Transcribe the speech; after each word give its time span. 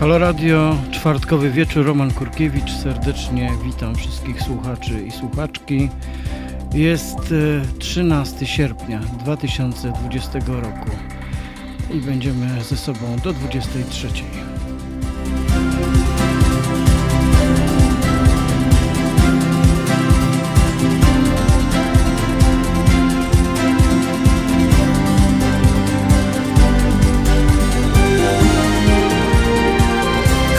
Halo 0.00 0.18
Radio, 0.18 0.76
czwartkowy 0.90 1.50
wieczór, 1.50 1.86
Roman 1.86 2.10
Kurkiewicz. 2.10 2.72
Serdecznie 2.72 3.52
witam 3.64 3.94
wszystkich 3.94 4.42
słuchaczy 4.42 5.02
i 5.06 5.10
słuchaczki. 5.10 5.88
Jest 6.74 7.34
13 7.78 8.36
e, 8.42 8.46
sierpnia 8.46 8.98
2020 8.98 10.38
roku 10.46 10.90
i 11.94 12.00
będziemy 12.00 12.64
ze 12.64 12.76
sobą 12.76 13.16
do 13.24 13.32
23. 13.32 14.08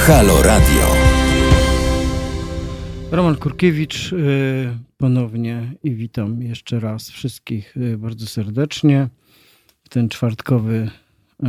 Halo 0.07 0.41
Radio. 0.41 0.87
Roman 3.11 3.35
Kurkiewicz 3.35 4.13
y, 4.13 4.77
ponownie 4.97 5.73
i 5.83 5.95
witam 5.95 6.41
jeszcze 6.41 6.79
raz 6.79 7.09
wszystkich 7.09 7.77
y, 7.77 7.97
bardzo 7.97 8.27
serdecznie 8.27 9.09
w 9.83 9.89
ten 9.89 10.09
czwartkowy, 10.09 10.89
y, 11.43 11.47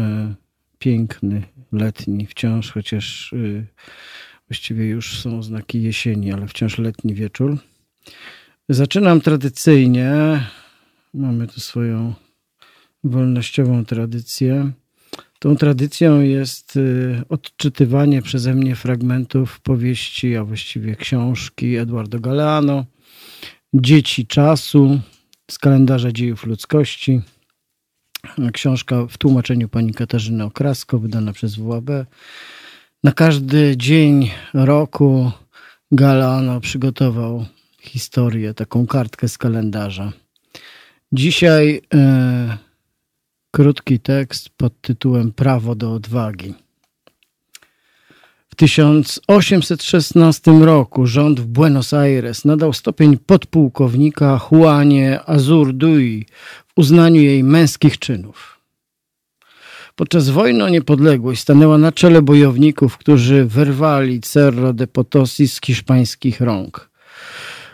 piękny, 0.79 1.43
letni 1.73 2.27
wciąż, 2.27 2.73
chociaż 2.73 3.34
właściwie 4.48 4.89
już 4.89 5.20
są 5.20 5.43
znaki 5.43 5.83
jesieni, 5.83 6.33
ale 6.33 6.47
wciąż 6.48 6.79
letni 6.79 7.15
wieczór. 7.15 7.59
Zaczynam 8.69 9.20
tradycyjnie. 9.20 10.12
Mamy 11.15 11.47
tu 11.47 11.61
swoją 11.61 12.15
wolnościową 13.05 13.84
tradycję 13.84 14.73
Tą 15.38 15.56
tradycją 15.56 16.20
jest 16.20 16.77
y, 16.77 17.23
odczytywanie 17.28 18.23
przeze 18.23 18.55
mnie 18.55 18.77
fragmentów 18.77 19.61
powieści, 19.61 20.36
a 20.36 20.45
właściwie 20.45 20.97
książki 20.97 21.77
Eduardo 21.77 22.20
Galeano, 22.20 22.84
Dzieci 23.75 24.27
czasu 24.27 25.00
z 25.50 25.58
kalendarza 25.58 26.12
dziejów 26.12 26.47
ludzkości. 26.47 27.20
Książka 28.53 29.06
w 29.06 29.19
tłumaczeniu 29.19 29.69
pani 29.69 29.95
Katarzyny 29.95 30.45
Okrasko, 30.45 30.98
wydana 30.98 31.33
przez 31.33 31.56
WAB. 31.56 31.91
Na 33.05 33.12
każdy 33.12 33.77
dzień 33.77 34.30
roku 34.55 35.30
Galeano 35.92 36.61
przygotował 36.61 37.47
historię, 37.80 38.55
taką 38.55 38.86
kartkę 38.86 39.28
z 39.28 39.39
kalendarza. 39.39 40.12
Dzisiaj. 41.12 41.83
Yy, 41.92 42.67
krótki 43.51 44.01
tekst 44.01 44.49
pod 44.57 44.81
tytułem 44.81 45.33
Prawo 45.33 45.75
do 45.75 45.93
odwagi. 45.93 46.55
W 48.49 48.55
1816 48.55 50.51
roku 50.51 51.07
rząd 51.07 51.41
w 51.41 51.47
Buenos 51.47 51.95
Aires 51.95 52.45
nadał 52.45 52.73
stopień 52.73 53.19
podpułkownika 53.19 54.41
Juanie 54.53 55.21
Azurduy 55.27 56.25
w 56.67 56.73
uznaniu 56.77 57.21
jej 57.21 57.45
męskich 57.45 57.99
czynów. 57.99 58.59
Podczas 59.97 60.29
wojny 60.29 60.65
o 60.65 60.69
niepodległość 60.69 61.41
stanęła 61.41 61.79
na 61.79 61.93
czele 61.93 62.23
bojowników, 62.23 62.99
którzy 62.99 63.45
wyrwali 63.45 64.21
Cerro 64.21 64.73
de 64.73 64.87
Potosi 64.87 65.49
z 65.49 65.61
hiszpańskich 65.61 66.41
rąk. 66.41 66.88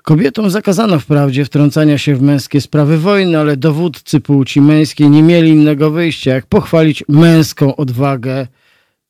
Kobietom 0.05 0.51
zakazano 0.51 1.01
wprawdzie 1.01 1.45
wtrącania 1.45 1.99
się 1.99 2.17
w 2.17 2.23
męskie 2.23 2.61
sprawy 2.61 2.99
wojny, 2.99 3.39
ale 3.39 3.57
dowódcy 3.57 4.21
płci 4.21 4.61
męskiej 4.61 5.11
nie 5.11 5.23
mieli 5.23 5.51
innego 5.51 5.91
wyjścia, 5.91 6.35
jak 6.35 6.47
pochwalić 6.47 7.05
męską 7.09 7.77
odwagę 7.77 8.47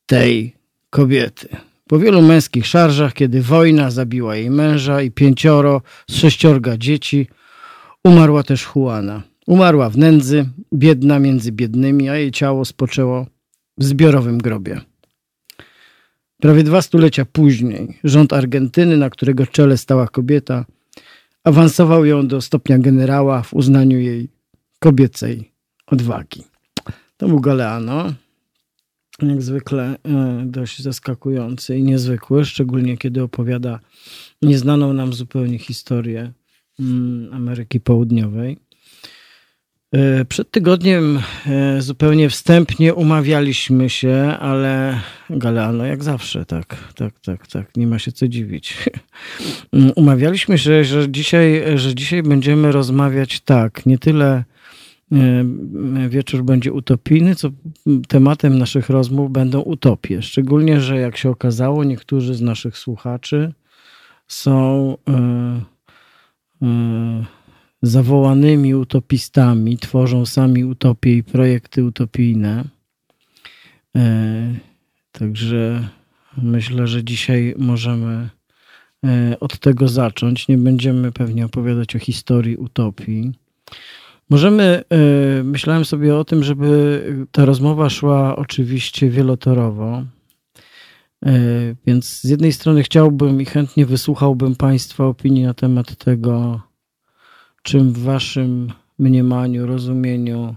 tej 0.06 0.55
kobiety. 0.91 1.48
Po 1.89 1.98
wielu 1.98 2.23
męskich 2.23 2.67
szarżach, 2.67 3.14
kiedy 3.14 3.42
wojna 3.42 3.91
zabiła 3.91 4.36
jej 4.36 4.51
męża 4.51 5.03
i 5.03 5.11
pięcioro 5.11 5.83
z 6.11 6.17
sześciorga 6.17 6.77
dzieci, 6.77 7.27
umarła 8.05 8.42
też 8.42 8.68
Juana. 8.77 9.23
Umarła 9.47 9.91
w 9.91 9.98
nędzy, 9.98 10.47
biedna 10.74 11.18
między 11.18 11.52
biednymi, 11.52 12.08
a 12.08 12.17
jej 12.17 12.30
ciało 12.30 12.64
spoczęło 12.64 13.27
w 13.79 13.85
zbiorowym 13.85 14.39
grobie. 14.39 14.80
Prawie 16.41 16.63
dwa 16.63 16.83
stulecia 16.83 17.24
później 17.24 17.98
rząd 18.05 18.33
Argentyny, 18.33 18.97
na 18.97 19.11
którego 19.11 19.47
czele 19.47 19.77
stała 19.77 20.08
kobieta, 20.08 20.64
Awansował 21.44 22.05
ją 22.05 22.27
do 22.27 22.40
stopnia 22.40 22.78
generała 22.78 23.42
w 23.42 23.55
uznaniu 23.55 23.98
jej 23.98 24.28
kobiecej 24.78 25.52
odwagi. 25.86 26.44
To 27.16 27.28
był 27.28 27.40
Galeano. 27.40 28.14
Jak 29.22 29.42
zwykle 29.42 29.96
e, 30.02 30.42
dość 30.46 30.82
zaskakujący 30.82 31.77
i 31.77 31.82
niezwykły, 31.82 32.44
szczególnie 32.44 32.96
kiedy 32.96 33.22
opowiada 33.22 33.80
nieznaną 34.42 34.92
nam 34.92 35.12
zupełnie 35.12 35.58
historię 35.58 36.32
mm, 36.80 37.34
Ameryki 37.34 37.80
Południowej. 37.80 38.58
E, 39.94 40.24
przed 40.24 40.50
tygodniem 40.50 41.20
e, 41.46 41.82
zupełnie 41.82 42.30
wstępnie 42.30 42.94
umawialiśmy 42.94 43.90
się, 43.90 44.14
ale 44.40 45.00
Galeano 45.30 45.86
jak 45.86 46.05
zawsze, 46.05 46.44
tak, 46.44 46.77
tak, 46.94 47.20
tak, 47.20 47.46
tak, 47.46 47.77
nie 47.77 47.86
ma 47.86 47.98
się 47.98 48.12
co 48.12 48.28
dziwić. 48.28 48.77
Umawialiśmy 49.96 50.58
się, 50.58 50.84
że 50.84 51.10
dzisiaj, 51.10 51.62
że 51.74 51.94
dzisiaj 51.94 52.22
będziemy 52.22 52.72
rozmawiać 52.72 53.40
tak, 53.40 53.86
nie 53.86 53.98
tyle 53.98 54.44
e, 55.12 56.08
wieczór 56.08 56.42
będzie 56.42 56.72
utopijny, 56.72 57.34
co 57.34 57.50
tematem 58.08 58.58
naszych 58.58 58.88
rozmów 58.88 59.30
będą 59.32 59.61
utopie. 59.61 60.22
Szczególnie, 60.22 60.80
że 60.80 60.98
jak 60.98 61.16
się 61.16 61.30
okazało, 61.30 61.84
niektórzy 61.84 62.34
z 62.34 62.40
naszych 62.40 62.78
słuchaczy 62.78 63.52
są. 64.26 64.96
Yy, 66.61 66.68
yy, 66.68 67.43
zawołanymi 67.86 68.74
utopistami, 68.74 69.78
tworzą 69.78 70.27
sami 70.27 70.64
utopie 70.64 71.17
i 71.17 71.22
projekty 71.22 71.84
utopijne. 71.84 72.64
E, 73.96 74.55
także 75.12 75.89
myślę, 76.36 76.86
że 76.86 77.05
dzisiaj 77.05 77.55
możemy 77.58 78.28
e, 79.05 79.36
od 79.40 79.58
tego 79.58 79.89
zacząć. 79.89 80.48
Nie 80.48 80.58
będziemy 80.58 81.12
pewnie 81.12 81.44
opowiadać 81.46 81.96
o 81.96 81.98
historii 81.98 82.56
utopii. 82.56 83.33
Możemy, 84.30 84.84
e, 84.90 85.42
myślałem 85.42 85.84
sobie 85.84 86.17
o 86.17 86.24
tym, 86.24 86.44
żeby 86.44 87.02
ta 87.33 87.44
rozmowa 87.44 87.90
szła 87.90 88.36
oczywiście 88.36 89.11
wielotorowo. 89.11 90.05
Więc 91.86 92.20
z 92.20 92.24
jednej 92.24 92.52
strony 92.52 92.83
chciałbym 92.83 93.40
i 93.40 93.44
chętnie 93.44 93.86
wysłuchałbym 93.86 94.56
Państwa 94.56 95.06
opinii 95.06 95.42
na 95.42 95.55
temat 95.55 95.96
tego, 95.96 96.61
czym 97.64 97.92
w 97.92 97.98
waszym 97.98 98.73
mniemaniu, 98.98 99.67
rozumieniu 99.67 100.57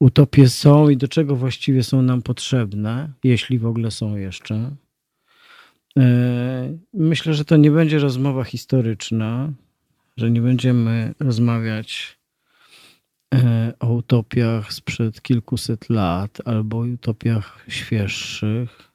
utopie 0.00 0.48
są 0.48 0.88
i 0.88 0.96
do 0.96 1.08
czego 1.08 1.36
właściwie 1.36 1.82
są 1.82 2.02
nam 2.02 2.22
potrzebne, 2.22 3.12
jeśli 3.24 3.58
w 3.58 3.66
ogóle 3.66 3.90
są 3.90 4.16
jeszcze. 4.16 4.76
E, 5.98 6.78
myślę, 6.94 7.34
że 7.34 7.44
to 7.44 7.56
nie 7.56 7.70
będzie 7.70 7.98
rozmowa 7.98 8.44
historyczna, 8.44 9.52
że 10.16 10.30
nie 10.30 10.40
będziemy 10.40 11.14
rozmawiać 11.20 12.18
e, 13.34 13.72
o 13.80 13.92
utopiach 13.92 14.72
sprzed 14.72 15.22
kilkuset 15.22 15.90
lat 15.90 16.38
albo 16.44 16.78
utopiach 16.78 17.64
świeższych. 17.68 18.92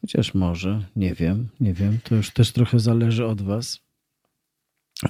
Chociaż 0.00 0.34
może, 0.34 0.84
nie 0.96 1.14
wiem, 1.14 1.48
nie 1.60 1.74
wiem. 1.74 1.98
To 2.04 2.14
już 2.14 2.30
też 2.30 2.52
trochę 2.52 2.78
zależy 2.78 3.26
od 3.26 3.42
Was. 3.42 3.83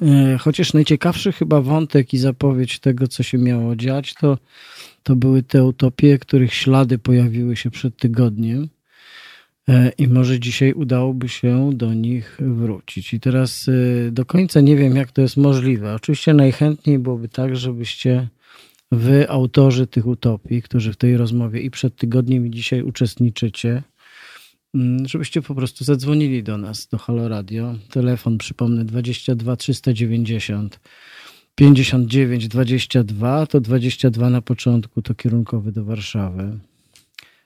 E, 0.03 0.38
chociaż 0.38 0.72
najciekawszy 0.72 1.32
chyba 1.32 1.60
wątek 1.60 2.15
i 2.15 2.19
zapowiedź 2.19 2.78
tego, 2.78 3.09
co 3.09 3.22
się 3.22 3.38
miało 3.38 3.77
dziać, 3.77 4.15
to, 4.15 4.38
to 5.03 5.16
były 5.16 5.43
te 5.43 5.65
utopie, 5.65 6.19
których 6.19 6.55
ślady 6.55 6.98
pojawiły 6.98 7.57
się 7.57 7.71
przed 7.71 7.97
tygodniem. 7.97 8.69
E, 9.69 9.92
I 9.98 10.09
może 10.09 10.41
dzisiaj 10.41 10.72
udałoby 10.72 11.28
się 11.28 11.71
do 11.72 11.95
nich 11.95 12.39
wrócić. 12.41 13.15
I 13.15 13.21
teraz 13.21 13.69
e, 13.69 14.10
do 14.10 14.24
końca 14.24 14.60
nie 14.60 14.77
wiem, 14.77 14.97
jak 14.97 15.13
to 15.13 15.22
jest 15.22 15.36
możliwe. 15.36 15.95
Oczywiście 15.95 16.34
najchętniej 16.34 16.98
byłoby 16.98 17.28
tak, 17.28 17.57
żebyście 17.57 18.28
wy, 18.92 19.30
autorzy 19.30 19.86
tych 19.86 20.07
utopii, 20.07 20.63
którzy 20.63 20.92
w 20.92 20.97
tej 20.97 21.16
rozmowie 21.16 21.60
i 21.60 21.71
przed 21.71 21.97
tygodniem, 21.97 22.47
i 22.47 22.51
dzisiaj 22.51 22.83
uczestniczycie, 22.83 23.83
żebyście 25.04 25.42
po 25.42 25.54
prostu 25.54 25.84
zadzwonili 25.84 26.42
do 26.42 26.59
nas, 26.59 26.86
do 26.86 26.98
Halo 26.98 27.28
Radio. 27.28 27.74
Telefon, 27.91 28.38
przypomnę, 28.38 28.84
22 28.84 29.56
390 29.56 30.80
59 31.54 32.48
22, 32.48 33.47
to 33.47 33.60
22 33.60 34.30
na 34.30 34.42
początku, 34.42 35.03
to 35.03 35.15
kierunkowy 35.15 35.72
do 35.72 35.84
Warszawy. 35.84 36.59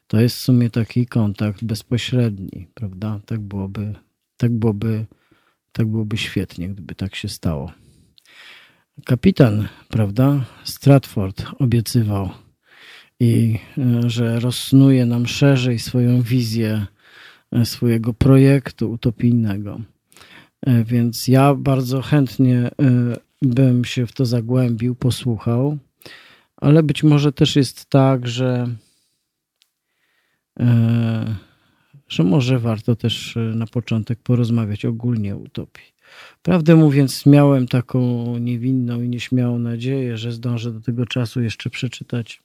To 0.07 0.21
jest 0.21 0.37
w 0.37 0.41
sumie 0.41 0.71
taki 0.71 1.07
kontakt 1.07 1.65
bezpośredni, 1.65 2.67
prawda? 2.75 3.21
Tak 3.27 3.41
byłoby, 3.41 3.95
tak 4.37 4.53
byłoby, 4.53 5.07
tak 5.73 5.87
byłoby 5.87 6.17
świetnie, 6.17 6.69
gdyby 6.69 6.95
tak 6.95 7.15
się 7.15 7.29
stało. 7.29 7.73
Kapitan, 9.05 9.69
prawda, 9.89 10.45
Stratford 10.65 11.45
obiecywał 11.59 12.31
i 13.21 13.59
że 14.07 14.41
rozsnuje 14.41 15.07
nam 15.07 15.27
szerzej 15.27 15.79
swoją 15.79 16.23
wizję 16.23 16.87
swojego 17.65 18.15
projektu 18.15 18.91
utopijnego. 18.91 19.81
Więc 20.85 21.29
ja 21.29 21.55
bardzo 21.55 22.03
chętnie 22.03 22.71
bym 23.43 23.85
się 23.85 24.07
w 24.07 24.13
to 24.13 24.27
zagłębił, 24.27 24.95
posłuchał, 24.95 25.79
ale 26.57 26.83
być 26.83 27.03
może 27.03 27.33
też 27.33 27.57
jest 27.57 27.87
tak, 27.87 28.29
że 28.29 28.69
że 32.09 32.25
może 32.25 32.59
warto 32.59 32.97
też 32.97 33.37
e, 33.37 33.41
na 33.41 33.67
początek 33.67 34.19
porozmawiać 34.19 34.85
ogólnie 34.85 35.35
o 35.35 35.39
utopii. 35.39 35.85
Prawdę 36.43 36.77
mówiąc, 36.77 37.27
miałem 37.27 37.69
taką 37.69 38.25
niewinną 38.39 39.03
i 39.03 39.09
nieśmiałą 39.09 39.59
nadzieję, 39.59 40.19
że 40.19 40.33
zdążę 40.33 40.73
do 40.73 40.81
tego 40.81 41.07
czasu 41.07 41.41
jeszcze 41.41 41.71
przeczytać, 41.71 42.43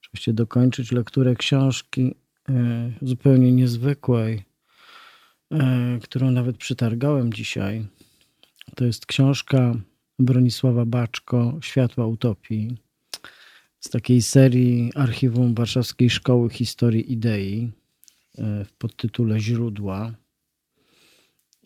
oczywiście 0.00 0.32
dokończyć 0.32 0.92
lekturę 0.92 1.36
książki 1.36 2.02
e, 2.02 2.14
zupełnie 3.02 3.52
niezwykłej, 3.52 4.42
e, 5.52 5.98
którą 6.02 6.30
nawet 6.30 6.56
przytargałem 6.56 7.32
dzisiaj. 7.32 7.86
To 8.74 8.84
jest 8.84 9.06
książka 9.06 9.74
Bronisława 10.18 10.84
Baczko, 10.84 11.58
Światła 11.62 12.06
Utopii, 12.06 12.76
z 13.80 13.90
takiej 13.90 14.22
serii 14.22 14.92
Archiwum 14.94 15.54
Warszawskiej 15.54 16.10
Szkoły 16.10 16.50
Historii 16.50 17.12
Idei. 17.12 17.70
E, 18.38 18.64
w 18.64 18.72
podtytule 18.72 19.40
Źródła. 19.40 20.14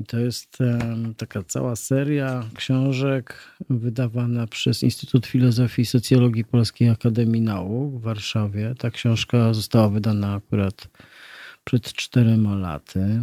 To 0.06 0.19
jest 0.19 0.58
taka 1.16 1.43
cała 1.43 1.76
seria 1.76 2.44
książek 2.54 3.34
wydawana 3.70 4.46
przez 4.46 4.82
Instytut 4.82 5.26
Filozofii 5.26 5.82
i 5.82 5.87
Socjologii 5.87 6.44
Polskiej 6.44 6.88
Akademii 6.88 7.43
Nauk 7.43 7.94
w 7.94 8.00
Warszawie. 8.00 8.75
Ta 8.78 8.90
książka 8.90 9.54
została 9.54 9.88
wydana 9.88 10.34
akurat 10.34 10.88
przed 11.64 11.93
czterema 11.93 12.56
laty. 12.56 13.20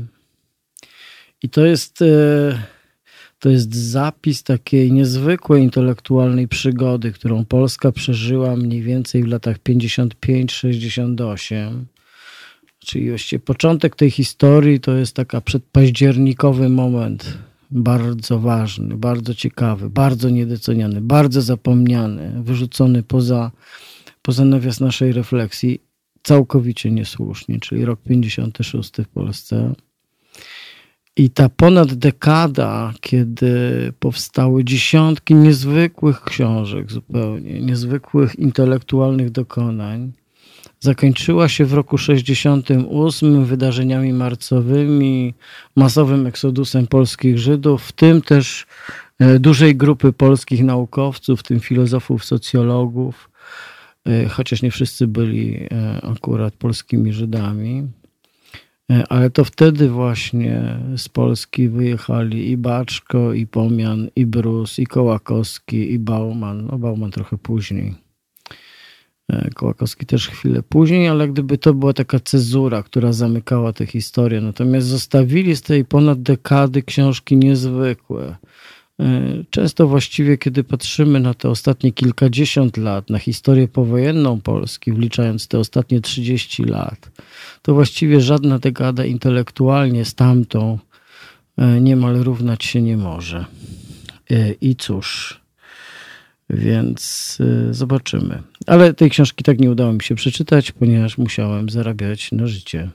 I 1.44 1.50
to 1.50 1.66
jest, 1.66 2.02
e, 2.02 2.64
to 3.40 3.50
jest 3.50 3.76
zapis 3.76 4.44
takiej 4.44 4.92
niezwykłej 4.92 5.64
intelektualnej 5.64 6.48
przygody, 6.48 7.12
którą 7.12 7.46
Polska 7.46 7.92
przeżyła 7.92 8.56
mniej 8.56 8.81
więcej 8.81 9.24
w 9.24 9.28
latach 9.28 9.60
55-68 9.60 11.86
Czyli 12.80 13.10
właściwie 13.10 13.40
początek 13.40 13.96
tej 13.96 14.12
historii 14.12 14.80
to 14.80 14.96
jest 14.96 15.16
taka 15.16 15.42
przedpaździernikowy 15.42 16.70
moment, 16.70 17.38
bardzo 17.72 18.40
ważny, 18.40 18.98
bardzo 18.98 19.36
ciekawy, 19.36 19.90
bardzo 19.90 20.30
niedoceniany, 20.30 21.02
bardzo 21.02 21.42
zapomniany, 21.42 22.44
wyrzucony 22.44 23.04
poza, 23.04 23.52
poza 24.22 24.46
nawias 24.46 24.80
naszej 24.80 25.12
refleksji, 25.12 25.81
całkowicie 26.24 26.92
niesłusznie, 26.92 27.60
czyli 27.60 27.86
rok 27.86 28.00
56 28.02 28.92
w 28.98 29.08
Polsce. 29.08 29.74
I 31.16 31.30
ta 31.30 31.50
ponad 31.50 31.94
dekada, 31.94 32.94
kiedy 33.02 33.54
powstały 34.00 34.64
dziesiątki 34.64 35.36
niezwykłych 35.36 36.22
książek, 36.22 36.92
zupełnie 36.92 37.62
niezwykłych 37.62 38.40
intelektualnych 38.40 39.30
dokonań, 39.30 40.12
zakończyła 40.80 41.50
się 41.50 41.66
w 41.66 41.74
roku 41.74 41.98
68 41.98 43.46
wydarzeniami 43.46 44.14
marcowymi, 44.14 45.34
masowym 45.76 46.28
eksodusem 46.28 46.88
polskich 46.88 47.40
Żydów, 47.40 47.84
w 47.84 47.92
tym 47.92 48.22
też 48.22 48.66
e, 49.20 49.40
dużej 49.40 49.76
grupy 49.76 50.14
polskich 50.14 50.64
naukowców, 50.64 51.40
w 51.40 51.44
tym 51.44 51.60
filozofów, 51.60 52.26
socjologów, 52.26 53.30
e, 54.06 54.30
chociaż 54.30 54.62
nie 54.62 54.72
wszyscy 54.72 55.08
byli 55.08 55.68
e, 55.72 56.02
akurat 56.02 56.54
polskimi 56.54 57.14
Żydami. 57.14 57.88
Ale 59.10 59.30
to 59.30 59.46
wtedy 59.46 59.90
właśnie 59.90 60.80
z 60.98 61.10
Polski 61.10 61.70
wyjechali 61.70 62.52
i 62.52 62.58
Baczko, 62.58 63.34
i 63.34 63.48
Pomian, 63.48 64.10
i 64.16 64.26
Brus, 64.26 64.80
i 64.80 64.88
Kołakowski, 64.88 65.94
i 65.94 66.00
Bauman. 66.00 66.66
No 66.66 66.78
Bauman 66.78 67.12
trochę 67.12 67.38
później. 67.38 68.09
E, 69.30 69.50
Kołakowski 69.56 70.06
też 70.06 70.28
chwilę 70.28 70.64
później, 70.64 71.08
ale 71.08 71.28
gdyby 71.28 71.58
to 71.58 71.74
była 71.74 71.94
taka 71.94 72.20
cezura, 72.20 72.84
która 72.84 73.14
zamykała 73.14 73.74
tę 73.74 73.86
historię. 73.86 74.42
Natomiast 74.42 74.88
zostawili 74.88 75.56
z 75.56 75.62
tej 75.62 75.86
ponad 75.86 76.22
dekady 76.22 76.84
książki 76.84 77.38
niezwykłe. 77.38 78.36
E, 79.00 79.22
często 79.50 79.88
właściwie, 79.88 80.38
kiedy 80.38 80.64
patrzymy 80.64 81.20
na 81.20 81.34
te 81.34 81.50
ostatnie 81.50 81.92
kilkadziesiąt 81.92 82.78
lat, 82.78 83.10
na 83.10 83.20
historię 83.20 83.68
powojenną 83.68 84.42
Polski, 84.42 84.94
wliczając 84.94 85.48
te 85.48 85.60
ostatnie 85.60 86.02
30 86.02 86.64
lat, 86.64 87.12
to 87.62 87.74
właściwie 87.74 88.22
żadna 88.22 88.60
dekada 88.60 89.06
intelektualnie 89.06 90.06
z 90.06 90.16
tamtą 90.16 90.80
e, 91.58 91.81
niemal 91.81 92.16
równać 92.24 92.64
się 92.66 92.81
nie 92.81 92.98
może. 92.98 93.46
I 94.62 94.76
cóż, 94.76 95.40
więc 96.50 97.38
y, 97.69 97.74
zobaczymy. 97.74 98.44
Ale 98.68 98.94
tej 98.94 99.10
książki 99.10 99.44
tak 99.44 99.60
nie 99.60 99.72
udało 99.72 99.94
mi 99.94 100.01
się 100.01 100.16
przeczytać, 100.16 100.72
ponieważ 100.72 101.18
musiałem 101.18 101.69
zarabiać 101.69 102.31
na 102.31 102.48
życie, 102.48 102.90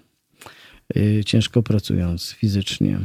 y, 0.97 1.23
ciężko 1.27 1.63
pracując 1.63 2.31
fizycznie. 2.31 2.99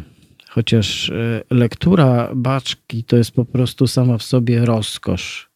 Chociaż 0.50 1.10
y, 1.10 1.44
lektura 1.50 2.30
baczki 2.36 3.04
to 3.04 3.18
jest 3.18 3.32
po 3.32 3.46
prostu 3.46 3.88
sama 3.88 4.18
w 4.18 4.24
sobie 4.24 4.66
rozkosz. 4.66 5.50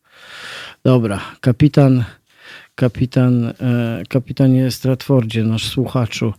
Dobra, 0.84 1.22
kapitan, 1.42 2.04
kapitan, 2.76 3.54
kapitanie 4.10 4.72
Stratfordzie, 4.72 5.44
nasz 5.44 5.68
słuchaczu, 5.70 6.34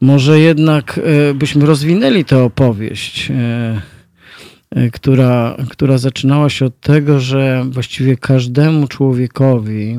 może 0.00 0.40
jednak 0.40 1.00
byśmy 1.34 1.66
rozwinęli 1.66 2.24
tę 2.24 2.42
opowieść 2.44 3.32
która, 4.92 5.56
która 5.70 5.98
zaczynała 5.98 6.50
się 6.50 6.66
od 6.66 6.80
tego, 6.80 7.20
że 7.20 7.64
właściwie 7.70 8.16
każdemu 8.16 8.88
człowiekowi, 8.88 9.98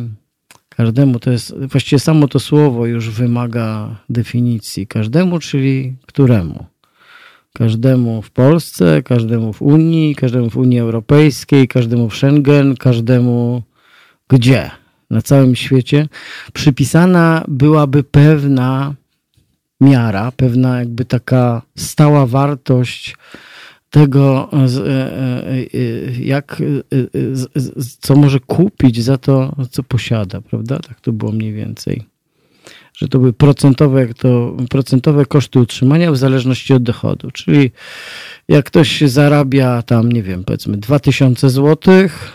każdemu 0.69 1.19
to 1.19 1.31
jest, 1.31 1.66
właściwie 1.66 2.00
samo 2.00 2.27
to 2.27 2.39
słowo 2.39 2.86
już 2.86 3.10
wymaga 3.10 3.95
definicji. 4.10 4.88
Każdemu, 4.88 5.39
czyli 5.39 5.95
któremu? 6.06 6.66
Każdemu 7.54 8.21
w 8.21 8.31
Polsce, 8.31 9.04
każdemu 9.04 9.54
w 9.54 9.62
Unii, 9.62 10.16
każdemu 10.16 10.50
w 10.50 10.57
Unii 10.57 10.80
Europejskiej, 10.80 11.68
każdemu 11.68 12.10
w 12.10 12.16
Schengen, 12.16 12.75
każdemu 12.75 13.63
gdzie? 14.30 14.71
Na 15.10 15.21
całym 15.21 15.56
świecie 15.56 16.07
przypisana 16.54 17.44
byłaby 17.48 18.04
pewna 18.04 18.94
miara, 19.81 20.31
pewna 20.31 20.80
jakby 20.80 21.06
taka 21.06 21.61
stała 21.78 22.26
wartość 22.26 23.16
tego, 23.90 24.50
e, 24.54 24.58
e, 24.58 25.52
e, 25.52 26.22
jak, 26.22 26.62
co 28.00 28.16
może 28.16 28.40
kupić 28.40 29.04
za 29.04 29.18
to, 29.18 29.56
co 29.72 29.84
posiada, 29.84 30.42
prawda? 30.42 30.80
Tak 30.80 31.02
to 31.02 31.12
było 31.12 31.31
mniej 31.31 31.54
więcej. 31.54 32.04
Że 32.98 33.08
to 33.08 33.19
były 33.19 33.34
procentowe, 33.34 34.02
jak 34.02 34.14
to, 34.14 34.58
procentowe 34.69 35.26
koszty 35.26 35.60
utrzymania 35.60 36.12
w 36.12 36.18
zależności 36.18 36.74
od 36.74 36.84
dochodu. 36.84 37.31
Czyli 37.31 37.72
jak 38.48 38.66
ktoś 38.66 39.02
zarabia 39.02 39.81
tam, 39.81 40.12
nie 40.12 40.24
wiem, 40.24 40.44
powiedzmy 40.44 40.78
2000 40.78 41.50
złotych, 41.50 42.31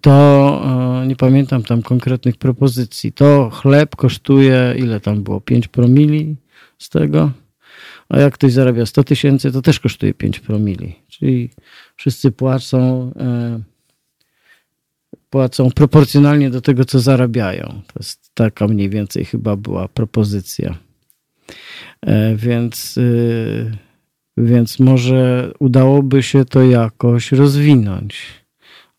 to 0.00 0.62
nie 1.06 1.16
pamiętam 1.16 1.62
tam 1.62 1.82
konkretnych 1.82 2.36
propozycji. 2.36 3.12
To 3.12 3.50
chleb 3.50 3.96
kosztuje, 3.96 4.74
ile 4.78 5.00
tam 5.00 5.22
było? 5.22 5.40
5 5.40 5.68
promili 5.68 6.36
z 6.78 6.88
tego? 6.88 7.30
A 8.10 8.18
jak 8.18 8.34
ktoś 8.34 8.52
zarabia 8.52 8.86
100 8.86 9.04
tysięcy, 9.04 9.52
to 9.52 9.62
też 9.62 9.80
kosztuje 9.80 10.14
5 10.14 10.40
promili. 10.40 10.96
Czyli 11.08 11.50
wszyscy 11.96 12.30
płacą, 12.30 13.12
e, 13.16 13.60
płacą 15.30 15.70
proporcjonalnie 15.70 16.50
do 16.50 16.60
tego, 16.60 16.84
co 16.84 17.00
zarabiają. 17.00 17.82
To 17.86 17.92
jest 17.96 18.30
taka 18.34 18.68
mniej 18.68 18.90
więcej 18.90 19.24
chyba 19.24 19.56
była 19.56 19.88
propozycja. 19.88 20.78
E, 22.02 22.36
więc, 22.36 22.98
e, 22.98 23.76
więc 24.36 24.78
może 24.78 25.52
udałoby 25.58 26.22
się 26.22 26.44
to 26.44 26.62
jakoś 26.62 27.32
rozwinąć. 27.32 28.26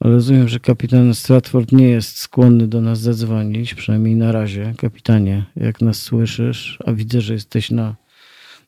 Rozumiem, 0.01 0.47
że 0.47 0.59
kapitan 0.59 1.13
Stratford 1.13 1.71
nie 1.71 1.87
jest 1.87 2.17
skłonny 2.17 2.67
do 2.67 2.81
nas 2.81 2.99
zadzwonić, 2.99 3.73
przynajmniej 3.73 4.15
na 4.15 4.31
razie. 4.31 4.73
Kapitanie, 4.77 5.45
jak 5.55 5.81
nas 5.81 6.01
słyszysz, 6.01 6.79
a 6.85 6.93
widzę, 6.93 7.21
że 7.21 7.33
jesteś 7.33 7.71
na 7.71 7.95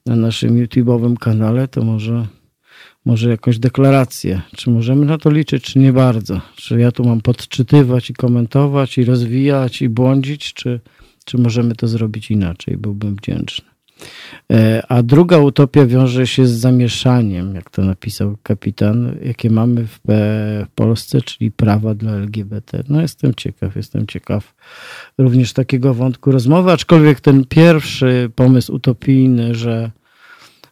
na 0.06 0.16
naszym 0.16 0.66
YouTube'owym 0.66 1.18
kanale, 1.18 1.68
to 1.68 1.84
może, 1.84 2.28
może 3.06 3.30
jakąś 3.30 3.60
deklarację. 3.60 4.42
Czy 4.56 4.70
możemy 4.70 5.06
na 5.06 5.18
to 5.18 5.32
liczyć, 5.32 5.64
czy 5.64 5.80
nie 5.80 5.94
bardzo? 5.94 6.42
Czy 6.56 6.80
ja 6.80 6.92
tu 6.92 7.04
mam 7.04 7.22
podczytywać 7.22 8.10
i 8.10 8.14
komentować 8.14 8.98
i 8.98 9.06
rozwijać 9.06 9.82
i 9.82 9.90
błądzić, 9.90 10.54
czy, 10.54 10.80
czy 11.26 11.38
możemy 11.38 11.76
to 11.76 11.88
zrobić 11.88 12.32
inaczej? 12.32 12.78
Byłbym 12.78 13.16
wdzięczny. 13.16 13.73
E, 14.52 14.84
a 14.90 15.04
druga 15.04 15.38
utopia 15.38 15.86
wiąże 15.86 16.28
się 16.28 16.48
z 16.48 16.52
zamieszaniem, 16.52 17.56
jak 17.56 17.70
to 17.70 17.82
napisał 17.82 18.38
kapitan, 18.44 19.16
jakie 19.24 19.50
mamy 19.50 19.88
w, 19.88 20.00
w 20.08 20.68
Polsce, 20.76 21.22
czyli 21.22 21.52
prawa 21.52 21.94
dla 21.94 22.12
LGBT. 22.12 22.84
No 22.90 23.02
jestem 23.02 23.34
ciekaw, 23.36 23.76
jestem 23.76 24.08
ciekaw 24.08 24.54
również 25.18 25.54
takiego 25.54 25.94
wątku 25.94 26.32
rozmowy, 26.32 26.72
aczkolwiek 26.72 27.22
ten 27.22 27.46
pierwszy 27.46 28.32
pomysł 28.36 28.74
utopijny, 28.74 29.56
że, 29.56 29.92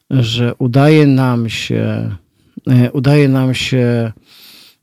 że 0.09 0.55
udaje 0.55 1.07
nam 1.07 1.49
się, 1.49 2.15
e, 2.67 2.91
udaje 2.91 3.29
nam 3.29 3.53
się 3.53 4.11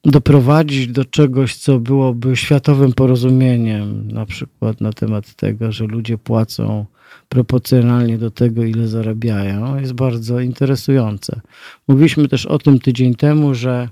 doprowadzić 0.04 0.88
do 0.88 1.04
czegoś, 1.04 1.56
co 1.56 1.80
byłoby 1.80 2.36
światowym 2.36 2.92
porozumieniem, 2.92 4.12
na 4.12 4.26
przykład 4.26 4.80
na 4.80 4.92
temat 4.92 5.34
tego, 5.34 5.72
że 5.72 5.84
ludzie 5.84 6.18
płacą 6.18 6.86
proporcjonalnie 7.28 8.18
do 8.18 8.30
tego, 8.30 8.64
ile 8.64 8.88
zarabiają, 8.88 9.80
jest 9.80 9.92
bardzo 9.92 10.40
interesujące. 10.40 11.40
Mówiliśmy 11.88 12.28
też 12.28 12.46
o 12.46 12.58
tym 12.58 12.78
tydzień 12.78 13.14
temu, 13.14 13.54
że 13.54 13.88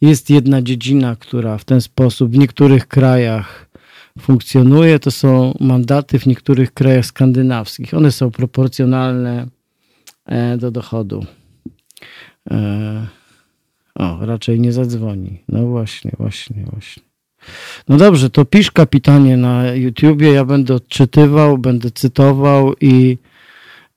jest 0.00 0.30
jedna 0.30 0.62
dziedzina, 0.62 1.16
która 1.16 1.58
w 1.58 1.64
ten 1.64 1.80
sposób 1.80 2.32
w 2.32 2.38
niektórych 2.38 2.88
krajach 2.88 3.66
funkcjonuje, 4.20 4.98
to 4.98 5.10
są 5.10 5.54
mandaty 5.60 6.18
w 6.18 6.26
niektórych 6.26 6.74
krajach 6.74 7.06
skandynawskich. 7.06 7.94
One 7.94 8.12
są 8.12 8.30
proporcjonalne 8.30 9.46
e, 10.26 10.56
do 10.56 10.70
dochodu. 10.70 11.26
E, 12.50 13.06
o, 13.94 14.26
raczej 14.26 14.60
nie 14.60 14.72
zadzwoni. 14.72 15.42
No 15.48 15.66
właśnie, 15.66 16.10
właśnie, 16.18 16.64
właśnie. 16.72 17.13
No 17.88 17.96
dobrze, 17.96 18.30
to 18.30 18.44
pisz 18.44 18.70
kapitanie 18.70 19.36
na 19.36 19.72
YouTubie, 19.74 20.32
ja 20.32 20.44
będę 20.44 20.74
odczytywał, 20.74 21.58
będę 21.58 21.90
cytował 21.90 22.72
i, 22.80 23.18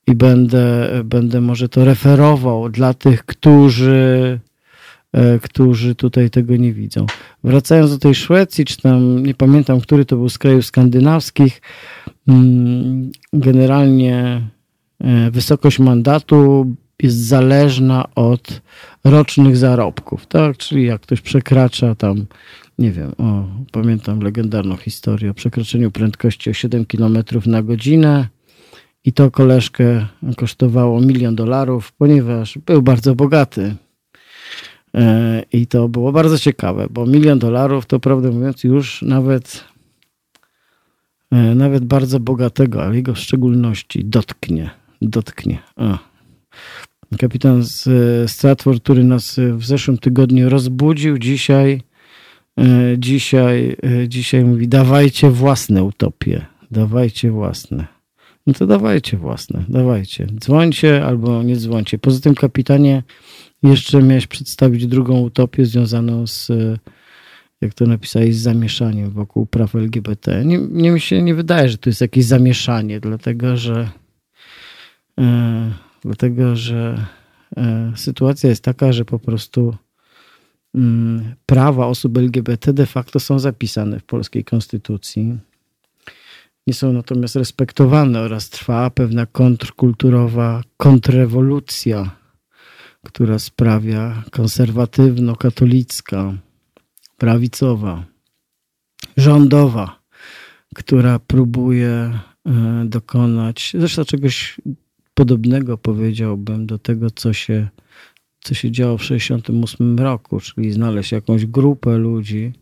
i 0.08 0.16
będę, 0.16 0.90
będę 1.06 1.42
może 1.42 1.70
to 1.70 1.86
referował 1.86 2.70
dla 2.70 2.94
tych, 2.94 3.26
którzy, 3.26 4.40
e, 5.14 5.40
którzy 5.40 5.96
tutaj 5.96 6.30
tego 6.30 6.56
nie 6.56 6.74
widzą. 6.74 7.06
Wracając 7.44 7.92
do 7.92 7.98
tej 7.98 8.16
Szwecji, 8.16 8.66
czy 8.66 8.82
tam 8.82 9.26
nie 9.26 9.34
pamiętam, 9.34 9.82
który 9.82 10.06
to 10.06 10.16
był 10.16 10.30
z 10.30 10.38
krajów 10.38 10.66
skandynawskich, 10.66 11.62
mm, 12.28 13.12
generalnie 13.34 14.42
e, 15.02 15.32
wysokość 15.32 15.80
mandatu 15.80 16.66
jest 17.04 17.18
zależna 17.18 18.06
od 18.16 18.62
rocznych 19.04 19.58
zarobków, 19.58 20.26
tak? 20.26 20.58
Czyli 20.58 20.86
jak 20.86 21.02
ktoś 21.02 21.22
przekracza 21.22 21.96
tam, 21.96 22.26
nie 22.80 22.92
wiem, 22.92 23.12
o, 23.18 23.48
pamiętam 23.72 24.20
legendarną 24.20 24.78
historię 24.78 25.32
o 25.32 25.34
przekroczeniu 25.34 25.92
prędkości 25.92 26.50
o 26.50 26.54
7 26.54 26.86
km 26.86 27.18
na 27.46 27.64
godzinę 27.64 28.28
i 29.06 29.14
to 29.14 29.32
koleżkę 29.32 30.08
kosztowało 30.38 31.02
milion 31.02 31.36
dolarów, 31.36 31.92
ponieważ 31.92 32.58
był 32.58 32.82
bardzo 32.82 33.16
bogaty. 33.16 33.76
E, 34.94 35.44
I 35.54 35.68
to 35.68 35.90
było 35.90 36.12
bardzo 36.12 36.40
ciekawe, 36.40 36.88
bo 36.90 37.06
milion 37.06 37.40
dolarów 37.40 37.86
to 37.86 38.00
prawdę 38.00 38.32
mówiąc 38.32 38.64
już 38.64 39.02
nawet 39.02 39.64
e, 41.32 41.56
nawet 41.56 41.86
bardzo 41.86 42.20
bogatego, 42.20 42.84
ale 42.84 42.96
jego 42.96 43.14
w 43.14 43.20
szczególności 43.20 44.06
dotknie. 44.06 44.70
Dotknie. 45.02 45.58
Kapitan 47.20 47.64
z 47.64 47.86
Stratford, 48.32 48.84
który 48.84 49.04
nas 49.04 49.40
w 49.54 49.66
zeszłym 49.66 49.98
tygodniu 49.98 50.50
rozbudził, 50.50 51.18
dzisiaj, 51.18 51.74
e, 51.74 51.87
dzisiaj, 52.98 53.76
e, 53.84 54.08
dzisiaj 54.08 54.44
mówi: 54.44 54.68
dawajcie 54.68 55.30
własne 55.30 55.84
utopie, 55.84 56.46
dawajcie 56.72 57.32
własne. 57.32 57.88
No 58.48 58.54
to 58.54 58.68
dawajcie 58.68 59.18
własne, 59.18 59.64
dawajcie. 59.70 60.28
Dzwońcie 60.40 61.06
albo 61.06 61.44
nie 61.44 61.56
dzwońcie. 61.56 61.98
Poza 61.98 62.20
tym, 62.20 62.36
kapitanie, 62.36 63.04
jeszcze 63.64 64.04
miałeś 64.04 64.28
przedstawić 64.28 64.88
drugą 64.88 65.20
utopię 65.20 65.66
związaną 65.66 66.28
z, 66.28 66.52
jak 67.62 67.74
to 67.74 67.86
napisałeś, 67.86 68.36
z 68.36 68.42
zamieszaniem 68.42 69.12
wokół 69.12 69.46
praw 69.46 69.76
LGBT. 69.76 70.46
Nie, 70.46 70.58
nie 70.58 70.92
mi 70.92 71.00
się 71.00 71.22
nie 71.22 71.36
wydaje, 71.36 71.70
że 71.70 71.78
to 71.78 71.90
jest 71.90 72.02
jakieś 72.02 72.26
zamieszanie, 72.26 73.00
dlatego 73.00 73.58
że. 73.58 73.90
Dlatego 76.02 76.56
że 76.56 77.06
e, 77.58 77.92
sytuacja 77.96 78.50
jest 78.50 78.64
taka, 78.64 78.94
że 78.94 79.06
po 79.06 79.20
prostu 79.20 79.76
prawa 81.46 81.88
osób 81.88 82.18
LGBT 82.18 82.74
de 82.74 82.86
facto 82.86 83.20
są 83.20 83.40
zapisane 83.40 84.00
w 84.00 84.04
polskiej 84.04 84.44
konstytucji. 84.44 85.38
Nie 86.68 86.74
są 86.74 86.94
natomiast 86.94 87.36
respektowane 87.36 88.22
oraz 88.22 88.50
trwa 88.50 88.90
pewna 88.90 89.26
kontrkulturowa 89.26 90.64
kontrrewolucja, 90.78 92.12
która 93.06 93.40
sprawia 93.40 94.24
konserwatywno-katolicka, 94.32 96.34
prawicowa, 97.18 98.06
rządowa, 99.18 100.00
która 100.76 101.20
próbuje 101.20 101.90
e, 101.90 102.20
dokonać 102.86 103.74
zresztą 103.80 104.06
czegoś 104.06 104.62
podobnego 105.14 105.78
powiedziałbym 105.78 106.66
do 106.66 106.80
tego, 106.80 107.12
co 107.12 107.34
się, 107.34 107.68
co 108.48 108.54
się 108.54 108.72
działo 108.72 108.98
w 108.98 109.02
1968 109.02 110.00
roku, 110.00 110.40
czyli 110.40 110.72
znaleźć 110.72 111.12
jakąś 111.12 111.46
grupę 111.46 111.98
ludzi, 111.98 112.54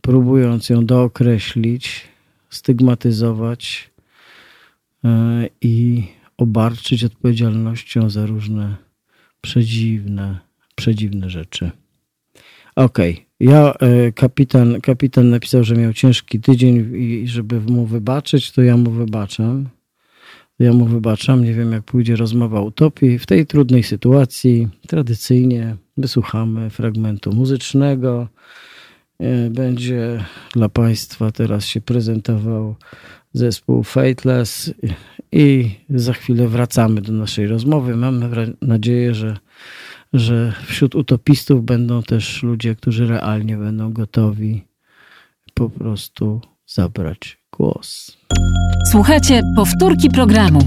próbując 0.00 0.68
ją 0.68 0.86
dookreślić, 0.86 2.08
stygmatyzować 2.50 3.90
e, 5.04 5.48
i 5.60 6.04
obarczyć 6.36 7.04
odpowiedzialnością 7.04 8.10
za 8.10 8.26
różne 8.26 8.76
przedziwne, 9.40 10.38
przedziwne 10.74 11.30
rzeczy. 11.30 11.70
Okej, 12.76 13.12
okay. 13.12 13.26
ja, 13.40 13.74
e, 13.74 14.12
kapitan, 14.12 14.80
kapitan 14.80 15.30
napisał, 15.30 15.64
że 15.64 15.76
miał 15.76 15.92
ciężki 15.92 16.40
tydzień 16.40 16.96
i 16.96 17.28
żeby 17.28 17.60
mu 17.60 17.86
wybaczyć, 17.86 18.52
to 18.52 18.62
ja 18.62 18.76
mu 18.76 18.90
wybaczam. 18.90 19.68
Ja 20.60 20.72
mu 20.72 20.84
wybaczam, 20.84 21.44
nie 21.44 21.54
wiem 21.54 21.72
jak 21.72 21.82
pójdzie 21.82 22.16
rozmowa 22.16 22.60
utopii. 22.60 23.18
W 23.18 23.26
tej 23.26 23.46
trudnej 23.46 23.82
sytuacji 23.82 24.68
tradycyjnie 24.86 25.76
wysłuchamy 25.96 26.70
fragmentu 26.70 27.32
muzycznego. 27.32 28.28
E, 29.18 29.50
będzie 29.50 30.24
dla 30.52 30.68
Państwa 30.68 31.32
teraz 31.32 31.64
się 31.64 31.80
prezentował 31.80 32.76
zespół 33.32 33.82
Fateless 33.82 34.74
i 35.32 35.70
za 35.90 36.12
chwilę 36.12 36.48
wracamy 36.48 37.00
do 37.00 37.12
naszej 37.12 37.46
rozmowy. 37.46 37.96
Mamy 37.96 38.54
nadzieję, 38.62 39.14
że, 39.14 39.36
że 40.12 40.52
wśród 40.66 40.94
utopistów 40.94 41.64
będą 41.64 42.02
też 42.02 42.42
ludzie, 42.42 42.74
którzy 42.74 43.06
realnie 43.06 43.56
będą 43.56 43.92
gotowi 43.92 44.64
po 45.54 45.70
prostu 45.70 46.40
zabrać 46.66 47.39
głos. 47.52 48.16
Słuchajcie, 48.90 49.42
powtórki 49.56 50.10
programu. 50.10 50.60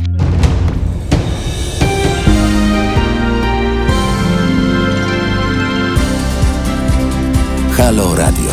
Halo 7.78 8.16
Radio. 8.16 8.52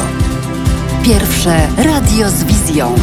Pierwsze 1.04 1.68
radio 1.76 2.30
z 2.30 2.44
wizją. 2.44 2.94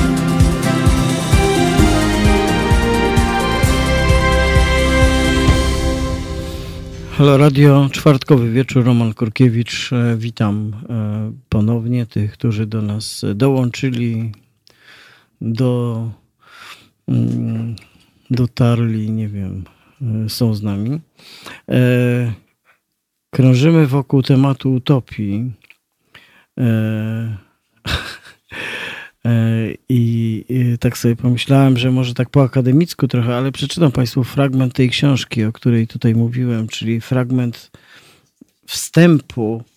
Halo 7.17 7.38
Radio, 7.38 7.89
czwartkowy 7.91 8.51
wieczór, 8.51 8.86
Roman 8.86 9.13
Korkiewicz. 9.13 9.93
E, 9.93 10.17
witam 10.17 10.74
e, 10.89 11.31
ponownie 11.50 12.05
tych, 12.05 12.31
którzy 12.31 12.65
do 12.65 12.81
nas 12.81 13.25
dołączyli 13.36 14.31
do, 15.41 16.12
mm, 17.08 17.75
dotarli, 18.32 19.12
nie 19.12 19.27
wiem, 19.27 19.63
e, 20.25 20.29
są 20.29 20.53
z 20.53 20.63
nami. 20.63 21.00
E, 21.70 22.34
krążymy 23.29 23.88
wokół 23.88 24.24
tematu 24.24 24.74
utopii. 24.74 25.51
E, 29.25 29.74
I, 29.89 30.46
I, 30.50 30.77
tak 30.77 30.98
sobie 30.98 31.15
pomyślałem, 31.15 31.77
że 31.77 31.91
może 31.91 32.13
tak 32.13 32.29
po 32.29 32.44
akademicku 32.44 33.08
trochę, 33.08 33.36
ale 33.36 33.51
przeczytam 33.51 33.91
Państwu 33.91 34.24
fragment 34.24 34.74
tej 34.74 34.89
książki, 34.89 35.44
o 35.44 35.51
której 35.51 35.88
tutaj 35.88 36.15
mówiłem, 36.15 36.67
czyli 36.67 37.01
fragment 37.01 37.72
wstępu 38.65 39.63
E, 39.65 39.76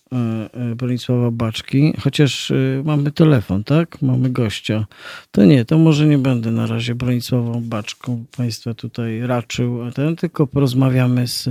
Bronisława 0.75 1.31
Baczki, 1.31 1.93
chociaż 1.99 2.51
e, 2.51 2.55
mamy 2.85 3.11
telefon, 3.11 3.63
tak? 3.63 4.01
Mamy 4.01 4.29
gościa. 4.29 4.85
To 5.31 5.45
nie, 5.45 5.65
to 5.65 5.77
może 5.77 6.05
nie 6.05 6.17
będę 6.17 6.51
na 6.51 6.67
razie 6.67 6.95
Bronisławą 6.95 7.61
Baczką 7.63 8.25
Państwa 8.37 8.73
tutaj 8.73 9.21
raczył, 9.21 9.83
a 9.83 9.91
ten, 9.91 10.15
tylko 10.15 10.47
porozmawiamy 10.47 11.27
z 11.27 11.49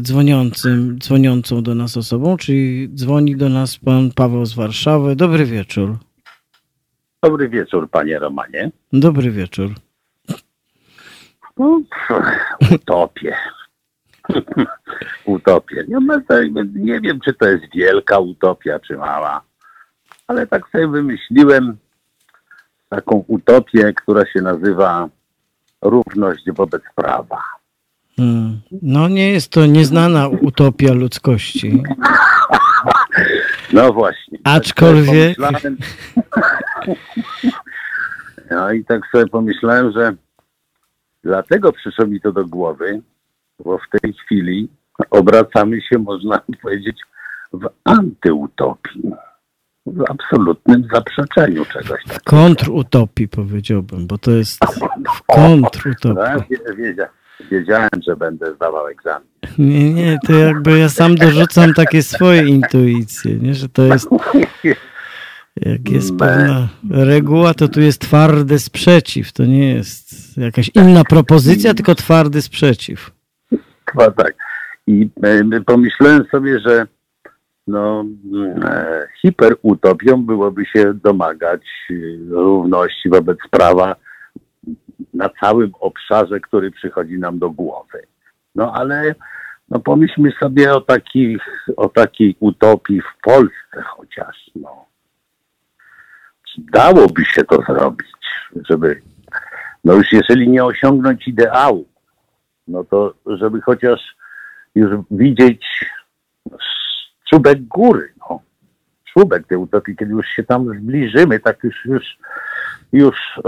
dzwoniącym, 0.00 0.98
dzwoniącą 0.98 1.62
do 1.62 1.74
nas 1.74 1.96
osobą, 1.96 2.36
czyli 2.36 2.88
dzwoni 2.94 3.36
do 3.36 3.48
nas 3.48 3.76
pan 3.76 4.10
Paweł 4.10 4.46
z 4.46 4.54
Warszawy. 4.54 5.16
Dobry 5.16 5.46
wieczór. 5.46 5.96
Dobry 7.22 7.48
wieczór, 7.48 7.90
panie 7.90 8.18
Romanie. 8.18 8.70
Dobry 8.92 9.30
wieczór. 9.30 9.74
No, 11.58 11.82
utopię. 12.74 13.36
utopię. 15.24 15.84
Nie, 15.88 15.98
no, 16.00 16.62
nie 16.74 17.00
wiem, 17.00 17.20
czy 17.24 17.34
to 17.34 17.48
jest 17.48 17.64
wielka 17.74 18.18
utopia, 18.18 18.78
czy 18.80 18.96
mała, 18.96 19.42
ale 20.26 20.46
tak 20.46 20.68
sobie 20.68 20.88
wymyśliłem 20.88 21.76
taką 22.88 23.24
utopię, 23.26 23.92
która 23.92 24.26
się 24.26 24.42
nazywa 24.42 25.08
równość 25.82 26.44
wobec 26.52 26.82
prawa. 26.94 27.42
Hmm. 28.16 28.60
No 28.82 29.08
nie 29.08 29.32
jest 29.32 29.52
to 29.52 29.66
nieznana 29.66 30.28
utopia 30.28 30.92
ludzkości. 30.92 31.82
No 33.72 33.92
właśnie. 33.92 34.38
Aczkolwiek. 34.44 35.38
Tak 35.38 35.62
no 38.50 38.72
i 38.72 38.84
tak 38.84 39.00
sobie 39.12 39.26
pomyślałem, 39.26 39.92
że 39.92 40.14
dlatego 41.24 41.72
przyszło 41.72 42.06
mi 42.06 42.20
to 42.20 42.32
do 42.32 42.44
głowy, 42.44 43.00
bo 43.64 43.78
w 43.78 44.00
tej 44.00 44.12
chwili 44.12 44.68
obracamy 45.10 45.80
się, 45.80 45.98
można 45.98 46.40
powiedzieć, 46.62 46.96
w 47.52 47.68
antyutopii. 47.84 49.02
W 49.86 50.04
absolutnym 50.10 50.88
zaprzeczeniu 50.92 51.64
czegoś 51.64 52.04
takiego. 52.04 52.20
Kontrutopii 52.24 53.28
powiedziałbym, 53.28 54.06
bo 54.06 54.18
to 54.18 54.30
jest 54.30 54.64
w 55.14 55.22
kontrutopii. 55.22 56.56
Wiedziałem, 56.78 57.10
wiedziałem, 57.50 57.90
że 58.06 58.16
będę 58.16 58.54
zdawał 58.54 58.86
egzamin. 58.86 59.28
Nie, 59.58 59.94
nie, 59.94 60.18
to 60.26 60.32
jakby 60.32 60.78
ja 60.78 60.88
sam 60.88 61.14
dorzucam 61.14 61.74
takie 61.74 62.02
swoje 62.02 62.48
intuicje, 62.48 63.36
nie? 63.36 63.54
że 63.54 63.68
to 63.68 63.82
jest 63.82 64.08
jak 65.56 65.90
jest 65.90 66.16
pewna 66.18 66.68
reguła, 66.90 67.54
to 67.54 67.68
tu 67.68 67.80
jest 67.80 68.00
twardy 68.00 68.58
sprzeciw. 68.58 69.32
To 69.32 69.44
nie 69.44 69.74
jest 69.74 70.36
jakaś 70.38 70.70
inna 70.74 71.04
propozycja, 71.04 71.74
tylko 71.74 71.94
twardy 71.94 72.42
sprzeciw. 72.42 73.15
Chyba 73.90 74.10
tak. 74.10 74.34
I 74.86 75.10
e, 75.22 75.60
pomyślałem 75.60 76.24
sobie, 76.30 76.60
że 76.60 76.86
no, 77.66 78.04
e, 78.64 79.06
hiperutopią 79.22 80.26
byłoby 80.26 80.66
się 80.66 80.94
domagać 80.94 81.62
e, 81.90 81.94
równości 82.30 83.08
wobec 83.08 83.38
prawa 83.50 83.96
na 85.14 85.28
całym 85.28 85.72
obszarze, 85.80 86.40
który 86.40 86.70
przychodzi 86.70 87.18
nam 87.18 87.38
do 87.38 87.50
głowy. 87.50 88.02
No 88.54 88.72
ale 88.74 89.14
no 89.68 89.78
pomyślmy 89.80 90.32
sobie 90.40 90.72
o, 90.74 90.80
takich, 90.80 91.68
o 91.76 91.88
takiej 91.88 92.36
utopii 92.40 93.00
w 93.00 93.22
Polsce 93.22 93.82
chociaż. 93.84 94.50
No. 94.56 94.84
Czy 96.48 96.60
dałoby 96.72 97.24
się 97.24 97.44
to 97.44 97.62
zrobić, 97.62 98.06
żeby, 98.70 99.02
no 99.84 99.94
już 99.94 100.12
jeżeli 100.12 100.48
nie 100.48 100.64
osiągnąć 100.64 101.28
ideału, 101.28 101.88
no 102.68 102.84
to 102.84 103.14
żeby 103.26 103.60
chociaż 103.60 104.16
już 104.74 104.90
widzieć 105.10 105.66
czubek 107.30 107.62
góry, 107.62 108.12
no. 108.30 108.40
Czubek 109.04 109.46
tej 109.46 109.58
utopii, 109.58 109.96
kiedy 109.96 110.12
już 110.12 110.26
się 110.26 110.44
tam 110.44 110.78
zbliżymy, 110.78 111.40
tak 111.40 111.64
już, 111.64 111.84
już, 111.84 112.18
już, 112.92 113.40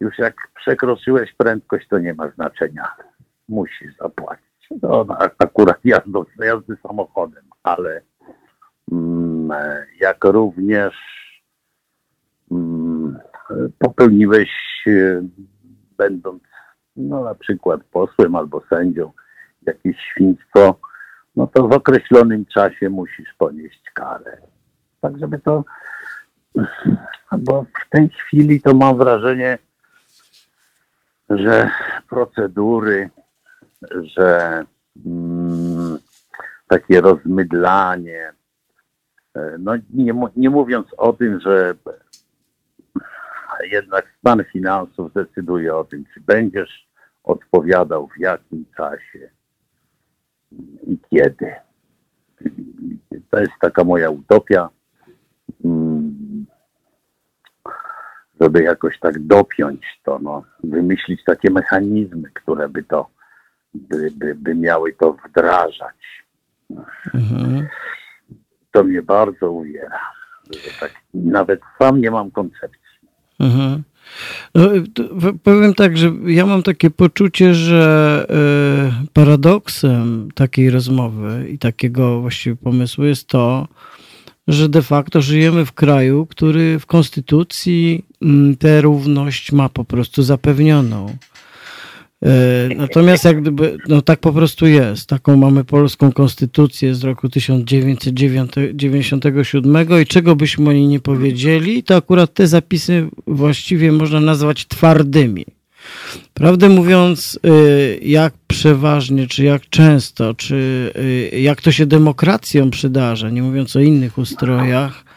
już 0.00 0.18
jak 0.18 0.34
przekroczyłeś 0.54 1.32
prędkość, 1.32 1.88
to 1.88 1.98
nie 1.98 2.14
ma 2.14 2.28
znaczenia. 2.30 2.88
Musisz 3.48 3.96
zapłacić. 3.96 4.68
No, 4.82 5.06
akurat 5.38 5.84
jazdą, 5.84 6.24
jazdy 6.38 6.76
samochodem, 6.82 7.44
ale 7.62 8.02
mm, 8.92 9.50
jak 10.00 10.24
również 10.24 10.94
mm, 12.50 13.18
popełniłeś, 13.78 14.50
e, 14.86 15.22
będąc 15.96 16.42
no, 16.98 17.24
na 17.24 17.34
przykład 17.34 17.80
posłem 17.92 18.36
albo 18.36 18.62
sędzią, 18.68 19.12
jakieś 19.62 19.96
świństwo, 20.00 20.80
no 21.36 21.46
to 21.46 21.68
w 21.68 21.72
określonym 21.72 22.46
czasie 22.46 22.90
musisz 22.90 23.34
ponieść 23.38 23.82
karę. 23.94 24.38
Tak, 25.00 25.18
żeby 25.18 25.38
to, 25.38 25.64
bo 27.38 27.62
w 27.62 27.90
tej 27.90 28.08
chwili 28.08 28.60
to 28.60 28.74
mam 28.74 28.98
wrażenie, 28.98 29.58
że 31.30 31.70
procedury, 32.08 33.10
że 34.16 34.62
mm, 35.06 35.98
takie 36.68 37.00
rozmydlanie, 37.00 38.32
e, 39.34 39.56
no 39.58 39.72
nie, 39.94 40.12
nie 40.36 40.50
mówiąc 40.50 40.86
o 40.96 41.12
tym, 41.12 41.40
że 41.40 41.74
jednak 43.70 44.06
stan 44.18 44.44
finansów 44.52 45.12
decyduje 45.12 45.76
o 45.76 45.84
tym, 45.84 46.04
czy 46.14 46.20
będziesz 46.20 46.87
odpowiadał 47.28 48.08
w 48.08 48.20
jakim 48.20 48.64
czasie 48.76 49.30
i 50.86 50.98
kiedy. 51.10 51.52
To 53.30 53.40
jest 53.40 53.52
taka 53.60 53.84
moja 53.84 54.10
utopia, 54.10 54.68
mm, 55.64 56.46
żeby 58.40 58.62
jakoś 58.62 58.98
tak 58.98 59.18
dopiąć 59.18 60.00
to, 60.04 60.18
no, 60.18 60.44
wymyślić 60.64 61.24
takie 61.24 61.50
mechanizmy, 61.50 62.30
które 62.34 62.68
by 62.68 62.84
to, 62.84 63.06
by, 63.74 64.10
by, 64.10 64.34
by 64.34 64.54
miały 64.54 64.92
to 64.92 65.16
wdrażać. 65.28 66.26
Mhm. 67.14 67.68
To 68.72 68.84
mnie 68.84 69.02
bardzo 69.02 69.52
uwiera. 69.52 70.00
Tak, 70.80 70.90
nawet 71.14 71.60
sam 71.78 72.00
nie 72.00 72.10
mam 72.10 72.30
koncepcji. 72.30 72.98
Mhm. 73.40 73.82
No, 74.54 74.70
powiem 75.42 75.74
tak, 75.74 75.98
że 75.98 76.12
ja 76.26 76.46
mam 76.46 76.62
takie 76.62 76.90
poczucie, 76.90 77.54
że 77.54 78.26
y, 79.04 79.06
paradoksem 79.12 80.28
takiej 80.34 80.70
rozmowy 80.70 81.46
i 81.52 81.58
takiego 81.58 82.20
właściwie 82.20 82.56
pomysłu 82.56 83.04
jest 83.04 83.26
to, 83.28 83.68
że 84.48 84.68
de 84.68 84.82
facto 84.82 85.22
żyjemy 85.22 85.64
w 85.64 85.72
kraju, 85.72 86.26
który 86.26 86.78
w 86.78 86.86
konstytucji 86.86 88.04
mm, 88.22 88.56
tę 88.56 88.80
równość 88.80 89.52
ma 89.52 89.68
po 89.68 89.84
prostu 89.84 90.22
zapewnioną. 90.22 91.16
E, 92.24 92.68
natomiast 92.76 93.24
jak 93.24 93.40
gdyby, 93.40 93.78
no 93.88 94.02
tak 94.02 94.20
po 94.20 94.32
prostu 94.32 94.66
jest. 94.66 95.08
Taką 95.08 95.36
mamy 95.36 95.64
polską 95.64 96.12
konstytucję 96.12 96.94
z 96.94 97.04
roku 97.04 97.28
1997 97.28 99.86
i 100.02 100.06
czego 100.06 100.36
byśmy 100.36 100.70
o 100.70 100.72
niej 100.72 100.86
nie 100.86 101.00
powiedzieli, 101.00 101.82
to 101.82 101.96
akurat 101.96 102.34
te 102.34 102.46
zapisy 102.46 103.08
właściwie 103.26 103.92
można 103.92 104.20
nazwać 104.20 104.66
twardymi. 104.66 105.44
Prawdę 106.34 106.68
mówiąc, 106.68 107.38
e, 107.44 107.48
jak 107.96 108.34
przeważnie, 108.46 109.26
czy 109.26 109.44
jak 109.44 109.70
często, 109.70 110.34
czy 110.34 110.92
e, 111.32 111.40
jak 111.40 111.62
to 111.62 111.72
się 111.72 111.86
demokracją 111.86 112.70
przydarza, 112.70 113.30
nie 113.30 113.42
mówiąc 113.42 113.76
o 113.76 113.80
innych 113.80 114.18
ustrojach, 114.18 115.07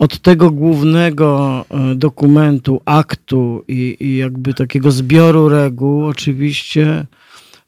od 0.00 0.18
tego 0.18 0.50
głównego 0.50 1.64
e, 1.70 1.94
dokumentu, 1.94 2.80
aktu 2.84 3.64
i, 3.68 3.96
i, 4.00 4.16
jakby 4.16 4.54
takiego 4.54 4.90
zbioru 4.90 5.48
reguł, 5.48 6.04
oczywiście 6.06 7.06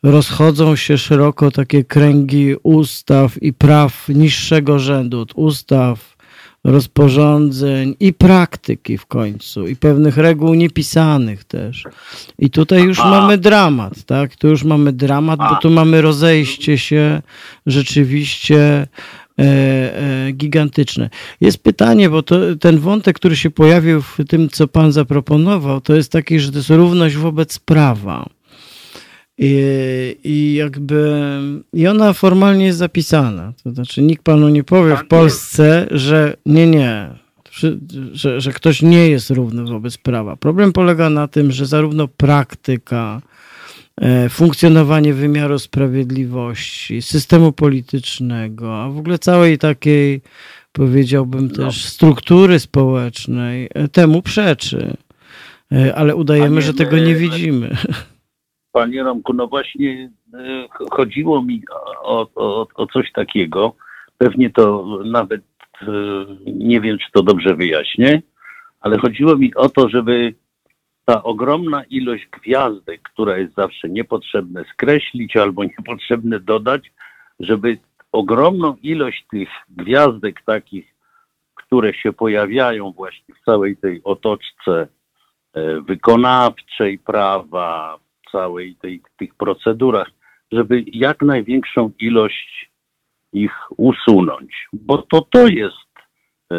rozchodzą 0.03 0.77
się 0.77 0.99
szeroko 0.99 1.51
takie 1.51 1.85
kręgi 1.85 2.55
ustaw 2.62 3.42
i 3.42 3.53
praw 3.53 4.09
niższego 4.09 4.79
rzędu, 4.79 5.21
od 5.21 5.33
ustaw, 5.35 6.16
rozporządzeń 6.64 7.95
i 8.01 8.12
praktyki 8.12 8.99
w 8.99 9.07
końcu, 9.07 9.68
i 9.68 9.77
pewnych 9.77 10.16
reguł 10.16 10.55
niepisanych 10.55 11.45
też. 11.45 11.85
I 12.38 12.51
tutaj 12.51 12.83
już 12.83 12.99
mamy 12.99 13.38
dramat, 13.38 14.05
tak? 14.05 14.37
Tu 14.37 14.49
już 14.49 14.64
mamy 14.64 14.92
dramat, 14.92 15.38
bo 15.38 15.57
tu 15.57 15.71
mamy 15.71 16.03
rozejście 16.03 16.79
się 16.79 17.23
rzeczywiście 17.66 18.87
gigantyczne. 20.33 21.11
Jest 21.40 21.62
pytanie, 21.62 22.11
bo 22.11 22.23
to, 22.23 22.57
ten 22.61 22.79
wątek, 22.79 23.16
który 23.16 23.37
się 23.37 23.51
pojawił 23.51 24.03
w 24.03 24.18
tym, 24.29 24.49
co 24.49 24.68
pan 24.68 24.92
zaproponował, 24.92 25.81
to 25.81 25.95
jest 25.95 26.12
taki, 26.12 26.40
że 26.40 26.53
to 26.53 26.59
jest 26.59 26.71
równość 26.71 27.16
wobec 27.16 27.59
prawa. 27.59 28.27
I, 29.38 30.16
I, 30.25 30.55
jakby 30.55 31.21
i 31.73 31.87
ona 31.87 32.12
formalnie 32.12 32.66
jest 32.66 32.79
zapisana. 32.79 33.53
To 33.64 33.71
znaczy 33.71 34.03
nikt 34.03 34.23
panu 34.23 34.49
nie 34.49 34.64
powie 34.64 34.97
w 34.97 35.07
Polsce, 35.07 35.87
że 35.90 36.37
nie, 36.47 36.66
nie, 36.66 37.09
że, 38.12 38.40
że 38.40 38.53
ktoś 38.53 38.83
nie 38.83 39.09
jest 39.09 39.31
równy 39.31 39.64
wobec 39.64 39.99
prawa. 39.99 40.37
Problem 40.37 40.73
polega 40.73 41.11
na 41.11 41.29
tym, 41.29 41.53
że 41.53 41.66
zarówno 41.66 42.09
praktyka, 42.09 43.23
E, 43.23 43.32
funkcjonowanie 44.31 45.14
wymiaru 45.14 45.59
sprawiedliwości, 45.59 47.02
systemu 47.02 47.52
politycznego, 47.52 48.83
a 48.83 48.88
w 48.88 48.98
ogóle 48.98 49.18
całej 49.18 49.59
takiej, 49.59 50.20
powiedziałbym 50.72 51.48
no. 51.48 51.64
też, 51.64 51.85
struktury 51.85 52.59
społecznej 52.59 53.68
e, 53.74 53.88
temu 53.88 54.22
przeczy. 54.22 54.96
E, 55.72 55.94
ale 55.94 56.16
udajemy, 56.16 56.62
że 56.62 56.74
tego 56.74 56.98
nie 56.98 57.14
widzimy. 57.14 57.76
Panie 58.72 59.02
Romku, 59.02 59.33
no 59.33 59.46
właśnie 59.46 60.11
chodziło 60.90 61.42
mi 61.42 61.62
o, 62.02 62.28
o, 62.35 62.66
o 62.74 62.87
coś 62.87 63.12
takiego. 63.12 63.74
Pewnie 64.18 64.50
to 64.50 64.98
nawet 65.05 65.40
nie 66.46 66.81
wiem, 66.81 66.98
czy 66.98 67.12
to 67.12 67.22
dobrze 67.22 67.55
wyjaśnię, 67.55 68.22
ale 68.81 68.98
chodziło 68.98 69.37
mi 69.37 69.55
o 69.55 69.68
to, 69.68 69.88
żeby 69.88 70.35
ta 71.04 71.22
ogromna 71.22 71.84
ilość 71.84 72.26
gwiazdek, 72.26 73.02
która 73.02 73.38
jest 73.38 73.54
zawsze 73.54 73.88
niepotrzebne 73.88 74.64
skreślić 74.72 75.36
albo 75.36 75.64
niepotrzebne 75.78 76.40
dodać, 76.40 76.92
żeby 77.40 77.78
ogromną 78.12 78.76
ilość 78.82 79.26
tych 79.30 79.48
gwiazdek 79.68 80.42
takich, 80.46 80.94
które 81.54 81.94
się 81.94 82.12
pojawiają 82.12 82.92
właśnie 82.92 83.34
w 83.34 83.44
całej 83.44 83.76
tej 83.76 84.00
otoczce 84.04 84.88
e, 85.54 85.80
wykonawczej 85.80 86.98
prawa, 86.98 87.98
całej 88.32 88.76
tej, 88.76 89.02
tych 89.16 89.34
procedurach, 89.34 90.10
żeby 90.52 90.84
jak 90.86 91.22
największą 91.22 91.90
ilość 91.98 92.70
ich 93.32 93.52
usunąć, 93.76 94.68
bo 94.72 94.98
to 94.98 95.20
to 95.20 95.46
jest 95.46 95.92
y, 96.52 96.56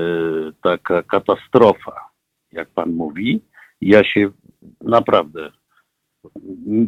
taka 0.61 1.03
katastrofa, 1.03 2.09
jak 2.51 2.69
pan 2.69 2.91
mówi. 2.91 3.41
Ja 3.85 4.03
się 4.03 4.29
naprawdę 4.81 5.51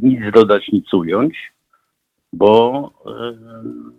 nic 0.01 0.31
dodać, 0.33 0.67
nic 0.71 0.93
ująć, 0.93 1.53
bo 2.33 2.91
y, 3.05 3.91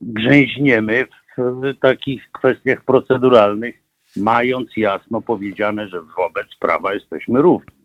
grzęźniemy 0.00 1.06
w 1.38 1.78
takich 1.80 2.32
kwestiach 2.32 2.84
proceduralnych, 2.84 3.82
mając 4.16 4.76
jasno 4.76 5.22
powiedziane, 5.22 5.88
że 5.88 6.02
wobec 6.02 6.46
prawa 6.60 6.94
jesteśmy 6.94 7.42
równi. 7.42 7.76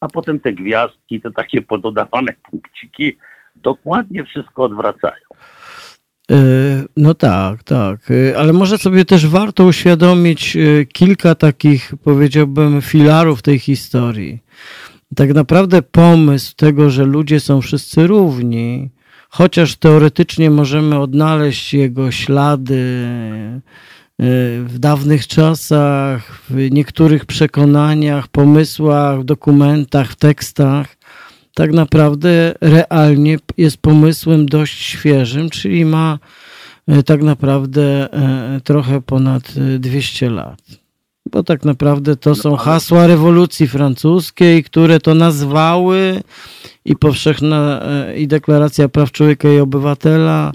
A 0.00 0.08
potem 0.08 0.40
te 0.40 0.52
gwiazdki, 0.52 1.20
te 1.20 1.30
takie 1.30 1.62
pododawane 1.62 2.32
punkciki, 2.50 3.18
dokładnie 3.56 4.24
wszystko 4.24 4.62
odwracają. 4.62 5.24
E, 6.30 6.84
no 6.96 7.14
tak, 7.14 7.62
tak, 7.62 8.10
e, 8.10 8.38
ale 8.38 8.52
może 8.52 8.78
sobie 8.78 9.04
też 9.04 9.26
warto 9.26 9.64
uświadomić 9.64 10.56
e, 10.56 10.86
kilka 10.86 11.34
takich, 11.34 11.92
powiedziałbym, 12.04 12.82
filarów 12.82 13.42
tej 13.42 13.58
historii. 13.58 14.38
Tak 15.14 15.34
naprawdę 15.34 15.82
pomysł 15.82 16.54
tego, 16.56 16.90
że 16.90 17.04
ludzie 17.04 17.40
są 17.40 17.60
wszyscy 17.60 18.06
równi, 18.06 18.90
chociaż 19.28 19.76
teoretycznie 19.76 20.50
możemy 20.50 20.98
odnaleźć 20.98 21.74
jego 21.74 22.10
ślady 22.10 23.08
w 24.64 24.74
dawnych 24.78 25.26
czasach, 25.26 26.42
w 26.50 26.70
niektórych 26.70 27.26
przekonaniach, 27.26 28.28
pomysłach, 28.28 29.24
dokumentach, 29.24 30.14
tekstach, 30.14 30.97
tak 31.58 31.72
naprawdę 31.72 32.54
realnie 32.60 33.36
jest 33.56 33.76
pomysłem 33.76 34.46
dość 34.46 34.82
świeżym, 34.82 35.50
czyli 35.50 35.84
ma 35.84 36.18
e, 36.88 37.02
tak 37.02 37.22
naprawdę 37.22 38.12
e, 38.12 38.60
trochę 38.64 39.00
ponad 39.00 39.42
200 39.78 40.26
e, 40.26 40.30
lat. 40.30 40.62
Bo 41.30 41.42
tak 41.42 41.64
naprawdę 41.64 42.16
to 42.16 42.34
są 42.34 42.56
hasła 42.56 43.06
rewolucji 43.06 43.68
francuskiej, 43.68 44.64
które 44.64 45.00
to 45.00 45.14
nazwały 45.14 46.22
i 46.84 46.96
powszechna 46.96 47.82
i 48.16 48.28
deklaracja 48.28 48.88
praw 48.88 49.12
człowieka 49.12 49.48
i 49.52 49.58
obywatela 49.58 50.52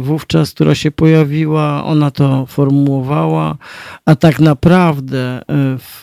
wówczas, 0.00 0.50
która 0.50 0.74
się 0.74 0.90
pojawiła, 0.90 1.84
ona 1.84 2.10
to 2.10 2.46
formułowała, 2.46 3.56
a 4.04 4.16
tak 4.16 4.40
naprawdę 4.40 5.42
w, 5.78 6.00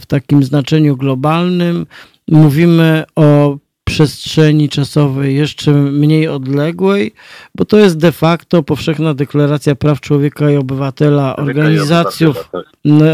w 0.00 0.06
takim 0.06 0.44
znaczeniu 0.44 0.96
globalnym 0.96 1.86
mówimy 2.28 3.04
o 3.16 3.58
przestrzeni 3.88 4.68
czasowej 4.68 5.36
jeszcze 5.36 5.72
mniej 5.72 6.28
odległej, 6.28 7.14
bo 7.54 7.64
to 7.64 7.78
jest 7.78 7.98
de 7.98 8.12
facto 8.12 8.62
powszechna 8.62 9.14
deklaracja 9.14 9.74
praw 9.74 10.00
człowieka 10.00 10.50
i 10.50 10.56
obywatela 10.56 11.36
Organizacją 11.36 12.32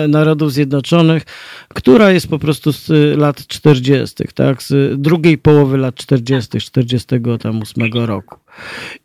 Narodów 0.08 0.52
Zjednoczonych, 0.52 1.22
która 1.68 2.10
jest 2.10 2.28
po 2.28 2.38
prostu 2.38 2.72
z 2.72 2.88
lat 3.18 3.46
40., 3.46 4.24
tak, 4.34 4.62
z 4.62 5.00
drugiej 5.00 5.38
połowy 5.38 5.78
lat 5.78 5.94
40., 5.94 6.60
48 6.60 7.92
roku. 7.92 8.36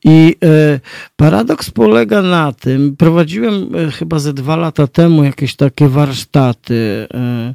I 0.04 0.36
e, 0.43 0.80
paradoks 1.15 1.72
polega 1.72 2.22
na 2.22 2.52
tym, 2.52 2.95
prowadziłem 2.98 3.76
e, 3.76 3.91
chyba 3.91 4.19
ze 4.19 4.34
dwa 4.34 4.56
lata 4.56 4.88
temu 4.88 5.24
jakieś 5.24 5.56
takie 5.56 5.88
warsztaty 5.88 7.08
e, 7.13 7.54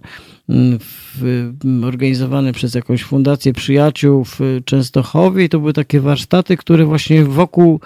w, 0.48 1.50
organizowane 1.84 2.52
przez 2.52 2.74
jakąś 2.74 3.02
fundację 3.02 3.52
przyjaciół 3.52 4.24
w 4.24 4.40
Częstochowie 4.64 5.44
i 5.44 5.48
to 5.48 5.58
były 5.58 5.72
takie 5.72 6.00
warsztaty, 6.00 6.56
które 6.56 6.84
właśnie 6.84 7.24
wokół, 7.24 7.80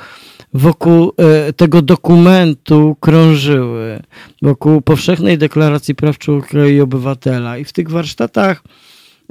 wokół 0.54 1.12
e, 1.16 1.52
tego 1.52 1.82
dokumentu 1.82 2.96
krążyły, 3.00 4.02
wokół 4.42 4.80
powszechnej 4.80 5.38
deklaracji 5.38 5.94
praw 5.94 6.18
człowieka 6.18 6.66
i 6.66 6.80
obywatela. 6.80 7.58
I 7.58 7.64
w 7.64 7.72
tych 7.72 7.90
warsztatach 7.90 8.62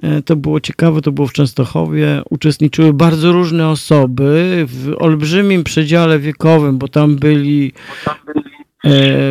e, 0.01 0.21
to 0.21 0.35
było 0.35 0.59
ciekawe, 0.59 1.01
to 1.01 1.11
było 1.11 1.27
w 1.27 1.33
Częstochowie. 1.33 2.21
Uczestniczyły 2.29 2.93
bardzo 2.93 3.31
różne 3.31 3.69
osoby 3.69 4.65
w 4.67 4.95
olbrzymim 4.99 5.63
przedziale 5.63 6.19
wiekowym, 6.19 6.77
bo 6.77 6.87
tam 6.87 7.15
byli 7.15 7.73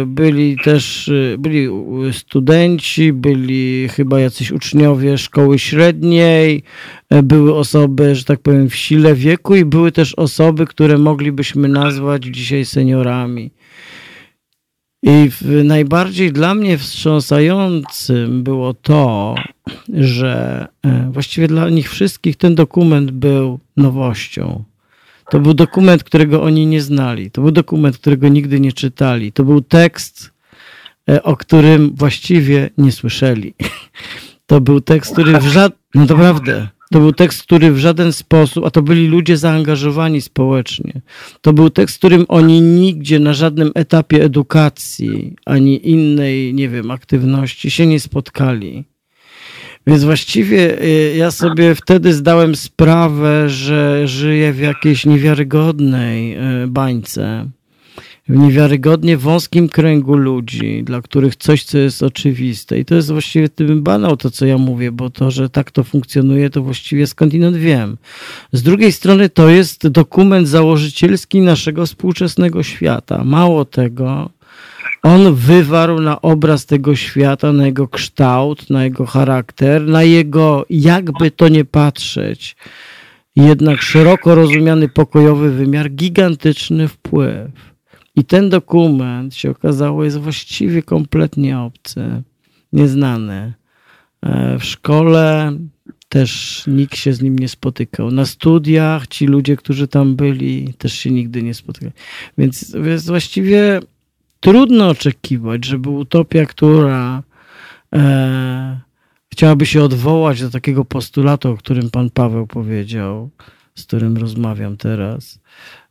byli 0.06 0.56
też 0.64 1.08
e, 1.08 1.38
byli 1.38 1.68
studenci, 2.12 3.12
byli 3.12 3.88
chyba 3.88 4.20
jacyś 4.20 4.52
uczniowie 4.52 5.18
szkoły 5.18 5.58
średniej, 5.58 6.62
e, 7.10 7.22
były 7.22 7.54
osoby, 7.54 8.14
że 8.14 8.24
tak 8.24 8.40
powiem, 8.40 8.68
w 8.68 8.74
sile 8.74 9.14
wieku 9.14 9.56
i 9.56 9.64
były 9.64 9.92
też 9.92 10.14
osoby, 10.14 10.66
które 10.66 10.98
moglibyśmy 10.98 11.68
nazwać 11.68 12.24
dzisiaj 12.24 12.64
seniorami. 12.64 13.50
I 15.02 15.30
najbardziej 15.64 16.32
dla 16.32 16.54
mnie 16.54 16.78
wstrząsającym 16.78 18.42
było 18.42 18.74
to, 18.74 19.34
że 19.88 20.66
właściwie 21.10 21.48
dla 21.48 21.70
nich 21.70 21.90
wszystkich 21.90 22.36
ten 22.36 22.54
dokument 22.54 23.10
był 23.10 23.58
nowością. 23.76 24.64
To 25.30 25.40
był 25.40 25.54
dokument, 25.54 26.04
którego 26.04 26.42
oni 26.42 26.66
nie 26.66 26.80
znali. 26.80 27.30
To 27.30 27.42
był 27.42 27.50
dokument, 27.50 27.98
którego 27.98 28.28
nigdy 28.28 28.60
nie 28.60 28.72
czytali. 28.72 29.32
To 29.32 29.44
był 29.44 29.60
tekst, 29.60 30.30
e, 31.10 31.22
o 31.22 31.36
którym 31.36 31.94
właściwie 31.94 32.70
nie 32.78 32.92
słyszeli. 32.92 33.54
To 34.48 34.60
był 34.60 34.80
tekst, 34.80 35.12
który 35.12 35.38
w 35.38 35.42
żaden. 35.42 35.78
No 35.94 36.04
naprawdę. 36.04 36.68
To 36.92 37.00
był 37.00 37.12
tekst, 37.12 37.42
który 37.42 37.72
w 37.72 37.78
żaden 37.78 38.12
sposób, 38.12 38.64
a 38.64 38.70
to 38.70 38.82
byli 38.82 39.06
ludzie 39.06 39.36
zaangażowani 39.36 40.20
społecznie. 40.20 41.00
To 41.40 41.52
był 41.52 41.70
tekst, 41.70 41.98
którym 41.98 42.24
oni 42.28 42.60
nigdzie 42.60 43.20
na 43.20 43.34
żadnym 43.34 43.70
etapie 43.74 44.24
edukacji 44.24 45.36
ani 45.46 45.90
innej, 45.90 46.54
nie 46.54 46.68
wiem, 46.68 46.90
aktywności 46.90 47.70
się 47.70 47.86
nie 47.86 48.00
spotkali. 48.00 48.84
Więc 49.86 50.04
właściwie 50.04 50.82
y, 50.82 51.14
ja 51.16 51.30
sobie 51.30 51.74
wtedy 51.74 52.12
zdałem 52.12 52.56
sprawę, 52.56 53.48
że 53.48 54.08
żyję 54.08 54.52
w 54.52 54.58
jakiejś 54.58 55.06
niewiarygodnej 55.06 56.36
y, 56.62 56.66
bańce. 56.66 57.50
W 58.28 58.36
niewiarygodnie 58.36 59.16
wąskim 59.16 59.68
kręgu 59.68 60.16
ludzi, 60.16 60.82
dla 60.84 61.02
których 61.02 61.36
coś, 61.36 61.64
co 61.64 61.78
jest 61.78 62.02
oczywiste. 62.02 62.78
I 62.78 62.84
to 62.84 62.94
jest 62.94 63.12
właściwie 63.12 63.48
tym 63.48 63.82
banał 63.82 64.16
to, 64.16 64.30
co 64.30 64.46
ja 64.46 64.58
mówię, 64.58 64.92
bo 64.92 65.10
to, 65.10 65.30
że 65.30 65.50
tak 65.50 65.70
to 65.70 65.84
funkcjonuje, 65.84 66.50
to 66.50 66.62
właściwie 66.62 67.06
skądinąd 67.06 67.56
wiem. 67.56 67.96
Z 68.52 68.62
drugiej 68.62 68.92
strony 68.92 69.28
to 69.28 69.48
jest 69.48 69.88
dokument 69.88 70.48
założycielski 70.48 71.40
naszego 71.40 71.86
współczesnego 71.86 72.62
świata. 72.62 73.24
Mało 73.24 73.64
tego, 73.64 74.30
on 75.02 75.34
wywarł 75.34 76.00
na 76.00 76.22
obraz 76.22 76.66
tego 76.66 76.96
świata, 76.96 77.52
na 77.52 77.66
jego 77.66 77.88
kształt, 77.88 78.70
na 78.70 78.84
jego 78.84 79.06
charakter, 79.06 79.82
na 79.82 80.02
jego, 80.02 80.66
jakby 80.70 81.30
to 81.30 81.48
nie 81.48 81.64
patrzeć, 81.64 82.56
jednak 83.36 83.82
szeroko 83.82 84.34
rozumiany 84.34 84.88
pokojowy 84.88 85.50
wymiar, 85.50 85.90
gigantyczny 85.90 86.88
wpływ. 86.88 87.50
I 88.16 88.24
ten 88.24 88.50
dokument 88.50 89.34
się 89.34 89.50
okazało 89.50 90.04
jest 90.04 90.18
właściwie 90.18 90.82
kompletnie 90.82 91.58
obcy, 91.58 92.22
nieznany. 92.72 93.54
E, 94.22 94.58
w 94.58 94.64
szkole 94.64 95.52
też 96.08 96.62
nikt 96.66 96.96
się 96.96 97.12
z 97.12 97.22
nim 97.22 97.38
nie 97.38 97.48
spotykał. 97.48 98.10
Na 98.10 98.26
studiach 98.26 99.06
ci 99.06 99.26
ludzie, 99.26 99.56
którzy 99.56 99.88
tam 99.88 100.16
byli, 100.16 100.74
też 100.78 100.92
się 100.92 101.10
nigdy 101.10 101.42
nie 101.42 101.54
spotykali. 101.54 101.92
Więc, 102.38 102.76
więc 102.82 103.06
właściwie 103.06 103.80
trudno 104.40 104.88
oczekiwać, 104.88 105.64
żeby 105.64 105.90
utopia, 105.90 106.46
która 106.46 107.22
e, 107.94 108.80
chciałaby 109.32 109.66
się 109.66 109.82
odwołać 109.82 110.40
do 110.40 110.50
takiego 110.50 110.84
postulatu, 110.84 111.50
o 111.50 111.56
którym 111.56 111.90
pan 111.90 112.10
Paweł 112.10 112.46
powiedział, 112.46 113.30
z 113.74 113.84
którym 113.84 114.16
rozmawiam 114.16 114.76
teraz, 114.76 115.40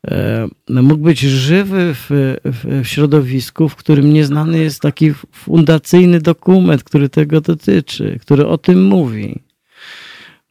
e, 0.07 0.47
mógł 0.69 1.03
być 1.03 1.19
żywy 1.19 1.93
w, 1.93 2.07
w, 2.45 2.83
w, 2.83 2.87
środowisku, 2.87 3.69
w 3.69 3.75
którym 3.75 4.13
nieznany 4.13 4.59
jest 4.59 4.81
taki 4.81 5.13
fundacyjny 5.31 6.21
dokument, 6.21 6.83
który 6.83 7.09
tego 7.09 7.41
dotyczy, 7.41 8.19
który 8.21 8.47
o 8.47 8.57
tym 8.57 8.85
mówi. 8.85 9.43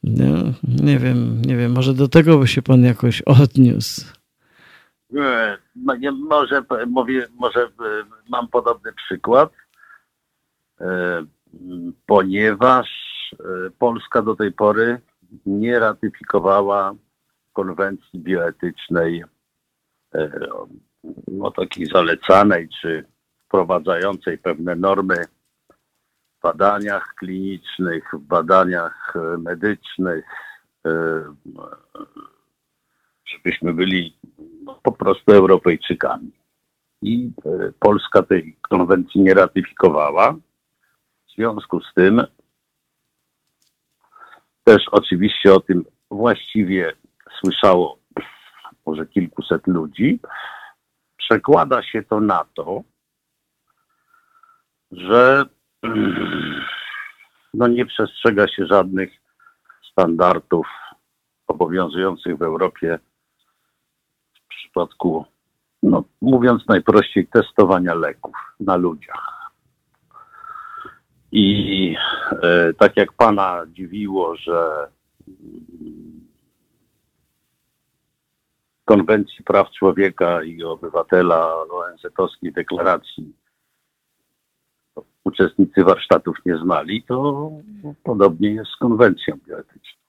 No, 0.04 0.52
nie 0.64 0.98
wiem, 0.98 1.42
nie 1.42 1.56
wiem, 1.56 1.72
może 1.72 1.94
do 1.94 2.08
tego 2.08 2.38
by 2.38 2.48
się 2.48 2.62
pan 2.62 2.82
jakoś 2.82 3.22
odniósł. 3.22 4.04
Nie, 5.74 6.12
może, 6.12 6.62
mówię, 6.86 7.26
może 7.34 7.62
e, 7.62 7.68
mam 8.28 8.48
podobny 8.48 8.92
przykład. 8.92 9.52
E, 10.80 11.24
ponieważ 12.06 12.88
Polska 13.78 14.22
do 14.22 14.36
tej 14.36 14.52
pory 14.52 15.00
nie 15.46 15.78
ratyfikowała 15.78 16.94
konwencji 17.52 18.20
bioetycznej 18.20 19.24
no, 21.28 21.50
takiej 21.50 21.86
zalecanej 21.86 22.68
czy 22.80 23.04
wprowadzającej 23.46 24.38
pewne 24.38 24.76
normy 24.76 25.16
w 26.38 26.42
badaniach 26.42 27.14
klinicznych, 27.18 28.10
w 28.12 28.18
badaniach 28.18 29.14
medycznych, 29.38 30.24
żebyśmy 33.26 33.74
byli 33.74 34.18
po 34.82 34.92
prostu 34.92 35.32
Europejczykami. 35.32 36.30
I 37.02 37.30
e, 37.46 37.72
Polska 37.80 38.22
tej 38.22 38.56
konwencji 38.60 39.20
nie 39.20 39.34
ratyfikowała. 39.34 40.32
W 41.26 41.34
związku 41.36 41.80
z 41.80 41.94
tym 41.94 42.22
też 44.64 44.88
oczywiście 44.90 45.54
o 45.54 45.60
tym 45.60 45.84
właściwie 46.10 46.92
słyszało 47.40 47.98
może 48.86 49.06
kilkuset 49.06 49.66
ludzi. 49.66 50.20
Przekłada 51.16 51.82
się 51.82 52.02
to 52.02 52.20
na 52.20 52.44
to, 52.54 52.82
że 54.92 55.44
no 57.54 57.68
nie 57.68 57.86
przestrzega 57.86 58.48
się 58.48 58.66
żadnych 58.66 59.10
standardów 59.90 60.66
obowiązujących 61.46 62.36
w 62.36 62.42
Europie 62.42 62.98
przypadku, 64.56 65.24
no, 65.82 66.04
mówiąc 66.20 66.68
najprościej, 66.68 67.26
testowania 67.26 67.94
leków 67.94 68.36
na 68.60 68.76
ludziach. 68.76 69.50
I 71.32 71.96
e, 72.42 72.74
tak 72.74 72.96
jak 72.96 73.12
pana 73.12 73.62
dziwiło, 73.68 74.36
że 74.36 74.88
konwencji 78.84 79.44
praw 79.44 79.70
człowieka 79.70 80.42
i 80.42 80.62
obywatela 80.62 81.54
ONZ-owskiej 81.54 82.52
deklaracji 82.52 83.32
uczestnicy 85.24 85.84
warsztatów 85.84 86.36
nie 86.46 86.56
znali, 86.58 87.02
to 87.02 87.50
podobnie 88.04 88.50
jest 88.50 88.70
z 88.70 88.76
konwencją 88.76 89.38
bioetyczną. 89.48 90.00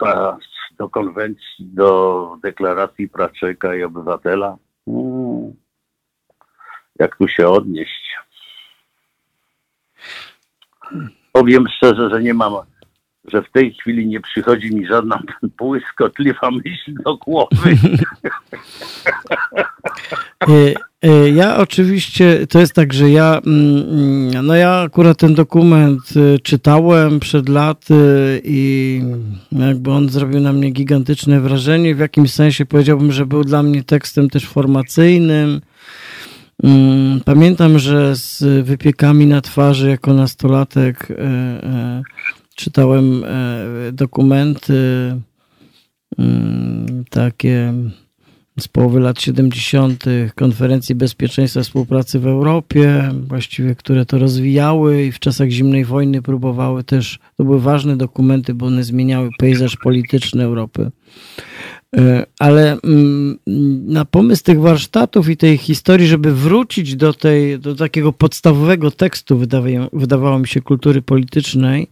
A 0.00 0.36
do 0.78 0.88
konwencji, 0.88 1.66
do 1.66 2.38
deklaracji 2.42 3.08
praw 3.08 3.32
człowieka 3.32 3.74
i 3.74 3.82
obywatela, 3.82 4.56
hmm, 4.84 5.54
jak 6.98 7.16
tu 7.16 7.28
się 7.28 7.48
odnieść? 7.48 8.18
Powiem 11.32 11.68
szczerze, 11.68 12.10
że 12.10 12.22
nie 12.22 12.34
mam, 12.34 12.52
że 13.24 13.42
w 13.42 13.50
tej 13.50 13.74
chwili 13.74 14.06
nie 14.06 14.20
przychodzi 14.20 14.74
mi 14.74 14.86
żadna 14.86 15.22
błyskotliwa 15.58 16.50
myśl 16.50 16.94
do 17.04 17.16
głowy. 17.16 17.76
E, 21.04 21.08
e, 21.08 21.30
ja 21.30 21.56
oczywiście, 21.56 22.46
to 22.46 22.60
jest 22.60 22.72
tak, 22.72 22.92
że 22.92 23.10
ja, 23.10 23.40
mm, 23.46 24.46
no 24.46 24.54
ja 24.54 24.80
akurat 24.80 25.18
ten 25.18 25.34
dokument 25.34 26.00
e, 26.16 26.38
czytałem 26.38 27.20
przed 27.20 27.48
laty 27.48 28.40
i 28.44 29.02
jakby 29.52 29.90
on 29.90 30.08
zrobił 30.08 30.40
na 30.40 30.52
mnie 30.52 30.70
gigantyczne 30.70 31.40
wrażenie. 31.40 31.94
W 31.94 31.98
jakimś 31.98 32.32
sensie 32.32 32.66
powiedziałbym, 32.66 33.12
że 33.12 33.26
był 33.26 33.44
dla 33.44 33.62
mnie 33.62 33.84
tekstem 33.84 34.30
też 34.30 34.46
formacyjnym. 34.46 35.60
Mm, 36.62 37.20
pamiętam, 37.24 37.78
że 37.78 38.16
z 38.16 38.66
wypiekami 38.66 39.26
na 39.26 39.40
twarzy 39.40 39.88
jako 39.88 40.14
nastolatek 40.14 41.08
czytałem 42.56 43.24
dokumenty 43.92 45.14
mm, 46.18 47.04
takie 47.10 47.74
z 48.58 48.68
połowy 48.68 49.00
lat 49.00 49.20
70. 49.20 50.04
konferencji 50.34 50.94
bezpieczeństwa 50.94 51.62
współpracy 51.62 52.18
w 52.18 52.26
Europie, 52.26 53.10
właściwie 53.28 53.74
które 53.74 54.06
to 54.06 54.18
rozwijały 54.18 55.04
i 55.04 55.12
w 55.12 55.18
czasach 55.18 55.50
zimnej 55.50 55.84
wojny 55.84 56.22
próbowały 56.22 56.84
też, 56.84 57.18
to 57.36 57.44
były 57.44 57.60
ważne 57.60 57.96
dokumenty, 57.96 58.54
bo 58.54 58.66
one 58.66 58.84
zmieniały 58.84 59.30
pejzaż 59.38 59.76
polityczny 59.76 60.44
Europy. 60.44 60.90
E, 61.96 62.26
ale 62.38 62.78
mm, 62.84 63.38
na 63.86 64.04
pomysł 64.04 64.44
tych 64.44 64.60
warsztatów 64.60 65.28
i 65.28 65.36
tej 65.36 65.58
historii, 65.58 66.06
żeby 66.06 66.34
wrócić 66.34 66.96
do, 66.96 67.14
tej, 67.14 67.58
do 67.58 67.74
takiego 67.74 68.12
podstawowego 68.12 68.90
tekstu, 68.90 69.40
wydawało 69.92 70.38
mi 70.38 70.48
się, 70.48 70.60
kultury 70.60 71.02
politycznej, 71.02 71.88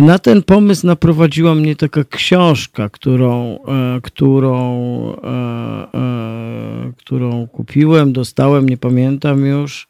na 0.00 0.18
ten 0.18 0.42
pomysł 0.42 0.86
naprowadziła 0.86 1.54
mnie 1.54 1.76
taka 1.76 2.04
książka, 2.04 2.88
którą, 2.88 3.58
e, 3.68 4.00
którą, 4.02 4.82
e, 5.16 5.28
e, 5.94 6.92
którą 6.96 7.48
kupiłem, 7.48 8.12
dostałem, 8.12 8.68
nie 8.68 8.76
pamiętam 8.76 9.46
już. 9.46 9.88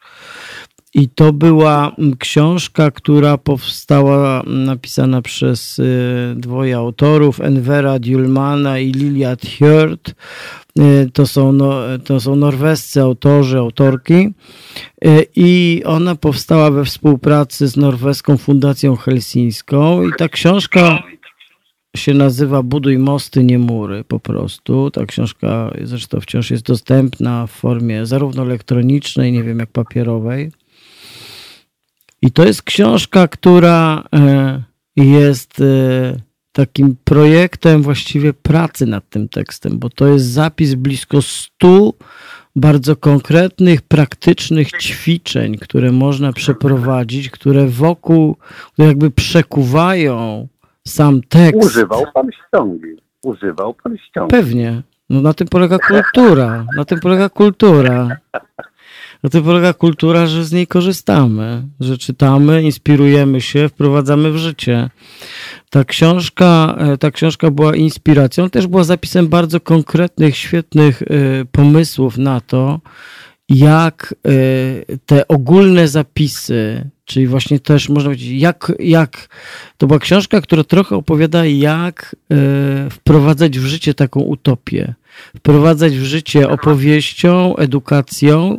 I 0.95 1.09
to 1.09 1.33
była 1.33 1.95
książka, 2.19 2.91
która 2.91 3.37
powstała, 3.37 4.43
napisana 4.45 5.21
przez 5.21 5.81
dwoje 6.35 6.77
autorów, 6.77 7.41
Envera 7.41 7.99
Djulmana 7.99 8.79
i 8.79 8.91
Lilia 8.91 9.35
Hjört. 9.35 10.13
Y, 10.79 11.11
to 11.13 11.27
są, 11.27 11.51
no, 11.51 11.81
to 12.03 12.19
są 12.19 12.35
norwescy 12.35 13.01
autorzy, 13.01 13.57
autorki 13.57 14.33
y, 15.05 15.25
i 15.35 15.81
ona 15.85 16.15
powstała 16.15 16.71
we 16.71 16.85
współpracy 16.85 17.67
z 17.67 17.77
Norweską 17.77 18.37
Fundacją 18.37 18.95
Helsińską 18.95 20.03
i 20.07 20.11
ta 20.17 20.29
książka 20.29 21.03
się 21.95 22.13
nazywa 22.13 22.63
Buduj 22.63 22.97
mosty, 22.97 23.43
nie 23.43 23.59
mury 23.59 24.03
po 24.03 24.19
prostu. 24.19 24.91
Ta 24.91 25.05
książka 25.05 25.73
zresztą 25.81 26.21
wciąż 26.21 26.51
jest 26.51 26.65
dostępna 26.65 27.47
w 27.47 27.51
formie 27.51 28.05
zarówno 28.05 28.43
elektronicznej, 28.43 29.31
nie 29.31 29.43
wiem 29.43 29.59
jak 29.59 29.69
papierowej. 29.71 30.51
I 32.21 32.31
to 32.31 32.45
jest 32.45 32.63
książka, 32.63 33.27
która 33.27 34.03
y, 34.97 35.03
jest 35.03 35.61
takim 36.53 36.95
projektem 37.03 37.81
właściwie 37.81 38.33
pracy 38.33 38.85
nad 38.85 39.09
tym 39.09 39.29
tekstem, 39.29 39.79
bo 39.79 39.89
to 39.89 40.07
jest 40.07 40.25
zapis 40.25 40.75
blisko 40.75 41.21
stu 41.21 41.93
bardzo 42.55 42.95
konkretnych, 42.95 43.81
praktycznych 43.81 44.71
ćwiczeń, 44.71 45.57
które 45.57 45.91
można 45.91 46.33
przeprowadzić, 46.33 47.29
które 47.29 47.67
wokół, 47.67 48.35
które 48.73 48.87
jakby 48.87 49.11
przekuwają 49.11 50.47
sam 50.87 51.21
tekst. 51.29 51.65
Używał 51.65 52.05
pan 52.13 52.29
ściągi. 52.31 52.95
Używał 53.23 53.73
pan 53.73 53.97
ściągi. 53.97 54.31
Pewnie. 54.31 54.81
No 55.09 55.21
na 55.21 55.33
tym 55.33 55.47
polega 55.47 55.77
kultura. 55.79 56.65
Na 56.77 56.85
tym 56.85 56.99
polega 56.99 57.29
kultura. 57.29 58.17
Na 59.23 59.29
tym 59.29 59.43
polega 59.43 59.73
kultura, 59.73 60.27
że 60.27 60.45
z 60.45 60.51
niej 60.51 60.67
korzystamy, 60.67 61.63
że 61.79 61.97
czytamy, 61.97 62.63
inspirujemy 62.63 63.41
się, 63.41 63.69
wprowadzamy 63.69 64.31
w 64.31 64.37
życie. 64.37 64.89
Ta 65.69 65.83
książka, 65.83 66.75
e, 66.79 66.97
ta 66.97 67.11
książka 67.11 67.51
była 67.51 67.75
inspiracją, 67.75 68.49
też 68.49 68.67
była 68.67 68.83
zapisem 68.83 69.27
bardzo 69.27 69.59
konkretnych, 69.59 70.37
świetnych 70.37 71.01
e, 71.01 71.05
pomysłów 71.51 72.17
na 72.17 72.41
to, 72.41 72.79
jak 73.49 74.15
e, 74.27 74.29
te 75.05 75.27
ogólne 75.27 75.87
zapisy, 75.87 76.89
czyli 77.05 77.27
właśnie 77.27 77.59
też 77.59 77.89
można 77.89 78.09
powiedzieć, 78.09 78.41
jak, 78.41 78.71
jak 78.79 79.29
to 79.77 79.87
była 79.87 79.99
książka, 79.99 80.41
która 80.41 80.63
trochę 80.63 80.95
opowiada, 80.95 81.45
jak 81.45 82.15
wprowadzać 82.91 83.59
w 83.59 83.65
życie 83.65 83.93
taką 83.93 84.19
utopię. 84.19 84.93
Wprowadzać 85.37 85.93
w 85.93 86.03
życie 86.03 86.49
opowieścią, 86.49 87.55
edukacją, 87.55 88.57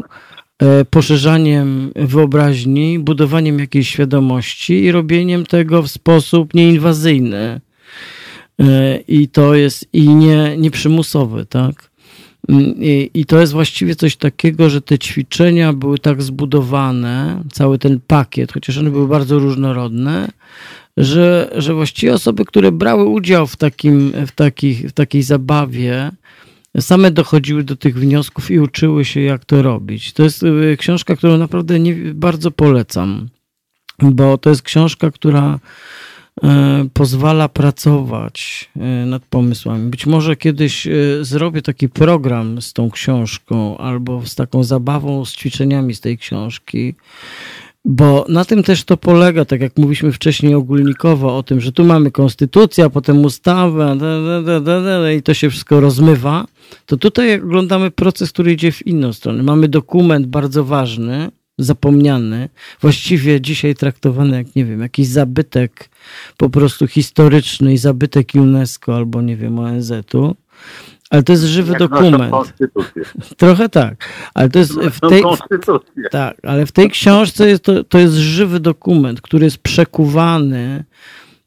poszerzaniem 0.90 1.92
wyobraźni, 1.96 2.98
budowaniem 2.98 3.58
jakiejś 3.58 3.88
świadomości 3.88 4.84
i 4.84 4.92
robieniem 4.92 5.46
tego 5.46 5.82
w 5.82 5.90
sposób 5.90 6.54
nieinwazyjny. 6.54 7.60
E, 8.60 8.98
I 9.08 9.28
to 9.28 9.54
jest 9.54 9.88
i 9.92 10.08
nie, 10.08 10.56
nieprzymusowy, 10.56 11.46
tak? 11.46 11.90
Mm, 12.48 12.74
I, 12.78 13.10
I, 13.14 13.24
to 13.24 13.40
jest 13.40 13.52
właściwie 13.52 13.94
coś 13.94 14.16
takiego, 14.16 14.70
że 14.70 14.80
te 14.80 14.98
ćwiczenia 14.98 15.72
były 15.72 15.98
tak 15.98 16.22
zbudowane, 16.22 17.42
cały 17.52 17.78
ten 17.78 18.00
pakiet, 18.06 18.52
chociaż 18.52 18.78
one 18.78 18.90
były 18.90 19.08
bardzo 19.08 19.38
różnorodne, 19.38 20.28
że, 20.96 21.50
że 21.56 21.74
właściwie 21.74 22.14
osoby, 22.14 22.44
które 22.44 22.72
brały 22.72 23.04
udział 23.04 23.46
w, 23.46 23.56
takim, 23.56 24.12
w, 24.26 24.32
takich, 24.32 24.88
w 24.88 24.92
takiej 24.92 25.22
zabawie, 25.22 26.10
same 26.80 27.10
dochodziły 27.10 27.64
do 27.64 27.76
tych 27.76 27.98
wniosków 27.98 28.50
i 28.50 28.60
uczyły 28.60 29.04
się, 29.04 29.20
jak 29.20 29.44
to 29.44 29.62
robić. 29.62 30.12
To 30.12 30.22
jest 30.22 30.42
y, 30.42 30.76
książka, 30.78 31.16
którą 31.16 31.38
naprawdę 31.38 31.80
nie, 31.80 31.94
bardzo 32.14 32.50
polecam, 32.50 33.28
bo 33.98 34.38
to 34.38 34.50
jest 34.50 34.62
książka, 34.62 35.10
która 35.10 35.58
y, 36.44 36.48
pozwala 36.92 37.48
pracować 37.48 38.70
y, 38.76 39.06
nad 39.06 39.22
pomysłami. 39.22 39.90
Być 39.90 40.06
może 40.06 40.37
kiedyś 40.37 40.88
zrobię 41.20 41.62
taki 41.62 41.88
program 41.88 42.62
z 42.62 42.72
tą 42.72 42.90
książką 42.90 43.78
albo 43.78 44.26
z 44.26 44.34
taką 44.34 44.64
zabawą, 44.64 45.24
z 45.24 45.32
ćwiczeniami 45.32 45.94
z 45.94 46.00
tej 46.00 46.18
książki. 46.18 46.94
Bo 47.84 48.26
na 48.28 48.44
tym 48.44 48.62
też 48.62 48.84
to 48.84 48.96
polega, 48.96 49.44
tak 49.44 49.60
jak 49.60 49.76
mówiliśmy 49.76 50.12
wcześniej 50.12 50.54
ogólnikowo 50.54 51.36
o 51.36 51.42
tym, 51.42 51.60
że 51.60 51.72
tu 51.72 51.84
mamy 51.84 52.10
konstytucję, 52.10 52.84
a 52.84 52.90
potem 52.90 53.24
ustawę 53.24 53.96
da, 54.42 54.60
da, 54.60 54.80
da, 54.80 55.12
i 55.12 55.22
to 55.22 55.34
się 55.34 55.50
wszystko 55.50 55.80
rozmywa, 55.80 56.46
to 56.86 56.96
tutaj 56.96 57.40
oglądamy 57.40 57.90
proces, 57.90 58.32
który 58.32 58.52
idzie 58.52 58.72
w 58.72 58.86
inną 58.86 59.12
stronę. 59.12 59.42
Mamy 59.42 59.68
dokument 59.68 60.26
bardzo 60.26 60.64
ważny, 60.64 61.30
zapomniany, 61.58 62.48
właściwie 62.80 63.40
dzisiaj 63.40 63.74
traktowany 63.74 64.36
jak, 64.36 64.56
nie 64.56 64.64
wiem, 64.64 64.80
jakiś 64.80 65.06
zabytek 65.06 65.90
po 66.36 66.50
prostu 66.50 66.86
historyczny 66.86 67.72
i 67.72 67.78
zabytek 67.78 68.28
UNESCO 68.34 68.96
albo, 68.96 69.22
nie 69.22 69.36
wiem, 69.36 69.58
ONZ-u, 69.58 70.36
ale 71.10 71.22
to 71.22 71.32
jest 71.32 71.44
żywy 71.44 71.74
dokument. 71.78 72.34
Trochę 73.36 73.68
tak, 73.68 74.08
ale 74.34 74.48
to 74.48 74.58
jest 74.58 74.72
w 74.72 75.00
tej, 75.00 75.22
konstytucję. 75.22 76.08
tak, 76.10 76.36
ale 76.42 76.66
w 76.66 76.72
tej 76.72 76.90
książce 76.90 77.48
jest 77.48 77.62
to, 77.62 77.84
to 77.84 77.98
jest 77.98 78.14
żywy 78.14 78.60
dokument, 78.60 79.20
który 79.20 79.44
jest 79.44 79.58
przekuwany 79.58 80.84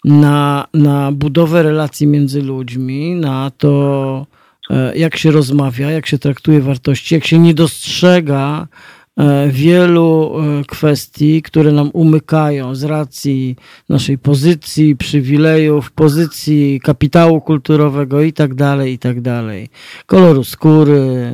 na, 0.06 0.68
na 0.74 1.12
budowę 1.12 1.64
relacji 1.64 2.08
między 2.08 2.42
ludźmi, 2.42 3.16
na 3.16 3.52
to, 3.58 4.28
e, 4.70 4.98
jak 4.98 5.18
się 5.18 5.32
rozmawia, 5.32 5.92
jak 5.92 6.06
się 6.06 6.20
traktuje 6.20 6.62
wartości, 6.62 7.16
jak 7.16 7.28
się 7.28 7.40
nie 7.40 7.54
dostrzega 7.54 8.68
wielu 9.50 10.34
e, 10.40 10.64
kwestii, 10.66 11.42
które 11.42 11.72
nam 11.72 11.90
umykają 11.94 12.76
z 12.76 12.84
racji 12.84 13.56
naszej 13.90 14.18
pozycji, 14.18 14.96
przywilejów, 14.96 15.92
pozycji 15.92 16.82
kapitału 16.84 17.42
kulturowego 17.42 18.22
i 18.22 18.34
tak 18.34 18.54
dalej, 18.56 18.94
i 18.94 19.00
tak 19.00 19.22
dalej. 19.22 19.70
Koloru 20.06 20.44
skóry, 20.44 21.32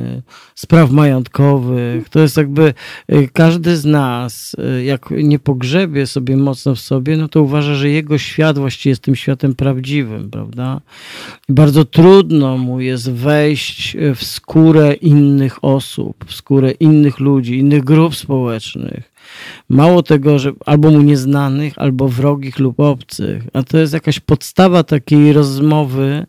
spraw 0.54 0.90
majątkowych. 0.90 2.08
To 2.08 2.20
jest 2.20 2.36
jakby 2.36 2.74
y, 3.12 3.28
każdy 3.32 3.76
z 3.76 3.84
nas, 3.84 4.56
y, 4.78 4.84
jak 4.84 5.10
nie 5.10 5.38
pogrzebie 5.38 6.06
sobie 6.06 6.36
mocno 6.36 6.74
w 6.74 6.80
sobie, 6.80 7.16
no 7.16 7.28
to 7.28 7.42
uważa, 7.42 7.74
że 7.74 7.90
jego 7.90 8.18
świat 8.18 8.58
właściwie 8.58 8.90
jest 8.90 9.02
tym 9.02 9.16
światem 9.16 9.54
prawdziwym, 9.54 10.30
prawda? 10.30 10.80
I 11.48 11.52
bardzo 11.52 11.84
trudno 11.84 12.58
mu 12.58 12.80
jest 12.80 13.10
wejść 13.10 13.96
y, 13.96 14.14
w 14.14 14.24
skórę 14.24 14.94
innych 14.94 15.64
osób, 15.64 16.24
w 16.26 16.34
skórę 16.34 16.70
innych 16.70 17.20
ludzi, 17.20 17.58
innych 17.58 17.84
grup 17.84 18.16
społecznych. 18.16 19.12
Mało 19.68 20.02
tego, 20.02 20.38
że 20.38 20.52
albo 20.66 20.90
mu 20.90 21.02
nieznanych, 21.02 21.72
albo 21.76 22.08
wrogich 22.08 22.58
lub 22.58 22.80
obcych. 22.80 23.42
A 23.52 23.62
to 23.62 23.78
jest 23.78 23.92
jakaś 23.92 24.20
podstawa 24.20 24.82
takiej 24.82 25.32
rozmowy 25.32 26.26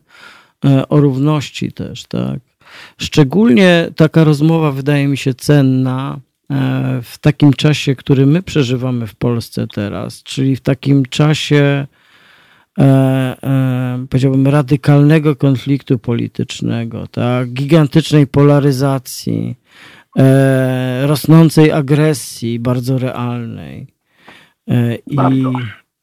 o 0.89 0.99
równości 0.99 1.71
też, 1.71 2.03
tak? 2.03 2.39
Szczególnie 2.97 3.89
taka 3.95 4.23
rozmowa 4.23 4.71
wydaje 4.71 5.07
mi 5.07 5.17
się 5.17 5.33
cenna 5.33 6.19
e, 6.51 6.99
w 7.03 7.17
takim 7.17 7.53
czasie, 7.53 7.95
który 7.95 8.25
my 8.25 8.43
przeżywamy 8.43 9.07
w 9.07 9.15
Polsce 9.15 9.67
teraz, 9.67 10.23
czyli 10.23 10.55
w 10.55 10.61
takim 10.61 11.05
czasie, 11.05 11.87
e, 12.79 12.83
e, 12.83 14.05
powiedziałbym, 14.09 14.47
radykalnego 14.47 15.35
konfliktu 15.35 15.99
politycznego, 15.99 17.07
tak? 17.07 17.49
gigantycznej 17.49 18.27
polaryzacji, 18.27 19.55
rosnącej 21.03 21.71
agresji 21.71 22.59
bardzo 22.59 22.97
realnej. 22.97 23.87
I, 25.07 25.15
Bardzo. 25.15 25.51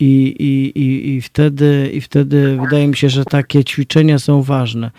i, 0.01 0.37
i, 0.39 0.79
i, 0.81 1.15
i, 1.15 1.21
wtedy, 1.21 1.91
I 1.93 2.01
wtedy 2.01 2.59
wydaje 2.61 2.89
mi 2.89 2.97
się, 2.97 3.11
że 3.11 3.25
takie 3.25 3.65
ćwiczenia 3.65 4.19
są 4.19 4.43
ważne. 4.43 4.91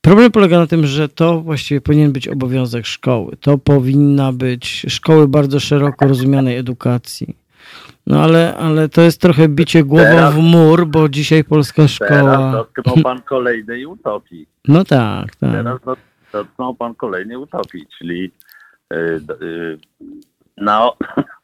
Problem 0.00 0.32
polega 0.32 0.58
na 0.58 0.66
tym, 0.66 0.86
że 0.86 1.08
to 1.08 1.40
właściwie 1.40 1.80
powinien 1.80 2.12
być 2.12 2.28
obowiązek 2.28 2.86
szkoły. 2.86 3.36
To 3.40 3.58
powinna 3.58 4.32
być 4.32 4.86
szkoły 4.88 5.28
bardzo 5.28 5.60
szeroko 5.60 6.06
rozumianej 6.08 6.56
edukacji. 6.56 7.36
No 8.06 8.22
ale, 8.22 8.56
ale 8.56 8.88
to 8.88 9.02
jest 9.02 9.20
trochę 9.20 9.48
bicie 9.48 9.84
głową 9.84 10.04
Teraz- 10.04 10.34
w 10.34 10.38
mur, 10.38 10.86
bo 10.86 11.08
dzisiaj 11.08 11.44
polska 11.44 11.74
Teraz 11.76 11.90
szkoła. 11.92 12.52
dotknął 12.52 12.96
pan 13.02 13.22
kolejnej 13.22 13.86
utopii. 13.86 14.46
No 14.68 14.84
tak, 14.84 15.36
tak. 15.36 15.50
Teraz 15.52 15.80
dot- 15.80 15.98
dotknął 16.32 16.74
pan 16.74 16.94
kolejnej 16.94 17.36
utopii, 17.36 17.86
czyli 17.98 18.32
y, 18.92 18.96
y, 19.42 19.78
no, 20.56 20.96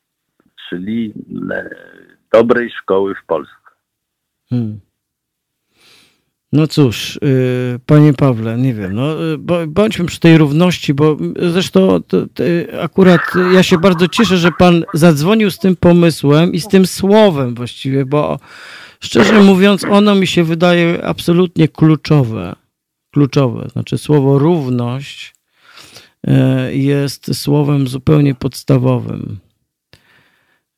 czyli 0.68 1.12
e, 1.50 1.70
dobrej 2.32 2.70
szkoły 2.70 3.14
w 3.14 3.26
Polsce. 3.26 3.54
Hmm. 4.50 4.80
No 6.52 6.66
cóż, 6.66 7.18
yy, 7.22 7.78
panie 7.86 8.12
Pawle, 8.12 8.58
nie 8.58 8.74
wiem, 8.74 8.92
no, 8.94 9.14
bo- 9.38 9.66
bądźmy 9.66 10.04
przy 10.04 10.20
tej 10.20 10.38
równości, 10.38 10.94
bo 10.94 11.16
yy, 11.36 11.50
zresztą 11.50 12.02
to, 12.02 12.26
to, 12.26 12.42
akurat 12.82 13.20
ja 13.54 13.62
się 13.62 13.78
bardzo 13.78 14.08
cieszę, 14.08 14.36
że 14.36 14.50
pan 14.58 14.84
zadzwonił 14.94 15.50
z 15.50 15.58
tym 15.58 15.76
pomysłem 15.76 16.52
i 16.52 16.60
z 16.60 16.68
tym 16.68 16.86
słowem 16.86 17.54
właściwie, 17.54 18.04
bo 18.04 18.38
szczerze 19.00 19.42
mówiąc, 19.42 19.84
ono 19.84 20.14
mi 20.14 20.26
się 20.26 20.44
wydaje 20.44 21.04
absolutnie 21.04 21.68
kluczowe. 21.68 22.56
Kluczowe, 23.14 23.68
znaczy 23.68 23.98
słowo 23.98 24.38
równość 24.38 25.34
yy, 26.26 26.76
jest 26.76 27.34
słowem 27.42 27.88
zupełnie 27.88 28.34
podstawowym. 28.34 29.38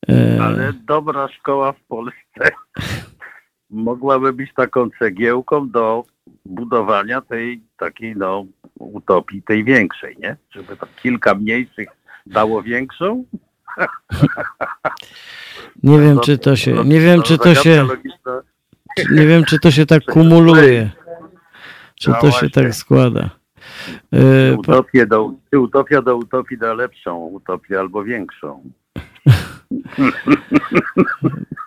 Yy, 0.08 0.42
Ale 0.42 0.72
dobra 0.86 1.28
szkoła 1.28 1.72
w 1.72 1.80
Polsce 1.88 2.50
mogłaby 3.70 4.32
być 4.32 4.54
taką 4.54 4.88
cegiełką 4.98 5.70
do 5.70 6.04
budowania 6.44 7.20
tej 7.20 7.62
takiej 7.78 8.16
no 8.16 8.46
utopii, 8.78 9.42
tej 9.42 9.64
większej, 9.64 10.16
nie? 10.18 10.36
Żeby 10.50 10.76
to 10.76 10.86
kilka 11.02 11.34
mniejszych 11.34 11.88
dało 12.26 12.62
większą. 12.62 13.24
Nie 15.82 15.98
wiem, 15.98 16.20
czy 16.20 16.38
to 16.38 16.56
się, 16.56 16.84
nie 16.84 17.00
wiem, 17.00 17.22
czy 17.22 17.38
to 17.38 17.54
się, 17.54 17.86
nie 19.10 19.26
wiem, 19.26 19.44
czy 19.44 19.58
to 19.58 19.70
się 19.70 19.86
tak 19.86 20.04
kumuluje. 20.04 20.90
Czy 21.94 22.10
No 22.10 22.16
to 22.20 22.30
się 22.30 22.50
tak 22.50 22.74
składa. 22.74 23.30
Utopię 24.58 25.06
do, 25.06 25.32
utopia 25.52 26.02
do 26.02 26.16
utopii 26.16 26.58
da 26.58 26.74
lepszą 26.74 27.16
utopię 27.16 27.80
albo 27.80 28.04
większą. 28.04 28.62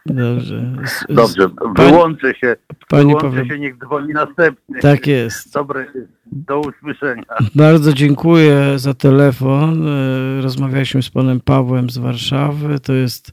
Dobrze. 0.06 0.74
Dobrze, 1.10 1.50
wyłączę 1.76 2.36
się. 2.36 2.56
Panie 2.88 3.16
Wyłączę 3.16 3.46
się, 3.46 3.60
niech 3.60 3.78
dzwoni 3.78 4.14
następny. 4.14 4.80
tak 4.80 5.08
jest. 5.08 5.54
Dobre, 5.54 5.86
do 6.26 6.60
usłyszenia. 6.60 7.24
Bardzo 7.56 7.94
dziękuję 7.94 8.80
za 8.80 8.94
telefon. 8.94 9.84
Yy, 9.84 10.42
Rozmawialiśmy 10.42 11.02
z 11.04 11.10
panem 11.10 11.40
Pawłem 11.40 11.90
z 11.90 11.98
Warszawy. 11.98 12.80
To 12.80 12.94
jest 12.94 13.32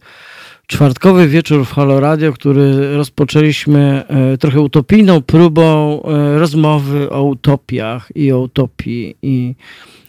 czwartkowy 0.66 1.28
wieczór 1.28 1.64
w 1.64 1.72
Halo 1.72 2.00
Radio, 2.00 2.32
który 2.32 2.96
rozpoczęliśmy 2.96 4.04
e, 4.08 4.38
trochę 4.38 4.60
utopijną 4.60 5.22
próbą 5.22 6.02
e, 6.02 6.38
rozmowy 6.38 7.10
o 7.10 7.22
utopiach 7.22 8.16
i 8.16 8.32
o 8.32 8.40
utopii 8.40 9.16
i 9.22 9.54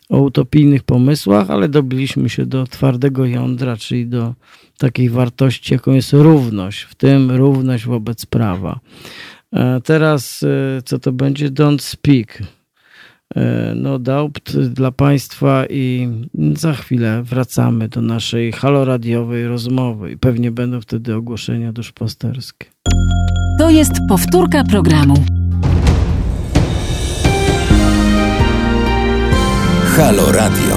o 0.09 0.21
utopijnych 0.21 0.83
pomysłach, 0.83 1.49
ale 1.49 1.69
dobiliśmy 1.69 2.29
się 2.29 2.45
do 2.45 2.67
twardego 2.67 3.25
jądra, 3.25 3.77
czyli 3.77 4.07
do 4.07 4.33
takiej 4.77 5.09
wartości, 5.09 5.73
jaką 5.73 5.91
jest 5.93 6.13
równość, 6.13 6.81
w 6.81 6.95
tym 6.95 7.31
równość 7.31 7.85
wobec 7.85 8.25
prawa. 8.25 8.79
E, 9.53 9.81
Teraz, 9.81 10.43
e, 10.43 10.81
co 10.85 10.99
to 10.99 11.11
będzie? 11.11 11.51
Don't 11.51 11.81
speak. 11.81 12.43
E, 13.35 13.73
No 13.75 13.99
doubt 13.99 14.39
dla 14.73 14.91
Państwa 14.91 15.65
i 15.69 16.09
za 16.53 16.73
chwilę 16.73 17.23
wracamy 17.23 17.89
do 17.89 18.01
naszej 18.01 18.51
haloradiowej 18.51 19.47
rozmowy 19.47 20.11
i 20.11 20.17
pewnie 20.17 20.51
będą 20.51 20.81
wtedy 20.81 21.15
ogłoszenia 21.15 21.73
duszpasterskie. 21.73 22.65
To 23.59 23.69
jest 23.69 23.93
powtórka 24.09 24.63
programu. 24.63 25.38
Halo 29.99 30.31
Radio. 30.31 30.75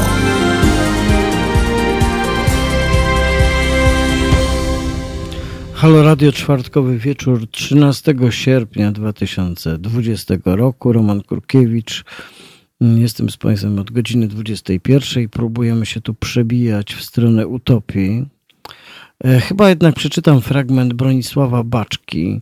Halo 5.74 6.02
Radio, 6.02 6.32
czwartkowy 6.32 6.98
wieczór 6.98 7.50
13 7.50 8.14
sierpnia 8.30 8.92
2020 8.92 10.34
roku. 10.44 10.92
Roman 10.92 11.22
Kurkiewicz. 11.22 12.04
Jestem 12.80 13.30
z 13.30 13.36
Państwem 13.36 13.78
od 13.78 13.90
godziny 13.90 14.28
21. 14.28 15.28
Próbujemy 15.28 15.86
się 15.86 16.00
tu 16.00 16.14
przebijać 16.14 16.94
w 16.94 17.04
stronę 17.04 17.46
utopii. 17.46 18.24
E, 19.24 19.40
Chyba 19.40 19.68
jednak 19.68 19.94
przeczytam 19.94 20.40
fragment 20.40 20.92
Bronisława 20.92 21.64
Baczki, 21.64 22.40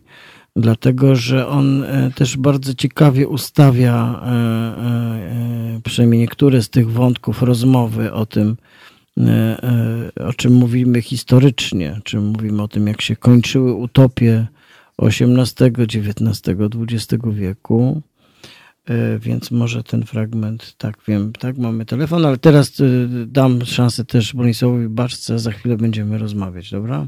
dlatego 0.55 1.15
że 1.15 1.47
on 1.47 1.83
e, 1.83 2.11
też 2.15 2.37
bardzo 2.37 2.73
ciekawie 2.73 3.27
ustawia 3.27 4.21
e, 4.23 4.29
e, 4.29 5.81
przynajmniej 5.83 6.19
niektóre 6.19 6.61
z 6.61 6.69
tych 6.69 6.91
wątków 6.91 7.41
rozmowy 7.41 8.13
o 8.13 8.25
tym, 8.25 8.57
o 10.27 10.33
czym 10.33 10.53
mówimy 10.53 11.01
historycznie, 11.01 11.99
czym 12.03 12.25
mówimy 12.25 12.61
o 12.63 12.67
tym, 12.67 12.87
jak 12.87 13.01
się 13.01 13.15
kończyły 13.15 13.73
utopie 13.73 14.47
XVIII, 14.97 15.71
XIX, 15.83 16.41
XX 16.91 17.23
wieku. 17.31 18.01
Więc 19.19 19.51
może 19.51 19.83
ten 19.83 20.05
fragment, 20.05 20.75
tak 20.77 20.97
wiem, 21.07 21.33
tak, 21.33 21.57
mamy 21.57 21.85
telefon, 21.85 22.25
ale 22.25 22.37
teraz 22.37 22.73
dam 23.27 23.65
szansę 23.65 24.05
też 24.05 24.33
Bronisławowi 24.33 24.89
Baczce, 24.89 25.39
za 25.39 25.51
chwilę 25.51 25.77
będziemy 25.77 26.17
rozmawiać, 26.17 26.71
dobra? 26.71 27.07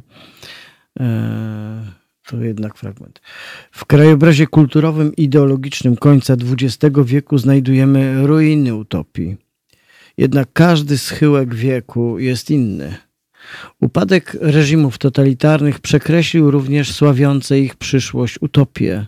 To 2.28 2.38
jednak 2.38 2.78
fragment. 2.78 3.22
W 3.72 3.86
krajobrazie 3.86 4.48
kulturowym 4.48 5.16
ideologicznym 5.16 5.96
końca 5.96 6.34
XX 6.34 6.96
wieku 7.06 7.38
znajdujemy 7.38 8.28
ruiny 8.28 8.76
utopii. 8.76 9.38
Jednak 10.18 10.50
każdy 10.54 10.98
schyłek 10.98 11.56
wieku 11.56 12.20
jest 12.20 12.52
inny. 12.52 12.96
Upadek 13.82 14.38
reżimów 14.42 14.98
totalitarnych 14.98 15.80
przekreślił 15.80 16.52
również 16.52 16.92
sławiące 16.92 17.60
ich 17.60 17.76
przyszłość 17.76 18.42
utopie 18.42 19.06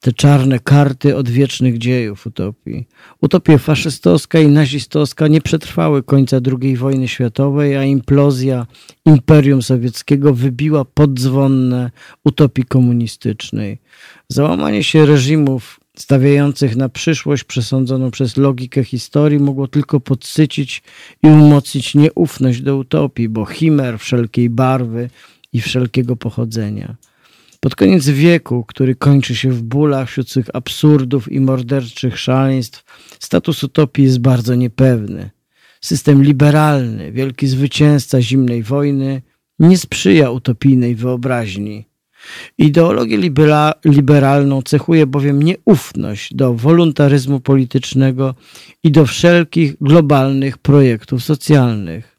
te 0.00 0.12
czarne 0.12 0.58
karty 0.58 1.16
odwiecznych 1.16 1.78
dziejów 1.78 2.26
utopii. 2.26 2.88
Utopie 3.20 3.58
faszystowska 3.58 4.40
i 4.40 4.48
nazistowska 4.48 5.28
nie 5.28 5.40
przetrwały 5.40 6.02
końca 6.02 6.40
II 6.62 6.76
wojny 6.76 7.08
światowej, 7.08 7.76
a 7.76 7.84
implozja 7.84 8.66
Imperium 9.06 9.62
Sowieckiego 9.62 10.34
wybiła 10.34 10.84
podzwonne 10.84 11.90
utopii 12.24 12.64
komunistycznej. 12.64 13.78
Załamanie 14.28 14.84
się 14.84 15.06
reżimów 15.06 15.80
stawiających 15.96 16.76
na 16.76 16.88
przyszłość 16.88 17.44
przesądzoną 17.44 18.10
przez 18.10 18.36
logikę 18.36 18.84
historii 18.84 19.38
mogło 19.38 19.68
tylko 19.68 20.00
podsycić 20.00 20.82
i 21.22 21.26
umocnić 21.26 21.94
nieufność 21.94 22.60
do 22.60 22.76
utopii, 22.76 23.28
bo 23.28 23.44
chimer 23.44 23.98
wszelkiej 23.98 24.50
barwy 24.50 25.10
i 25.52 25.60
wszelkiego 25.60 26.16
pochodzenia. 26.16 26.96
Pod 27.60 27.76
koniec 27.76 28.08
wieku, 28.08 28.64
który 28.64 28.94
kończy 28.94 29.36
się 29.36 29.50
w 29.50 29.62
bólach 29.62 30.08
wśród 30.08 30.32
tych 30.32 30.46
absurdów 30.52 31.32
i 31.32 31.40
morderczych 31.40 32.18
szaleństw, 32.18 32.84
status 33.20 33.64
utopii 33.64 34.04
jest 34.04 34.18
bardzo 34.18 34.54
niepewny. 34.54 35.30
System 35.80 36.22
liberalny, 36.22 37.12
wielki 37.12 37.46
zwycięzca 37.46 38.22
zimnej 38.22 38.62
wojny, 38.62 39.22
nie 39.58 39.78
sprzyja 39.78 40.30
utopijnej 40.30 40.94
wyobraźni. 40.94 41.88
Ideologię 42.58 43.16
libera 43.16 43.74
liberalną 43.84 44.62
cechuje 44.62 45.06
bowiem 45.06 45.42
nieufność 45.42 46.34
do 46.34 46.54
wolontaryzmu 46.54 47.40
politycznego 47.40 48.34
i 48.84 48.90
do 48.90 49.06
wszelkich 49.06 49.76
globalnych 49.80 50.58
projektów 50.58 51.24
socjalnych. 51.24 52.17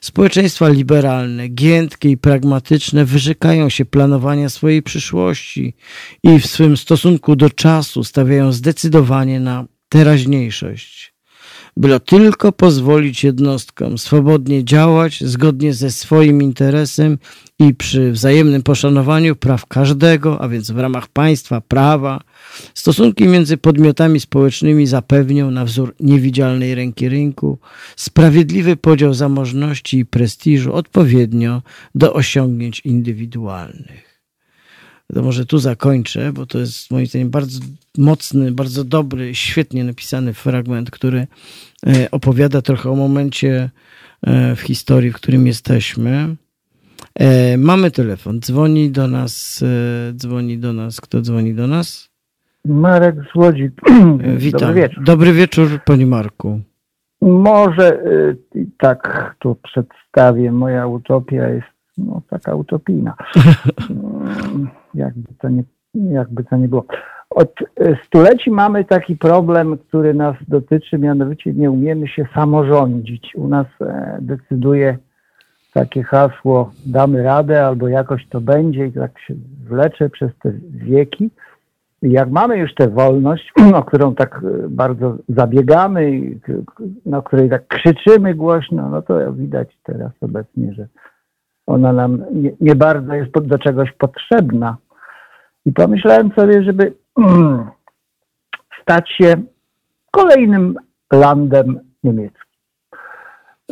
Społeczeństwa 0.00 0.68
liberalne, 0.68 1.48
giętkie 1.48 2.10
i 2.10 2.16
pragmatyczne 2.16 3.04
wyrzekają 3.04 3.68
się 3.68 3.84
planowania 3.84 4.48
swojej 4.48 4.82
przyszłości 4.82 5.74
i 6.22 6.38
w 6.38 6.46
swym 6.46 6.76
stosunku 6.76 7.36
do 7.36 7.50
czasu 7.50 8.04
stawiają 8.04 8.52
zdecydowanie 8.52 9.40
na 9.40 9.64
teraźniejszość. 9.88 11.14
Byle 11.76 12.00
tylko 12.00 12.52
pozwolić 12.52 13.24
jednostkom 13.24 13.98
swobodnie 13.98 14.64
działać 14.64 15.24
zgodnie 15.24 15.74
ze 15.74 15.90
swoim 15.90 16.42
interesem 16.42 17.18
i 17.58 17.74
przy 17.74 18.12
wzajemnym 18.12 18.62
poszanowaniu 18.62 19.36
praw 19.36 19.66
każdego, 19.66 20.40
a 20.40 20.48
więc 20.48 20.70
w 20.70 20.78
ramach 20.78 21.08
państwa 21.08 21.60
prawa, 21.60 22.20
stosunki 22.74 23.24
między 23.28 23.56
podmiotami 23.56 24.20
społecznymi 24.20 24.86
zapewnią 24.86 25.50
na 25.50 25.64
wzór 25.64 25.94
niewidzialnej 26.00 26.74
ręki 26.74 27.08
rynku 27.08 27.58
sprawiedliwy 27.96 28.76
podział 28.76 29.14
zamożności 29.14 29.98
i 29.98 30.06
prestiżu 30.06 30.74
odpowiednio 30.74 31.62
do 31.94 32.12
osiągnięć 32.12 32.80
indywidualnych. 32.80 34.10
To 35.14 35.22
może 35.22 35.46
tu 35.46 35.58
zakończę, 35.58 36.32
bo 36.32 36.46
to 36.46 36.58
jest 36.58 36.90
moim 36.90 37.06
zdaniem 37.06 37.30
bardzo 37.30 37.60
mocny, 37.98 38.52
bardzo 38.52 38.84
dobry, 38.84 39.34
świetnie 39.34 39.84
napisany 39.84 40.34
fragment, 40.34 40.90
który 40.90 41.26
e, 41.86 42.10
opowiada 42.10 42.62
trochę 42.62 42.90
o 42.90 42.94
momencie 42.94 43.70
e, 44.22 44.56
w 44.56 44.60
historii, 44.60 45.10
w 45.10 45.14
którym 45.14 45.46
jesteśmy. 45.46 46.36
E, 47.14 47.56
mamy 47.56 47.90
telefon. 47.90 48.40
Dzwoni 48.40 48.90
do 48.90 49.08
nas, 49.08 49.64
dzwoni 50.14 50.58
do 50.58 50.72
nas. 50.72 51.00
Kto 51.00 51.20
dzwoni 51.20 51.54
do 51.54 51.66
nas? 51.66 52.09
Marek 52.64 53.16
z 53.32 53.34
Łodzi. 53.34 53.70
Witam. 54.36 54.60
Dobry 54.60 54.74
wieczór. 54.74 55.04
Dobry 55.04 55.32
wieczór, 55.32 55.68
panie 55.84 56.06
Marku. 56.06 56.60
Może 57.22 58.04
y, 58.04 58.36
tak 58.78 59.34
tu 59.38 59.54
przedstawię. 59.54 60.52
Moja 60.52 60.86
utopia 60.86 61.48
jest 61.48 61.68
no, 61.98 62.22
taka 62.30 62.54
utopijna. 62.54 63.14
Mm, 63.90 64.68
jakby, 64.94 65.34
to 65.38 65.48
nie, 65.48 65.62
jakby 65.94 66.44
to 66.44 66.56
nie 66.56 66.68
było. 66.68 66.84
Od 67.30 67.54
y, 67.62 67.96
stuleci 68.06 68.50
mamy 68.50 68.84
taki 68.84 69.16
problem, 69.16 69.78
który 69.78 70.14
nas 70.14 70.36
dotyczy, 70.48 70.98
mianowicie 70.98 71.52
nie 71.52 71.70
umiemy 71.70 72.08
się 72.08 72.26
samorządzić. 72.34 73.32
U 73.34 73.48
nas 73.48 73.66
e, 73.80 74.18
decyduje 74.20 74.98
takie 75.72 76.02
hasło 76.02 76.72
damy 76.86 77.22
radę 77.22 77.66
albo 77.66 77.88
jakoś 77.88 78.26
to 78.26 78.40
będzie 78.40 78.86
i 78.86 78.92
tak 78.92 79.20
się 79.20 79.34
wlecze 79.68 80.10
przez 80.10 80.30
te 80.42 80.52
wieki. 80.70 81.30
Jak 82.02 82.30
mamy 82.30 82.58
już 82.58 82.74
tę 82.74 82.88
wolność, 82.88 83.52
o 83.74 83.82
którą 83.82 84.14
tak 84.14 84.40
e, 84.44 84.68
bardzo 84.68 85.16
zabiegamy 85.28 86.20
na 87.06 87.22
której 87.22 87.50
tak 87.50 87.66
krzyczymy 87.66 88.34
głośno, 88.34 88.88
no 88.88 89.02
to 89.02 89.32
widać 89.32 89.78
teraz 89.82 90.12
obecnie, 90.20 90.72
że 90.72 90.88
ona 91.66 91.92
nam 91.92 92.24
nie, 92.32 92.52
nie 92.60 92.74
bardzo 92.74 93.14
jest 93.14 93.32
do 93.32 93.58
czegoś 93.58 93.92
potrzebna. 93.92 94.76
I 95.66 95.72
pomyślałem 95.72 96.30
sobie, 96.38 96.62
żeby 96.62 96.94
stać 98.82 99.10
się 99.10 99.34
kolejnym 100.10 100.74
landem 101.12 101.80
niemieckim. 102.04 102.49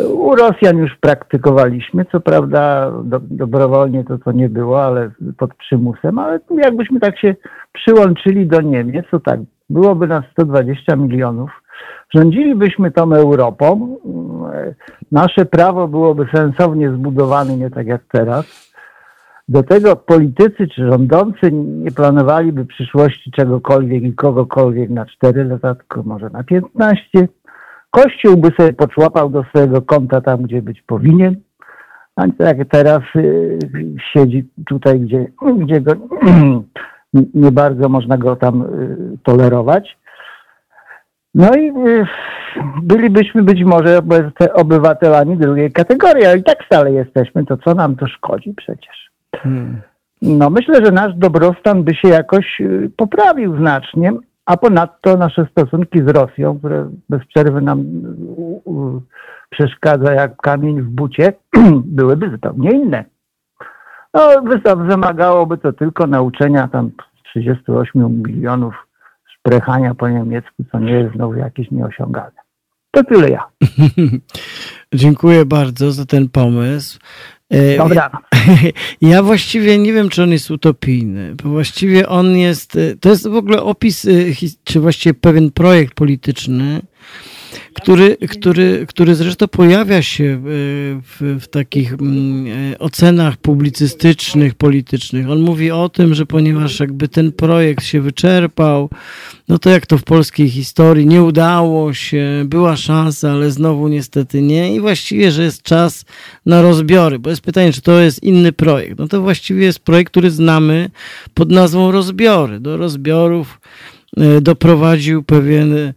U 0.07 0.35
Rosjan 0.35 0.79
już 0.79 0.97
praktykowaliśmy, 1.01 2.05
co 2.05 2.21
prawda 2.21 2.93
do, 3.05 3.21
dobrowolnie 3.21 4.05
to 4.05 4.19
to 4.19 4.33
nie 4.33 4.49
było, 4.49 4.85
ale 4.85 5.11
pod 5.37 5.55
przymusem, 5.55 6.19
ale 6.19 6.41
jakbyśmy 6.63 7.01
tak 7.01 7.19
się 7.19 7.35
przyłączyli 7.73 8.47
do 8.47 8.61
Niemiec, 8.61 9.07
to 9.11 9.21
tak, 9.21 9.41
byłoby 9.71 10.07
nas 10.07 10.25
120 10.33 10.97
milionów. 10.97 11.51
Rządzilibyśmy 12.15 12.91
tą 12.91 13.15
Europą, 13.15 13.97
nasze 15.13 15.45
prawo 15.45 15.89
byłoby 15.89 16.27
sensownie 16.35 16.91
zbudowane, 16.91 17.57
nie 17.57 17.71
tak 17.71 17.87
jak 17.87 18.03
teraz. 18.13 18.69
Do 19.49 19.63
tego 19.63 19.97
politycy 19.97 20.69
czy 20.75 20.87
rządzący 20.91 21.53
nie 21.53 21.91
planowaliby 21.91 22.65
przyszłości 22.65 23.31
czegokolwiek 23.31 24.03
i 24.03 24.15
kogokolwiek 24.15 24.91
na 24.91 25.07
4 25.07 25.45
lata, 25.45 25.75
tylko 25.75 26.03
może 26.03 26.31
na 26.31 26.45
15 26.45 27.29
Kościół 28.03 28.37
by 28.37 28.51
sobie 28.51 28.73
poczłapał 28.73 29.31
do 29.31 29.45
swojego 29.45 29.83
konta 29.83 30.21
tam, 30.21 30.43
gdzie 30.43 30.63
być 30.63 30.83
powinien, 30.83 31.37
a 32.17 32.23
tak 32.39 32.57
teraz 32.71 33.01
y, 33.17 33.59
siedzi 34.13 34.49
tutaj, 34.67 35.01
gdzie, 35.01 35.27
gdzie 35.59 35.81
go 35.81 35.93
nie 37.35 37.53
bardzo 37.53 37.89
można 37.89 38.19
go 38.19 38.37
tam 38.37 38.63
y, 38.63 39.19
tolerować. 39.23 39.99
No 41.35 41.55
i 41.55 41.89
y, 41.89 42.07
bylibyśmy 42.83 43.43
być 43.43 43.65
może 43.65 44.01
obywatelami 44.55 45.37
drugiej 45.37 45.73
kategorii, 45.73 46.25
ale 46.25 46.39
i 46.39 46.43
tak 46.43 46.65
stale 46.67 46.93
jesteśmy, 46.93 47.47
to 47.47 47.57
co 47.57 47.75
nam 47.75 47.97
to 47.97 48.07
szkodzi 48.07 48.55
przecież. 48.57 49.11
Hmm. 49.37 49.81
No 50.23 50.51
myślę, 50.51 50.85
że 50.85 50.93
nasz 50.93 51.15
dobrostan 51.15 51.85
by 51.85 51.95
się 51.95 52.09
jakoś 52.09 52.61
y, 52.61 52.91
poprawił 52.97 53.57
znacznie, 53.57 54.13
a 54.49 54.57
ponadto 54.57 55.17
nasze 55.17 55.47
stosunki 55.51 55.99
z 55.99 56.09
Rosją, 56.09 56.59
które 56.59 56.91
bez 57.09 57.27
przerwy 57.27 57.61
nam 57.61 57.85
przeszkadza 59.51 60.13
jak 60.13 60.37
kamień 60.37 60.83
w 60.83 60.89
bucie, 60.89 61.33
byłyby 61.97 62.31
zupełnie 62.31 62.71
inne. 62.71 63.05
No, 64.15 64.31
wymagałoby 64.77 65.59
to 65.59 65.73
tylko 65.73 66.07
nauczenia 66.07 66.69
tam 66.69 66.91
38 67.23 68.23
milionów 68.23 68.75
szprechania 69.39 69.95
po 69.95 70.09
niemiecku, 70.09 70.65
co 70.73 70.79
nie 70.79 70.93
jest 70.93 71.15
znowu 71.15 71.35
jakieś 71.35 71.71
nieosiągalne. 71.71 72.41
To 72.91 73.05
tyle 73.05 73.31
ja. 73.31 73.49
Dziękuję 74.95 75.45
bardzo 75.45 75.93
za 75.93 76.07
ten 76.07 76.29
pomysł. 76.29 76.99
E, 77.51 77.77
Dobra. 77.77 78.11
Ja 79.01 79.23
właściwie 79.23 79.79
nie 79.79 79.93
wiem, 79.93 80.09
czy 80.09 80.23
on 80.23 80.33
jest 80.33 80.51
utopijny, 80.51 81.35
bo 81.35 81.49
właściwie 81.49 82.09
on 82.09 82.37
jest, 82.37 82.77
e, 82.77 82.97
to 82.97 83.09
jest 83.09 83.29
w 83.29 83.35
ogóle 83.35 83.63
opis, 83.63 84.05
e, 84.05 84.11
czy 84.65 84.81
właściwie 84.81 85.15
pewien 85.15 85.51
projekt 85.51 85.95
polityczny, 85.95 86.83
który, 87.83 88.17
który, 88.17 88.87
który 88.89 89.15
zresztą 89.15 89.49
pojawia 89.49 90.03
się 90.03 90.41
w, 90.43 91.39
w, 91.41 91.49
takich 91.49 91.93
mm, 91.93 92.47
ocenach 92.79 93.37
publicystycznych, 93.37 94.55
politycznych. 94.55 95.31
On 95.31 95.41
mówi 95.41 95.71
o 95.71 95.89
tym, 95.89 96.15
że 96.15 96.27
ponieważ 96.27 96.81
jakby 96.81 97.09
ten 97.09 97.33
projekt 97.33 97.85
się 97.85 98.01
wyczerpał, 98.01 98.91
no 99.49 99.59
to 99.59 99.71
jak 99.71 99.87
to 99.87 99.99
w 99.99 100.03
polskiej 100.03 100.51
historii, 100.51 101.07
nie 101.07 101.23
udało 101.23 101.95
się, 101.95 102.45
była 102.47 102.77
szansa, 102.77 103.31
ale 103.31 103.51
znowu 103.51 103.89
niestety 103.89 104.43
nie 104.43 104.75
i 104.75 104.81
właściwie, 104.81 105.31
że 105.31 105.43
jest 105.43 105.63
czas 105.63 106.05
na 106.47 106.63
rozbiory, 106.63 107.19
bo 107.19 107.31
jest 107.31 107.43
pytanie, 107.43 107.73
czy 107.73 107.81
to 107.81 108.01
jest 108.01 108.23
inny 108.23 108.53
projekt. 108.53 108.99
No 108.99 109.09
to 109.09 109.21
właściwie 109.21 109.65
jest 109.65 109.81
projekt, 109.81 110.11
który 110.11 110.31
znamy 110.31 110.91
pod 111.35 111.51
nazwą 111.51 111.91
rozbiory. 111.91 112.61
Do 112.61 112.77
rozbiorów 112.77 113.61
doprowadził 114.43 115.23
pewien 115.23 115.93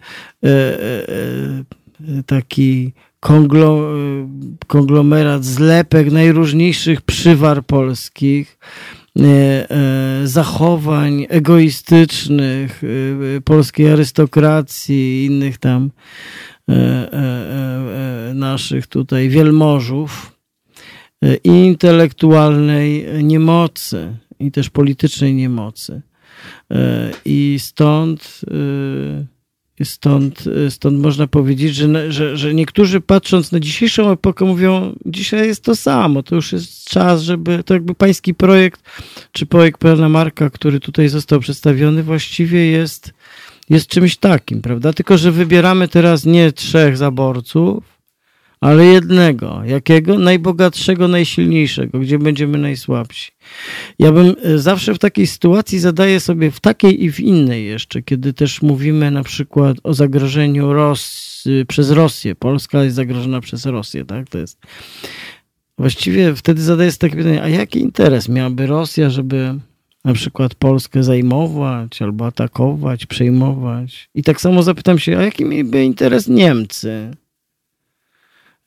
taki 2.26 2.94
konglomerat 4.68 5.46
zlepek 5.46 6.12
najróżniejszych 6.12 7.02
przywar 7.02 7.66
polskich, 7.66 8.60
zachowań 10.24 11.26
egoistycznych 11.30 12.82
polskiej 13.46 13.92
arystokracji 13.92 14.96
i 14.96 15.26
innych 15.26 15.58
tam 15.58 15.92
naszych 18.34 18.88
tutaj 18.88 19.30
wielmożów 19.30 20.36
i 21.44 21.50
intelektualnej 21.50 23.06
niemocy 23.24 24.18
i 24.40 24.52
też 24.52 24.70
politycznej 24.70 25.34
niemocy. 25.34 26.02
I 27.26 27.58
stąd 27.60 28.42
Stąd, 29.84 30.44
stąd 30.70 31.00
można 31.00 31.28
powiedzieć, 31.28 31.76
że, 31.76 32.12
że, 32.12 32.38
że 32.38 32.54
niektórzy 32.54 33.02
patrząc 33.02 33.52
na 33.52 33.60
dzisiejszą 33.60 34.12
epokę 34.12 34.46
mówią, 34.46 34.96
dzisiaj 35.06 35.48
jest 35.48 35.64
to 35.64 35.76
samo, 35.76 36.24
to 36.24 36.36
już 36.36 36.52
jest 36.52 36.90
czas, 36.90 37.22
żeby, 37.22 37.64
to 37.64 37.74
jakby 37.74 37.96
pański 37.96 38.34
projekt, 38.34 38.82
czy 39.32 39.46
projekt 39.46 39.82
pana 39.82 40.10
Marka, 40.10 40.50
który 40.50 40.80
tutaj 40.80 41.10
został 41.10 41.40
przedstawiony, 41.40 42.04
właściwie 42.04 42.66
jest, 42.66 43.14
jest 43.70 43.88
czymś 43.88 44.18
takim, 44.18 44.62
prawda? 44.62 44.94
Tylko, 44.94 45.18
że 45.18 45.32
wybieramy 45.32 45.88
teraz 45.88 46.26
nie 46.26 46.52
trzech 46.52 46.98
zaborców, 46.98 47.84
ale 48.62 48.86
jednego. 48.86 49.62
Jakiego? 49.66 50.20
Najbogatszego, 50.20 51.08
najsilniejszego, 51.08 52.00
gdzie 52.00 52.20
będziemy 52.20 52.58
najsłabsi. 52.58 53.32
Ja 54.00 54.12
bym 54.12 54.36
e, 54.44 54.58
zawsze 54.58 54.94
w 54.94 55.00
takiej 55.00 55.28
sytuacji 55.28 55.80
zadaję 55.80 56.20
sobie, 56.20 56.52
w 56.52 56.60
takiej 56.60 57.04
i 57.04 57.12
w 57.12 57.20
innej 57.20 57.66
jeszcze, 57.66 58.02
kiedy 58.02 58.34
też 58.34 58.62
mówimy 58.62 59.12
na 59.12 59.24
przykład 59.24 59.78
o 59.84 59.94
zagrożeniu 59.94 60.74
Ros 60.74 61.44
przez 61.68 61.92
Rosję. 61.92 62.36
Polska 62.36 62.84
jest 62.84 62.96
zagrożona 62.96 63.42
przez 63.42 63.66
Rosję, 63.66 64.06
tak? 64.06 64.30
To 64.30 64.38
jest. 64.38 64.58
Właściwie 65.78 66.36
wtedy 66.36 66.62
zadaję 66.62 66.92
sobie 66.92 67.00
takie 67.00 67.24
pytanie, 67.24 67.44
a 67.44 67.50
jaki 67.50 67.80
interes 67.80 68.30
miałaby 68.30 68.68
Rosja, 68.68 69.10
żeby 69.10 69.56
na 70.06 70.14
przykład 70.14 70.56
Polskę 70.56 71.04
zajmować 71.04 72.02
albo 72.02 72.26
atakować, 72.26 73.06
przejmować? 73.06 74.10
I 74.16 74.24
tak 74.24 74.42
samo 74.42 74.64
zapytam 74.64 75.00
się, 75.00 75.18
a 75.18 75.22
jaki 75.22 75.46
mieliby 75.46 75.84
interes 75.84 76.28
Niemcy? 76.28 77.12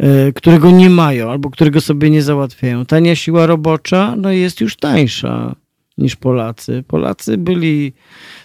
E, 0.02 0.32
którego 0.32 0.70
nie 0.70 0.90
mają 0.90 1.30
albo 1.30 1.50
którego 1.50 1.80
sobie 1.80 2.10
nie 2.10 2.22
załatwiają. 2.22 2.86
Tania 2.86 3.16
siła 3.16 3.46
robocza 3.46 4.14
no 4.16 4.32
jest 4.32 4.60
już 4.60 4.76
tańsza 4.76 5.56
niż 5.98 6.16
Polacy. 6.16 6.84
Polacy 6.86 7.38
byli, 7.38 7.92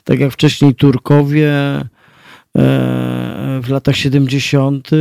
tak 0.04 0.20
jak 0.20 0.32
wcześniej 0.32 0.76
Turkowie 0.76 1.52
e, 1.52 1.88
w 3.64 3.70
latach 3.70 3.95
70., 3.95 4.89
e, 4.93 4.97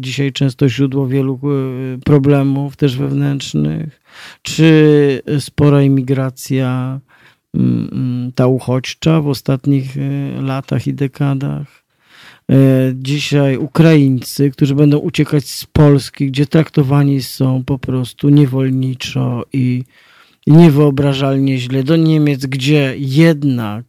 dzisiaj 0.00 0.32
często 0.32 0.68
źródło 0.68 1.06
wielu 1.06 1.40
problemów 2.04 2.76
też 2.76 2.96
wewnętrznych, 2.96 4.00
czy 4.42 5.22
spora 5.38 5.82
imigracja 5.82 7.00
mm, 7.54 7.88
mm, 7.92 8.32
ta 8.32 8.46
uchodźcza 8.46 9.20
w 9.20 9.28
ostatnich 9.28 9.96
latach 10.40 10.86
i 10.86 10.94
dekadach 10.94 11.79
dzisiaj 12.94 13.56
Ukraińcy, 13.56 14.50
którzy 14.50 14.74
będą 14.74 14.98
uciekać 14.98 15.48
z 15.48 15.66
Polski, 15.66 16.26
gdzie 16.26 16.46
traktowani 16.46 17.22
są 17.22 17.64
po 17.64 17.78
prostu 17.78 18.28
niewolniczo 18.28 19.44
i 19.52 19.84
niewyobrażalnie 20.46 21.58
źle, 21.58 21.82
do 21.82 21.96
Niemiec, 21.96 22.46
gdzie 22.46 22.94
jednak 22.98 23.84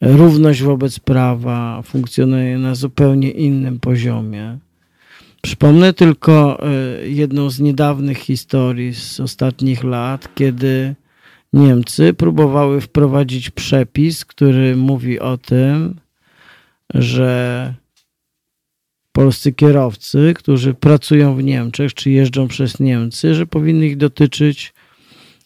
równość 0.00 0.62
wobec 0.62 0.98
prawa 0.98 1.82
funkcjonuje 1.82 2.58
na 2.58 2.74
zupełnie 2.74 3.30
innym 3.30 3.80
poziomie. 3.80 4.58
Przypomnę 5.42 5.92
tylko 5.92 6.58
e, 6.62 7.08
jedną 7.08 7.50
z 7.50 7.60
niedawnych 7.60 8.18
historii 8.18 8.94
z 8.94 9.20
ostatnich 9.20 9.84
lat, 9.84 10.34
kiedy 10.34 10.94
Niemcy 11.52 12.14
próbowały 12.14 12.80
wprowadzić 12.80 13.50
przepis, 13.50 14.24
który 14.24 14.76
mówi 14.76 15.20
o 15.20 15.36
tym, 15.38 15.94
że 16.94 17.74
polscy 19.12 19.52
kierowcy, 19.52 20.34
którzy 20.36 20.74
pracują 20.74 21.36
w 21.36 21.42
Niemczech, 21.42 21.94
czy 21.94 22.10
jeżdżą 22.10 22.48
przez 22.48 22.80
Niemcy, 22.80 23.34
że 23.34 23.46
powinny 23.46 23.86
ich 23.86 23.96
dotyczyć 23.96 24.74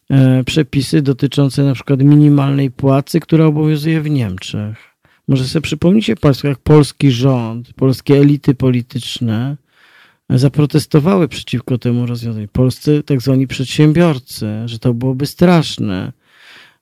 e, 0.09 0.43
przepisy 0.43 1.01
dotyczące 1.01 1.63
na 1.63 1.73
przykład 1.73 1.99
minimalnej 1.99 2.71
płacy, 2.71 3.19
która 3.19 3.45
obowiązuje 3.45 4.01
w 4.01 4.09
Niemczech. 4.09 4.77
Może 5.27 5.45
sobie 5.45 5.63
przypomnicie 5.63 6.15
Państwo, 6.15 6.47
jak 6.47 6.57
polski 6.57 7.11
rząd, 7.11 7.73
polskie 7.73 8.17
elity 8.17 8.55
polityczne 8.55 9.57
zaprotestowały 10.29 11.27
przeciwko 11.27 11.77
temu 11.77 12.05
rozwiązaniu. 12.05 12.47
Polscy 12.47 13.03
tak 13.03 13.21
zwani 13.21 13.47
przedsiębiorcy, 13.47 14.47
że 14.65 14.79
to 14.79 14.93
byłoby 14.93 15.25
straszne, 15.25 16.13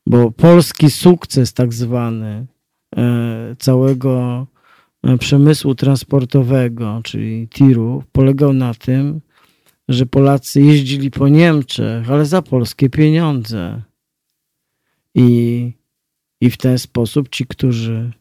bo 0.06 0.32
polski 0.32 0.92
sukces 0.92 1.54
tak 1.54 1.74
zwany 1.74 2.46
całego 3.60 4.48
E, 5.04 5.18
przemysłu 5.18 5.76
transportowego, 5.76 7.02
czyli 7.04 7.48
tiru, 7.48 8.04
polegał 8.12 8.54
na 8.54 8.74
tym, 8.74 9.22
że 9.88 10.06
Polacy 10.06 10.62
jeździli 10.62 11.12
po 11.12 11.28
Niemczech, 11.28 12.12
ale 12.12 12.26
za 12.26 12.42
polskie 12.42 12.90
pieniądze. 12.90 13.82
I, 15.16 15.72
i 16.42 16.50
w 16.50 16.58
ten 16.58 16.80
sposób 16.80 17.30
ci, 17.30 17.46
którzy 17.46 18.12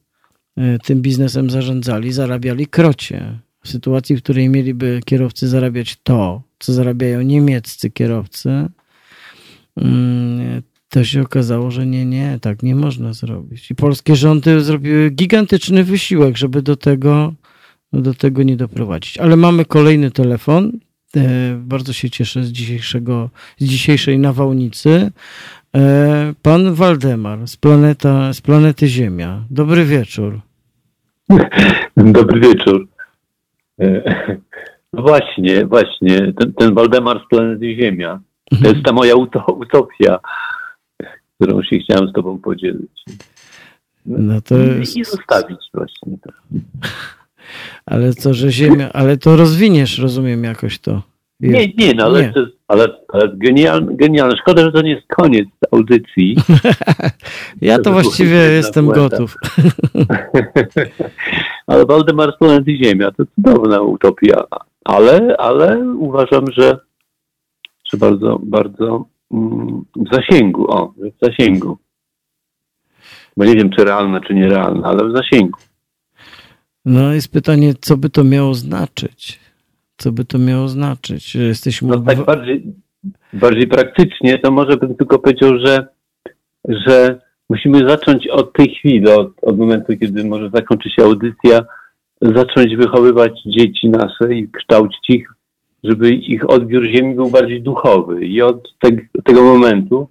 e, 0.56 0.78
tym 0.78 1.02
biznesem 1.02 1.50
zarządzali, 1.50 2.12
zarabiali 2.12 2.66
krocie. 2.66 3.38
W 3.62 3.68
sytuacji, 3.68 4.16
w 4.16 4.22
której 4.22 4.48
mieliby 4.48 5.00
kierowcy 5.04 5.48
zarabiać 5.48 5.96
to, 6.02 6.42
co 6.58 6.72
zarabiają 6.72 7.22
niemieccy 7.22 7.90
kierowcy, 7.90 8.68
mm, 9.76 10.62
to 10.97 11.05
się 11.05 11.22
okazało, 11.22 11.70
że 11.70 11.86
nie, 11.86 12.05
nie, 12.05 12.38
tak 12.42 12.62
nie 12.62 12.74
można 12.74 13.12
zrobić. 13.12 13.70
I 13.70 13.74
polskie 13.74 14.16
rządy 14.16 14.61
zrobiły 14.61 15.11
gigantyczny 15.11 15.84
wysiłek, 15.84 16.36
żeby 16.36 16.62
do 16.62 16.76
tego, 16.76 17.32
do 17.92 18.14
tego 18.14 18.42
nie 18.42 18.57
doprowadzić. 18.57 19.18
Ale 19.18 19.36
mamy 19.36 19.64
kolejny 19.64 20.11
telefon. 20.11 20.72
E, 21.16 21.20
bardzo 21.59 21.92
się 21.92 22.11
cieszę 22.11 22.44
z, 22.44 22.49
dzisiejszego, 22.49 23.30
z 23.59 23.64
dzisiejszej 23.64 24.18
nawałnicy. 24.18 25.11
E, 25.76 26.34
pan 26.42 26.74
Waldemar 26.74 27.49
z, 27.49 27.57
planeta, 27.57 28.32
z 28.32 28.40
planety 28.40 28.88
Ziemia. 28.88 29.44
Dobry 29.51 29.84
wieczór. 29.84 30.40
Dobry 31.97 32.40
wieczór. 32.40 32.88
E, 33.80 34.03
no 34.92 35.03
właśnie, 35.03 35.66
właśnie. 35.66 36.32
Ten, 36.38 36.53
ten 36.53 36.74
Waldemar 36.74 37.20
z 37.26 37.28
planety 37.28 37.74
Ziemia. 37.74 38.20
To 38.62 38.68
jest 38.68 38.82
ta 38.84 38.92
moja 38.92 39.14
utopia 39.49 40.18
którą 41.41 41.62
się 41.62 41.78
chciałem 41.78 42.09
z 42.09 42.12
tobą 42.12 42.39
podzielić. 42.39 43.05
No 44.07 44.41
to 44.41 44.55
I, 44.59 45.01
I 45.01 45.05
zostawić 45.05 45.59
właśnie 45.74 46.18
to. 46.22 46.32
Ale 47.87 48.12
co, 48.12 48.34
że 48.34 48.53
ziemia, 48.53 48.93
ale 48.93 49.16
to 49.16 49.37
rozwiniesz, 49.37 49.99
rozumiem, 49.99 50.45
jakoś 50.45 50.78
to. 50.78 51.03
Nie, 51.41 51.66
nie, 51.78 51.95
no 51.95 52.05
ale, 52.05 52.22
nie. 52.22 52.32
To 52.32 52.41
jest, 52.41 52.53
ale, 52.68 52.89
ale 53.09 53.32
genialne, 53.37 53.97
genialne. 53.97 54.37
Szkoda, 54.37 54.62
że 54.62 54.72
to 54.72 54.82
nie 54.82 54.91
jest 54.91 55.07
koniec 55.07 55.49
audycji. 55.72 56.37
ja 57.62 57.76
to, 57.76 57.82
to 57.82 57.93
właściwie 57.93 58.37
jestem 58.37 58.87
gotów. 58.87 59.37
ale 61.66 61.87
Waldemar 61.87 62.32
z 62.34 62.39
planety 62.39 62.76
Ziemia 62.76 63.11
to 63.11 63.24
cudowna 63.34 63.80
utopia, 63.80 64.45
ale, 64.84 65.37
ale 65.39 65.78
uważam, 65.99 66.45
że, 66.53 66.78
że 67.93 67.99
bardzo, 67.99 68.41
bardzo 68.43 69.05
w 69.30 70.08
zasięgu, 70.12 70.70
o, 70.70 70.94
w 70.96 71.26
zasięgu. 71.26 71.78
Bo 73.36 73.44
nie 73.44 73.54
wiem, 73.54 73.70
czy 73.70 73.84
realne, 73.84 74.20
czy 74.20 74.34
nierealne, 74.34 74.86
ale 74.86 75.08
w 75.08 75.16
zasięgu. 75.16 75.58
No 76.84 77.12
jest 77.12 77.32
pytanie, 77.32 77.74
co 77.80 77.96
by 77.96 78.10
to 78.10 78.24
miało 78.24 78.54
znaczyć? 78.54 79.40
Co 79.96 80.12
by 80.12 80.24
to 80.24 80.38
miało 80.38 80.68
znaczyć? 80.68 81.30
Że 81.30 81.42
jesteśmy... 81.42 81.88
No 81.88 82.00
tak 82.00 82.24
bardziej, 82.24 82.74
bardziej 83.32 83.66
praktycznie, 83.66 84.38
to 84.38 84.50
może 84.50 84.76
bym 84.76 84.94
tylko 84.94 85.18
powiedział, 85.18 85.58
że, 85.64 85.86
że 86.68 87.20
musimy 87.48 87.88
zacząć 87.88 88.28
od 88.28 88.52
tej 88.52 88.74
chwili, 88.74 89.08
od, 89.08 89.32
od 89.42 89.58
momentu, 89.58 89.96
kiedy 90.00 90.24
może 90.24 90.50
zakończy 90.54 90.90
się 90.90 91.04
audycja, 91.04 91.62
zacząć 92.20 92.76
wychowywać 92.76 93.32
dzieci 93.46 93.88
nasze 93.88 94.34
i 94.34 94.48
kształcić 94.48 95.10
ich 95.10 95.36
żeby 95.89 96.11
ich 96.11 96.51
odbiór 96.51 96.84
Ziemi 96.87 97.14
był 97.14 97.30
bardziej 97.30 97.62
duchowy. 97.62 98.26
I 98.26 98.43
od 98.43 98.74
te, 98.80 98.89
tego 99.24 99.43
momentu, 99.43 100.09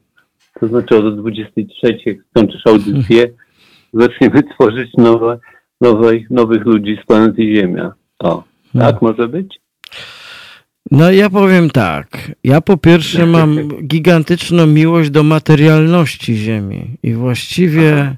to 0.60 0.68
znaczy 0.68 0.98
od 0.98 1.20
23, 1.20 1.98
jak 2.06 2.18
skończysz 2.30 2.68
audycję, 2.68 3.28
zaczniemy 3.94 4.44
tworzyć 4.44 4.94
nowe, 4.98 5.40
nowe, 5.82 6.12
nowych 6.30 6.66
ludzi 6.66 6.98
z 7.04 7.06
planety 7.06 7.56
Ziemia. 7.56 7.94
O, 8.20 8.44
tak 8.74 9.02
może 9.02 9.28
być? 9.28 9.60
No 10.92 11.12
ja 11.12 11.30
powiem 11.30 11.70
tak. 11.70 12.32
Ja 12.44 12.62
po 12.62 12.78
pierwsze 12.78 13.26
mam 13.38 13.68
gigantyczną 13.88 14.68
miłość 14.68 15.10
do 15.10 15.24
materialności 15.24 16.36
Ziemi 16.36 16.98
i 17.04 17.14
właściwie 17.14 18.16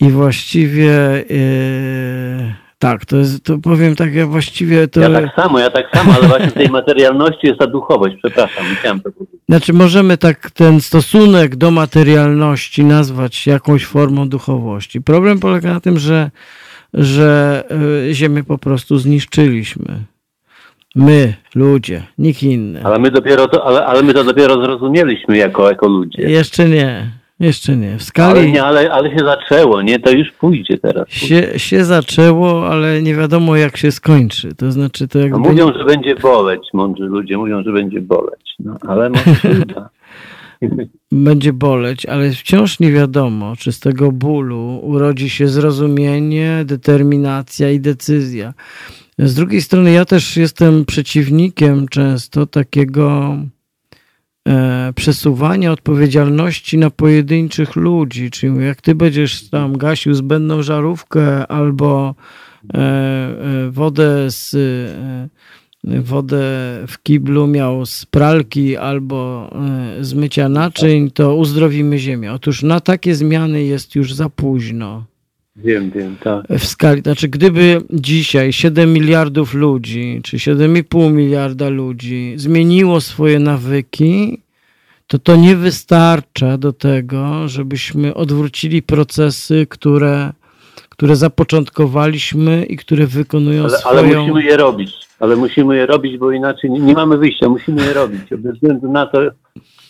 I 0.00 0.10
właściwie 0.10 0.92
e, 1.30 2.54
tak, 2.78 3.06
to 3.06 3.16
jest, 3.16 3.44
to 3.44 3.58
powiem 3.58 3.96
tak, 3.96 4.14
ja 4.14 4.26
właściwie 4.26 4.88
to... 4.88 5.00
Ja 5.00 5.10
tak 5.10 5.34
samo, 5.34 5.58
ja 5.58 5.70
tak 5.70 5.96
samo, 5.96 6.12
ale 6.12 6.28
właśnie 6.28 6.46
w 6.46 6.52
tej 6.52 6.68
materialności 6.68 7.46
jest 7.46 7.58
ta 7.58 7.66
duchowość, 7.66 8.16
przepraszam, 8.22 8.64
chciałem 8.78 9.00
to 9.00 9.12
powiedzieć. 9.12 9.40
Znaczy 9.48 9.72
możemy 9.72 10.18
tak 10.18 10.50
ten 10.50 10.80
stosunek 10.80 11.56
do 11.56 11.70
materialności 11.70 12.84
nazwać 12.84 13.46
jakąś 13.46 13.84
formą 13.84 14.28
duchowości. 14.28 15.00
Problem 15.00 15.40
polega 15.40 15.74
na 15.74 15.80
tym, 15.80 15.98
że, 15.98 16.30
że 16.94 17.64
y, 18.08 18.14
Ziemię 18.14 18.44
po 18.44 18.58
prostu 18.58 18.98
zniszczyliśmy. 18.98 20.04
My, 20.94 21.34
ludzie, 21.54 22.02
nikt 22.18 22.42
inny. 22.42 22.84
Ale 22.84 22.98
my 22.98 23.10
dopiero 23.10 23.48
to, 23.48 23.66
ale, 23.66 23.86
ale 23.86 24.02
my 24.02 24.14
to 24.14 24.24
dopiero 24.24 24.64
zrozumieliśmy 24.64 25.36
jako, 25.36 25.68
jako 25.70 25.88
ludzie. 25.88 26.22
Jeszcze 26.22 26.68
nie. 26.68 27.10
Jeszcze 27.40 27.76
nie. 27.76 27.88
W 27.88 27.92
Ale, 27.92 28.00
skali 28.00 28.52
nie, 28.52 28.64
ale, 28.64 28.92
ale 28.92 29.10
się 29.18 29.24
zaczęło, 29.24 29.82
nie? 29.82 29.98
To 29.98 30.10
już 30.10 30.32
pójdzie 30.32 30.78
teraz. 30.78 31.08
się, 31.08 31.58
się 31.58 31.84
zaczęło, 31.84 32.68
ale 32.70 33.02
nie 33.02 33.14
wiadomo 33.14 33.56
jak 33.56 33.76
się 33.76 33.92
skończy. 33.92 34.54
To 34.54 34.72
znaczy 34.72 35.08
to 35.08 35.18
No 35.18 35.24
jakby... 35.24 35.38
mówią, 35.38 35.72
że 35.78 35.84
będzie 35.84 36.14
boleć, 36.16 36.60
mądrzy 36.74 37.04
ludzie 37.04 37.36
mówią, 37.38 37.62
że 37.62 37.72
będzie 37.72 38.00
boleć. 38.00 38.54
No, 38.58 38.76
ale 38.88 39.10
może 39.10 39.34
się 39.34 39.50
uda. 39.62 39.88
będzie 41.12 41.52
boleć, 41.52 42.06
ale 42.06 42.30
wciąż 42.30 42.80
nie 42.80 42.92
wiadomo, 42.92 43.56
czy 43.56 43.72
z 43.72 43.80
tego 43.80 44.12
bólu 44.12 44.80
urodzi 44.82 45.30
się 45.30 45.48
zrozumienie, 45.48 46.62
determinacja 46.64 47.70
i 47.70 47.80
decyzja. 47.80 48.54
Z 49.18 49.34
drugiej 49.34 49.62
strony, 49.62 49.92
ja 49.92 50.04
też 50.04 50.36
jestem 50.36 50.84
przeciwnikiem 50.84 51.88
często 51.88 52.46
takiego 52.46 53.36
przesuwania 54.94 55.72
odpowiedzialności 55.72 56.78
na 56.78 56.90
pojedynczych 56.90 57.76
ludzi. 57.76 58.30
Czyli 58.30 58.64
jak 58.64 58.82
ty 58.82 58.94
będziesz 58.94 59.50
tam 59.50 59.78
gasił 59.78 60.14
zbędną 60.14 60.62
żarówkę 60.62 61.46
albo 61.46 62.14
e, 62.74 62.78
e, 62.78 63.70
wodę 63.70 64.30
z. 64.30 64.54
E, 64.54 65.28
wodę 65.84 66.42
w 66.88 67.02
kiblu 67.02 67.46
miał 67.46 67.86
z 67.86 68.06
pralki 68.06 68.76
albo 68.76 69.50
e, 69.98 70.04
z 70.04 70.14
mycia 70.14 70.48
naczyń, 70.48 71.10
to 71.10 71.34
uzdrowimy 71.34 71.98
ziemię. 71.98 72.32
Otóż 72.32 72.62
na 72.62 72.80
takie 72.80 73.14
zmiany 73.14 73.64
jest 73.64 73.94
już 73.94 74.14
za 74.14 74.28
późno. 74.28 75.04
Wiem, 75.64 75.90
wiem, 75.90 76.16
tak. 76.20 76.46
W 76.58 76.64
skali, 76.64 77.02
znaczy 77.02 77.28
gdyby 77.28 77.82
dzisiaj 77.90 78.52
7 78.52 78.92
miliardów 78.92 79.54
ludzi, 79.54 80.20
czy 80.24 80.36
7,5 80.36 81.12
miliarda 81.12 81.68
ludzi 81.68 82.32
zmieniło 82.36 83.00
swoje 83.00 83.38
nawyki, 83.38 84.40
to 85.06 85.18
to 85.18 85.36
nie 85.36 85.56
wystarcza 85.56 86.58
do 86.58 86.72
tego, 86.72 87.48
żebyśmy 87.48 88.14
odwrócili 88.14 88.82
procesy, 88.82 89.66
które, 89.70 90.32
które 90.88 91.16
zapoczątkowaliśmy 91.16 92.64
i 92.64 92.76
które 92.76 93.06
wykonują 93.06 93.64
Ale, 93.64 93.78
swoją... 93.78 93.98
ale 93.98 94.16
musimy 94.16 94.44
je 94.44 94.56
robić. 94.56 95.08
Ale 95.20 95.36
musimy 95.36 95.76
je 95.76 95.86
robić, 95.86 96.18
bo 96.18 96.32
inaczej 96.32 96.70
nie, 96.70 96.80
nie 96.80 96.94
mamy 96.94 97.18
wyjścia. 97.18 97.48
Musimy 97.48 97.86
je 97.86 97.92
robić. 97.92 98.20
Bez 98.38 98.54
względu 98.54 98.92
na 98.92 99.06
to, 99.06 99.20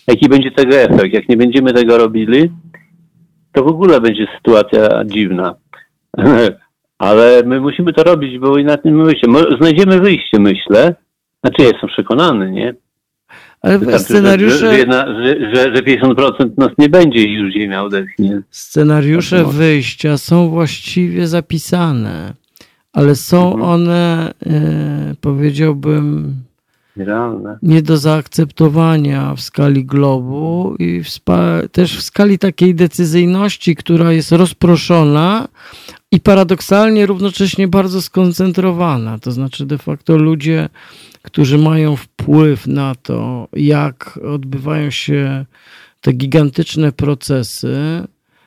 jaki 0.07 0.29
będzie 0.29 0.51
tego 0.51 0.77
efekt. 0.77 1.15
Jak 1.15 1.29
nie 1.29 1.37
będziemy 1.37 1.73
tego 1.73 1.99
robili, 1.99 2.51
to 3.59 3.65
w 3.65 3.69
ogóle 3.69 4.01
będzie 4.01 4.27
sytuacja 4.37 5.05
dziwna. 5.05 5.55
Ale 6.99 7.43
my 7.47 7.61
musimy 7.61 7.93
to 7.93 8.03
robić, 8.03 8.39
bo 8.39 8.59
inaczej 8.59 8.93
wyjścia. 8.93 9.29
Mo- 9.31 9.57
Znajdziemy 9.61 10.01
wyjście, 10.01 10.39
myślę. 10.39 10.95
Znaczy, 11.45 11.63
ja 11.63 11.69
jestem 11.69 11.89
przekonany, 11.89 12.51
nie? 12.51 12.75
Ale 13.63 13.79
Wystarczy, 13.79 14.05
scenariusze, 14.05 14.57
Że, 14.59 14.71
że, 14.73 14.79
jedna, 14.79 15.07
że, 15.07 15.55
że, 15.55 15.77
że 15.77 15.83
50% 15.83 16.59
nas 16.59 16.71
nie 16.79 16.89
będzie 16.89 17.23
i 17.25 17.33
już 17.35 17.53
ziemia 17.55 17.83
odechnie. 17.85 18.41
scenariusze 18.51 19.45
wyjścia 19.45 20.19
są 20.19 20.49
właściwie 20.49 21.27
zapisane, 21.27 22.35
ale 22.93 23.15
są 23.15 23.53
Mhm. 23.53 23.63
one, 23.71 24.33
e, 24.47 25.15
powiedziałbym, 25.21 26.35
Realne. 26.99 27.59
nie 27.63 27.83
do 27.83 27.97
zaakceptowania 27.97 29.35
w 29.35 29.41
skali 29.41 29.85
globu 29.85 30.75
i 30.79 31.03
w 31.03 31.09
też 31.73 31.99
w 31.99 32.03
skali 32.03 32.39
takiej 32.39 32.75
decyzyjności, 32.75 33.77
która 33.77 34.13
jest 34.13 34.33
rozproszona 34.33 35.49
i 36.13 36.21
paradoksalnie 36.21 37.07
równocześnie 37.07 37.69
bardzo 37.69 38.03
skoncentrowana. 38.03 39.19
To 39.19 39.33
znaczy 39.33 39.67
de 39.67 39.79
facto 39.79 40.17
ludzie, 40.17 40.69
którzy 41.23 41.59
mają 41.59 41.97
wpływ 41.97 42.67
na 42.67 42.95
to, 42.95 43.49
jak 43.53 44.21
odbywają 44.35 44.91
się 44.91 45.47
te 46.01 46.13
gigantyczne 46.13 46.93
procesy, 46.93 47.77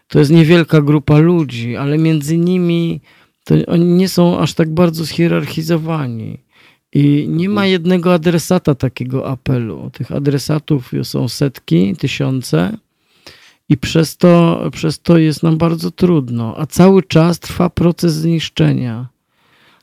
to 0.08 0.20
jest 0.20 0.32
niewielka 0.32 0.82
grupa 0.82 1.18
ludzi, 1.18 1.76
ale 1.76 1.98
między 1.98 2.38
nimi 2.38 3.02
to 3.44 3.56
oni 3.68 3.86
nie 3.86 4.10
są 4.10 4.40
aż 4.40 4.54
tak 4.54 4.74
bardzo 4.74 5.06
schierarchizowani. 5.06 6.38
I 6.94 7.26
nie 7.30 7.50
ma 7.50 7.66
jednego 7.66 8.14
adresata 8.14 8.76
takiego 8.76 9.28
apelu. 9.28 9.90
Tych 9.94 10.12
adresatów 10.12 10.92
są 11.04 11.28
setki, 11.28 11.96
tysiące, 11.96 12.78
i 13.72 13.78
przez 13.78 14.18
to, 14.18 14.64
przez 14.72 15.02
to 15.02 15.18
jest 15.18 15.44
nam 15.44 15.58
bardzo 15.58 15.92
trudno. 15.92 16.56
A 16.58 16.66
cały 16.66 17.04
czas 17.04 17.40
trwa 17.40 17.70
proces 17.70 18.14
zniszczenia. 18.14 19.08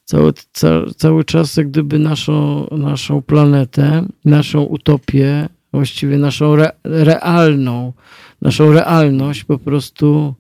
Cały, 0.05 0.33
ca, 0.53 0.69
cały 0.97 1.25
czas, 1.25 1.57
jak 1.57 1.69
gdyby 1.69 1.99
naszą, 1.99 2.67
naszą 2.71 3.23
planetę, 3.23 4.07
naszą 4.25 4.63
utopię, 4.63 5.49
właściwie 5.73 6.19
naszą 6.19 6.55
re, 6.55 6.73
realną, 6.85 7.93
naszą 8.43 8.73
realność 8.73 9.45
po 9.45 9.59
prostu 9.59 10.35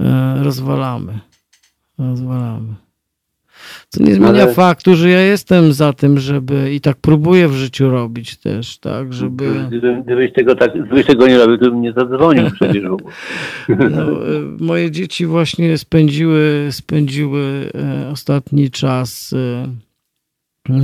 e, 0.00 0.44
rozwalamy. 0.44 1.20
Rozwalamy. 1.98 2.74
Co 3.88 4.02
nie 4.02 4.14
zmienia 4.14 4.42
Ale- 4.42 4.54
faktu, 4.54 4.96
że 4.96 5.10
ja 5.10 5.20
jestem 5.20 5.72
za 5.72 5.92
tym, 5.92 6.18
żeby 6.18 6.74
i 6.74 6.80
tak 6.80 6.96
próbuję 7.00 7.48
w 7.48 7.52
życiu 7.52 7.90
robić 7.90 8.36
też, 8.36 8.78
tak, 8.78 9.12
żeby. 9.12 9.64
Gdybym, 9.68 10.02
gdybyś, 10.02 10.32
tego 10.32 10.54
tak, 10.54 10.70
gdybyś 10.86 11.06
tego 11.06 11.26
nie 11.26 11.38
robił, 11.38 11.58
to 11.58 11.64
bym 11.64 11.80
nie 11.80 11.92
zadzwonił 11.92 12.50
przecież. 12.50 12.82
w 12.82 12.92
ogóle. 12.92 13.14
No, 13.96 14.02
e, 14.02 14.40
moje 14.60 14.90
dzieci 14.90 15.26
właśnie 15.26 15.78
spędziły, 15.78 16.68
spędziły 16.70 17.70
e, 17.74 18.10
ostatni 18.10 18.70
czas 18.70 19.32
e, 19.32 19.68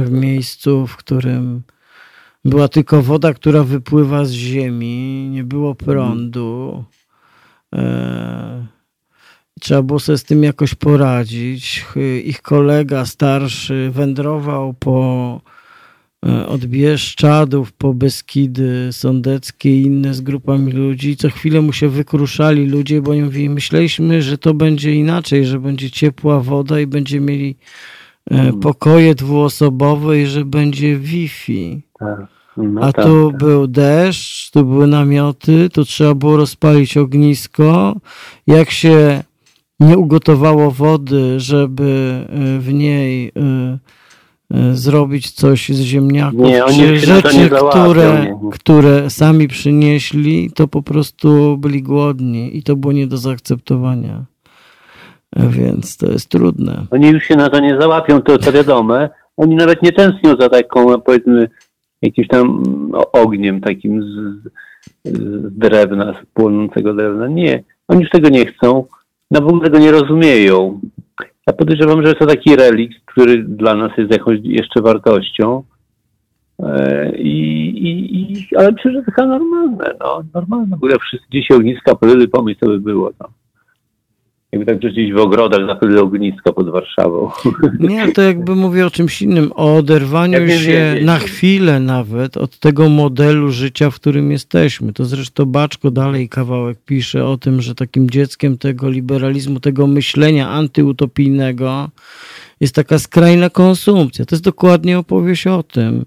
w 0.04 0.10
miejscu, 0.10 0.86
w 0.86 0.96
którym 0.96 1.62
była 2.44 2.68
tylko 2.68 3.02
woda, 3.02 3.34
która 3.34 3.64
wypływa 3.64 4.24
z 4.24 4.30
ziemi, 4.30 5.28
nie 5.30 5.44
było 5.44 5.74
prądu. 5.74 6.84
E, 7.74 8.66
Trzeba 9.60 9.82
było 9.82 10.00
sobie 10.00 10.18
z 10.18 10.24
tym 10.24 10.42
jakoś 10.42 10.74
poradzić. 10.74 11.80
Ch- 11.80 11.96
Ich 12.24 12.42
kolega 12.42 13.06
starszy 13.06 13.90
wędrował 13.92 14.74
po 14.74 15.40
e, 16.26 16.46
od 16.46 16.64
Bieszczadów 16.66 17.72
po 17.72 17.94
Beskidy 17.94 18.88
Sądeckie 18.92 19.76
i 19.80 19.82
inne 19.82 20.14
z 20.14 20.20
grupami 20.20 20.72
ludzi. 20.72 21.16
Co 21.16 21.30
chwilę 21.30 21.60
mu 21.60 21.72
się 21.72 21.88
wykruszali 21.88 22.66
ludzie, 22.66 23.02
bo 23.02 23.10
oni 23.10 23.22
mówili, 23.22 23.50
myśleliśmy, 23.50 24.22
że 24.22 24.38
to 24.38 24.54
będzie 24.54 24.94
inaczej, 24.94 25.46
że 25.46 25.60
będzie 25.60 25.90
ciepła 25.90 26.40
woda 26.40 26.80
i 26.80 26.86
będziemy 26.86 27.32
mieli 27.32 27.56
e, 28.30 28.52
pokoje 28.52 29.14
dwuosobowe 29.14 30.20
i 30.20 30.26
że 30.26 30.44
będzie 30.44 30.96
Wi-Fi. 30.98 31.82
Tak. 31.98 32.20
No 32.56 32.80
A 32.80 32.92
tak. 32.92 33.04
tu 33.06 33.32
był 33.38 33.66
deszcz, 33.66 34.50
tu 34.50 34.64
były 34.64 34.86
namioty, 34.86 35.68
tu 35.72 35.84
trzeba 35.84 36.14
było 36.14 36.36
rozpalić 36.36 36.96
ognisko. 36.96 37.96
Jak 38.46 38.70
się 38.70 39.22
nie 39.80 39.98
ugotowało 39.98 40.70
wody, 40.70 41.40
żeby 41.40 41.84
e, 42.28 42.58
w 42.58 42.74
niej 42.74 43.28
e, 43.28 43.78
e, 44.54 44.74
zrobić 44.74 45.30
coś 45.30 45.68
z 45.68 45.80
ziemniaków, 45.80 46.40
Nie, 46.40 46.64
oni 46.64 46.78
czy 46.78 46.96
rzeczy, 46.96 47.48
załapią, 47.48 47.80
które, 47.90 48.24
nie. 48.24 48.50
które 48.52 49.10
sami 49.10 49.48
przynieśli, 49.48 50.50
to 50.54 50.68
po 50.68 50.82
prostu 50.82 51.58
byli 51.58 51.82
głodni 51.82 52.56
i 52.56 52.62
to 52.62 52.76
było 52.76 52.92
nie 52.92 53.06
do 53.06 53.16
zaakceptowania. 53.16 54.24
E, 55.36 55.48
Więc 55.48 55.96
to 55.96 56.06
jest 56.12 56.28
trudne. 56.28 56.86
Oni 56.90 57.08
już 57.08 57.24
się 57.24 57.36
na 57.36 57.50
to 57.50 57.60
nie 57.60 57.80
załapią, 57.80 58.22
to, 58.22 58.38
to 58.38 58.52
wiadome. 58.52 59.08
Oni 59.36 59.56
nawet 59.56 59.82
nie 59.82 59.92
tęsknią 59.92 60.36
za 60.36 60.48
taką, 60.48 61.00
powiedzmy, 61.00 61.48
jakimś 62.02 62.28
tam 62.28 62.62
ogniem 63.12 63.60
takim 63.60 64.02
z, 64.02 64.06
z 65.04 65.58
drewna, 65.58 66.14
z 66.22 66.26
płonącego 66.34 66.94
drewna. 66.94 67.28
Nie, 67.28 67.62
oni 67.88 68.00
już 68.00 68.10
tego 68.10 68.28
nie 68.28 68.46
chcą, 68.46 68.84
no 69.30 69.40
w 69.40 69.48
ogóle 69.48 69.64
tego 69.64 69.78
nie 69.78 69.90
rozumieją. 69.92 70.80
Ja 71.46 71.52
podejrzewam, 71.52 72.06
że 72.06 72.14
to 72.14 72.26
taki 72.26 72.56
relikt, 72.56 73.04
który 73.04 73.42
dla 73.42 73.74
nas 73.74 73.92
jest 73.98 74.12
jakąś 74.12 74.38
jeszcze 74.42 74.80
wartością. 74.80 75.62
E, 76.62 77.12
I, 77.16 77.68
i, 77.68 78.32
i, 78.32 78.56
ale 78.56 78.72
myślę, 78.72 78.92
że 78.92 79.02
taka 79.02 79.26
normalne, 79.26 79.94
no, 80.00 80.22
normalne. 80.34 80.70
W 80.70 80.74
ogóle 80.74 80.98
wszyscy 80.98 81.26
dzisiaj 81.32 81.56
ogniska 81.56 81.94
paliły, 81.94 82.28
pomysł 82.28 82.60
to 82.60 82.66
by 82.66 82.80
było. 82.80 83.10
No. 83.20 83.28
Jakby 84.52 84.66
tak 84.66 84.82
rzucić 84.82 85.12
w 85.12 85.18
ogrodach 85.18 85.60
za 85.66 86.02
ogniska 86.02 86.52
pod 86.52 86.70
Warszawą. 86.70 87.30
Nie, 87.80 88.12
to 88.12 88.22
jakby 88.22 88.54
mówię 88.54 88.86
o 88.86 88.90
czymś 88.90 89.22
innym, 89.22 89.52
o 89.54 89.76
oderwaniu 89.76 90.46
Ja 90.46 90.58
się 90.58 90.94
wiem. 90.94 91.04
na 91.04 91.18
chwilę 91.18 91.80
nawet 91.80 92.36
od 92.36 92.58
tego 92.58 92.88
modelu 92.88 93.50
życia, 93.50 93.90
w 93.90 93.94
którym 93.94 94.30
jesteśmy. 94.30 94.92
To 94.92 95.04
zresztą 95.04 95.44
Baczko 95.46 95.90
dalej 95.90 96.28
kawałek 96.28 96.78
pisze 96.86 97.26
o 97.26 97.36
tym, 97.36 97.62
że 97.62 97.74
takim 97.74 98.10
dzieckiem 98.10 98.58
tego 98.58 98.90
liberalizmu, 98.90 99.60
tego 99.60 99.86
myślenia 99.86 100.48
antyutopijnego 100.48 101.90
jest 102.60 102.74
taka 102.74 102.98
skrajna 102.98 103.50
konsumpcja. 103.50 104.24
To 104.24 104.34
jest 104.34 104.44
dokładnie 104.44 104.98
opowieść 104.98 105.46
o 105.46 105.62
tym. 105.62 106.04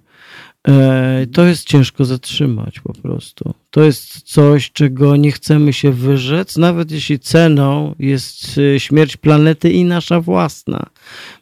E, 0.68 1.26
To 1.34 1.46
jest 1.46 1.68
ciężko 1.68 2.06
zatrzymać 2.06 2.80
po 2.80 2.94
prostu. 2.94 3.54
To 3.70 3.84
jest 3.84 4.22
coś, 4.22 4.72
czego 4.72 5.16
nie 5.16 5.32
chcemy 5.32 5.74
się 5.74 5.92
wyrzec, 5.92 6.58
nawet 6.58 6.92
jeśli 6.92 7.20
ceną 7.20 7.96
jest 8.00 8.58
y, 8.58 8.80
śmierć 8.80 9.18
planety 9.18 9.70
i 9.72 9.86
nasza 9.86 10.22
własna, 10.22 10.86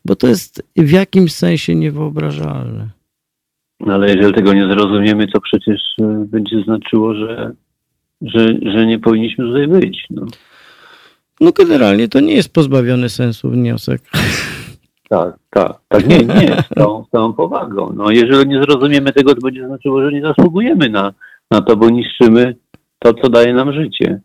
bo 0.05 0.15
to 0.15 0.27
jest 0.27 0.63
w 0.77 0.91
jakimś 0.91 1.33
sensie 1.33 1.75
niewyobrażalne. 1.75 2.89
No 3.79 3.93
ale 3.93 4.15
jeżeli 4.15 4.33
tego 4.33 4.53
nie 4.53 4.65
zrozumiemy, 4.65 5.27
to 5.27 5.41
przecież 5.41 5.81
y, 6.01 6.03
będzie 6.25 6.63
znaczyło, 6.63 7.15
że, 7.15 7.51
że, 8.21 8.47
że 8.73 8.85
nie 8.85 8.99
powinniśmy 8.99 9.45
tutaj 9.45 9.67
być. 9.67 10.05
No. 10.09 10.25
No 11.41 11.51
generalnie 11.51 12.07
to 12.07 12.19
nie 12.19 12.33
jest 12.33 12.53
pozbawiony 12.53 13.09
sensu 13.09 13.49
wniosek. 13.49 14.01
Tak, 15.11 15.35
tak. 15.49 15.73
Tak, 15.87 16.07
nie, 16.07 16.17
nie, 16.17 16.47
z 16.61 16.69
całą, 16.77 17.05
z 17.05 17.09
całą 17.09 17.33
powagą. 17.33 17.93
No, 17.95 18.11
jeżeli 18.11 18.49
nie 18.49 18.63
zrozumiemy 18.63 19.13
tego, 19.13 19.35
to 19.35 19.41
będzie 19.41 19.67
znaczyło, 19.67 20.01
że 20.01 20.11
nie 20.11 20.21
zasługujemy 20.21 20.89
na, 20.89 21.13
na 21.51 21.61
to, 21.61 21.77
bo 21.77 21.89
niszczymy 21.89 22.55
to, 22.99 23.13
co 23.13 23.29
daje 23.29 23.53
nam 23.53 23.73
życie. 23.73 24.21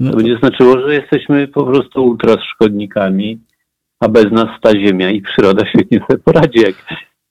No, 0.00 0.10
To 0.10 0.16
będzie 0.16 0.38
znaczyło, 0.38 0.80
że 0.80 0.94
jesteśmy 0.94 1.48
po 1.48 1.64
prostu 1.64 2.04
ultraszkodnikami, 2.04 3.40
a 4.00 4.08
bez 4.08 4.32
nas 4.32 4.48
ta 4.62 4.70
ziemia 4.72 5.10
i 5.10 5.22
przyroda 5.22 5.66
świetnie 5.66 6.00
sobie 6.08 6.18
poradzi, 6.24 6.60
jak 6.60 6.74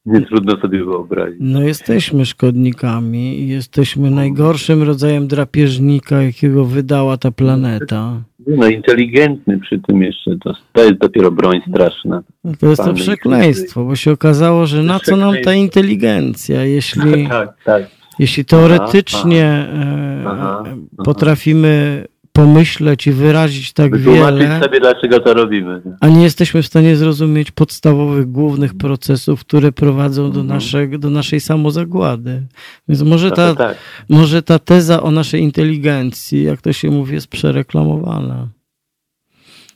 nie 0.05 0.21
trudno 0.21 0.57
sobie 0.61 0.85
wyobrazić. 0.85 1.37
no 1.39 1.61
jesteśmy 1.61 2.25
szkodnikami 2.25 3.39
i 3.39 3.47
jesteśmy 3.47 4.11
najgorszym 4.11 4.83
rodzajem 4.83 5.27
drapieżnika, 5.27 6.21
jakiego 6.21 6.65
wydała 6.65 7.17
ta 7.17 7.31
planeta. 7.31 8.21
No 8.57 8.67
inteligentny 8.67 9.59
przy 9.59 9.79
tym 9.79 10.01
jeszcze, 10.01 10.31
to, 10.43 10.53
to 10.73 10.83
jest 10.83 10.99
dopiero 10.99 11.31
broń 11.31 11.61
straszna. 11.69 12.23
No 12.43 12.51
to 12.59 12.67
jest 12.67 12.83
to 12.83 12.93
przekleństwo, 12.93 13.83
bo 13.83 13.95
się 13.95 14.11
okazało, 14.11 14.65
że 14.67 14.83
na 14.83 14.99
co 14.99 15.17
nam 15.17 15.35
ta 15.43 15.53
inteligencja, 15.53 16.63
jeśli, 16.63 17.27
Tak, 17.29 17.53
tak. 17.63 17.83
jeśli 18.19 18.45
teoretycznie 18.45 19.43
e, 19.43 20.23
aha, 20.27 20.63
e, 20.65 20.67
aha. 20.67 20.75
potrafimy 21.05 22.05
pomyśleć 22.34 23.07
i 23.07 23.11
wyrazić 23.11 23.73
tak 23.73 23.97
Wytłumaczyć 23.97 24.39
wiele, 24.39 24.59
sobie, 24.63 24.80
dlaczego 24.80 25.19
to 25.19 25.34
robimy. 25.34 25.82
a 26.01 26.07
nie 26.07 26.23
jesteśmy 26.23 26.61
w 26.63 26.67
stanie 26.67 26.95
zrozumieć 26.95 27.51
podstawowych, 27.51 28.32
głównych 28.32 28.73
procesów, 28.77 29.39
które 29.41 29.71
prowadzą 29.71 30.23
do, 30.32 30.39
Mhm. 30.39 30.47
naszego, 30.47 30.97
do 30.97 31.09
naszej 31.09 31.39
samozagłady. 31.39 32.43
Więc 32.88 33.01
może 33.01 33.32
ta, 33.32 33.55
tak. 33.55 33.77
może 34.09 34.41
ta 34.43 34.59
teza 34.59 35.03
o 35.03 35.11
naszej 35.11 35.41
inteligencji, 35.41 36.43
jak 36.43 36.61
to 36.61 36.73
się 36.73 36.91
mówi, 36.91 37.13
jest 37.13 37.27
przereklamowana. 37.27 38.47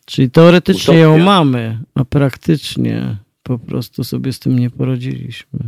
Czyli 0.05 0.29
teoretycznie 0.31 0.95
ją 0.97 1.09
Utopia. 1.09 1.25
mamy, 1.25 1.79
a 1.95 2.05
praktycznie 2.05 3.17
po 3.43 3.59
prostu 3.59 4.03
sobie 4.03 4.33
z 4.33 4.39
tym 4.39 4.59
nie 4.59 4.69
poradziliśmy. 4.69 5.59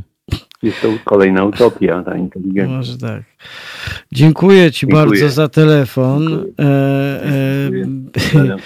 Jest 0.66 0.82
to 0.82 0.88
kolejna 1.04 1.44
utopia, 1.44 2.04
ta 2.04 2.18
inteligencja. 2.18 2.78
Może 2.78 2.98
tak. 2.98 3.24
Dziękuję 4.12 4.72
Ci 4.72 4.88
Dziękuję. 4.88 5.06
bardzo 5.06 5.30
za 5.30 5.50
telefon. 5.50 6.30
Dziękuję. 6.30 6.54
E, 6.60 7.22
e, 8.36 8.58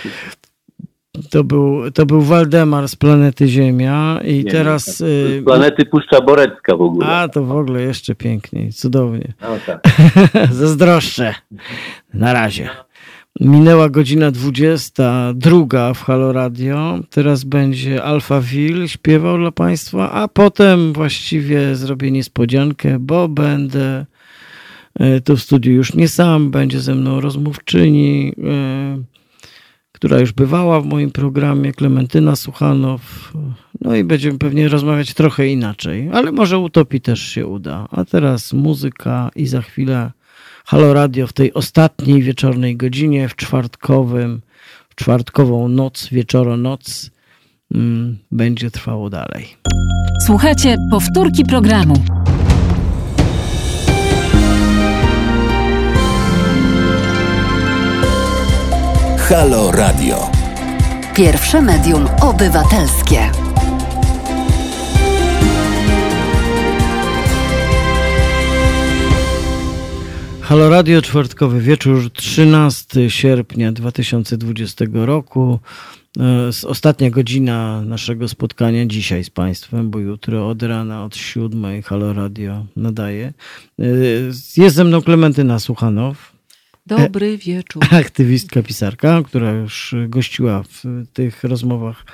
to, 1.32 1.44
był, 1.44 1.92
to 1.92 2.06
był 2.06 2.22
Waldemar 2.22 2.88
z 2.88 2.96
planety 2.96 3.48
Ziemia 3.48 4.20
i 4.24 4.44
Nie, 4.44 4.52
teraz... 4.52 4.98
Z 4.98 5.02
e, 5.02 5.44
planety 5.44 5.86
Puszcza 5.86 6.22
Borecka 6.22 6.78
w 6.78 6.82
ogóle. 6.82 7.08
A, 7.08 7.28
to 7.28 7.44
w 7.44 7.52
ogóle 7.52 7.82
jeszcze 7.82 8.16
piękniej, 8.16 8.74
cudownie. 8.74 9.34
No 9.42 9.48
tak. 9.66 9.82
Zazdroszczę. 10.52 11.36
Na 12.14 12.34
razie. 12.34 12.70
Minęła 13.40 13.90
godzina 13.90 14.32
22 14.32 15.94
w 15.94 16.04
Halo 16.04 16.34
Radio. 16.34 17.00
Teraz 17.10 17.44
będzie 17.44 18.04
Alfa 18.04 18.42
Will 18.42 18.88
śpiewał 18.88 19.38
dla 19.38 19.52
Państwa, 19.52 20.12
a 20.12 20.28
potem 20.28 20.94
właściwie 20.94 21.76
zrobię 21.76 22.12
niespodziankę, 22.12 23.00
bo 23.00 23.28
będę 23.28 24.06
e, 24.96 25.22
tu 25.22 25.38
w 25.38 25.42
studiu 25.42 25.74
już 25.74 25.94
nie 25.94 26.08
sam, 26.08 26.52
będzie 26.52 26.80
ze 26.80 26.96
mną 26.96 27.22
rozmówczyni, 27.22 28.34
e, 28.44 29.04
która 29.92 30.20
już 30.20 30.32
bywała 30.32 30.82
w 30.82 30.86
moim 30.86 31.12
programie, 31.12 31.74
Klementyna 31.74 32.36
Suchanow. 32.36 33.34
No 33.82 33.96
i 33.96 34.04
będziemy 34.04 34.38
pewnie 34.38 34.68
rozmawiać 34.68 35.14
trochę 35.14 35.48
inaczej, 35.48 36.10
ale 36.14 36.32
może 36.32 36.58
utopii 36.58 37.02
też 37.02 37.22
się 37.22 37.48
uda. 37.48 37.88
A 37.92 38.06
teraz 38.06 38.54
muzyka 38.54 39.30
i 39.36 39.48
za 39.48 39.62
chwilę 39.62 40.12
Halo 40.70 40.94
Radio 40.94 41.28
w 41.28 41.34
tej 41.34 41.54
ostatniej 41.54 42.22
wieczornej 42.24 42.78
godzinie, 42.78 43.30
w 43.30 43.36
czwartkowym, 43.36 44.42
w 44.90 44.96
czwartkową 44.96 45.68
noc, 45.68 46.08
wieczoronoc 46.12 47.10
mm, 47.76 48.18
będzie 48.32 48.72
trwało 48.72 49.10
dalej. 49.10 49.48
Słuchajcie 50.26 50.78
powtórki 50.92 51.46
programu. 51.46 51.94
Halo 59.18 59.72
Radio. 59.72 60.32
Pierwsze 61.16 61.62
medium 61.62 62.08
obywatelskie. 62.22 63.49
Halo 70.50 70.70
Radio, 70.70 71.02
czwartkowy 71.02 71.62
wieczór, 71.62 72.12
13 72.12 73.10
sierpnia 73.10 73.72
2020 73.72 74.86
roku. 74.94 75.60
E, 76.20 76.50
Ostatnia 76.68 77.10
godzina 77.10 77.82
naszego 77.82 78.28
spotkania 78.28 78.86
dzisiaj 78.86 79.24
z 79.24 79.30
Państwem, 79.30 79.90
bo 79.90 80.00
jutro 80.00 80.48
od 80.48 80.64
rana, 80.64 81.04
od 81.04 81.16
siódmej 81.16 81.82
Halo 81.84 82.14
Radio 82.14 82.66
nadaje. 82.76 83.34
E, 83.80 83.84
Jest 84.58 84.76
ze 84.76 84.84
mną 84.84 85.02
Klementyna 85.02 85.60
Suchanow, 85.60 86.32
Dobry 86.90 87.38
wieczór. 87.38 87.84
aktywistka, 88.06 88.64
pisarka, 88.64 89.22
która 89.26 89.52
już 89.52 89.96
gościła 90.08 90.64
w 90.64 90.84
tych 91.14 91.44
rozmowach 91.44 92.06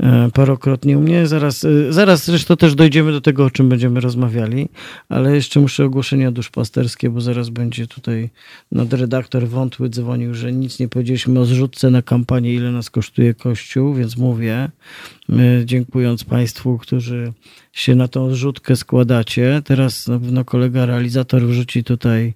e, 0.00 0.30
parokrotnie 0.34 0.98
u 0.98 1.00
mnie. 1.00 1.26
Zaraz, 1.26 1.64
e, 1.64 1.92
zaraz 1.92 2.24
zresztą 2.24 2.56
też 2.56 2.74
dojdziemy 2.74 3.12
do 3.12 3.20
tego, 3.20 3.44
o 3.44 3.50
czym 3.50 3.68
będziemy 3.68 4.00
rozmawiali, 4.00 4.68
ale 5.08 5.34
jeszcze 5.34 5.60
muszę 5.60 5.84
ogłoszenia 5.84 6.32
duszpasterskie, 6.32 7.10
bo 7.10 7.20
zaraz 7.20 7.48
będzie 7.48 7.86
tutaj 7.86 8.30
nadredaktor 8.72 9.48
Wątły 9.48 9.88
dzwonił, 9.88 10.34
że 10.34 10.52
nic 10.52 10.78
nie 10.78 10.88
powiedzieliśmy 10.88 11.40
o 11.40 11.44
zrzutce 11.44 11.90
na 11.90 12.02
kampanię, 12.02 12.54
ile 12.54 12.72
nas 12.72 12.90
kosztuje 12.90 13.34
Kościół, 13.34 13.94
więc 13.94 14.16
mówię, 14.16 14.70
e, 15.30 15.64
dziękując 15.64 16.24
Państwu, 16.24 16.78
którzy 16.78 17.32
się 17.72 17.94
na 17.94 18.08
tą 18.08 18.30
zrzutkę 18.30 18.76
składacie. 18.76 19.62
Teraz 19.64 20.08
na 20.08 20.18
pewno 20.18 20.44
kolega 20.44 20.86
realizator 20.86 21.42
wrzuci 21.42 21.84
tutaj 21.84 22.34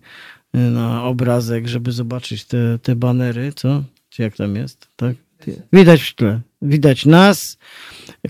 na 0.55 1.05
obrazek, 1.05 1.69
żeby 1.69 1.93
zobaczyć 1.93 2.45
te, 2.45 2.79
te 2.83 2.97
banery, 2.97 3.53
co? 3.57 3.83
Czy 4.09 4.23
jak 4.23 4.37
tam 4.37 4.57
jest, 4.57 4.89
tak? 4.97 5.17
Widać 5.73 6.03
w 6.03 6.15
tle. 6.15 6.41
Widać 6.63 7.07
nas. 7.07 7.59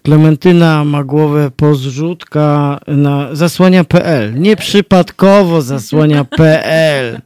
Klementyna 0.03 0.85
ma 0.85 1.05
głowę 1.05 1.51
pozrzutka 1.57 2.81
na 2.87 3.35
zasłania.pl. 3.35 4.41
Nie 4.41 4.57
przypadkowo 4.57 5.63
zasłania.pl. 5.63 7.21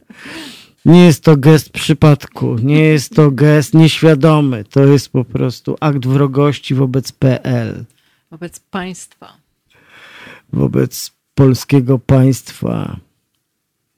Nie 0.85 1.05
jest 1.05 1.23
to 1.23 1.37
gest 1.37 1.69
przypadku, 1.69 2.55
nie 2.63 2.79
jest 2.83 3.15
to 3.15 3.31
gest 3.31 3.73
nieświadomy. 3.73 4.63
To 4.63 4.85
jest 4.85 5.09
po 5.09 5.25
prostu 5.25 5.77
akt 5.79 6.05
wrogości 6.07 6.75
wobec 6.75 7.11
PL, 7.11 7.85
Wobec 8.31 8.59
państwa. 8.59 9.33
wobec 10.53 11.11
polskiego 11.35 11.99
państwa. 11.99 12.97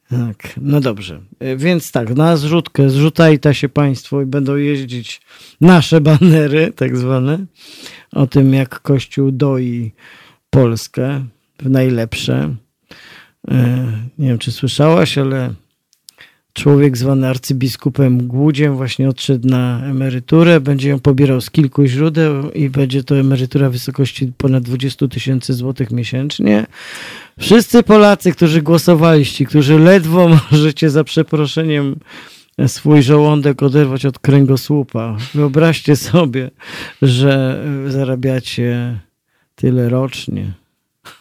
Tak, 0.09 0.53
no 0.61 0.79
dobrze. 0.81 1.21
E, 1.39 1.55
Więc 1.57 1.91
tak, 1.91 2.15
na 2.15 2.37
zrzutkę 2.37 2.89
zrzutajta 2.89 3.53
się 3.53 3.69
Państwo 3.69 4.21
i 4.21 4.25
będą 4.25 4.55
jeździć 4.55 5.21
nasze 5.61 6.01
banery, 6.01 6.73
tak 6.75 6.97
zwane, 6.97 7.45
o 8.11 8.27
tym, 8.27 8.53
jak 8.53 8.81
Kościół 8.81 9.31
doi 9.31 9.91
Polskę 10.49 11.25
w 11.59 11.69
najlepsze. 11.69 12.55
E, 13.47 13.87
Nie 14.17 14.27
wiem, 14.27 14.37
czy 14.37 14.51
słyszałaś, 14.51 15.17
ale 15.17 15.53
człowiek 16.57 16.97
zwany 16.97 17.27
arcybiskupem 17.27 18.27
Głudziem 18.27 18.75
właśnie 18.75 19.09
odszedł 19.09 19.47
na 19.47 19.85
emeryturę, 19.85 20.59
będzie 20.59 20.89
ją 20.89 20.99
pobierał 20.99 21.41
z 21.41 21.51
kilku 21.51 21.85
źródeł 21.85 22.51
i 22.51 22.69
będzie 22.69 23.03
to 23.03 23.17
emerytura 23.17 23.69
w 23.69 23.71
wysokości 23.71 24.31
ponad 24.37 24.63
20 24.63 25.07
tysięcy 25.07 25.53
złotych 25.53 25.91
miesięcznie. 25.91 26.65
Wszyscy 27.39 27.83
Polacy, 27.83 28.31
którzy 28.31 28.61
głosowaliście, 28.61 29.45
którzy 29.45 29.79
ledwo 29.79 30.29
możecie 30.51 30.89
za 30.89 31.03
przeproszeniem 31.03 31.95
swój 32.67 33.03
żołądek 33.03 33.63
oderwać 33.63 34.05
od 34.05 34.19
kręgosłupa. 34.19 35.17
Wyobraźcie 35.33 35.95
sobie, 35.95 36.51
że 37.01 37.63
zarabiacie 37.87 38.99
tyle 39.55 39.89
rocznie, 39.89 40.51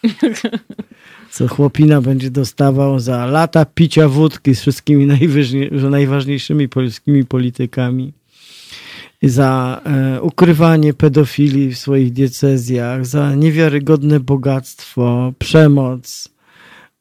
co 1.37 1.49
chłopina 1.49 2.01
będzie 2.01 2.31
dostawał 2.31 2.99
za 2.99 3.27
lata 3.27 3.65
picia 3.65 4.09
wódki 4.09 4.55
z 4.55 4.61
wszystkimi 4.61 5.09
najważniejszymi 5.91 6.69
polskimi 6.69 7.25
politykami. 7.25 8.13
Za 9.23 9.81
e, 9.85 10.23
ukrywanie 10.23 10.95
pedofilii 10.95 11.75
w 11.75 11.79
swoich 11.79 12.13
diecezjach, 12.13 13.07
za 13.07 13.35
niewiarygodne 13.35 14.21
bogactwo, 14.21 15.33
przemoc 15.39 16.29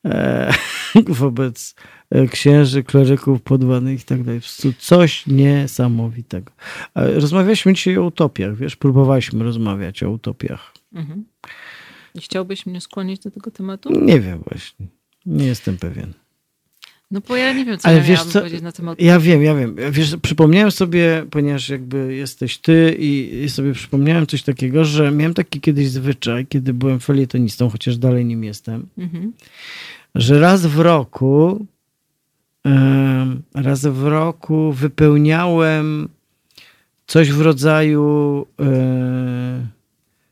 e, 0.05 0.53
wobec 1.21 1.75
e, 2.09 2.27
księży, 2.27 2.83
kleryków 2.83 3.41
podwładnych 3.41 4.01
i 4.01 4.05
tak 4.05 4.23
dalej. 4.23 4.41
Coś 4.79 5.27
niesamowitego. 5.27 6.51
E, 6.95 7.19
Rozmawialiśmy 7.19 7.73
dzisiaj 7.73 7.97
o 7.97 8.03
utopiach, 8.03 8.55
wiesz, 8.55 8.75
próbowaliśmy 8.75 9.43
rozmawiać 9.43 10.03
o 10.03 10.09
utopiach. 10.09 10.73
Mhm. 10.93 11.25
I 12.15 12.21
chciałbyś 12.21 12.65
mnie 12.65 12.81
skłonić 12.81 13.19
do 13.19 13.31
tego 13.31 13.51
tematu? 13.51 14.01
Nie 14.01 14.19
wiem 14.19 14.43
właśnie. 14.49 14.85
Nie 15.25 15.45
jestem 15.45 15.77
pewien. 15.77 16.13
No 17.11 17.21
bo 17.27 17.35
ja 17.35 17.53
nie 17.53 17.65
wiem, 17.65 17.77
co 17.77 17.87
Ale 17.87 17.97
ja 17.97 18.03
wiesz 18.03 18.23
co, 18.23 18.39
powiedzieć 18.39 18.61
na 18.61 18.71
temat 18.71 19.01
Ja 19.01 19.19
wiem, 19.19 19.43
ja 19.43 19.55
wiem. 19.55 19.75
Wiesz, 19.91 20.15
przypomniałem 20.21 20.71
sobie, 20.71 21.25
ponieważ 21.31 21.69
jakby 21.69 22.15
jesteś 22.15 22.57
ty 22.57 22.95
i, 22.99 23.41
i 23.43 23.49
sobie 23.49 23.73
przypomniałem 23.73 24.27
coś 24.27 24.43
takiego, 24.43 24.85
że 24.85 25.11
miałem 25.11 25.33
taki 25.33 25.61
kiedyś 25.61 25.89
zwyczaj, 25.89 26.47
kiedy 26.47 26.73
byłem 26.73 26.99
felietonistą, 26.99 27.69
chociaż 27.69 27.97
dalej 27.97 28.25
nim 28.25 28.43
jestem, 28.43 28.87
Mhm. 28.97 29.33
że 30.15 30.39
raz 30.39 30.65
w 30.65 30.79
roku 30.79 31.65
raz 33.53 33.85
w 33.85 34.03
roku 34.03 34.71
wypełniałem 34.73 36.09
coś 37.07 37.31
w 37.31 37.41
rodzaju 37.41 38.45
e, 38.59 39.67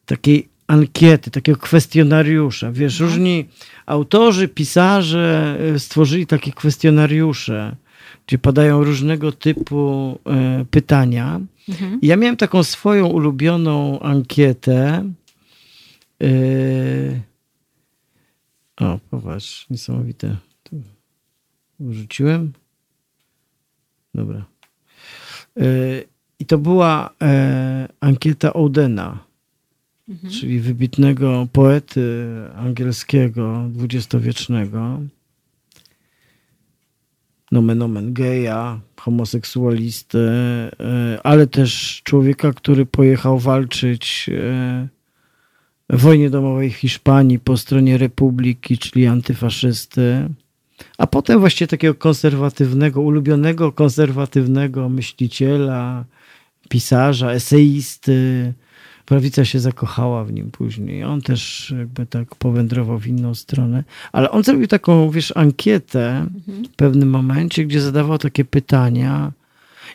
takiej 0.05 0.47
ankiety, 0.73 1.31
takiego 1.31 1.59
kwestionariusza. 1.59 2.71
Wiesz, 2.71 2.99
różni 2.99 3.45
autorzy, 3.85 4.47
pisarze 4.47 5.57
e, 5.75 5.79
stworzyli 5.79 6.27
takie 6.27 6.51
kwestionariusze, 6.51 7.75
gdzie 8.27 8.37
padają 8.37 8.83
różnego 8.83 9.31
typu 9.31 10.19
e, 10.25 10.65
pytania. 10.71 11.39
Mhm. 11.69 11.99
Ja 12.01 12.17
miałem 12.17 12.37
taką 12.37 12.63
swoją 12.63 13.07
ulubioną 13.07 13.99
ankietę. 13.99 15.09
Yy... 16.19 17.21
O, 18.79 18.99
popatrz, 19.09 19.69
niesamowite. 19.69 20.37
Wrzuciłem. 21.79 22.53
Dobra. 24.15 24.45
I 26.39 26.45
to 26.45 26.57
była 26.57 27.09
e, 27.21 27.87
ankieta 27.99 28.53
Odena, 28.53 29.25
Mhm. 30.09 30.33
czyli 30.33 30.59
wybitnego 30.59 31.47
poety 31.51 32.25
angielskiego 32.55 33.65
dwudziestowiecznego. 33.69 34.99
Nomen 37.51 37.81
omen 37.81 38.13
geja, 38.13 38.79
homoseksualistę, 38.99 40.19
e, 40.79 41.19
ale 41.23 41.47
też 41.47 42.01
człowieka, 42.03 42.53
który 42.53 42.85
pojechał 42.85 43.39
walczyć 43.39 44.29
e, 44.29 44.87
w 45.89 46.01
wojnie 46.01 46.29
domowej 46.29 46.71
w 46.71 46.75
Hiszpanii 46.75 47.39
po 47.39 47.57
stronie 47.57 47.97
Republiki, 47.97 48.77
czyli 48.77 49.07
antyfaszysty. 49.07 50.29
A 50.97 51.07
potem 51.07 51.39
właściwie 51.39 51.67
takiego 51.67 51.95
konserwatywnego, 51.95 53.01
ulubionego 53.01 53.71
konserwatywnego 53.71 54.89
myśliciela, 54.89 56.05
pisarza, 56.69 57.31
eseisty. 57.31 58.53
Prawica 59.05 59.45
się 59.45 59.59
zakochała 59.59 60.25
w 60.25 60.33
nim 60.33 60.51
później. 60.51 61.03
On 61.03 61.21
też 61.21 61.73
jakby 61.77 62.05
tak 62.05 62.35
powędrował 62.35 62.99
w 62.99 63.07
inną 63.07 63.35
stronę. 63.35 63.83
Ale 64.11 64.31
on 64.31 64.43
zrobił 64.43 64.67
taką, 64.67 65.09
wiesz, 65.09 65.33
ankietę 65.37 66.27
w 66.47 66.75
pewnym 66.75 67.09
momencie, 67.09 67.65
gdzie 67.65 67.81
zadawał 67.81 68.17
takie 68.17 68.45
pytania. 68.45 69.31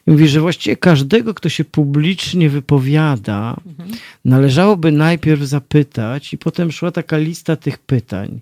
I 0.07 0.11
mówi, 0.11 0.29
że 0.29 0.41
właściwie 0.41 0.77
każdego, 0.77 1.35
kto 1.35 1.49
się 1.49 1.65
publicznie 1.65 2.51
wypowiada, 2.51 3.57
należałoby 4.25 4.93
najpierw 4.93 5.43
zapytać, 5.43 6.33
i 6.35 6.39
potem 6.39 6.73
szła 6.73 6.91
taka 6.91 7.19
lista 7.19 7.57
tych 7.57 7.79
pytań. 7.79 8.41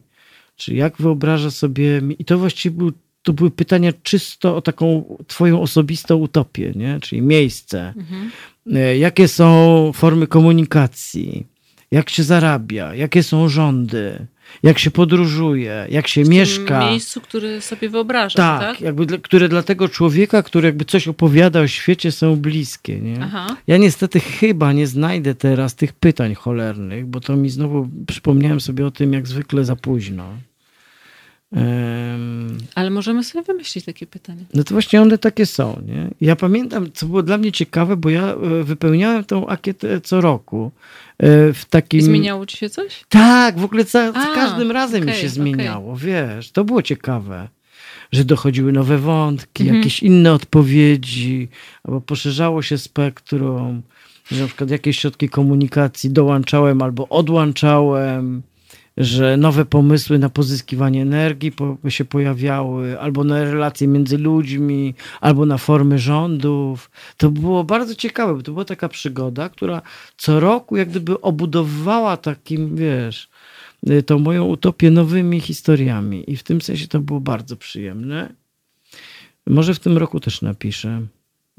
Czy 0.57 0.75
jak 0.75 0.97
wyobraża 0.97 1.51
sobie, 1.51 2.03
i 2.19 2.25
to 2.25 2.39
właściwie 2.39 2.77
był, 2.77 2.93
to 3.23 3.33
były 3.33 3.51
pytania 3.51 3.93
czysto 4.03 4.57
o 4.57 4.63
taką 4.63 5.17
twoją 5.27 5.61
osobistą 5.61 6.17
utopię, 6.17 6.73
nie? 6.77 7.01
czyli 7.01 7.23
miejsce. 7.23 7.95
Mhm. 7.97 8.31
E, 8.75 8.99
Jakie 8.99 9.29
są 9.29 9.91
formy 9.95 10.27
komunikacji? 10.27 11.47
Jak 11.91 12.11
się 12.11 12.23
zarabia? 12.23 12.95
Jakie 12.95 13.23
są 13.23 13.49
rządy? 13.49 14.27
Jak 14.63 14.79
się 14.79 14.91
podróżuje? 14.91 15.87
Jak 15.91 16.09
się 16.09 16.25
W 16.25 16.29
mieszka? 16.29 16.81
tym 16.81 16.89
miejscu, 16.91 17.21
które 17.21 17.61
sobie 17.61 17.89
wyobrażam, 17.89 18.37
tak, 18.37 18.61
tak? 18.61 18.81
jakby 18.81 19.19
które 19.19 19.49
dla 19.49 19.63
tego 19.63 19.89
człowieka, 19.89 20.43
który 20.43 20.67
jakby 20.69 20.85
coś 20.85 21.09
opowiada 21.09 21.61
o 21.61 21.67
świecie, 21.67 22.13
są 22.13 22.37
bliskie. 22.37 23.01
Nie? 23.01 23.19
Aha. 23.23 23.57
Ja 23.67 23.77
niestety 23.77 24.21
chyba 24.21 24.73
nie 24.73 24.87
znajdę 24.87 25.35
teraz 25.35 25.75
tych 25.75 25.93
pytań 25.93 26.35
cholernych, 26.35 27.07
bo 27.07 27.21
to 27.21 27.37
mi 27.37 27.51
znowu 27.51 27.89
przypomniałem 28.07 28.61
sobie 28.61 28.87
o 28.87 28.91
tym, 28.91 29.13
jak 29.13 29.27
zwykle 29.27 29.65
za 29.65 29.77
późno. 29.77 30.25
Em, 31.53 32.59
Ale 32.75 32.91
możemy 32.91 33.25
sobie 33.25 33.45
wymyślić 33.45 33.85
takie 33.85 34.07
pytania. 34.07 34.45
no 34.55 34.65
to 34.65 34.75
właśnie 34.75 35.03
one 35.03 35.19
takie 35.19 35.47
są, 35.47 35.83
nie? 35.87 36.11
Ja 36.21 36.37
pamiętam, 36.37 36.93
co 36.95 37.07
było 37.07 37.23
dla 37.23 37.39
mnie 37.39 37.53
ciekawe, 37.53 37.97
bo 37.97 38.11
ja 38.11 38.23
e, 38.33 38.65
wypełniałem 38.65 39.25
tą 39.25 39.47
ankietę 39.47 40.01
co 40.01 40.21
roku 40.21 40.71
e, 41.19 41.53
w 41.53 41.65
takim... 41.71 42.01
I 42.01 42.03
zmieniało 42.03 42.47
ci 42.47 42.57
się 42.57 42.71
coś? 42.71 43.05
Tak, 43.09 43.59
w 43.59 43.65
ogóle 43.65 43.85
za, 43.85 44.13
A, 44.15 44.35
każdym 44.35 44.71
razem 44.71 45.01
mi 45.05 45.09
okej, 45.11 45.21
się 45.23 45.29
zmieniało, 45.29 45.97
wiesz, 45.97 46.51
to 46.51 46.65
było 46.65 46.83
ciekawe, 46.83 47.49
że 48.13 48.25
dochodziły 48.25 48.73
nowe 48.73 48.99
wątki, 48.99 49.63
Mhm. 49.63 49.77
jakieś 49.79 50.03
inne 50.03 50.33
odpowiedzi, 50.33 51.49
albo 51.85 52.01
poszerzało 52.01 52.63
się 52.63 52.79
spektrum, 52.79 53.83
że 54.31 54.41
na 54.43 54.47
przykład 54.47 54.71
jakieś 54.71 54.99
środki 54.99 55.29
komunikacji 55.29 56.11
dołączałem 56.11 56.83
albo 56.83 57.09
odłączałem, 57.09 58.43
że 58.97 59.37
nowe 59.37 59.65
pomysły 59.65 60.19
na 60.19 60.29
pozyskiwanie 60.29 61.03
energii 61.03 61.53
po, 61.53 61.79
się 61.89 62.05
pojawiały, 62.05 63.01
albo 63.01 63.25
na 63.25 63.45
relacje 63.45 63.89
między 63.89 64.19
ludźmi, 64.19 64.95
albo 65.21 65.47
na 65.47 65.59
formy 65.59 65.99
rządów. 65.99 66.91
To 67.17 67.31
było 67.31 67.65
bardzo 67.65 67.95
ciekawe, 67.95 68.35
bo 68.35 68.43
to 68.43 68.53
była 68.53 68.65
taka 68.65 68.89
przygoda, 68.89 69.49
która 69.49 69.83
co 70.17 70.41
roku 70.41 70.77
jak 70.77 70.89
gdyby 70.89 71.21
obudowywała 71.21 72.17
takim, 72.17 72.77
wiesz, 72.77 73.29
y, 73.91 74.03
tą 74.03 74.19
moją 74.19 74.45
utopię 74.45 74.91
nowymi 74.91 75.41
historiami. 75.41 76.31
I 76.31 76.37
w 76.37 76.43
tym 76.43 76.61
sensie 76.61 76.89
to 76.89 77.01
było 77.01 77.21
bardzo 77.21 77.57
przyjemne. 77.57 78.33
Może 79.47 79.75
w 79.75 79.79
tym 79.79 79.99
roku 79.99 80.21
też 80.21 80.43
napiszę. 80.43 81.07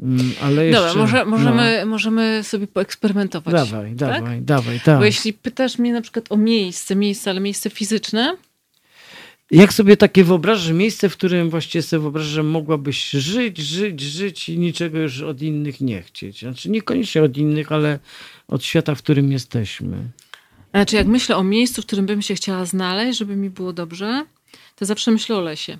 Mm, 0.02 0.32
Ale 0.42 0.66
jeszcze, 0.66 0.88
Dobra, 0.88 1.02
może, 1.02 1.26
możemy, 1.26 1.86
możemy 1.86 2.44
sobie 2.44 2.68
poeksperymentować. 2.68 3.54
No. 3.54 3.66
Dawaj, 3.66 3.90
tak? 3.90 3.98
dawaj, 3.98 4.42
dawaj, 4.42 4.80
tak. 4.80 5.00
Bo 5.00 5.06
jeśli 5.06 5.34
pytasz 5.34 5.78
mnie 5.78 5.94
na 5.94 6.02
przykład 6.02 6.26
o 6.30 6.38
miejsce, 6.38 6.96
miejsce, 6.96 7.30
ale 7.30 7.40
miejsce 7.40 7.70
fizyczne, 7.70 8.38
Jak 9.52 9.74
sobie 9.74 9.98
takie 9.98 10.24
wyobrażasz 10.24 10.72
miejsce, 10.72 11.10
w 11.10 11.14
którym 11.14 11.50
właściwie 11.50 11.82
sobie 11.82 12.02
wyobrażasz, 12.02 12.32
że 12.32 12.44
mogłabyś 12.44 13.10
żyć, 13.10 13.58
żyć, 13.58 14.02
żyć 14.02 14.50
i 14.50 14.58
niczego 14.58 14.98
już 14.98 15.22
od 15.22 15.42
innych 15.42 15.82
nie 15.82 16.02
chcieć? 16.02 16.40
Znaczy 16.40 16.70
niekoniecznie 16.70 17.24
od 17.24 17.38
innych, 17.38 17.72
ale 17.72 18.00
od 18.48 18.64
świata, 18.64 18.96
w 18.96 19.02
którym 19.02 19.32
jesteśmy. 19.32 19.98
znaczy 20.72 20.96
jak 20.96 21.08
myślę 21.08 21.38
o 21.38 21.44
miejscu, 21.44 21.82
w 21.82 21.86
którym 21.86 22.06
bym 22.06 22.22
się 22.22 22.36
chciała 22.36 22.66
znaleźć, 22.66 23.20
żeby 23.20 23.36
mi 23.36 23.50
było 23.50 23.74
dobrze, 23.74 24.26
to 24.76 24.86
zawsze 24.86 25.12
myślę 25.12 25.36
o 25.36 25.42
lesie. 25.42 25.78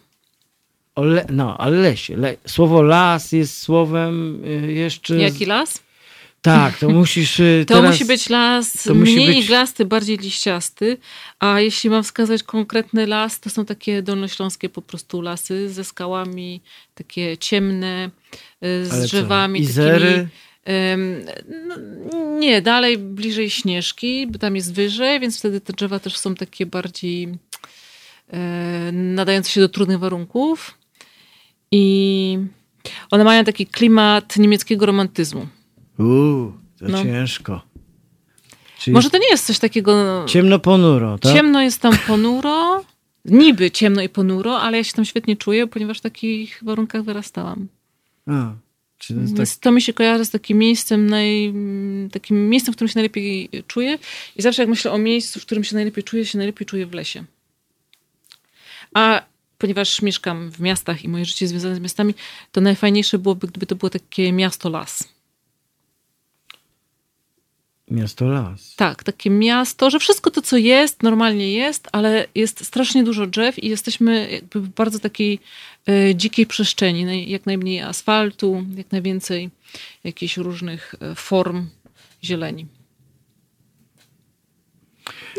Le, 1.02 1.26
no, 1.30 1.58
ale 1.58 1.78
lesie. 1.78 2.18
Le, 2.18 2.36
słowo 2.46 2.82
las 2.82 3.32
jest 3.32 3.58
słowem 3.62 4.44
y, 4.46 4.74
jeszcze... 4.74 5.18
Jaki 5.18 5.46
las? 5.46 5.80
Tak, 6.42 6.78
to 6.78 6.90
musisz 6.90 7.40
y, 7.40 7.66
To 7.68 7.74
teraz... 7.74 7.92
musi 7.92 8.06
być 8.06 8.30
las 8.30 8.84
to 8.84 8.96
musi 8.96 9.16
mniej 9.16 9.28
być- 9.28 9.46
iglasty, 9.46 9.86
bardziej 9.86 10.18
liściasty, 10.18 10.98
a 11.40 11.60
jeśli 11.60 11.90
mam 11.90 12.04
wskazać 12.04 12.44
konkretny 12.44 13.08
las, 13.08 13.40
to 13.40 13.50
są 13.50 13.66
takie 13.66 14.02
dolnośląskie 14.02 14.70
po 14.70 14.82
prostu 14.82 15.22
lasy 15.22 15.70
ze 15.70 15.84
skałami, 15.84 16.62
takie 16.96 17.38
ciemne, 17.38 18.10
y, 18.64 18.86
z 18.86 18.94
Ale 18.94 19.04
drzewami 19.06 19.60
Izery? 19.62 20.08
takimi... 20.10 20.28
Ym, 20.94 21.26
no, 21.68 21.76
nie, 22.40 22.62
dalej 22.62 22.98
bliżej 22.98 23.50
Śnieżki, 23.50 24.28
bo 24.28 24.40
tam 24.40 24.56
jest 24.56 24.74
wyżej, 24.74 25.20
więc 25.20 25.40
wtedy 25.40 25.62
te 25.62 25.74
drzewa 25.74 26.00
też 26.00 26.18
są 26.18 26.36
takie 26.36 26.66
bardziej 26.66 27.28
e, 28.34 28.40
nadające 28.92 29.52
się 29.52 29.62
do 29.62 29.70
trudnych 29.70 30.00
warunków. 30.00 30.78
I 31.72 32.38
one 33.12 33.24
mają 33.24 33.44
taki 33.44 33.68
klimat 33.68 34.38
niemieckiego 34.38 34.86
romantyzmu. 34.86 35.48
Uuu, 36.00 36.54
to 36.80 36.86
No. 36.88 37.04
ciężko. 37.04 37.62
Czyli 38.80 38.94
Może 38.94 39.10
to 39.10 39.18
nie 39.18 39.30
jest 39.30 39.46
coś 39.46 39.60
takiego. 39.60 40.26
ciemno 40.28 40.60
ponuro, 40.60 41.18
tak? 41.20 41.34
Ciemno 41.34 41.62
jest 41.62 41.82
tam 41.82 41.98
ponuro. 42.08 42.86
Niby 43.26 43.72
ciemno 43.72 44.02
i 44.02 44.10
ponuro, 44.10 44.60
ale 44.62 44.78
ja 44.78 44.84
się 44.84 44.94
tam 44.94 45.06
świetnie 45.06 45.36
czuję, 45.38 45.68
ponieważ 45.68 45.98
w 45.98 46.02
takich 46.02 46.60
warunkach 46.64 47.04
wyrastałam. 47.04 47.68
A, 48.28 48.54
czy 48.98 49.14
to 49.14 49.20
jest 49.22 49.38
tak... 49.38 49.48
To 49.62 49.72
mi 49.72 49.82
się 49.82 49.94
kojarzy 49.94 50.26
z 50.26 50.30
takim 50.30 50.58
miejscem, 50.58 51.10
naj, 51.10 51.54
takim 52.12 52.50
miejscem, 52.50 52.74
w 52.74 52.76
którym 52.78 52.90
się 52.90 52.96
najlepiej 53.00 53.50
czuję. 53.68 53.98
I 54.36 54.42
zawsze 54.42 54.62
jak 54.62 54.70
myślę 54.70 54.92
o 54.92 54.98
miejscu, 54.98 55.40
w 55.40 55.46
którym 55.46 55.64
się 55.64 55.76
najlepiej 55.76 56.04
czuję, 56.04 56.26
się 56.26 56.38
najlepiej 56.38 56.66
czuję 56.68 56.86
w 56.86 56.94
lesie. 56.94 57.24
A 58.94 59.24
ponieważ 59.58 60.02
mieszkam 60.02 60.52
w 60.52 60.60
miastach 60.60 61.04
i 61.04 61.10
moje 61.10 61.26
życie 61.26 61.46
jest 61.46 61.52
związane 61.52 61.76
z 61.76 61.80
miastami, 61.80 62.14
to 62.52 62.62
najfajniejsze 62.62 63.20
byłoby, 63.20 63.48
gdyby 63.48 63.66
to 63.66 63.76
było 63.76 63.90
takie 63.90 64.32
miasto-las. 64.34 65.18
Miasto 67.92 68.26
las. 68.26 68.76
Tak, 68.76 69.04
takie 69.04 69.30
miasto, 69.30 69.90
że 69.90 70.00
wszystko 70.00 70.32
to, 70.32 70.42
co 70.42 70.58
jest, 70.58 71.04
normalnie 71.04 71.52
jest, 71.52 71.88
ale 71.92 72.28
jest 72.36 72.66
strasznie 72.66 73.04
dużo 73.04 73.28
drzew 73.28 73.64
i 73.64 73.70
jesteśmy 73.70 74.32
jakby 74.32 74.62
w 74.62 74.70
bardzo 74.70 75.00
takiej 75.00 75.40
e, 75.88 76.16
dzikiej 76.16 76.46
przestrzeni. 76.46 77.30
Jak 77.30 77.46
najmniej 77.46 77.82
asfaltu, 77.82 78.66
jak 78.78 78.92
najwięcej 78.92 79.50
jakichś 80.04 80.38
różnych 80.38 80.96
e, 81.00 81.16
form 81.16 81.68
zieleni. 82.24 82.66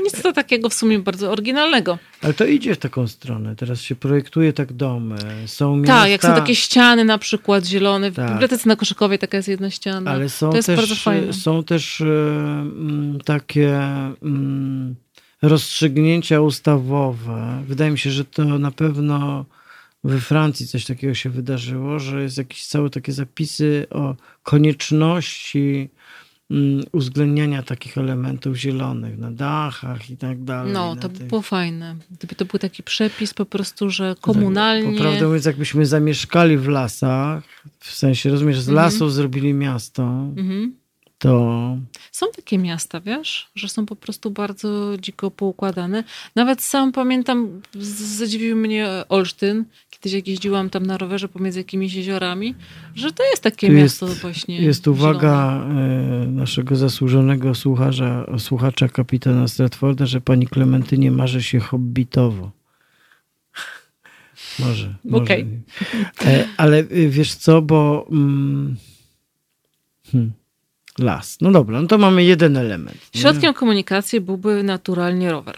Nic 0.02 0.22
to 0.22 0.32
takiego 0.32 0.68
w 0.68 0.74
sumie 0.74 0.98
bardzo 0.98 1.30
oryginalnego. 1.32 1.98
Ale 2.22 2.34
to 2.34 2.44
idzie 2.44 2.74
w 2.74 2.78
taką 2.78 3.08
stronę. 3.08 3.56
Teraz 3.56 3.80
się 3.80 3.96
projektuje 3.96 4.52
tak 4.52 4.72
domy. 4.72 5.16
Są 5.46 5.76
miasta... 5.76 6.00
Tak, 6.00 6.10
jak 6.10 6.22
są 6.22 6.34
takie 6.34 6.54
ściany 6.54 7.04
na 7.04 7.18
przykład 7.18 7.64
zielone. 7.66 8.10
W 8.10 8.14
Tak. 8.14 8.30
bibliotece 8.32 8.68
na 8.68 8.76
Koszykowej 8.76 9.18
taka 9.18 9.36
jest 9.36 9.48
jedna 9.48 9.70
ściana. 9.70 10.10
Ale 10.10 10.28
są 10.28 10.50
to 10.50 10.56
jest 10.56 10.66
też, 10.66 10.76
bardzo 10.76 10.94
fajne. 10.94 11.32
są 11.32 11.64
też 11.64 12.00
e, 12.00 12.04
mm, 12.04 13.18
takie 13.24 13.76
mm, 14.22 14.94
rozstrzygnięcia 15.42 16.40
ustawowe. 16.40 17.62
Wydaje 17.66 17.90
mi 17.90 17.98
się, 17.98 18.10
że 18.10 18.24
to 18.24 18.44
na 18.44 18.70
pewno 18.70 19.44
we 20.04 20.20
Francji 20.20 20.66
coś 20.66 20.84
takiego 20.84 21.14
się 21.14 21.30
wydarzyło, 21.30 21.98
że 21.98 22.22
jest 22.22 22.38
jakieś 22.38 22.66
całe 22.66 22.90
takie 22.90 23.12
zapisy 23.12 23.86
o 23.90 24.14
konieczności 24.42 25.88
uwzględniania 26.92 27.62
takich 27.62 27.98
elementów 27.98 28.56
zielonych 28.56 29.18
na 29.18 29.30
dachach 29.30 30.10
i 30.10 30.16
tak 30.16 30.44
dalej. 30.44 30.72
No, 30.72 30.96
to 30.96 31.08
by 31.08 31.18
tych- 31.18 31.26
było 31.26 31.42
fajne. 31.42 31.96
Gdyby 32.10 32.34
to 32.34 32.44
był 32.44 32.58
taki 32.58 32.82
przepis 32.82 33.34
po 33.34 33.46
prostu, 33.46 33.90
że 33.90 34.14
komunalnie... 34.20 34.92
Po 34.92 34.98
prawdę 35.02 35.26
mówiąc, 35.26 35.44
jakbyśmy 35.44 35.86
zamieszkali 35.86 36.58
w 36.58 36.68
lasach, 36.68 37.44
w 37.80 37.94
sensie, 37.94 38.30
rozumiesz, 38.30 38.60
z 38.60 38.68
Mhm. 38.68 38.84
lasów 38.86 39.12
zrobili 39.12 39.54
miasto, 39.54 40.02
Mhm. 40.36 40.74
to 41.18 41.76
Są 42.12 42.26
takie 42.36 42.58
miasta, 42.58 43.00
wiesz, 43.00 43.50
że 43.54 43.68
są 43.68 43.86
po 43.86 43.96
prostu 43.96 44.30
bardzo 44.30 44.92
dziko 45.00 45.30
poukładane. 45.30 46.04
Nawet 46.34 46.62
sam 46.62 46.92
pamiętam, 46.92 47.60
zadziwił 48.18 48.56
mnie 48.56 48.88
Olsztyn, 49.08 49.64
kiedyś 50.00 50.12
jak 50.16 50.28
jeździłam 50.28 50.70
tam 50.70 50.86
na 50.86 50.98
rowerze 50.98 51.28
pomiędzy 51.28 51.60
jakimiś 51.60 51.94
jeziorami, 51.94 52.54
że 52.94 53.12
to 53.12 53.24
jest 53.30 53.42
takie 53.42 53.66
Tu 53.66 53.72
miasto 53.72 54.08
jest- 54.08 54.20
właśnie 54.20 54.60
jest 54.62 54.88
uwaga 54.88 55.60
zielone. 55.62 56.22
e, 56.22 56.26
naszego 56.26 56.76
zasłużonego 56.76 57.54
słuchacza, 57.54 58.26
słuchacza 58.38 58.88
kapitana 58.88 59.48
Stratforda, 59.48 60.06
że 60.06 60.20
pani 60.20 60.46
Klementynie 60.46 61.10
marzy 61.10 61.42
się 61.42 61.60
hobbitowo. 61.60 62.50
Może. 64.58 64.94
może. 65.04 65.24
Okej. 65.24 65.46
E, 66.26 66.44
Ale 66.56 66.78
y, 66.78 67.08
wiesz 67.08 67.34
co, 67.34 67.62
bo 67.62 68.06
mm, 68.10 68.76
hmm, 70.12 70.32
las. 70.98 71.38
No 71.40 71.50
dobra, 71.52 71.82
no 71.82 71.88
to 71.88 71.98
mamy 71.98 72.24
jeden 72.24 72.56
element. 72.56 72.96
nie? 73.14 73.20
Środkiem 73.20 73.54
komunikacji 73.54 74.20
byłby 74.20 74.62
naturalnie 74.62 75.30
rower. 75.30 75.56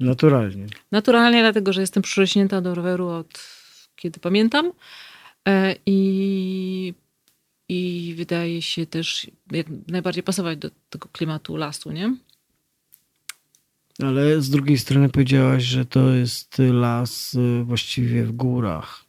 Naturalnie. 0.00 0.66
Naturalnie, 0.92 1.40
dlatego 1.42 1.72
że 1.72 1.80
jestem 1.80 2.02
przyrośnięta 2.02 2.60
do 2.60 2.74
roweru 2.74 3.08
od 3.08 3.58
kiedy 3.96 4.20
pamiętam. 4.20 4.72
E, 5.48 5.74
I, 5.86 6.94
I 7.68 8.14
wydaje 8.16 8.62
się 8.62 8.86
też 8.86 9.26
jak 9.50 9.66
najbardziej 9.88 10.22
pasować 10.22 10.58
do 10.58 10.70
tego 10.90 11.08
klimatu 11.12 11.56
lasu, 11.56 11.90
nie? 11.92 12.14
Ale 14.02 14.40
z 14.42 14.50
drugiej 14.50 14.78
strony 14.78 15.08
powiedziałaś, 15.08 15.62
że 15.64 15.84
to 15.84 16.10
jest 16.10 16.56
las 16.72 17.34
y, 17.34 17.64
właściwie 17.64 18.24
w 18.24 18.32
górach. 18.32 19.04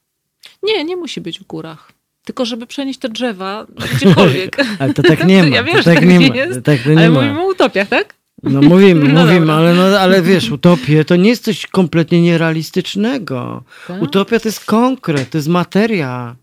Nie, 0.64 0.84
nie 0.84 0.96
musi 0.96 1.22
być 1.22 1.40
w 1.40 1.44
górach. 1.44 1.92
Tylko 2.26 2.46
żeby 2.46 2.68
przenieść 2.68 3.00
te 3.00 3.10
drzewa 3.10 3.68
gdziekolwiek. 3.96 4.58
Ale 4.80 4.94
to 4.94 5.04
tak 5.04 5.26
nie 5.26 5.44
ma. 5.50 5.56
Ja 5.56 5.64
wiem, 5.64 5.78
to 5.78 5.84
tak 5.84 5.96
tak 5.96 6.06
nie 6.08 6.18
nie 6.18 6.30
ma. 6.30 6.36
jest, 6.36 6.62
tak 6.64 6.84
to 6.84 6.90
nie 6.90 6.98
Ale 6.98 7.10
ma. 7.10 7.22
mówimy 7.22 7.42
o 7.42 7.48
utopiach, 7.48 7.88
tak? 7.90 8.16
No 8.44 8.62
mówimy, 8.62 9.10
No 9.14 9.22
mówimy, 9.26 9.40
dobra. 9.40 9.56
ale, 9.56 9.74
no, 9.74 10.00
ale 10.00 10.22
wiesz, 10.22 10.52
utopie 10.52 11.06
to 11.06 11.16
nie 11.16 11.30
jest 11.30 11.44
coś 11.44 11.68
kompletnie 11.68 12.22
nierealistycznego. 12.22 13.64
Tak? 13.88 14.02
Utopia 14.02 14.40
to 14.40 14.48
jest 14.48 14.66
konkret, 14.66 15.30
to 15.30 15.38
jest 15.38 15.48
materia. 15.48 16.36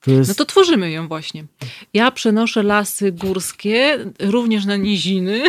To 0.00 0.10
jest... 0.10 0.28
No 0.28 0.34
to 0.34 0.44
tworzymy 0.44 0.90
ją 0.90 1.08
właśnie. 1.08 1.44
Ja 1.94 2.10
przenoszę 2.10 2.62
lasy 2.62 3.12
górskie, 3.12 3.98
również 4.20 4.64
na 4.64 4.76
niziny. 4.76 5.42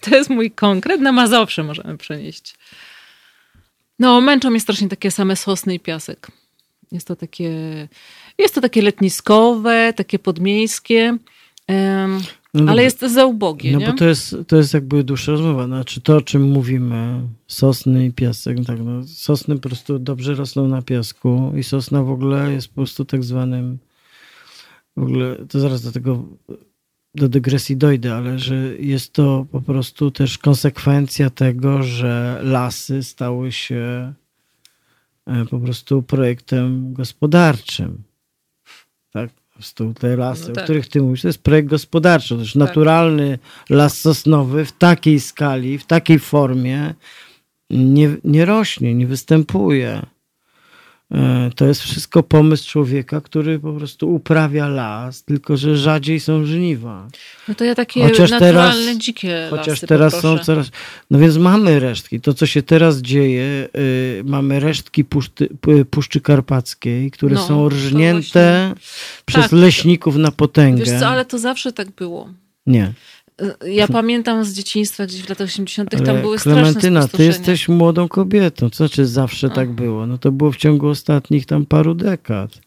To 0.00 0.16
jest 0.16 0.30
mój 0.30 0.50
konkret. 0.50 1.00
Na 1.00 1.12
Mazowsze 1.12 1.64
możemy 1.64 1.98
przenieść. 1.98 2.54
No, 3.98 4.20
męczą 4.20 4.50
mnie 4.50 4.60
strasznie 4.60 4.88
takie 4.88 5.10
same 5.10 5.36
sosny 5.36 5.74
i 5.74 5.80
piasek. 5.80 6.28
Jest 6.92 7.06
to 7.06 7.16
takie, 7.16 7.52
jest 8.38 8.54
to 8.54 8.60
takie 8.60 8.82
letniskowe, 8.82 9.92
takie 9.96 10.18
podmiejskie, 10.18 11.18
no 12.62 12.72
ale 12.72 12.82
jest 12.82 13.00
za 13.00 13.26
ubogie, 13.26 13.72
No 13.72 13.78
nie? 13.78 13.86
bo 13.86 13.92
to 13.92 14.04
jest, 14.04 14.36
to 14.46 14.56
jest 14.56 14.74
jakby 14.74 15.04
dłuższa 15.04 15.32
rozmowa. 15.32 15.66
Znaczy 15.66 16.00
to, 16.00 16.16
o 16.16 16.20
czym 16.20 16.42
mówimy, 16.42 17.20
sosny 17.46 18.06
i 18.06 18.12
piasek, 18.12 18.58
no 18.58 18.64
tak, 18.64 18.78
no, 18.84 19.04
sosny 19.06 19.54
po 19.54 19.68
prostu 19.68 19.98
dobrze 19.98 20.34
rosną 20.34 20.68
na 20.68 20.82
piasku 20.82 21.52
i 21.56 21.62
sosna 21.62 22.02
w 22.02 22.10
ogóle 22.10 22.52
jest 22.52 22.68
po 22.68 22.74
prostu 22.74 23.04
tak 23.04 23.24
zwanym, 23.24 23.78
w 24.96 25.02
ogóle, 25.02 25.36
to 25.48 25.60
zaraz 25.60 25.82
do 25.82 25.92
tego, 25.92 26.24
do 27.14 27.28
dygresji 27.28 27.76
dojdę, 27.76 28.14
ale 28.14 28.38
że 28.38 28.56
jest 28.78 29.12
to 29.12 29.46
po 29.52 29.60
prostu 29.60 30.10
też 30.10 30.38
konsekwencja 30.38 31.30
tego, 31.30 31.82
że 31.82 32.40
lasy 32.44 33.02
stały 33.02 33.52
się 33.52 34.12
e, 35.26 35.44
po 35.44 35.58
prostu 35.58 36.02
projektem 36.02 36.92
gospodarczym. 36.94 38.02
Tak? 39.12 39.30
Prostu 39.58 39.94
te 39.94 40.16
lasy, 40.16 40.44
No 40.46 40.52
o 40.52 40.54
tak. 40.54 40.64
których 40.64 40.88
ty 40.88 41.02
mówisz, 41.02 41.22
to 41.22 41.28
jest 41.28 41.42
projekt 41.42 41.68
gospodarczy. 41.68 42.34
To 42.34 42.40
już 42.40 42.54
naturalny 42.54 43.38
las 43.70 44.00
sosnowy 44.00 44.64
w 44.64 44.72
takiej 44.72 45.20
skali, 45.20 45.78
w 45.78 45.86
takiej 45.86 46.18
formie 46.18 46.94
nie, 47.70 48.16
nie 48.24 48.44
rośnie, 48.44 48.94
nie 48.94 49.06
występuje. 49.06 50.06
E, 51.14 51.50
To 51.56 51.66
jest 51.66 51.80
wszystko 51.82 52.22
pomysł 52.22 52.70
człowieka, 52.70 53.20
który 53.20 53.58
po 53.58 53.72
prostu 53.72 54.14
uprawia 54.14 54.68
las, 54.68 55.24
tylko 55.24 55.56
że 55.56 55.76
rzadziej 55.76 56.20
są 56.20 56.44
żniwa. 56.44 57.08
No 57.48 57.54
to 57.54 57.64
ja 57.64 57.74
takie 57.74 58.02
Chociaż 58.02 58.30
naturalne, 58.30 58.84
teraz- 58.84 58.96
dzikie 58.98 59.46
Chociaż 59.50 59.66
lasy 59.68 59.86
teraz 59.86 60.12
są 60.12 60.20
poproszę. 60.22 60.44
coraz. 60.44 60.70
No 61.10 61.18
więc 61.18 61.36
mamy 61.36 61.80
resztki. 61.80 62.20
To, 62.20 62.34
co 62.34 62.46
się 62.46 62.62
teraz 62.62 62.98
dzieje, 62.98 63.68
y, 63.76 64.22
mamy 64.24 64.60
resztki 64.60 65.04
puszty, 65.04 65.48
Puszczy 65.90 66.20
Karpackiej, 66.20 67.10
które 67.10 67.34
No, 67.34 67.46
są 67.46 67.68
rżnięte 67.68 68.74
przez 69.24 69.42
Tak. 69.42 69.52
leśników 69.52 70.16
na 70.16 70.30
potęgę. 70.32 70.84
Wiesz 70.84 71.00
co, 71.00 71.08
ale 71.08 71.24
to 71.24 71.38
zawsze 71.38 71.72
tak 71.72 71.90
było. 71.90 72.28
Nie. 72.66 72.92
Ja 73.66 73.88
pamiętam 73.88 74.44
z 74.44 74.52
dzieciństwa, 74.52 75.06
gdzieś 75.06 75.22
w 75.22 75.28
latach 75.28 75.44
80. 75.46 75.90
tam 75.90 76.08
Ale 76.08 76.20
były 76.22 76.38
straszne 76.38 76.62
Klementyna, 76.62 77.08
ty 77.08 77.24
jesteś 77.24 77.68
młodą 77.68 78.08
kobietą. 78.08 78.70
Co 78.70 78.76
znaczy 78.76 79.06
zawsze 79.06 79.46
A. 79.46 79.50
tak 79.50 79.70
było? 79.72 80.06
No 80.06 80.18
to 80.18 80.32
było 80.32 80.52
w 80.52 80.56
ciągu 80.56 80.88
ostatnich 80.88 81.46
tam 81.46 81.66
paru 81.66 81.94
dekad. 81.94 82.60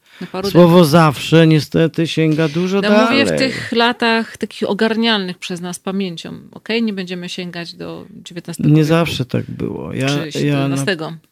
Słowo 0.49 0.85
zawsze 0.85 1.47
niestety 1.47 2.07
sięga 2.07 2.47
dużo 2.49 2.75
Ja 2.75 2.81
dalej. 2.81 3.19
mówię 3.19 3.35
w 3.35 3.39
tych 3.39 3.71
latach 3.71 4.37
takich 4.37 4.69
ogarnialnych 4.69 5.37
przez 5.37 5.61
nas 5.61 5.79
pamięcią, 5.79 6.33
okej? 6.51 6.83
Nie 6.83 6.93
będziemy 6.93 7.29
sięgać 7.29 7.73
do 7.73 8.05
XIX 8.31 8.59
Nie 8.59 8.65
wieku, 8.75 8.83
zawsze 8.83 9.25
tak 9.25 9.51
było. 9.51 9.93
Ja, 9.93 10.07
ja, 10.43 10.67
na, 10.67 10.85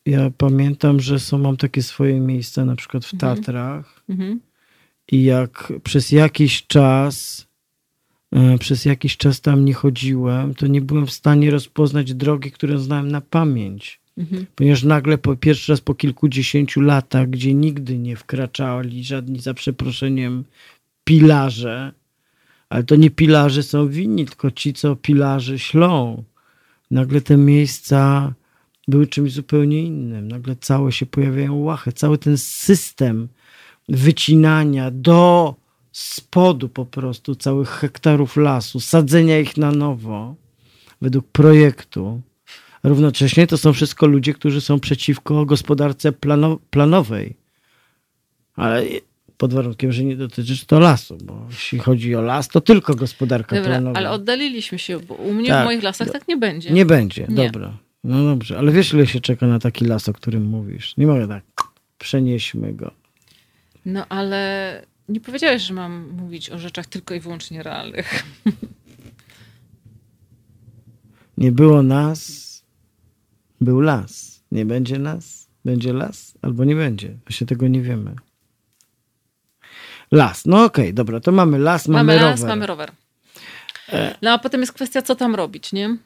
ja 0.05 0.31
pamiętam, 0.37 0.99
że 0.99 1.19
są, 1.19 1.37
mam 1.37 1.57
takie 1.57 1.83
swoje 1.83 2.19
miejsca, 2.19 2.65
na 2.65 2.75
przykład 2.75 3.05
w 3.05 3.13
Mhm. 3.13 3.35
Tatrach. 3.35 4.03
Mhm. 4.09 4.39
I 5.11 5.23
jak 5.23 5.73
przez 5.83 6.11
jakiś 6.11 6.67
czas, 6.67 7.47
przez 8.59 8.85
jakiś 8.85 9.17
czas 9.17 9.41
tam 9.41 9.65
nie 9.65 9.73
chodziłem, 9.73 10.55
to 10.55 10.67
nie 10.67 10.81
byłem 10.81 11.07
w 11.07 11.11
stanie 11.11 11.51
rozpoznać 11.51 12.13
drogi, 12.13 12.51
które 12.51 12.79
znałem 12.79 13.11
na 13.11 13.21
pamięć. 13.21 13.99
Mhm. 14.17 14.45
Ponieważ 14.55 14.83
nagle 14.83 15.17
po 15.17 15.35
pierwszy 15.35 15.71
raz 15.71 15.81
po 15.81 15.95
kilkudziesięciu 15.95 16.81
latach, 16.81 17.29
gdzie 17.29 17.53
nigdy 17.53 17.97
nie 17.97 18.15
wkraczali 18.15 19.03
żadni, 19.03 19.39
za 19.39 19.53
przeproszeniem, 19.53 20.43
pilarze, 21.03 21.91
ale 22.69 22.83
to 22.83 22.95
nie 22.95 23.09
pilarze 23.09 23.63
są 23.63 23.87
winni, 23.87 24.25
tylko 24.25 24.51
ci, 24.51 24.73
co 24.73 24.95
pilarze 24.95 25.59
ślą. 25.59 26.23
Nagle 26.91 27.21
te 27.21 27.37
miejsca 27.37 28.33
były 28.87 29.07
czymś 29.07 29.33
zupełnie 29.33 29.83
innym. 29.83 30.27
Nagle 30.27 30.55
całe 30.55 30.91
się 30.91 31.05
pojawiają 31.05 31.55
łachy. 31.55 31.91
Cały 31.91 32.17
ten 32.17 32.37
system 32.37 33.27
wycinania 33.89 34.91
do 34.91 35.55
spodu 36.01 36.69
po 36.69 36.85
prostu 36.85 37.35
całych 37.35 37.69
hektarów 37.69 38.37
lasu, 38.37 38.79
sadzenia 38.79 39.39
ich 39.39 39.57
na 39.57 39.71
nowo 39.71 40.35
według 41.01 41.27
projektu. 41.27 42.21
Równocześnie 42.83 43.47
to 43.47 43.57
są 43.57 43.73
wszystko 43.73 44.07
ludzie, 44.07 44.33
którzy 44.33 44.61
są 44.61 44.79
przeciwko 44.79 45.45
gospodarce 45.45 46.11
plano- 46.11 46.57
planowej. 46.69 47.35
Ale 48.55 48.83
pod 49.37 49.53
warunkiem, 49.53 49.91
że 49.91 50.03
nie 50.03 50.15
dotyczy 50.15 50.65
to 50.65 50.79
lasu, 50.79 51.17
bo 51.23 51.45
jeśli 51.49 51.79
chodzi 51.79 52.15
o 52.15 52.21
las, 52.21 52.47
to 52.47 52.61
tylko 52.61 52.95
gospodarka 52.95 53.55
Dobra, 53.55 53.71
planowa. 53.71 53.99
ale 53.99 54.11
oddaliliśmy 54.11 54.79
się, 54.79 54.99
bo 54.99 55.13
u 55.15 55.33
mnie 55.33 55.47
Tak. 55.49 55.61
w 55.63 55.65
moich 55.65 55.83
lasach 55.83 56.09
tak 56.11 56.27
nie 56.27 56.37
będzie. 56.37 56.71
Nie 56.71 56.85
będzie, 56.85 57.25
Nie. 57.29 57.45
dobra. 57.51 57.77
No 58.03 58.23
dobrze, 58.23 58.57
ale 58.57 58.71
wiesz, 58.71 58.93
ile 58.93 59.07
się 59.07 59.19
czeka 59.19 59.47
na 59.47 59.59
taki 59.59 59.85
las, 59.85 60.09
o 60.09 60.13
którym 60.13 60.43
mówisz? 60.45 60.97
Nie 60.97 61.07
mogę 61.07 61.27
tak. 61.27 61.43
Przenieśmy 61.97 62.73
go. 62.73 62.91
No 63.85 64.05
ale 64.09 64.81
nie 65.09 65.21
powiedziałeś, 65.21 65.61
że 65.61 65.73
mam 65.73 66.09
mówić 66.09 66.49
o 66.49 66.59
rzeczach 66.59 66.85
tylko 66.85 67.13
i 67.13 67.19
wyłącznie 67.19 67.63
realnych. 67.63 68.23
Nie 71.37 71.51
było 71.51 71.83
nas, 71.83 72.49
był 73.61 73.81
las. 73.81 74.43
Nie 74.51 74.65
będzie 74.65 74.99
nas, 74.99 75.47
będzie 75.65 75.93
las, 75.93 76.37
albo 76.41 76.65
nie 76.65 76.75
będzie. 76.75 77.17
Właśnie 77.27 77.47
tego 77.47 77.67
nie 77.67 77.81
wiemy. 77.81 78.15
Las. 80.11 80.45
No 80.45 80.63
okej, 80.63 80.93
dobra, 80.93 81.19
to 81.19 81.31
mamy 81.31 81.59
las, 81.59 81.87
mamy, 81.87 81.97
Mamy 82.03 82.13
rower. 82.19 82.31
las, 82.31 82.43
mamy 82.43 82.65
rower. 82.67 82.91
No 84.21 84.31
a 84.31 84.39
potem 84.39 84.61
jest 84.61 84.73
kwestia, 84.73 85.01
co 85.01 85.15
tam 85.15 85.35
robić, 85.35 85.73
nie? 85.73 85.97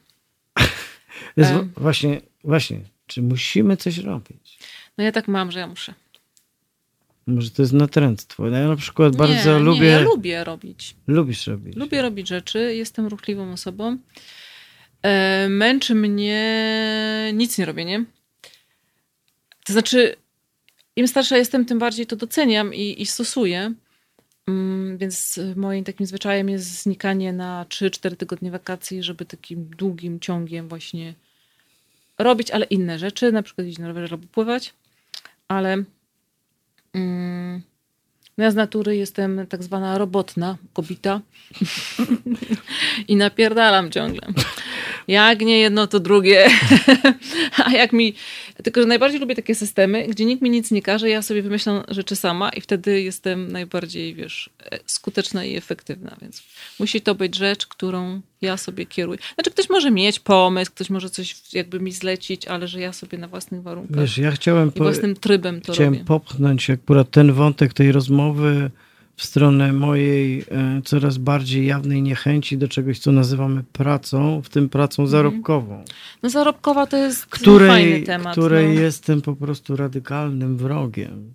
Jest 1.36 1.50
E. 1.52 1.68
właśnie, 1.76 2.20
właśnie, 2.44 2.80
czy 3.06 3.22
musimy 3.22 3.76
coś 3.76 3.98
robić? 3.98 4.58
No 4.98 5.04
ja 5.04 5.12
tak 5.12 5.28
mam, 5.28 5.50
że 5.52 5.58
ja 5.58 5.66
muszę. 5.66 5.94
Może 7.26 7.50
to 7.50 7.62
jest 7.62 7.72
natręctwo. 7.72 8.50
No 8.50 8.56
Ja 8.56 8.68
na 8.68 8.76
przykład 8.76 9.16
bardzo 9.16 9.58
nie, 9.58 9.64
lubię... 9.64 9.80
Nie, 9.80 9.86
ja 9.86 10.00
lubię 10.00 10.44
robić. 10.44 10.96
Lubisz 11.06 11.46
robić. 11.46 11.76
Lubię 11.76 12.02
robić 12.02 12.28
rzeczy, 12.28 12.74
jestem 12.74 13.06
ruchliwą 13.06 13.52
osobą. 13.52 13.98
E, 15.02 15.48
męczy 15.48 15.94
mnie 15.94 17.30
nic 17.34 17.58
nie 17.58 17.64
robienie. 17.64 18.04
To 19.64 19.72
znaczy, 19.72 20.16
im 20.96 21.08
starsza 21.08 21.36
jestem, 21.36 21.64
tym 21.64 21.78
bardziej 21.78 22.06
to 22.06 22.16
doceniam 22.16 22.74
i, 22.74 23.02
i 23.02 23.06
stosuję. 23.06 23.74
Mm, 24.48 24.98
Więc 24.98 25.40
moim 25.56 25.84
takim 25.84 26.06
zwyczajem 26.06 26.48
jest 26.48 26.82
znikanie 26.82 27.32
na 27.32 27.66
3-4 27.68 28.16
tygodnie 28.16 28.50
wakacji, 28.50 29.02
żeby 29.02 29.24
takim 29.24 29.64
długim 29.64 30.20
ciągiem 30.20 30.68
właśnie 30.68 31.14
robić, 32.18 32.50
ale 32.50 32.64
inne 32.64 32.98
rzeczy, 32.98 33.32
na 33.32 33.42
przykład 33.42 33.66
iść 33.66 33.78
na 33.78 33.88
rowerze 33.88 34.14
albo 34.14 34.26
pływać. 34.26 34.74
Ale 35.48 35.84
mm, 36.94 37.62
ja 38.38 38.50
z 38.50 38.54
natury 38.54 38.96
jestem 38.96 39.46
tak 39.46 39.62
zwana 39.62 39.98
robotna 39.98 40.58
kobita 40.72 41.20
i 43.08 43.16
napierdalam 43.16 43.90
ciągle. 43.90 44.26
Jak 45.08 45.40
nie 45.40 45.58
jedno, 45.58 45.86
to 45.86 46.00
drugie. 46.00 46.48
A 47.64 47.70
jak 47.70 47.92
mi. 47.92 48.14
Tylko, 48.62 48.80
że 48.80 48.86
najbardziej 48.86 49.20
lubię 49.20 49.34
takie 49.34 49.54
systemy, 49.54 50.06
gdzie 50.08 50.24
nikt 50.24 50.42
mi 50.42 50.50
nic 50.50 50.70
nie 50.70 50.82
każe, 50.82 51.08
ja 51.08 51.22
sobie 51.22 51.42
wymyślam 51.42 51.82
rzeczy 51.88 52.16
sama 52.16 52.50
i 52.50 52.60
wtedy 52.60 53.02
jestem 53.02 53.52
najbardziej, 53.52 54.14
wiesz, 54.14 54.50
e, 54.70 54.78
skuteczna 54.86 55.44
i 55.44 55.56
efektywna. 55.56 56.16
Więc 56.22 56.42
musi 56.78 57.00
to 57.00 57.14
być 57.14 57.36
rzecz, 57.36 57.66
którą 57.66 58.20
ja 58.44 58.56
sobie 58.56 58.86
kieruję. 58.86 59.18
Znaczy, 59.34 59.50
ktoś 59.50 59.70
może 59.70 59.90
mieć 59.90 60.20
pomysł, 60.20 60.70
ktoś 60.74 60.90
może 60.90 61.10
coś 61.10 61.52
jakby 61.52 61.80
mi 61.80 61.92
zlecić, 61.92 62.46
ale 62.48 62.68
że 62.68 62.80
ja 62.80 62.92
sobie 62.92 63.18
na 63.18 63.28
własnych 63.28 63.62
warunkach 63.62 64.00
Wiesz, 64.00 64.18
ja 64.18 64.30
chciałem, 64.30 64.72
po, 64.72 64.84
własnym 64.84 65.16
trybem 65.16 65.60
to 65.60 65.72
chciałem 65.72 65.92
robię. 65.94 66.04
popchnąć 66.04 66.70
akurat 66.70 67.10
ten 67.10 67.32
wątek 67.32 67.72
tej 67.72 67.92
rozmowy 67.92 68.70
w 69.16 69.24
stronę 69.24 69.72
mojej 69.72 70.40
e, 70.40 70.82
coraz 70.84 71.18
bardziej 71.18 71.66
jawnej 71.66 72.02
niechęci 72.02 72.58
do 72.58 72.68
czegoś, 72.68 72.98
co 72.98 73.12
nazywamy 73.12 73.64
pracą, 73.72 74.42
w 74.42 74.48
tym 74.48 74.68
pracą 74.68 75.06
zarobkową, 75.06 75.84
No 76.22 76.30
zarobkowa 76.30 76.86
to 76.86 76.96
jest 76.96 77.26
której, 77.26 77.68
fajny 77.68 78.00
temat. 78.02 78.32
której 78.32 78.74
no. 78.74 78.80
jestem 78.80 79.22
po 79.22 79.36
prostu 79.36 79.76
radykalnym 79.76 80.56
wrogiem. 80.56 81.34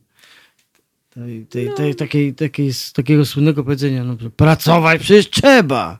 Tej, 1.09 1.45
tej, 1.45 1.65
No. 1.69 1.75
tej, 1.75 1.95
takiej, 1.95 2.33
takiej, 2.33 2.71
takiego 2.93 3.25
słynnego 3.25 3.63
powiedzenia, 3.63 4.03
no, 4.03 4.15
pracować 4.35 5.01
przecież 5.01 5.29
trzeba. 5.29 5.99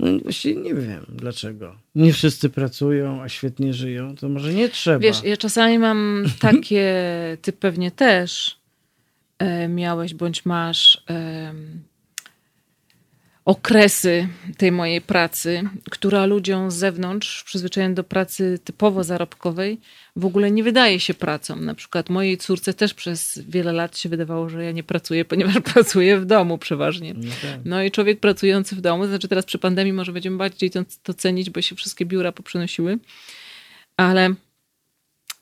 No, 0.00 0.18
właściwie 0.18 0.60
nie 0.60 0.74
wiem 0.74 1.06
dlaczego. 1.08 1.76
Nie 1.94 2.12
wszyscy 2.12 2.50
pracują, 2.50 3.22
a 3.22 3.28
świetnie 3.28 3.74
żyją, 3.74 4.16
to 4.16 4.28
może 4.28 4.54
nie 4.54 4.68
trzeba. 4.68 4.98
Wiesz, 4.98 5.22
ja 5.24 5.36
czasami 5.36 5.78
mam 5.78 6.24
takie, 6.40 6.94
ty 7.42 7.52
pewnie 7.52 7.90
też 7.90 8.58
e, 9.38 9.68
miałeś 9.68 10.14
bądź 10.14 10.44
masz 10.44 11.04
em, 11.06 11.82
okresy 13.44 14.28
tej 14.56 14.72
mojej 14.72 15.00
pracy, 15.00 15.62
która 15.90 16.26
ludziom 16.26 16.70
z 16.70 16.74
zewnątrz, 16.74 17.44
przyzwyczajonym 17.44 17.94
do 17.94 18.04
pracy 18.04 18.58
typowo 18.64 19.04
zarobkowej, 19.04 19.80
w 20.20 20.24
ogóle 20.24 20.50
nie 20.50 20.62
wydaje 20.62 21.00
się 21.00 21.14
pracą. 21.14 21.56
Na 21.56 21.74
przykład 21.74 22.10
mojej 22.10 22.38
córce 22.38 22.74
też 22.74 22.94
przez 22.94 23.38
wiele 23.48 23.72
lat 23.72 23.98
się 23.98 24.08
wydawało, 24.08 24.48
że 24.48 24.64
ja 24.64 24.72
nie 24.72 24.82
pracuję, 24.82 25.24
ponieważ 25.24 25.54
pracuję 25.74 26.18
w 26.18 26.24
domu 26.24 26.58
przeważnie. 26.58 27.14
No 27.14 27.30
tak. 27.42 27.60
No 27.64 27.82
i 27.82 27.90
człowiek 27.90 28.20
pracujący 28.20 28.76
w 28.76 28.80
domu, 28.80 29.02
to 29.02 29.08
znaczy 29.08 29.28
teraz 29.28 29.44
przy 29.44 29.58
pandemii 29.58 29.92
może 29.92 30.12
będziemy 30.12 30.36
bardziej 30.36 30.70
to, 30.70 30.80
to 31.02 31.14
cenić, 31.14 31.50
bo 31.50 31.62
się 31.62 31.76
wszystkie 31.76 32.06
biura 32.06 32.32
poprzenosiły, 32.32 32.98
ale 33.96 34.34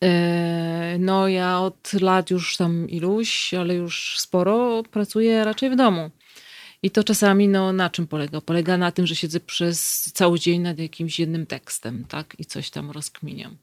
e, 0.02 0.96
no 0.98 1.28
ja 1.28 1.60
od 1.60 1.92
lat 2.00 2.30
już 2.30 2.56
tam 2.56 2.88
iluś, 2.88 3.54
ale 3.54 3.74
już 3.74 4.16
sporo 4.18 4.82
pracuję 4.90 5.44
raczej 5.44 5.70
w 5.70 5.76
domu. 5.76 6.10
I 6.82 6.90
to 6.90 7.04
czasami 7.04 7.48
no, 7.48 7.72
na 7.72 7.90
czym 7.90 8.06
polega? 8.06 8.40
Polega 8.40 8.76
na 8.76 8.92
tym, 8.92 9.06
że 9.06 9.16
siedzę 9.16 9.40
przez 9.40 10.10
cały 10.14 10.40
dzień 10.40 10.60
nad 10.60 10.78
jakimś 10.78 11.18
jednym 11.20 11.46
tekstem, 11.46 12.04
tak? 12.08 12.36
I 12.38 12.44
coś 12.44 12.70
tam 12.70 12.90
rozkminiam. 12.90 13.56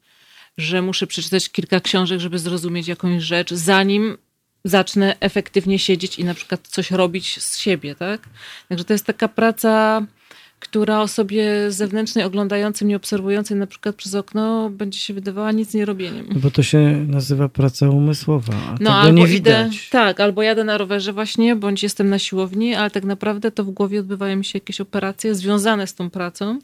Że 0.57 0.81
muszę 0.81 1.07
przeczytać 1.07 1.49
kilka 1.49 1.79
książek, 1.79 2.19
żeby 2.19 2.39
zrozumieć 2.39 2.87
jakąś 2.87 3.23
rzecz, 3.23 3.53
zanim 3.53 4.17
zacznę 4.63 5.15
efektywnie 5.19 5.79
siedzieć 5.79 6.19
i 6.19 6.23
na 6.23 6.33
przykład 6.33 6.67
coś 6.67 6.91
robić 6.91 7.41
z 7.43 7.57
siebie, 7.57 7.95
tak? 7.95 8.21
Także 8.69 8.85
to 8.85 8.93
jest 8.93 9.05
taka 9.05 9.27
praca, 9.27 10.01
która 10.59 11.01
osobie 11.01 11.71
zewnętrznej, 11.71 12.25
oglądającej 12.25 12.85
mnie, 12.85 12.95
obserwującej 12.95 13.57
na 13.57 13.67
przykład 13.67 13.95
przez 13.95 14.15
okno, 14.15 14.69
będzie 14.69 14.99
się 14.99 15.13
wydawała 15.13 15.51
nic 15.51 15.73
nie 15.73 15.85
robieniem. 15.85 16.25
Bo 16.35 16.51
to 16.51 16.63
się 16.63 16.79
nazywa 17.07 17.49
praca 17.49 17.89
umysłowa, 17.89 18.53
a 18.69 18.75
No 18.79 18.95
albo 18.95 19.13
nie 19.13 19.23
idę, 19.23 19.65
widać. 19.69 19.89
tak, 19.89 20.19
albo 20.19 20.41
jadę 20.41 20.63
na 20.63 20.77
rowerze 20.77 21.13
właśnie, 21.13 21.55
bądź 21.55 21.83
jestem 21.83 22.09
na 22.09 22.19
siłowni, 22.19 22.75
ale 22.75 22.91
tak 22.91 23.03
naprawdę 23.03 23.51
to 23.51 23.63
w 23.63 23.69
głowie 23.71 23.99
odbywają 23.99 24.35
mi 24.35 24.45
się 24.45 24.57
jakieś 24.59 24.81
operacje 24.81 25.35
związane 25.35 25.87
z 25.87 25.93
tą 25.95 26.09
pracą. 26.09 26.59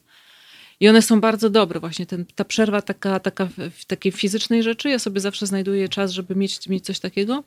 I 0.82 0.90
one 0.90 1.02
są 1.02 1.22
bardzo 1.22 1.50
dobre. 1.50 1.80
Właśnie 1.80 2.06
ten, 2.06 2.26
ta 2.36 2.46
przerwa 2.46 2.82
taka, 2.82 3.20
taka 3.20 3.46
w, 3.46 3.86
takiej 3.86 4.12
fizycznej 4.12 4.64
rzeczy, 4.64 4.90
ja 4.90 5.00
sobie 5.00 5.20
zawsze 5.20 5.48
znajduję 5.48 5.90
czas, 5.90 6.12
żeby 6.12 6.36
mieć, 6.36 6.68
mieć 6.68 6.86
coś 6.86 7.00
takiego. 7.00 7.44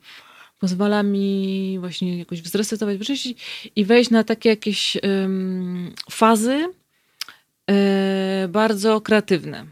Pozwala 0.59 1.03
mi 1.03 1.76
właśnie 1.80 2.18
jakoś 2.18 2.43
zresetować, 2.43 2.99
wyczyścić 2.99 3.70
i 3.76 3.85
wejść 3.85 4.11
na 4.11 4.24
takie 4.24 4.49
jakieś 4.49 4.97
ym, 5.05 5.95
fazy 6.11 6.68
e, 7.70 8.49
bardzo 8.49 9.01
kreatywne. 9.01 9.66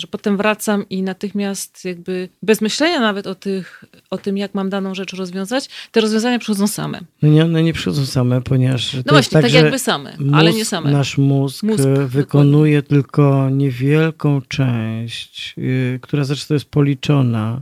Że 0.00 0.06
potem 0.06 0.36
wracam 0.36 0.84
i 0.90 1.02
natychmiast 1.02 1.84
jakby 1.84 2.28
bez 2.42 2.60
myślenia 2.60 3.00
nawet 3.00 3.26
o, 3.26 3.34
tych, 3.34 3.84
o 4.10 4.18
tym, 4.18 4.38
jak 4.38 4.54
mam 4.54 4.70
daną 4.70 4.94
rzecz 4.94 5.12
rozwiązać, 5.12 5.68
te 5.92 6.00
rozwiązania 6.00 6.38
przychodzą 6.38 6.66
same. 6.66 7.00
No 7.22 7.28
nie, 7.28 7.44
one 7.44 7.62
nie 7.62 7.72
przychodzą 7.72 8.06
same, 8.06 8.40
ponieważ 8.40 8.94
No 8.94 9.02
właśnie, 9.08 9.32
tak, 9.32 9.42
tak 9.42 9.52
jakby 9.52 9.78
same, 9.78 10.16
ale 10.32 10.52
nie 10.52 10.58
mózg- 10.64 10.68
same. 10.68 10.90
Nasz 10.90 11.18
mózg, 11.18 11.62
Mózg, 11.62 11.84
e, 11.84 12.06
wykonuje 12.06 12.82
tylko 12.82 13.50
niewielką 13.50 14.42
część, 14.48 15.54
y, 15.58 15.98
która 16.02 16.24
zresztą 16.24 16.54
jest 16.54 16.66
policzona 16.70 17.60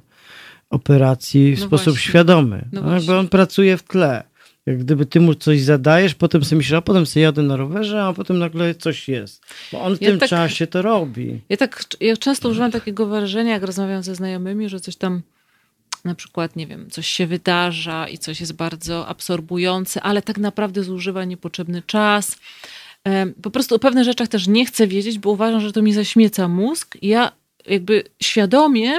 operacji 0.70 1.56
w 1.56 1.60
No 1.60 1.66
sposób 1.66 1.94
właśnie. 1.94 2.08
świadomy. 2.08 2.64
No 2.72 2.82
No 3.06 3.18
on 3.18 3.28
pracuje 3.28 3.76
w 3.76 3.82
tle. 3.82 4.24
Jak 4.66 4.78
gdyby 4.78 5.06
ty 5.06 5.20
mu 5.20 5.34
coś 5.34 5.60
zadajesz, 5.62 6.14
potem 6.14 6.44
sobie 6.44 6.56
myślisz, 6.56 6.72
a 6.72 6.82
potem 6.82 7.06
sobie 7.06 7.22
jadę 7.22 7.42
na 7.42 7.56
rowerze, 7.56 8.02
a 8.04 8.12
potem 8.12 8.38
nagle 8.38 8.74
coś 8.74 9.08
jest. 9.08 9.42
Bo 9.72 9.82
on 9.82 9.96
w 9.96 10.02
Ja 10.02 10.10
tym 10.10 10.18
tak- 10.18 10.28
czasie 10.28 10.66
to 10.66 10.82
robi. 10.82 11.40
Ja 11.48 11.56
tak 11.56 11.84
ja 12.00 12.16
często 12.16 12.48
używam 12.48 12.70
takiego 12.70 13.06
wyrażenia, 13.06 13.52
jak 13.52 13.62
rozmawiam 13.62 14.02
ze 14.02 14.14
znajomymi, 14.14 14.68
że 14.68 14.80
coś 14.80 14.96
tam 14.96 15.22
na 16.04 16.14
przykład, 16.14 16.56
nie 16.56 16.66
wiem, 16.66 16.90
coś 16.90 17.06
się 17.06 17.26
wydarza 17.26 18.08
i 18.08 18.18
coś 18.18 18.40
jest 18.40 18.52
bardzo 18.52 19.06
absorbujące, 19.06 20.02
ale 20.02 20.22
tak 20.22 20.38
naprawdę 20.38 20.82
zużywa 20.82 21.24
niepotrzebny 21.24 21.82
czas. 21.86 22.36
Po 23.42 23.50
prostu 23.50 23.74
o 23.74 23.78
pewnych 23.78 24.04
rzeczach 24.04 24.28
też 24.28 24.46
nie 24.48 24.66
chcę 24.66 24.86
wiedzieć, 24.86 25.18
bo 25.18 25.30
uważam, 25.30 25.60
że 25.60 25.72
to 25.72 25.82
mi 25.82 25.92
zaśmieca 25.92 26.48
mózg. 26.48 26.96
I 27.02 27.08
ja 27.08 27.32
jakby 27.66 28.04
świadomie 28.22 28.92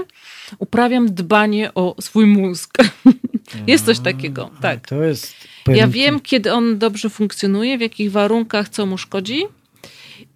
uprawiam 0.60 1.14
dbanie 1.14 1.74
o 1.74 1.96
swój 2.02 2.26
mózg. 2.26 2.78
jest 3.68 3.86
coś 3.86 4.00
takiego, 4.00 4.52
tak. 4.62 4.88
To 4.88 5.04
jest... 5.04 5.34
Ja 5.68 5.88
wiem, 5.88 6.20
kiedy 6.20 6.54
on 6.54 6.78
dobrze 6.78 7.10
funkcjonuje, 7.10 7.78
w 7.78 7.82
jakich 7.82 8.12
warunkach, 8.12 8.70
co 8.70 8.86
mu 8.86 8.98
szkodzi. 8.98 9.44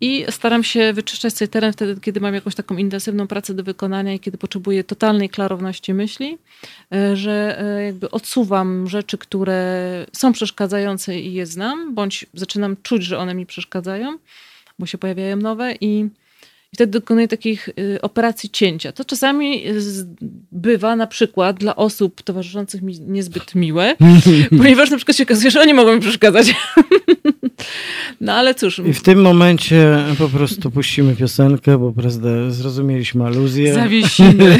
I 0.01 0.25
staram 0.29 0.63
się 0.63 0.93
wyczyszczać 0.93 1.33
sobie 1.33 1.47
teren 1.47 1.73
wtedy, 1.73 2.01
kiedy 2.01 2.19
mam 2.19 2.33
jakąś 2.33 2.55
taką 2.55 2.77
intensywną 2.77 3.27
pracę 3.27 3.53
do 3.53 3.63
wykonania 3.63 4.13
i 4.13 4.19
kiedy 4.19 4.37
potrzebuję 4.37 4.83
totalnej 4.83 5.29
klarowności 5.29 5.93
myśli, 5.93 6.37
e, 6.93 7.15
że 7.15 7.61
e, 7.61 7.83
jakby 7.83 8.11
odsuwam 8.11 8.87
rzeczy, 8.87 9.17
które 9.17 10.05
są 10.13 10.33
przeszkadzające 10.33 11.19
i 11.19 11.33
je 11.33 11.45
znam, 11.45 11.95
bądź 11.95 12.25
zaczynam 12.33 12.75
czuć, 12.83 13.03
że 13.03 13.17
one 13.17 13.33
mi 13.35 13.45
przeszkadzają, 13.45 14.17
bo 14.79 14.85
się 14.85 14.97
pojawiają 14.97 15.37
nowe 15.37 15.73
i, 15.81 16.09
i 16.73 16.75
wtedy 16.75 16.91
dokonuję 16.99 17.27
takich 17.27 17.69
y, 17.69 18.01
operacji 18.01 18.49
cięcia. 18.49 18.91
To 18.91 19.05
czasami 19.05 19.63
z- 19.77 20.05
bywa 20.51 20.95
na 20.95 21.07
przykład 21.07 21.57
dla 21.59 21.75
osób 21.75 22.21
towarzyszących 22.21 22.81
mi 22.81 22.99
niezbyt 22.99 23.55
miłe, 23.55 23.95
ponieważ 24.57 24.89
na 24.91 24.97
przykład 24.97 25.17
się 25.17 25.23
okazuje, 25.23 25.51
że 25.51 25.61
oni 25.61 25.73
mogą 25.73 25.95
mi 25.95 26.01
przeszkadzać. 26.01 26.55
no 28.21 28.33
ale 28.33 28.55
cóż, 28.55 28.79
I 28.85 28.93
w 28.93 29.01
tym 29.03 29.21
momencie 29.21 29.97
po 30.17 30.29
prostu 30.29 30.71
puścimy 30.71 31.15
piosenkę, 31.15 31.77
bo 31.77 31.91
prawda, 31.91 32.49
zrozumieliśmy 32.51 33.25
aluzję. 33.25 33.73
zawiesimy. 33.73 34.57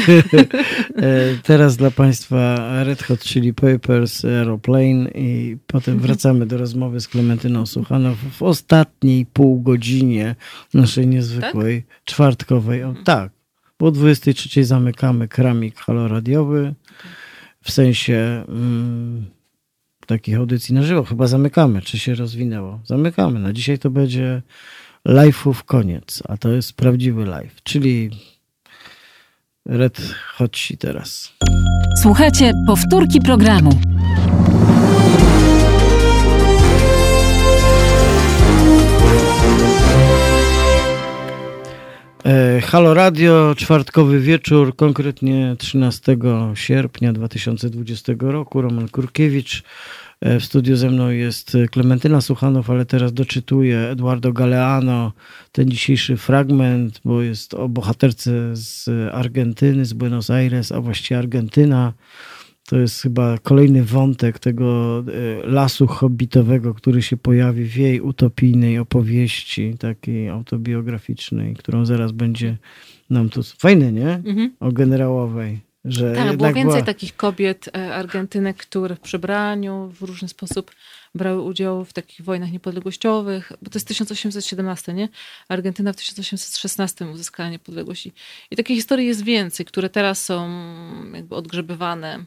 E, 0.96 1.36
Teraz 1.42 1.76
dla 1.76 1.90
Państwa 1.90 2.56
Red 2.84 3.02
Hot 3.02 3.20
Chili 3.24 3.54
Peppers, 3.54 4.24
Aeroplane 4.24 5.10
i 5.14 5.56
potem 5.66 5.98
wracamy 5.98 6.46
do 6.46 6.58
rozmowy 6.58 7.00
z 7.00 7.08
Klementyną 7.08 7.66
Suchanow 7.66 8.16
w 8.38 8.42
ostatniej 8.42 9.26
pół 9.26 9.60
godzinie 9.60 10.34
naszej 10.74 11.06
niezwykłej 11.06 11.84
czwartkowej. 12.10 12.84
O, 12.84 12.94
tak, 13.04 13.32
bo 13.78 13.86
o 13.86 13.90
23 13.90 14.64
zamykamy 14.64 15.28
kramik 15.28 15.78
haloradiowy 15.78 16.74
w 17.62 17.70
sensie 17.70 18.44
mm, 18.48 19.26
takich 20.06 20.36
audycji 20.36 20.74
na 20.74 20.82
żywo. 20.82 21.04
Chyba 21.04 21.26
zamykamy, 21.26 21.82
czy 21.82 21.98
się 21.98 22.14
rozwinęło? 22.14 22.80
Zamykamy. 22.84 23.40
Na 23.40 23.52
dzisiaj 23.52 23.78
to 23.78 23.90
będzie 23.90 24.42
live'ów 25.08 25.62
koniec, 25.64 26.22
a 26.28 26.36
to 26.36 26.48
jest 26.48 26.72
prawdziwy 26.72 27.24
live, 27.24 27.62
czyli 27.62 28.10
Red 29.66 30.00
Hotsi 30.34 30.78
teraz. 30.78 31.32
Słuchajcie, 32.02 32.52
powtórki 32.66 33.20
programu. 33.20 33.89
Halo 42.62 42.94
Radio, 42.94 43.54
czwartkowy 43.56 44.20
wieczór, 44.20 44.76
konkretnie 44.76 45.56
13 45.58 46.16
sierpnia 46.54 47.12
2020 47.12 48.12
roku. 48.18 48.62
Roman 48.62 48.88
Kurkiewicz. 48.88 49.62
E, 50.20 50.40
W 50.40 50.44
studiu 50.44 50.76
ze 50.76 50.90
mną 50.90 51.10
jest 51.10 51.56
Klementyna 51.70 52.20
Suchanow, 52.20 52.70
ale 52.70 52.86
teraz 52.86 53.12
doczytuję 53.12 53.78
Eduardo 53.78 54.32
Galeano, 54.32 55.12
ten 55.52 55.70
dzisiejszy 55.70 56.16
fragment, 56.16 57.00
bo 57.04 57.22
jest 57.22 57.54
o 57.54 57.68
bohaterce 57.68 58.30
z 58.56 58.88
Argentyny, 59.14 59.84
z 59.84 59.92
Buenos 59.92 60.30
Aires, 60.30 60.72
a 60.72 60.80
właściwie 60.80 61.18
Argentyna. 61.18 61.92
To 62.70 62.78
jest 62.78 63.02
chyba 63.02 63.38
kolejny 63.38 63.84
wątek 63.84 64.38
tego 64.38 64.98
e, 64.98 65.02
lasu 65.46 65.86
hobbitowego, 65.86 66.74
który 66.74 67.02
się 67.02 67.16
pojawi 67.16 67.64
w 67.64 67.76
jej 67.76 68.00
utopijnej 68.00 68.78
opowieści, 68.78 69.74
takiej 69.78 70.28
autobiograficznej, 70.28 71.54
którą 71.54 71.84
zaraz 71.86 72.12
będzie 72.12 72.56
nam 73.10 73.30
tu. 73.30 73.42
Fajne, 73.42 73.92
nie? 73.92 74.08
Mhm. 74.08 74.56
O 74.60 74.72
generałowej. 74.72 75.60
Że 75.84 76.14
Tak, 76.14 76.36
było 76.36 76.48
więcej 76.52 76.64
była- 76.64 76.82
takich 76.82 77.16
kobiet 77.16 77.68
e, 77.76 77.94
Argentynek, 77.94 78.56
które 78.56 78.96
w 78.96 79.00
przebraniu 79.00 79.92
w 79.94 80.02
różny 80.02 80.28
sposób 80.28 80.70
brały 81.14 81.42
udział 81.42 81.84
w 81.84 81.92
takich 81.92 82.22
wojnach 82.24 82.52
niepodległościowych, 82.52 83.52
bo 83.62 83.70
to 83.70 83.76
jest 83.78 83.88
1817, 83.88 84.94
nie? 84.94 85.08
Argentyna 85.48 85.92
w 85.92 85.96
1816 85.96 87.06
uzyskała 87.06 87.50
niepodległość. 87.50 88.06
I, 88.06 88.12
i 88.50 88.56
takich 88.56 88.76
historii 88.76 89.06
jest 89.06 89.24
więcej, 89.24 89.66
które 89.66 89.88
teraz 89.88 90.24
są 90.24 90.48
jakby 91.14 91.34
odgrzebywane. 91.34 92.24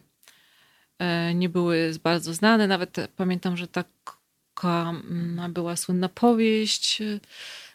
E, 1.00 1.34
Nie 1.34 1.50
były 1.50 1.92
bardzo 2.04 2.34
znane. 2.34 2.68
Nawet 2.68 3.00
e, 3.00 3.08
pamiętam, 3.08 3.58
że 3.58 3.68
taka 3.68 4.90
mm, 4.90 5.54
była 5.54 5.76
słynna 5.76 6.10
powieść 6.10 7.02
e, 7.02 7.20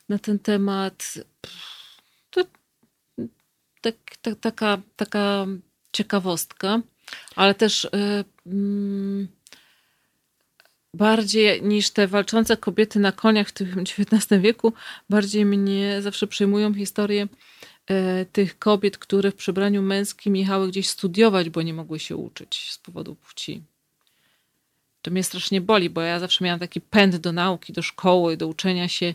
na 0.09 0.19
ten 0.19 0.39
temat. 0.39 1.15
To 2.31 2.45
tak, 3.81 3.95
tak, 4.23 4.35
taka, 4.41 4.79
taka 4.97 5.47
ciekawostka, 5.93 6.81
ale 7.37 7.55
też 7.55 7.85
y, 7.85 7.89
mm, 8.47 9.29
bardziej 10.95 11.63
niż 11.63 11.91
te 11.91 12.07
walczące 12.07 12.57
kobiety 12.57 12.99
na 12.99 13.13
koniach 13.13 13.49
w 13.49 13.53
tym 13.53 13.81
XIX 13.99 14.43
wieku, 14.43 14.73
bardziej 15.11 15.45
mnie 15.45 16.03
zawsze 16.03 16.27
przejmują 16.27 16.75
historie 16.75 17.29
tych 18.33 18.59
kobiet, 18.59 18.99
które 18.99 19.31
w 19.31 19.35
przebraniu 19.35 19.83
męskim 19.83 20.37
jechały 20.37 20.69
gdzieś 20.69 20.89
studiować, 20.89 21.51
bo 21.51 21.63
nie 21.63 21.75
mogły 21.75 21.99
się 21.99 22.17
uczyć 22.17 22.71
z 22.73 22.79
powodu 22.79 23.15
płci. 23.15 23.63
To 25.03 25.11
mnie 25.11 25.23
strasznie 25.25 25.61
boli, 25.61 25.91
bo 25.91 26.01
ja 26.01 26.21
zawsze 26.21 26.45
miałam 26.45 26.61
taki 26.61 26.81
pęd 26.81 27.17
do 27.17 27.33
nauki, 27.33 27.73
do 27.73 27.83
szkoły, 27.83 28.37
do 28.37 28.47
uczenia 28.47 28.89
się. 28.89 29.15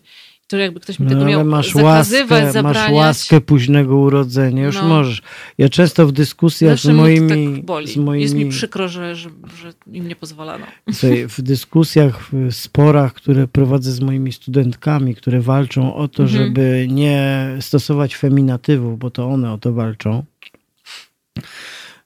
To 0.53 0.57
jakby 0.57 0.79
ktoś 0.79 0.99
mi 0.99 1.07
tego 1.07 1.19
No, 1.19 1.25
ale 1.25 1.35
miał 1.35 1.45
masz 1.45 1.73
zakazywać, 1.73 2.29
łaskę, 2.43 2.63
masz 2.63 2.75
zabraniać. 2.75 2.91
łaskę 2.93 3.41
późnego 3.41 3.97
urodzenia, 3.97 4.63
już 4.65 4.75
No. 4.75 4.87
możesz. 4.87 5.21
Ja 5.57 5.69
często 5.69 6.07
w 6.07 6.11
dyskusjach 6.11 6.71
Zawsze 6.73 6.87
z 6.87 6.91
moimi, 6.95 7.29
tak 7.55 7.65
boli. 7.65 7.87
z 7.87 7.97
moimi 7.97 8.21
Jest 8.23 8.35
mi 8.35 8.49
przykro, 8.49 8.87
że, 8.87 9.15
że, 9.15 9.29
że 9.61 9.73
im 9.91 10.07
nie 10.07 10.15
pozwalano. 10.15 10.65
Słuchaj, 10.91 11.27
w 11.27 11.41
dyskusjach, 11.41 12.29
w 12.31 12.51
sporach, 12.55 13.13
które 13.13 13.47
prowadzę 13.47 13.91
z 13.91 13.99
moimi 13.99 14.31
studentkami, 14.31 15.15
które 15.15 15.41
walczą 15.41 15.95
o 15.95 16.07
to, 16.07 16.23
Mhm. 16.23 16.45
żeby 16.45 16.87
nie 16.91 17.47
stosować 17.59 18.15
feminatywów, 18.15 18.99
bo 18.99 19.09
to 19.11 19.27
one 19.29 19.53
o 19.53 19.57
to 19.57 19.73
walczą, 19.73 20.23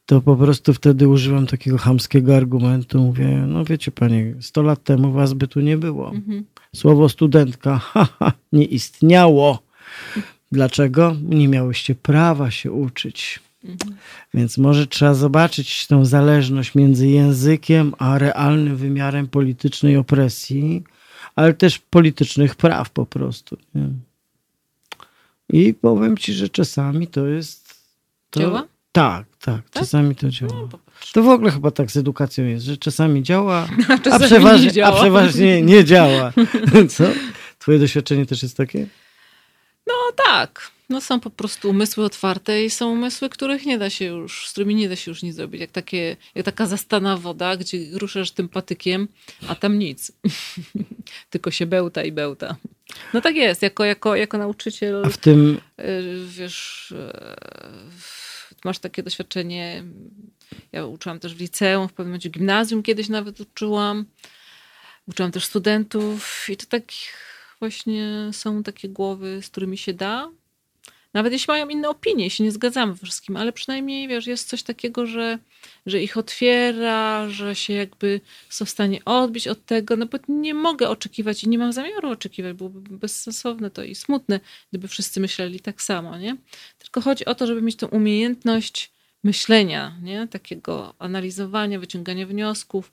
to 0.05 0.21
po 0.21 0.35
prostu 0.35 0.73
wtedy 0.73 1.07
używam 1.07 1.47
takiego 1.47 1.77
chamskiego 1.77 2.35
argumentu. 2.37 2.99
Mówię, 2.99 3.27
no 3.47 3.65
wiecie 3.65 3.91
panie, 3.91 4.35
100 4.39 4.61
lat 4.61 4.83
temu 4.83 5.11
was 5.11 5.33
by 5.33 5.47
tu 5.47 5.59
nie 5.59 5.77
było. 5.77 6.09
Mhm. 6.11 6.43
Słowo 6.75 7.09
studentka 7.09 7.77
haha, 7.93 8.33
nie 8.51 8.65
istniało. 8.65 9.63
Dlaczego? 10.51 11.15
Nie 11.21 11.47
miałyście 11.47 11.95
prawa 11.95 12.51
się 12.51 12.71
uczyć. 12.71 13.39
Mhm. 13.63 13.95
Więc 14.33 14.57
może 14.57 14.87
trzeba 14.87 15.13
zobaczyć 15.13 15.87
tą 15.87 16.05
zależność 16.05 16.75
między 16.75 17.07
językiem 17.07 17.93
a 17.97 18.17
realnym 18.17 18.77
wymiarem 18.77 19.27
politycznej 19.27 19.97
opresji, 19.97 20.83
ale 21.35 21.53
też 21.53 21.79
politycznych 21.79 22.55
praw 22.55 22.89
po 22.89 23.05
prostu. 23.05 23.57
Nie? 23.75 23.89
I 25.49 25.73
powiem 25.73 26.17
ci, 26.17 26.33
że 26.33 26.49
czasami 26.49 27.07
to 27.07 27.27
jest. 27.27 27.77
To, 28.29 28.39
Działa? 28.39 28.67
Tak, 28.91 29.25
tak, 29.41 29.69
czasami 29.69 30.15
to 30.15 30.29
działa. 30.29 30.53
No. 30.71 30.79
To 31.13 31.23
w 31.23 31.27
ogóle 31.29 31.51
chyba 31.51 31.71
tak 31.71 31.91
z 31.91 31.97
edukacją 31.97 32.45
jest, 32.45 32.65
że 32.65 32.77
czasami 32.77 33.23
działa, 33.23 33.67
a, 33.89 33.97
czasami 33.97 34.25
przeważnie, 34.25 34.65
nie 34.65 34.71
działa. 34.71 34.97
a 34.97 35.01
przeważnie 35.01 35.61
nie 35.61 35.85
działa. 35.85 36.33
Co? 36.95 37.03
Twoje 37.59 37.79
doświadczenie 37.79 38.25
też 38.25 38.43
jest 38.43 38.57
takie? 38.57 38.87
No 39.87 39.93
tak. 40.25 40.71
No 40.89 41.01
są 41.01 41.19
po 41.19 41.29
prostu 41.29 41.69
umysły 41.69 42.05
otwarte 42.05 42.65
i 42.65 42.69
są 42.69 42.91
umysły, 42.91 43.29
których 43.29 43.65
nie 43.65 43.77
da 43.77 43.89
się 43.89 44.05
już, 44.05 44.47
z 44.47 44.51
którymi 44.51 44.75
nie 44.75 44.89
da 44.89 44.95
się 44.95 45.11
już 45.11 45.23
nic 45.23 45.35
zrobić. 45.35 45.61
Jak, 45.61 45.71
takie, 45.71 46.17
jak 46.35 46.45
taka 46.45 46.65
zastana 46.65 47.17
woda, 47.17 47.57
gdzie 47.57 47.77
ruszasz 47.93 48.31
tym 48.31 48.49
patykiem, 48.49 49.07
a 49.47 49.55
tam 49.55 49.79
nic. 49.79 50.11
Tylko 51.29 51.51
się 51.51 51.65
bełta 51.65 52.03
i 52.03 52.11
bełta. 52.11 52.55
No 53.13 53.21
tak 53.21 53.35
jest, 53.35 53.61
jako, 53.61 53.85
jako, 53.85 54.15
jako 54.15 54.37
nauczyciel, 54.37 55.03
A 55.05 55.09
w 55.09 55.17
tym 55.17 55.61
y, 55.79 56.25
wiesz, 56.27 56.91
y, 56.91 57.11
masz 58.65 58.79
takie 58.79 59.03
doświadczenie. 59.03 59.83
Ja 60.71 60.85
uczyłam 60.85 61.19
też 61.19 61.35
w 61.35 61.39
liceum, 61.39 61.87
w 61.87 61.93
pewnym 61.93 62.11
momencie 62.11 62.29
gimnazjum 62.29 62.83
kiedyś 62.83 63.09
nawet 63.09 63.39
uczyłam. 63.39 64.05
Uczyłam 65.07 65.31
też 65.31 65.45
studentów 65.45 66.47
i 66.49 66.57
to 66.57 66.65
tak 66.65 66.83
właśnie 67.59 68.29
są 68.31 68.63
takie 68.63 68.89
głowy, 68.89 69.41
z 69.41 69.49
którymi 69.49 69.77
się 69.77 69.93
da. 69.93 70.31
Nawet 71.17 71.33
jeśli 71.33 71.51
mają 71.51 71.67
inne 71.69 71.89
opinie, 71.89 72.29
się 72.29 72.43
nie 72.43 72.51
zgadzamy 72.51 72.93
we 72.93 73.05
wszystkim, 73.05 73.37
ale 73.37 73.53
przynajmniej 73.53 74.07
wiesz, 74.07 74.27
jest 74.27 74.49
coś 74.49 74.63
takiego, 74.63 75.05
że, 75.05 75.39
że 75.85 76.01
ich 76.01 76.17
otwiera, 76.17 77.29
że 77.29 77.55
się 77.55 77.73
jakby 77.73 78.21
są 78.49 78.65
w 78.65 78.69
stanie 78.69 79.05
odbić 79.05 79.47
od 79.47 79.65
tego, 79.65 79.95
no 79.97 80.05
bo 80.05 80.17
nie 80.27 80.53
mogę 80.53 80.89
oczekiwać 80.89 81.43
i 81.43 81.49
nie 81.49 81.57
mam 81.57 81.73
zamiaru 81.73 82.09
oczekiwać, 82.09 82.53
byłoby 82.53 82.97
bezsensowne 82.97 83.69
to 83.71 83.83
i 83.83 83.95
smutne, 83.95 84.39
gdyby 84.69 84.87
wszyscy 84.87 85.19
myśleli 85.19 85.59
tak 85.59 85.81
samo, 85.81 86.17
nie? 86.17 86.35
Tylko 86.79 87.01
chodzi 87.01 87.25
o 87.25 87.35
to, 87.35 87.47
żeby 87.47 87.61
mieć 87.61 87.75
tą 87.75 87.87
umiejętność 87.87 88.91
myślenia, 89.23 89.95
nie? 90.01 90.27
takiego 90.27 90.93
analizowania, 90.99 91.79
wyciągania 91.79 92.27
wniosków, 92.27 92.91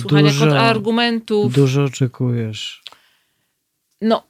słuchania 0.00 0.30
Dużo- 0.30 0.40
kontrargumentów. 0.40 1.54
dużo 1.54 1.84
oczekujesz. 1.84 2.82
No, 4.00 4.22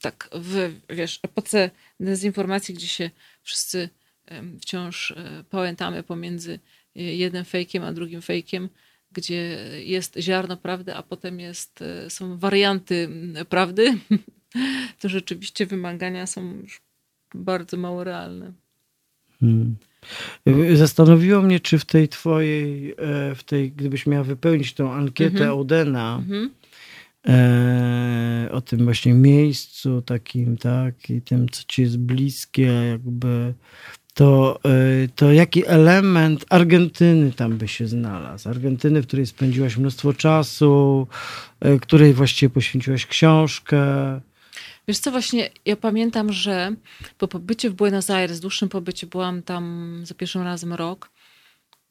tak, 0.00 0.28
w 0.32 0.72
wiesz, 0.90 1.20
epoce 1.22 1.70
dezinformacji, 2.00 2.74
gdzie 2.74 2.86
się 2.86 3.10
wszyscy 3.42 3.88
wciąż 4.60 5.10
e, 5.10 5.44
pałętamy 5.50 6.02
pomiędzy 6.02 6.58
e, 6.96 7.02
jednym 7.02 7.44
fejkiem 7.44 7.84
a 7.84 7.92
drugim 7.92 8.22
fejkiem, 8.22 8.68
gdzie 9.12 9.58
jest 9.84 10.16
ziarno 10.18 10.56
prawdy, 10.56 10.94
a 10.94 11.02
potem 11.02 11.40
jest, 11.40 11.82
e, 11.82 12.10
są 12.10 12.38
warianty 12.38 13.08
prawdy, 13.48 13.98
to 15.00 15.08
rzeczywiście 15.08 15.66
wymagania 15.66 16.26
są 16.26 16.54
już 16.54 16.80
bardzo 17.34 17.76
mało 17.76 18.04
realne. 18.04 18.52
Hmm. 19.40 19.76
Zastanowiło 20.74 21.42
mnie, 21.42 21.60
czy 21.60 21.78
w 21.78 21.84
tej 21.84 22.08
twojej, 22.08 22.94
w 23.34 23.42
tej, 23.46 23.72
gdybyś 23.72 24.06
miała 24.06 24.24
wypełnić 24.24 24.72
tą 24.72 24.92
ankietę 24.92 25.36
Mhm. 25.36 25.58
Odena, 25.58 26.16
Mhm. 26.16 26.50
E, 27.26 28.48
o 28.52 28.60
tym 28.60 28.84
właśnie 28.84 29.14
miejscu 29.14 30.02
takim, 30.02 30.56
tak, 30.56 31.10
i 31.10 31.22
tym, 31.22 31.48
co 31.48 31.62
ci 31.68 31.82
jest 31.82 31.98
bliskie, 31.98 32.72
jakby 32.90 33.54
to, 34.14 34.60
e, 34.64 35.08
to 35.08 35.32
jaki 35.32 35.66
element 35.66 36.44
Argentyny 36.50 37.32
tam 37.32 37.58
by 37.58 37.68
się 37.68 37.86
znalazł? 37.86 38.48
Argentyny, 38.48 39.02
w 39.02 39.06
której 39.06 39.26
spędziłaś 39.26 39.76
mnóstwo 39.76 40.12
czasu, 40.12 41.06
e, 41.60 41.78
której 41.78 42.14
właściwie 42.14 42.50
poświęciłaś 42.50 43.06
książkę. 43.06 43.80
Wiesz 44.88 44.98
co, 44.98 45.10
właśnie 45.10 45.50
ja 45.64 45.76
pamiętam, 45.76 46.32
że 46.32 46.74
po 47.18 47.28
pobycie 47.28 47.70
w 47.70 47.74
Buenos 47.74 48.10
Aires, 48.10 48.40
dłuższym 48.40 48.68
pobycie, 48.68 49.06
byłam 49.06 49.42
tam 49.42 50.00
za 50.04 50.14
pierwszym 50.14 50.42
razem 50.42 50.72
rok, 50.72 51.10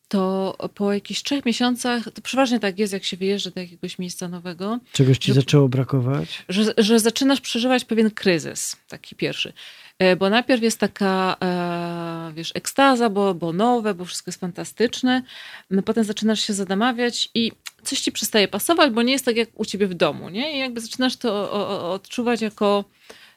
to 0.08 0.56
po 0.76 0.94
jakichś 0.94 1.24
trzech 1.24 1.46
miesiącach, 1.46 2.04
to 2.14 2.22
przeważnie 2.22 2.60
tak 2.60 2.80
jest, 2.80 2.94
jak 2.94 3.04
się 3.04 3.18
wyjeżdża 3.18 3.52
do 3.52 3.62
jakiegoś 3.62 4.00
miejsca 4.00 4.28
nowego. 4.28 4.80
Czegoś 4.92 5.18
ci 5.18 5.28
że, 5.28 5.34
zaczęło 5.34 5.70
brakować? 5.70 6.46
Że, 6.50 6.74
że 6.78 7.00
zaczynasz 7.00 7.42
przeżywać 7.42 7.86
pewien 7.86 8.12
kryzys, 8.12 8.76
taki 8.88 9.16
pierwszy. 9.16 9.54
E, 10.00 10.16
bo 10.16 10.30
najpierw 10.30 10.64
jest 10.64 10.80
taka, 10.80 11.36
e, 11.42 12.34
wiesz, 12.36 12.52
ekstaza, 12.56 13.10
bo, 13.10 13.34
bo 13.34 13.54
nowe, 13.54 13.94
bo 13.94 14.06
wszystko 14.06 14.30
jest 14.30 14.40
fantastyczne. 14.40 15.24
No 15.70 15.82
potem 15.82 16.04
zaczynasz 16.04 16.40
się 16.40 16.54
zadamawiać 16.54 17.30
i 17.36 17.52
coś 17.84 18.02
ci 18.02 18.12
przestaje 18.12 18.48
pasować, 18.48 18.92
bo 18.92 19.02
nie 19.02 19.14
jest 19.14 19.26
tak 19.26 19.36
jak 19.36 19.50
u 19.56 19.66
ciebie 19.66 19.88
w 19.88 19.94
domu, 19.94 20.30
nie? 20.30 20.56
I 20.56 20.60
jakby 20.60 20.82
zaczynasz 20.82 21.18
to 21.18 21.92
odczuwać 21.94 22.42
jako... 22.42 22.86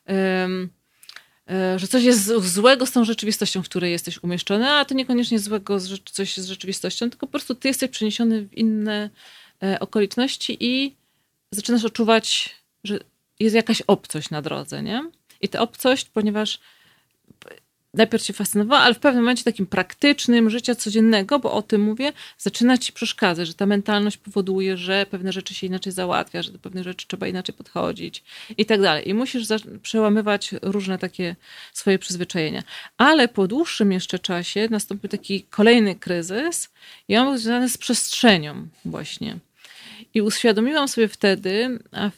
Um, 0.09 0.76
że 1.77 1.89
coś 1.89 2.03
jest 2.05 2.25
złego 2.27 2.87
z 2.87 2.93
tą 2.93 3.05
rzeczywistością, 3.05 3.63
w 3.63 3.69
której 3.69 3.93
jesteś 3.93 4.23
umieszczony, 4.23 4.71
a 4.71 4.85
to 4.85 4.95
niekoniecznie 4.95 5.39
złego 5.39 5.79
coś 6.05 6.37
z 6.37 6.47
rzeczywistością, 6.47 7.11
tylko 7.11 7.27
po 7.27 7.31
prostu 7.31 7.55
ty 7.55 7.69
jesteś 7.69 7.91
przeniesiony 7.91 8.43
w 8.43 8.55
inne 8.55 9.11
okoliczności 9.81 10.57
i 10.61 10.97
zaczynasz 11.51 11.85
odczuwać, 11.85 12.57
że 12.85 12.99
jest 13.41 13.55
jakaś 13.55 13.83
obcość 13.87 14.31
na 14.31 14.43
drodze, 14.43 14.83
nie? 14.83 15.11
I 15.41 15.49
ta 15.49 15.61
obcość, 15.61 16.05
ponieważ 16.05 16.59
najpierw 17.97 18.25
się 18.25 18.33
fascynowała, 18.33 18.83
ale 18.83 18.95
w 18.95 18.99
pewnym 18.99 19.23
momencie 19.23 19.45
takim 19.45 19.67
praktycznym, 19.67 20.51
życia 20.51 20.75
codziennego, 20.75 21.39
bo 21.39 21.53
o 21.53 21.63
tym 21.63 21.81
mówię, 21.81 22.13
zaczyna 22.39 22.79
ci 22.79 22.93
przeszkadzać, 22.93 23.49
że 23.49 23.55
ta 23.55 23.67
mentalność 23.67 24.17
powoduje, 24.17 24.77
że 24.77 25.07
pewne 25.11 25.33
rzeczy 25.33 25.55
się 25.55 25.67
inaczej 25.67 25.93
załatwia, 25.93 26.43
że 26.43 26.53
do 26.53 26.59
pewnych 26.59 26.85
rzeczy 26.85 27.07
trzeba 27.07 27.27
inaczej 27.27 27.55
podchodzić 27.55 28.25
i 28.59 28.67
tak 28.67 28.81
dalej. 28.81 29.09
I 29.09 29.15
musisz 29.15 29.47
przełamywać 29.83 30.55
różne 30.63 30.99
takie 30.99 31.37
swoje 31.73 31.99
przyzwyczajenia. 31.99 32.63
Ale 32.97 33.29
po 33.29 33.49
dłuższym 33.49 33.93
jeszcze 33.93 34.19
czasie 34.19 34.69
nastąpił 34.71 35.09
taki 35.09 35.43
kolejny 35.43 35.95
kryzys 35.95 36.69
i 37.09 37.17
on 37.17 37.27
był 37.27 37.39
związany 37.39 37.69
z 37.69 37.79
przestrzenią 37.79 38.69
właśnie. 38.85 39.39
I 40.17 40.23
uświadomiłam 40.23 40.89
sobie 40.89 41.09
wtedy, 41.09 41.79
a 41.93 42.11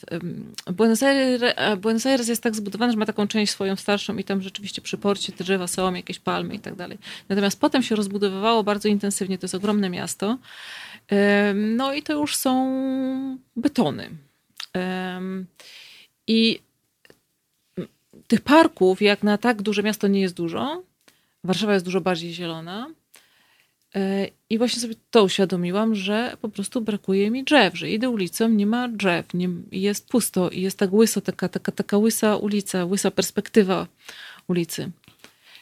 Buenos 0.72 1.02
Aires, 1.02 1.54
Buenos 1.78 2.06
Aires 2.06 2.28
jest 2.28 2.42
tak 2.42 2.54
zbudowany, 2.54 2.92
że 2.92 2.98
ma 2.98 3.06
taką 3.06 3.28
część 3.28 3.52
swoją 3.52 3.76
starszą 3.76 4.16
i 4.16 4.24
tam 4.24 4.42
rzeczywiście 4.42 4.82
przy 4.82 4.98
porcie 4.98 5.32
drzewa 5.32 5.66
są, 5.66 5.94
jakieś 5.94 6.18
palmy 6.18 6.54
i 6.54 6.58
tak 6.58 6.74
dalej. 6.74 6.98
Natomiast 7.28 7.60
potem 7.60 7.82
się 7.82 7.96
rozbudowywało 7.96 8.64
bardzo 8.64 8.88
intensywnie, 8.88 9.38
to 9.38 9.44
jest 9.44 9.54
ogromne 9.54 9.90
miasto. 9.90 10.38
No 11.54 11.94
i 11.94 12.02
to 12.02 12.12
już 12.12 12.36
są 12.36 13.38
betony. 13.56 14.10
I 16.26 16.60
tych 18.26 18.40
parków, 18.40 19.02
jak 19.02 19.22
na 19.22 19.38
tak 19.38 19.62
duże 19.62 19.82
miasto 19.82 20.08
nie 20.08 20.20
jest 20.20 20.34
dużo, 20.34 20.82
Warszawa 21.44 21.72
jest 21.72 21.84
dużo 21.84 22.00
bardziej 22.00 22.32
zielona, 22.34 22.90
I 24.50 24.58
właśnie 24.58 24.82
sobie 24.82 24.94
to 25.10 25.24
uświadomiłam, 25.24 25.94
że 25.94 26.36
po 26.40 26.48
prostu 26.48 26.80
brakuje 26.80 27.30
mi 27.30 27.44
drzew, 27.44 27.78
że 27.78 27.90
idę 27.90 28.10
ulicą, 28.10 28.48
nie 28.48 28.66
ma 28.66 28.88
drzew, 28.88 29.34
nie, 29.34 29.48
jest 29.72 30.08
pusto 30.08 30.50
i 30.50 30.60
jest 30.60 30.78
tak 30.78 30.92
łyso, 30.92 31.20
taka, 31.20 31.48
taka, 31.48 31.72
taka 31.72 31.98
łysa 31.98 32.36
ulica, 32.36 32.84
łysa 32.84 33.10
perspektywa 33.10 33.86
ulicy. 34.48 34.90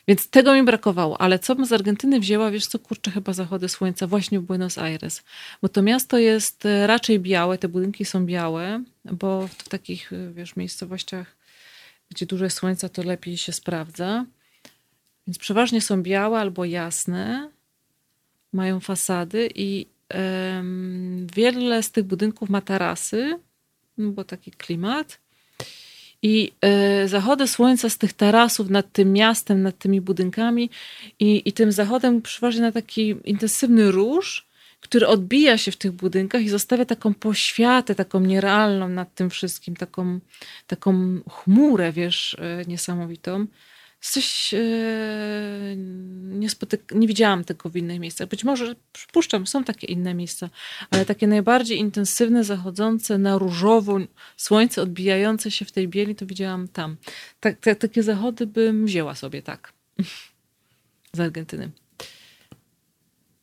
Więc 0.09 0.31
tego 0.31 0.55
mi 0.55 0.63
brakowało, 0.63 1.21
ale 1.21 1.39
co 1.39 1.55
bym 1.55 1.67
z 1.67 1.73
Argentyny 1.73 2.21
wzięła, 2.21 2.51
wiesz 2.51 2.67
co, 2.67 2.79
kurczę, 2.79 3.11
chyba 3.11 3.33
zachody 3.33 3.69
słońca 3.69 4.07
właśnie 4.07 4.41
w 4.41 4.43
Buenos 4.43 4.79
Aires, 4.79 5.23
bo 5.63 5.69
to 5.69 5.83
miasto 5.83 6.19
jest 6.19 6.67
e, 6.67 6.87
raczej 6.87 7.21
białe, 7.21 7.59
te 7.59 7.69
budynki 7.69 8.05
są 8.05 8.27
białe, 8.27 8.83
bo 9.05 9.49
w 9.49 9.69
takich, 9.69 10.13
e, 10.13 10.33
wiesz, 10.33 10.57
miejscowościach, 10.57 11.37
gdzie 12.11 12.27
dużo 12.27 12.45
jest 12.45 12.57
słońca, 12.57 12.89
to 12.89 13.03
lepiej 13.03 13.37
się 13.37 13.53
sprawdza. 13.53 14.25
Więc 15.27 15.39
przeważnie 15.39 15.81
są 15.81 16.03
białe 16.03 16.41
albo 16.41 16.65
jasne, 16.65 17.51
mają 18.57 18.81
fasady 18.81 19.49
i 19.55 19.87
wiele 21.37 21.83
z 21.83 21.91
tych 21.91 22.05
budynków 22.05 22.51
ma 22.51 22.61
tarasy, 22.61 23.39
no 23.99 24.11
bo 24.11 24.25
taki 24.25 24.51
klimat. 24.51 25.21
I 26.23 26.53
e, 26.61 27.09
zachody 27.09 27.49
słońca 27.49 27.89
z 27.91 27.99
tych 27.99 28.13
tarasów 28.13 28.71
nad 28.71 28.93
tym 28.93 29.13
miastem, 29.13 29.63
nad 29.63 29.79
tymi 29.79 30.01
budynkami 30.01 30.71
i, 31.21 31.43
i 31.45 31.53
tym 31.53 31.73
zachodem 31.73 32.23
przeważnie 32.23 32.63
na 32.63 32.73
taki 32.73 33.15
intensywny 33.25 33.91
róż, 33.91 34.47
który 34.81 35.07
odbija 35.07 35.59
się 35.59 35.73
w 35.73 35.77
tych 35.77 35.93
budynkach 35.93 36.43
i 36.43 36.49
zostawia 36.49 36.85
taką 36.85 37.15
poświatę, 37.15 37.95
taką 37.95 38.21
nierealną 38.21 38.89
nad 38.89 39.15
tym 39.15 39.31
wszystkim, 39.31 39.77
taką, 39.77 40.21
taką 40.67 41.21
chmurę, 41.31 41.93
wiesz, 41.93 42.37
e, 42.39 42.65
niesamowitą 42.67 43.47
coś 44.01 44.55
e, 44.55 44.59
nie, 46.17 46.49
spotyk- 46.49 46.95
nie 46.95 47.07
widziałam 47.09 47.45
tego 47.45 47.71
w 47.71 47.77
innych 47.77 48.01
miejscach. 48.01 48.29
Być 48.29 48.45
może, 48.45 48.75
przypuszczam, 48.93 49.47
są 49.47 49.65
takie 49.65 49.87
inne 49.87 50.15
miejsca, 50.15 50.51
ale 50.91 51.05
takie 51.05 51.27
najbardziej 51.27 51.79
intensywne, 51.79 52.45
zachodzące 52.45 53.19
na 53.19 53.39
różowo, 53.39 53.99
słońce 54.37 54.83
odbijające 54.83 55.51
się 55.51 55.65
w 55.65 55.73
tej 55.73 55.89
bieli, 55.89 56.15
to 56.15 56.27
widziałam 56.27 56.69
tam. 56.69 56.97
Tak, 57.41 57.57
te, 57.61 57.77
takie 57.77 58.03
zachody 58.03 58.47
bym 58.47 58.87
wzięła 58.87 59.15
sobie, 59.15 59.43
tak. 59.43 59.73
Z 61.13 61.21
Argentyny. 61.21 61.71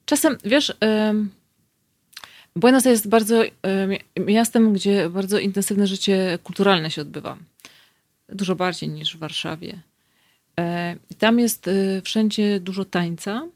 Czasem, 0.05 0.37
wiesz, 0.43 0.73
Buenos 2.55 2.85
Aires 2.85 2.99
jest 2.99 3.09
bardzo 3.09 3.43
miastem, 4.19 4.73
gdzie 4.73 5.09
bardzo 5.09 5.39
intensywne 5.39 5.87
życie 5.87 6.39
kulturalne 6.43 6.91
się 6.91 7.01
odbywa. 7.01 7.37
Dużo 8.29 8.55
bardziej 8.55 8.89
niż 8.89 9.15
w 9.15 9.19
Warszawie. 9.19 9.81
E, 10.59 10.95
tam 11.19 11.39
jest 11.39 11.67
e, 11.67 12.01
wszędzie 12.01 12.59
dużo 12.59 12.85
tańca 12.85 13.47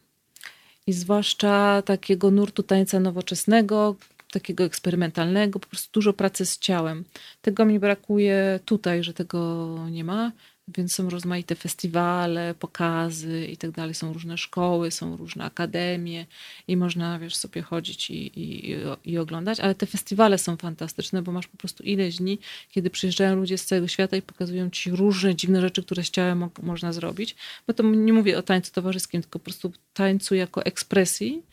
i 0.87 0.93
zwłaszcza 0.93 1.81
takiego 1.81 2.31
nurtu 2.31 2.63
tańca 2.63 2.99
nowoczesnego, 2.99 3.95
takiego 4.31 4.63
eksperymentalnego, 4.63 5.59
po 5.59 5.67
prostu 5.67 5.91
dużo 5.93 6.13
pracy 6.13 6.45
z 6.45 6.59
ciałem. 6.59 7.05
Tego 7.41 7.65
mi 7.65 7.79
brakuje 7.79 8.59
tutaj, 8.65 9.03
że 9.03 9.13
tego 9.13 9.77
nie 9.91 10.03
ma. 10.03 10.31
Więc 10.67 10.95
są 10.95 11.09
rozmaite 11.09 11.55
festiwale, 11.55 12.55
pokazy 12.59 13.45
i 13.45 13.57
tak 13.57 13.71
dalej. 13.71 13.93
Są 13.93 14.13
różne 14.13 14.37
szkoły, 14.37 14.91
są 14.91 15.17
różne 15.17 15.43
akademie 15.43 16.25
i 16.67 16.77
można, 16.77 17.19
wiesz, 17.19 17.35
sobie 17.35 17.61
chodzić 17.61 18.09
i, 18.09 18.39
i, 18.39 18.75
i 19.05 19.17
oglądać. 19.17 19.59
Ale 19.59 19.75
te 19.75 19.85
festiwale 19.85 20.37
są 20.37 20.57
fantastyczne, 20.57 21.21
bo 21.21 21.31
masz 21.31 21.47
po 21.47 21.57
prostu 21.57 21.83
ileś 21.83 22.15
dni, 22.15 22.39
kiedy 22.71 22.89
przyjeżdżają 22.89 23.35
ludzie 23.35 23.57
z 23.57 23.65
całego 23.65 23.87
świata 23.87 24.17
i 24.17 24.21
pokazują 24.21 24.69
ci 24.69 24.91
różne 24.91 25.35
dziwne 25.35 25.61
rzeczy, 25.61 25.83
które 25.83 26.03
z 26.03 26.09
ciałem 26.09 26.37
mo 26.37 26.49
można 26.61 26.93
zrobić. 26.93 27.35
Bo 27.67 27.73
to 27.73 27.83
nie 27.83 28.13
mówię 28.13 28.37
o 28.37 28.41
tańcu 28.41 28.71
towarzyskim, 28.71 29.21
tylko 29.21 29.39
po 29.39 29.43
prostu 29.43 29.71
tańcu 29.93 30.35
jako 30.35 30.65
ekspresji. 30.65 31.43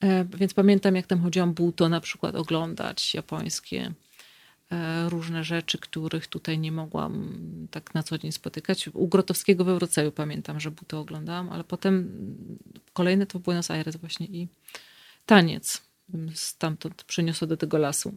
E, 0.00 0.24
więc 0.24 0.54
pamiętam, 0.54 0.96
jak 0.96 1.06
tam 1.06 1.22
chodziłam 1.22 1.54
buto 1.54 1.88
na 1.88 2.00
przykład 2.00 2.34
oglądać 2.34 3.14
japońskie 3.14 3.92
różne 5.08 5.44
rzeczy, 5.44 5.78
których 5.78 6.26
tutaj 6.26 6.58
nie 6.58 6.72
mogłam 6.72 7.38
tak 7.70 7.94
na 7.94 8.02
co 8.02 8.18
dzień 8.18 8.32
spotykać. 8.32 8.88
U 8.92 9.08
Grotowskiego 9.08 9.64
we 9.64 9.74
Wrocławiu 9.74 10.12
pamiętam, 10.12 10.60
że 10.60 10.72
to 10.86 11.00
oglądałam, 11.00 11.50
ale 11.50 11.64
potem 11.64 12.10
kolejne 12.92 13.26
to 13.26 13.38
w 13.38 13.42
Buenos 13.42 13.70
Aires 13.70 13.96
właśnie 13.96 14.26
i 14.26 14.48
taniec 15.26 15.82
stamtąd 16.34 17.04
przyniosła 17.04 17.46
do 17.46 17.56
tego 17.56 17.78
lasu. 17.78 18.14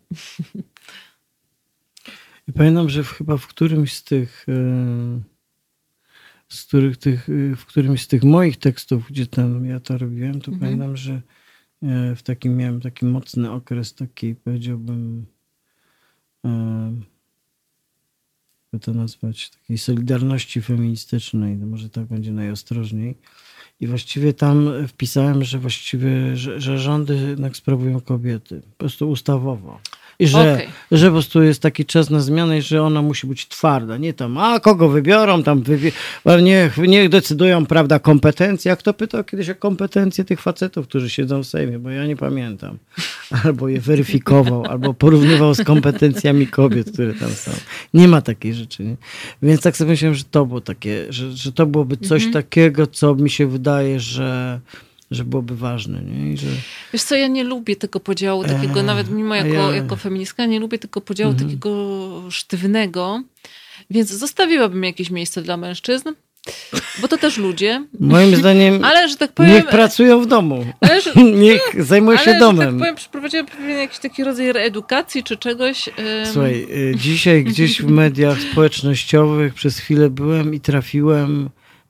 I 2.47 2.53
pamiętam, 2.53 2.89
że 2.89 3.03
w, 3.03 3.09
chyba 3.09 3.37
w 3.37 3.47
którymś 3.47 3.93
z 3.93 4.03
tych 4.03 4.45
e, 4.49 5.21
z 6.49 6.65
których 6.65 6.97
tych, 6.97 7.27
w 7.57 7.65
którymś 7.65 8.01
z 8.01 8.07
tych 8.07 8.23
moich 8.23 8.57
tekstów, 8.57 9.07
gdzie 9.09 9.27
tam 9.27 9.65
ja 9.65 9.79
to 9.79 9.97
robiłem, 9.97 10.41
to 10.41 10.51
mhm. 10.51 10.59
pamiętam, 10.59 10.97
że 10.97 11.21
e, 11.83 12.15
w 12.15 12.23
takim 12.23 12.57
miałem 12.57 12.81
taki 12.81 13.05
mocny 13.05 13.51
okres 13.51 13.95
taki, 13.95 14.35
powiedziałbym, 14.35 15.25
by 18.73 18.79
to 18.79 18.93
nazwać, 18.93 19.49
takiej 19.49 19.77
solidarności 19.77 20.61
feministycznej, 20.61 21.57
no 21.57 21.67
może 21.67 21.89
tak 21.89 22.05
będzie 22.05 22.31
najostrożniej. 22.31 23.17
I 23.79 23.87
właściwie 23.87 24.33
tam 24.33 24.69
wpisałem, 24.87 25.43
że 25.43 25.59
właściwie, 25.59 26.35
że, 26.35 26.61
że 26.61 26.79
rządy 26.79 27.15
jednak 27.15 27.57
sprawują 27.57 28.01
kobiety, 28.01 28.61
po 28.61 28.77
prostu 28.77 29.09
ustawowo. 29.09 29.79
I 30.19 30.27
że, 30.27 30.53
okay. 30.53 30.67
że 30.91 31.05
po 31.05 31.11
prostu 31.11 31.43
jest 31.43 31.61
taki 31.61 31.85
czas 31.85 32.09
na 32.09 32.19
zmianę 32.19 32.57
i 32.57 32.61
że 32.61 32.83
ona 32.83 33.01
musi 33.01 33.27
być 33.27 33.47
twarda. 33.47 33.97
Nie 33.97 34.13
tam, 34.13 34.37
a 34.37 34.59
kogo 34.59 34.89
wybiorą, 34.89 35.43
tam 35.43 35.61
wybi 35.61 35.91
niech, 36.41 36.77
niech 36.77 37.09
decydują, 37.09 37.65
prawda, 37.65 37.99
kompetencje. 37.99 38.71
A 38.71 38.75
kto 38.75 38.93
pytał 38.93 39.23
kiedyś 39.23 39.49
o 39.49 39.55
kompetencje 39.55 40.25
tych 40.25 40.41
facetów, 40.41 40.87
którzy 40.87 41.09
siedzą 41.09 41.43
w 41.43 41.47
Sejmie, 41.47 41.79
bo 41.79 41.89
ja 41.89 42.07
nie 42.07 42.15
pamiętam. 42.15 42.77
albo 43.43 43.67
je 43.67 43.79
weryfikował, 43.79 44.65
albo 44.65 44.93
porównywał 44.93 45.53
z 45.53 45.63
kompetencjami 45.63 46.47
kobiet, 46.47 46.91
które 46.91 47.13
tam 47.13 47.29
są. 47.29 47.51
Nie 47.93 48.07
ma 48.07 48.21
takiej 48.21 48.53
rzeczy. 48.53 48.83
Nie? 48.83 48.95
Więc 49.41 49.61
tak 49.61 49.77
sobie 49.77 49.91
myślałem, 49.91 50.15
że 50.15 50.23
to 50.23 50.45
było 50.45 50.61
takie, 50.61 51.05
że, 51.09 51.31
że 51.31 51.51
to 51.51 51.65
byłoby 51.65 51.97
coś 51.97 52.25
Mhm. 52.25 52.43
takiego, 52.43 52.87
co 52.87 53.15
mi 53.15 53.29
się 53.29 53.47
wydaje, 53.47 53.99
że, 53.99 54.59
że 55.11 55.25
byłoby 55.25 55.55
ważne. 55.55 56.01
Nie? 56.01 56.33
I 56.33 56.37
że, 56.37 56.47
Wiesz 56.93 57.03
co, 57.03 57.15
ja 57.15 57.27
nie 57.27 57.43
lubię 57.43 57.75
tego 57.75 57.99
podziału 57.99 58.43
takiego, 58.43 58.79
Eee, 58.79 58.85
nawet 58.85 59.09
mimo 59.11 59.35
jako, 59.35 59.53
ja- 59.53 59.75
jako 59.75 59.95
feministka, 59.95 60.45
nie 60.45 60.59
lubię 60.59 60.79
tego 60.79 61.01
podziału 61.01 61.31
Mhm. 61.31 61.49
takiego 61.49 62.23
sztywnego, 62.31 63.23
więc 63.89 64.09
zostawiłabym 64.09 64.83
jakieś 64.83 65.09
miejsce 65.09 65.41
dla 65.41 65.57
mężczyzn, 65.57 66.09
bo 67.01 67.07
to 67.07 67.17
też 67.17 67.37
ludzie. 67.37 67.85
moim 67.99 68.35
zdaniem 68.41 68.83
Ale, 68.83 69.09
że 69.09 69.15
tak 69.15 69.31
powiem... 69.31 69.51
niech 69.51 69.67
pracują 69.67 70.21
w 70.21 70.25
domu. 70.27 70.65
ale, 70.81 71.01
że, 71.01 71.13
Niech 71.45 71.85
zajmują 71.85 72.17
ale, 72.17 72.25
się 72.25 72.33
że 72.33 72.39
domem. 72.39 72.69
tak 72.69 72.79
powiem, 72.79 72.95
przeprowadziłem 72.95 73.45
pewien 73.45 73.77
jakiś 73.77 73.99
taki 73.99 74.23
rodzaj 74.23 74.51
reedukacji 74.53 75.23
czy 75.23 75.37
czegoś. 75.37 75.89
Słuchaj, 76.33 76.67
y, 76.71 76.95
dzisiaj 76.95 77.43
gdzieś 77.43 77.81
w 77.81 77.87
mediach 78.01 78.37
społecznościowych 78.41 79.53
przez 79.53 79.77
chwilę 79.79 80.09
byłem 80.09 80.53
i 80.53 80.59
trafiłem 80.59 81.49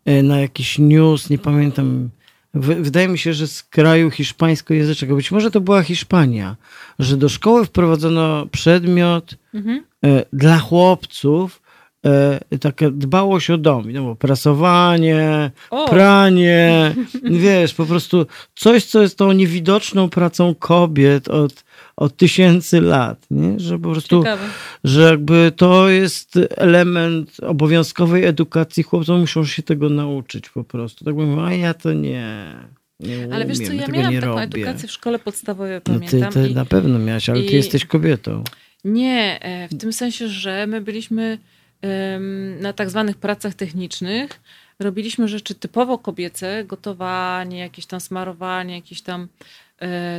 y, 0.10 0.24
na 0.24 0.40
jakiś 0.42 0.80
news, 0.80 1.30
nie 1.30 1.38
pamiętam. 1.38 2.10
Wydaje 2.54 3.08
mi 3.08 3.18
się, 3.18 3.34
że 3.34 3.48
z 3.48 3.64
kraju 3.64 4.12
hiszpańskojęzycznego, 4.12 5.16
być 5.16 5.32
może 5.32 5.52
to 5.52 5.62
była 5.62 5.84
Hiszpania, 5.84 6.56
że 7.00 7.18
do 7.18 7.30
szkoły 7.30 7.66
wprowadzono 7.66 8.46
przedmiot 8.52 9.36
Mhm. 9.54 9.84
e, 10.06 10.26
dla 10.34 10.58
chłopców, 10.58 11.62
e, 12.06 12.58
taka 12.60 12.90
dbałość 12.92 13.50
o 13.50 13.58
dom, 13.58 13.92
no, 13.94 14.04
bo 14.04 14.16
prasowanie, 14.16 15.52
O. 15.70 15.90
pranie, 15.90 16.96
wiesz, 17.24 17.74
po 17.74 17.86
prostu 17.86 18.26
coś, 18.56 18.86
co 18.86 19.02
jest 19.02 19.18
tą 19.18 19.32
niewidoczną 19.32 20.10
pracą 20.10 20.56
kobiet 20.56 21.28
od, 21.28 21.64
od 21.98 22.18
tysięcy 22.18 22.82
lat, 22.82 23.26
nie? 23.32 23.60
że 23.60 23.80
po 23.80 23.92
prostu, 23.92 24.20
Ciekawe. 24.20 24.46
że 24.84 25.02
jakby 25.02 25.52
to 25.56 25.90
jest 25.90 26.40
element 26.58 27.38
obowiązkowej 27.42 28.26
edukacji, 28.26 28.84
chłopców 28.84 29.20
muszą 29.20 29.46
się 29.46 29.64
tego 29.64 29.90
nauczyć 29.90 30.50
po 30.50 30.64
prostu. 30.64 31.06
Tak 31.06 31.16
mówię, 31.16 31.44
a 31.44 31.54
ja 31.54 31.74
to 31.74 31.94
nie, 31.94 32.54
nie 33.00 33.28
Ale 33.34 33.46
wiesz 33.46 33.58
co, 33.58 33.74
ja 33.74 33.88
miałam 33.88 34.14
taką 34.16 34.28
robię. 34.28 34.42
edukację 34.44 34.88
w 34.88 34.92
szkole 34.92 35.20
podstawowej, 35.20 35.74
No 35.76 35.82
ty, 35.82 35.92
pamiętam. 35.94 36.34
ty 36.34 36.48
i- 36.50 36.56
na 36.56 36.66
pewno 36.66 37.00
miałaś, 37.00 37.30
ale 37.30 37.40
ty 37.44 37.52
i- 37.52 37.56
jesteś 37.56 37.86
kobietą. 37.86 38.44
Nie, 38.84 39.40
e, 39.42 39.68
w 39.68 39.78
tym 39.78 39.94
sensie, 39.94 40.28
że 40.28 40.68
my 40.68 40.82
byliśmy 40.82 41.38
em, 41.82 42.60
na 42.62 42.74
tak 42.74 42.90
zwanych 42.90 43.18
pracach 43.18 43.54
technicznych. 43.54 44.40
Robiliśmy 44.80 45.28
rzeczy 45.28 45.56
typowo 45.56 45.98
kobiece, 45.98 46.64
gotowanie, 46.66 47.60
jakieś 47.60 47.86
tam 47.86 48.00
smarowanie, 48.02 48.76
jakieś 48.76 49.02
tam 49.02 49.28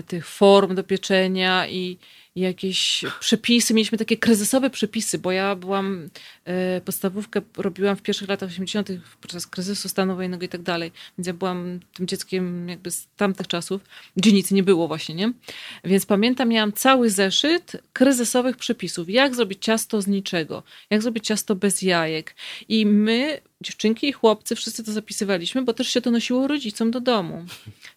tych 0.07 0.27
form 0.27 0.75
do 0.75 0.85
pieczenia 0.85 1.69
i, 1.69 1.99
i 2.35 2.41
jakieś 2.41 3.05
przepisy. 3.21 3.75
Mieliśmy 3.75 3.99
takie 3.99 4.17
kryzysowe 4.17 4.71
przepisy, 4.71 5.19
bo 5.19 5.33
ja 5.33 5.57
byłam, 5.57 6.09
e, 6.45 6.81
podstawówkę 6.81 7.41
robiłam 7.57 7.97
w 7.97 8.03
pierwszych 8.03 8.29
latach 8.29 8.49
80. 8.49 8.89
podczas 9.21 9.47
kryzysu 9.47 9.89
stanu 9.89 10.17
wojennego 10.17 10.47
i 10.47 10.49
tak 10.49 10.63
dalej. 10.63 10.93
Więc 11.19 11.27
ja 11.27 11.33
byłam 11.33 11.81
tym 11.95 12.07
dzieckiem 12.07 12.69
jakby 12.69 12.91
z 12.91 13.07
tamtych 13.17 13.47
czasów, 13.47 13.81
gdzie 14.17 14.33
nic 14.33 14.51
nie 14.51 14.63
było 14.63 14.89
właśnie, 14.89 15.15
nie? 15.15 15.33
Więc 15.85 16.07
pamiętam, 16.07 16.49
miałam 16.49 16.73
cały 16.73 17.11
zeszyt 17.11 17.73
kryzysowych 17.93 18.57
przepisów. 18.57 19.11
Jak 19.11 19.35
zrobić 19.35 19.65
ciasto 19.65 20.03
z 20.03 20.07
niczego? 20.07 20.63
Jak 20.91 21.03
zrobić 21.03 21.27
ciasto 21.27 21.55
bez 21.55 21.83
jajek? 21.83 22.35
I 22.69 22.87
my, 22.87 23.41
dziewczynki 23.63 24.09
i 24.09 24.13
chłopcy, 24.13 24.57
wszyscy 24.57 24.85
to 24.85 24.93
zapisywaliśmy, 24.93 25.63
bo 25.63 25.73
też 25.73 25.89
się 25.89 26.01
to 26.01 26.11
nosiło 26.11 26.47
rodzicom 26.47 26.91
do 26.91 27.01
domu. 27.01 27.45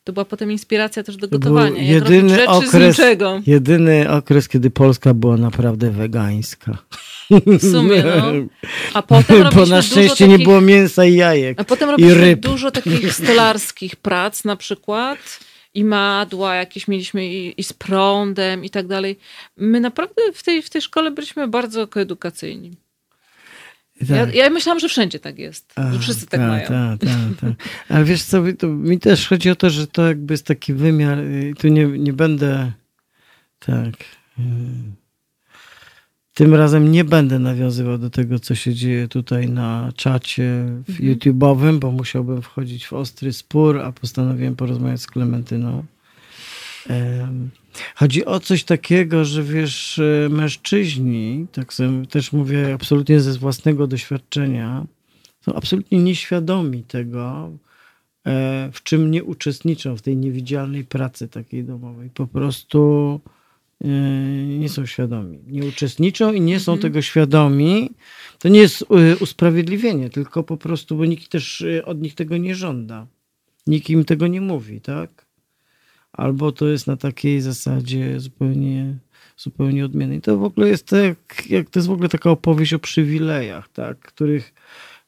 To 0.03 0.13
była 0.13 0.25
potem 0.25 0.51
inspiracja 0.51 1.03
też 1.03 1.17
do 1.17 1.27
gotowania. 1.27 1.81
Jedyny 1.81 2.47
okres, 2.47 3.01
jedyny 3.47 4.09
okres, 4.11 4.47
kiedy 4.47 4.69
Polska 4.69 5.13
była 5.13 5.37
naprawdę 5.37 5.91
wegańska. 5.91 6.77
W 7.29 7.71
sumie, 7.71 8.03
no. 8.03 8.31
A 8.93 9.01
potem 9.13 9.47
Bo 9.55 9.65
na 9.65 9.81
szczęście 9.81 10.27
nie 10.27 10.33
takich- 10.33 10.47
było 10.47 10.61
mięsa 10.61 11.05
i 11.05 11.15
jajek. 11.15 11.61
A 11.61 11.63
potem 11.63 11.89
robiliśmy 11.89 12.35
dużo 12.35 12.71
takich 12.71 13.13
stolarskich 13.23 13.95
prac 13.95 14.43
na 14.43 14.55
przykład. 14.55 15.39
I 15.73 15.83
madła 15.83 16.55
jakieś 16.55 16.87
mieliśmy 16.87 17.27
i, 17.27 17.61
i 17.61 17.63
z 17.63 17.73
prądem 17.73 18.65
i 18.65 18.69
tak 18.69 18.87
dalej. 18.87 19.19
My 19.57 19.79
naprawdę 19.79 20.21
w 20.33 20.43
tej, 20.43 20.61
w 20.61 20.69
tej 20.69 20.81
szkole 20.81 21.11
byliśmy 21.11 21.47
bardzo 21.47 21.87
edukacyjni. 21.95 22.71
Ja, 24.09 24.25
Tak. 24.25 24.35
ja 24.35 24.49
myślałam, 24.49 24.79
że 24.79 24.89
wszędzie 24.89 25.19
tak 25.19 25.39
jest. 25.39 25.73
A, 25.75 25.93
że 25.93 25.99
wszyscy 25.99 26.25
tak 26.27 26.39
mają. 26.41 26.67
Tak, 26.67 26.99
tak, 26.99 27.09
tak. 27.41 27.51
Ale 27.89 28.05
wiesz 28.05 28.23
co, 28.23 28.41
mi 28.67 28.99
też 28.99 29.27
chodzi 29.27 29.49
o 29.49 29.55
to, 29.55 29.69
że 29.69 29.87
to 29.87 30.07
jakby 30.07 30.33
jest 30.33 30.45
taki 30.45 30.73
wymiar, 30.73 31.19
y, 31.19 31.53
tu 31.59 31.67
nie, 31.67 31.85
nie 31.85 32.13
będę 32.13 32.71
tak. 33.59 33.93
y, 34.39 34.41
Tym 36.33 36.53
razem 36.55 36.91
nie 36.91 37.03
będę 37.03 37.39
nawiązywał 37.39 37.97
do 37.97 38.09
tego, 38.09 38.39
co 38.39 38.55
się 38.55 38.73
dzieje 38.73 39.07
tutaj 39.07 39.49
na 39.49 39.91
czacie 39.95 40.43
Mhm. 40.87 41.09
YouTube'owym, 41.09 41.79
bo 41.79 41.91
musiałbym 41.91 42.41
wchodzić 42.41 42.87
w 42.87 42.93
ostry 42.93 43.33
spór, 43.33 43.79
a 43.79 43.91
postanowiłem 43.91 44.55
porozmawiać 44.55 45.01
z 45.01 45.07
Klementyną. 45.07 45.83
Chodzi 47.95 48.25
o 48.25 48.39
coś 48.39 48.63
takiego, 48.63 49.25
że 49.25 49.43
wiesz, 49.43 49.99
e, 49.99 50.29
mężczyźni, 50.29 51.47
tak 51.51 51.73
sobie 51.73 52.05
też 52.05 52.33
mówię 52.33 52.73
absolutnie 52.73 53.21
ze 53.21 53.39
własnego 53.39 53.87
doświadczenia, 53.87 54.85
są 55.41 55.53
absolutnie 55.53 55.99
nieświadomi 56.03 56.83
tego, 56.83 57.51
e, 58.27 58.69
w 58.73 58.83
czym 58.83 59.11
nie 59.11 59.23
uczestniczą 59.23 59.97
w 59.97 60.01
tej 60.01 60.17
niewidzialnej 60.17 60.83
pracy 60.83 61.27
takiej 61.27 61.63
domowej. 61.63 62.09
Po 62.09 62.27
prostu 62.27 63.19
e, 63.83 63.87
nie 64.59 64.69
są 64.69 64.85
świadomi. 64.85 65.39
Nie 65.47 65.65
uczestniczą 65.65 66.33
i 66.33 66.41
nie 66.41 66.59
są 66.59 66.71
Mhm. 66.71 66.81
tego 66.81 67.01
świadomi. 67.01 67.91
To 68.39 68.49
nie 68.49 68.59
jest 68.59 68.85
usprawiedliwienie, 69.19 70.09
tylko 70.09 70.43
po 70.43 70.57
prostu, 70.57 70.95
bo 70.95 71.05
nikt 71.05 71.29
też 71.29 71.65
od 71.85 72.01
nich 72.01 72.15
tego 72.15 72.37
nie 72.37 72.55
żąda. 72.55 73.07
Nikt 73.67 73.89
im 73.89 74.05
tego 74.05 74.27
nie 74.27 74.41
mówi, 74.41 74.81
tak? 74.81 75.30
Albo 76.21 76.51
to 76.51 76.67
jest 76.67 76.87
na 76.87 76.97
takiej 76.97 77.41
zasadzie 77.41 78.19
zupełnie, 78.19 78.97
zupełnie 79.37 79.85
odmiennej. 79.85 80.21
To 80.21 80.37
w 80.37 80.43
ogóle 80.43 80.67
jest 80.67 80.87
tak, 80.87 81.43
jak 81.49 81.69
to 81.69 81.79
jest 81.79 81.87
w 81.87 81.91
ogóle 81.91 82.09
taka 82.09 82.29
opowieść 82.29 82.73
o 82.73 82.79
przywilejach, 82.79 83.69
tak? 83.69 83.99
których 83.99 84.53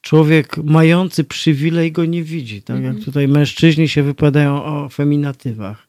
człowiek 0.01 0.57
mający 0.57 1.23
przywilej 1.23 1.91
go 1.91 2.05
nie 2.05 2.23
widzi. 2.23 2.61
Tak 2.61 2.75
Mhm. 2.75 2.95
jak 2.95 3.05
tutaj 3.05 3.27
mężczyźni 3.27 3.89
się 3.89 4.03
wypowiadają 4.03 4.63
o 4.63 4.89
feminatywach. 4.89 5.87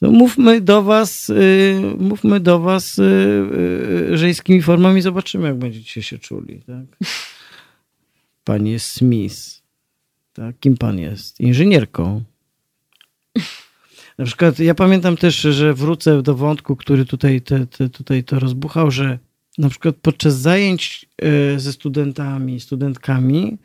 No 0.00 0.10
mówmy 0.10 0.60
do 0.60 0.82
was, 0.82 1.28
y, 1.30 1.80
mówmy 1.98 2.40
do 2.40 2.60
was 2.60 2.98
y, 2.98 3.02
y, 4.12 4.18
żeńskimi 4.18 4.62
formami, 4.62 5.02
zobaczymy, 5.02 5.46
jak 5.48 5.58
będziecie 5.58 6.02
się 6.02 6.18
czuli. 6.18 6.62
Tak? 6.66 7.08
Pan 8.44 8.66
jest 8.66 8.86
Smith. 8.86 9.62
Tak? 10.32 10.58
Kim 10.60 10.76
pan 10.76 10.98
jest? 10.98 11.40
Inżynierką. 11.40 12.22
Na 14.20 14.26
przykład 14.26 14.58
ja 14.58 14.74
pamiętam 14.74 15.16
też, 15.16 15.40
że 15.40 15.74
wrócę 15.74 16.22
do 16.22 16.34
wątku, 16.34 16.76
który 16.76 17.04
tutaj, 17.04 17.40
te, 17.40 17.66
te, 17.66 17.88
tutaj 17.88 18.24
to 18.24 18.38
rozbuchał, 18.38 18.90
że 18.90 19.18
na 19.58 19.68
przykład 19.68 19.96
podczas 20.02 20.38
zajęć 20.38 21.06
e, 21.22 21.60
ze 21.60 21.72
studentami, 21.72 22.60
studentkami, 22.60 23.58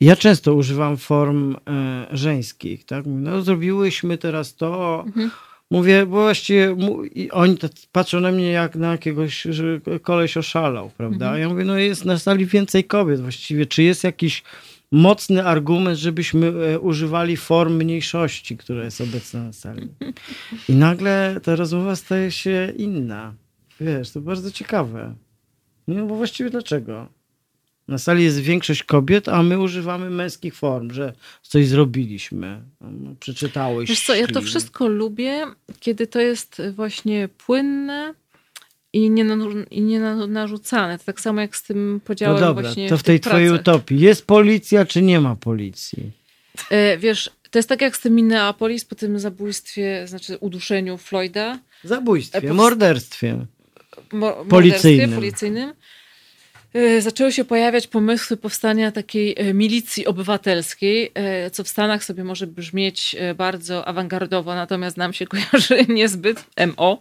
ja 0.00 0.16
często 0.16 0.54
używam 0.54 0.96
form 0.96 1.56
e, 1.68 2.06
żeńskich. 2.12 2.84
Tak? 2.84 3.04
No, 3.06 3.42
zrobiłyśmy 3.42 4.18
teraz 4.18 4.54
to. 4.54 5.04
Mówię, 5.70 6.06
bo 6.06 6.16
właściwie 6.22 6.76
oni 7.30 7.56
patrzą 7.92 8.20
na 8.20 8.32
mnie 8.32 8.50
jak 8.50 8.76
na 8.76 8.92
jakiegoś, 8.92 9.42
że 9.42 9.80
koleś 10.02 10.36
oszalał, 10.36 10.90
prawda? 10.96 11.30
A 11.30 11.38
ja 11.38 11.48
mówię, 11.48 11.64
no 11.64 11.78
jest 11.78 12.04
na 12.04 12.18
sali 12.18 12.46
więcej 12.46 12.84
kobiet 12.84 13.20
właściwie. 13.20 13.66
Czy 13.66 13.82
jest 13.82 14.04
jakiś 14.04 14.42
mocny 14.92 15.44
argument, 15.44 15.98
żebyśmy 15.98 16.46
e, 16.46 16.80
używali 16.80 17.36
form 17.36 17.76
mniejszości, 17.76 18.56
która 18.56 18.84
jest 18.84 19.00
obecna 19.00 19.44
na 19.44 19.52
sali? 19.52 19.88
I 20.68 20.72
nagle 20.72 21.40
ta 21.42 21.56
rozmowa 21.56 21.96
staje 21.96 22.30
się 22.30 22.72
inna. 22.76 23.34
Wiesz, 23.80 24.10
to 24.10 24.20
bardzo 24.20 24.50
ciekawe. 24.50 25.14
No 25.88 26.06
bo 26.06 26.14
właściwie 26.14 26.50
dlaczego? 26.50 27.08
Na 27.88 27.98
sali 27.98 28.24
jest 28.24 28.38
większość 28.38 28.82
kobiet, 28.82 29.28
a 29.28 29.42
my 29.42 29.58
używamy 29.58 30.10
męskich 30.10 30.54
form, 30.54 30.90
że 30.90 31.12
coś 31.42 31.68
zrobiliśmy. 31.68 32.62
No, 32.80 33.14
Przeczytałeś. 33.20 33.88
Wiesz 33.88 34.06
co, 34.06 34.14
ja 34.14 34.26
to 34.26 34.42
wszystko 34.42 34.88
lubię, 34.88 35.46
kiedy 35.80 36.06
to 36.06 36.20
jest 36.20 36.62
właśnie 36.74 37.28
płynne 37.28 38.14
i 38.92 39.10
nie, 39.10 39.26
i 39.70 39.80
nie 39.80 40.00
na- 40.00 40.26
narzucane. 40.26 40.98
To 40.98 41.04
tak 41.04 41.20
samo 41.20 41.40
jak 41.40 41.56
z 41.56 41.62
tym 41.62 41.92
No 41.94 42.00
podziałem 42.04 42.40
dobra, 42.40 42.62
właśnie 42.62 42.88
to 42.88 42.98
w 42.98 43.02
tej 43.02 43.20
twojej 43.20 43.48
pracach. 43.48 43.60
utopii 43.76 44.00
jest 44.00 44.26
policja, 44.26 44.84
czy 44.86 45.02
nie 45.02 45.20
ma 45.20 45.36
policji? 45.36 46.10
E, 46.70 46.98
Wiesz, 46.98 47.30
to 47.50 47.58
jest 47.58 47.68
tak 47.68 47.80
jak 47.80 47.96
z 47.96 48.00
tym 48.00 48.14
Minneapolis 48.14 48.84
po 48.84 48.94
tym 48.94 49.18
zabójstwie, 49.18 50.02
znaczy 50.06 50.36
uduszeniu 50.38 50.98
Floyda. 50.98 51.58
Zabójstwie, 51.84 52.38
E, 52.38 52.42
powst- 52.42 52.54
morderstwie. 52.56 53.46
mo- 54.12 54.44
Policyjnym. 54.48 55.12
policyjnym. 55.14 55.72
e, 56.74 57.00
zaczęły 57.02 57.32
się 57.32 57.44
pojawiać 57.44 57.86
pomysły 57.86 58.36
powstania 58.36 58.92
takiej 58.92 59.34
e, 59.38 59.54
milicji 59.54 60.06
obywatelskiej, 60.06 61.10
e, 61.14 61.50
co 61.50 61.64
w 61.64 61.68
Stanach 61.68 62.04
sobie 62.04 62.24
może 62.24 62.46
brzmieć 62.46 63.16
bardzo 63.36 63.88
awangardowo, 63.88 64.54
natomiast 64.54 64.96
nam 64.96 65.12
się 65.12 65.26
kojarzy 65.26 65.86
niezbyt 65.98 66.44
MO. 66.76 66.98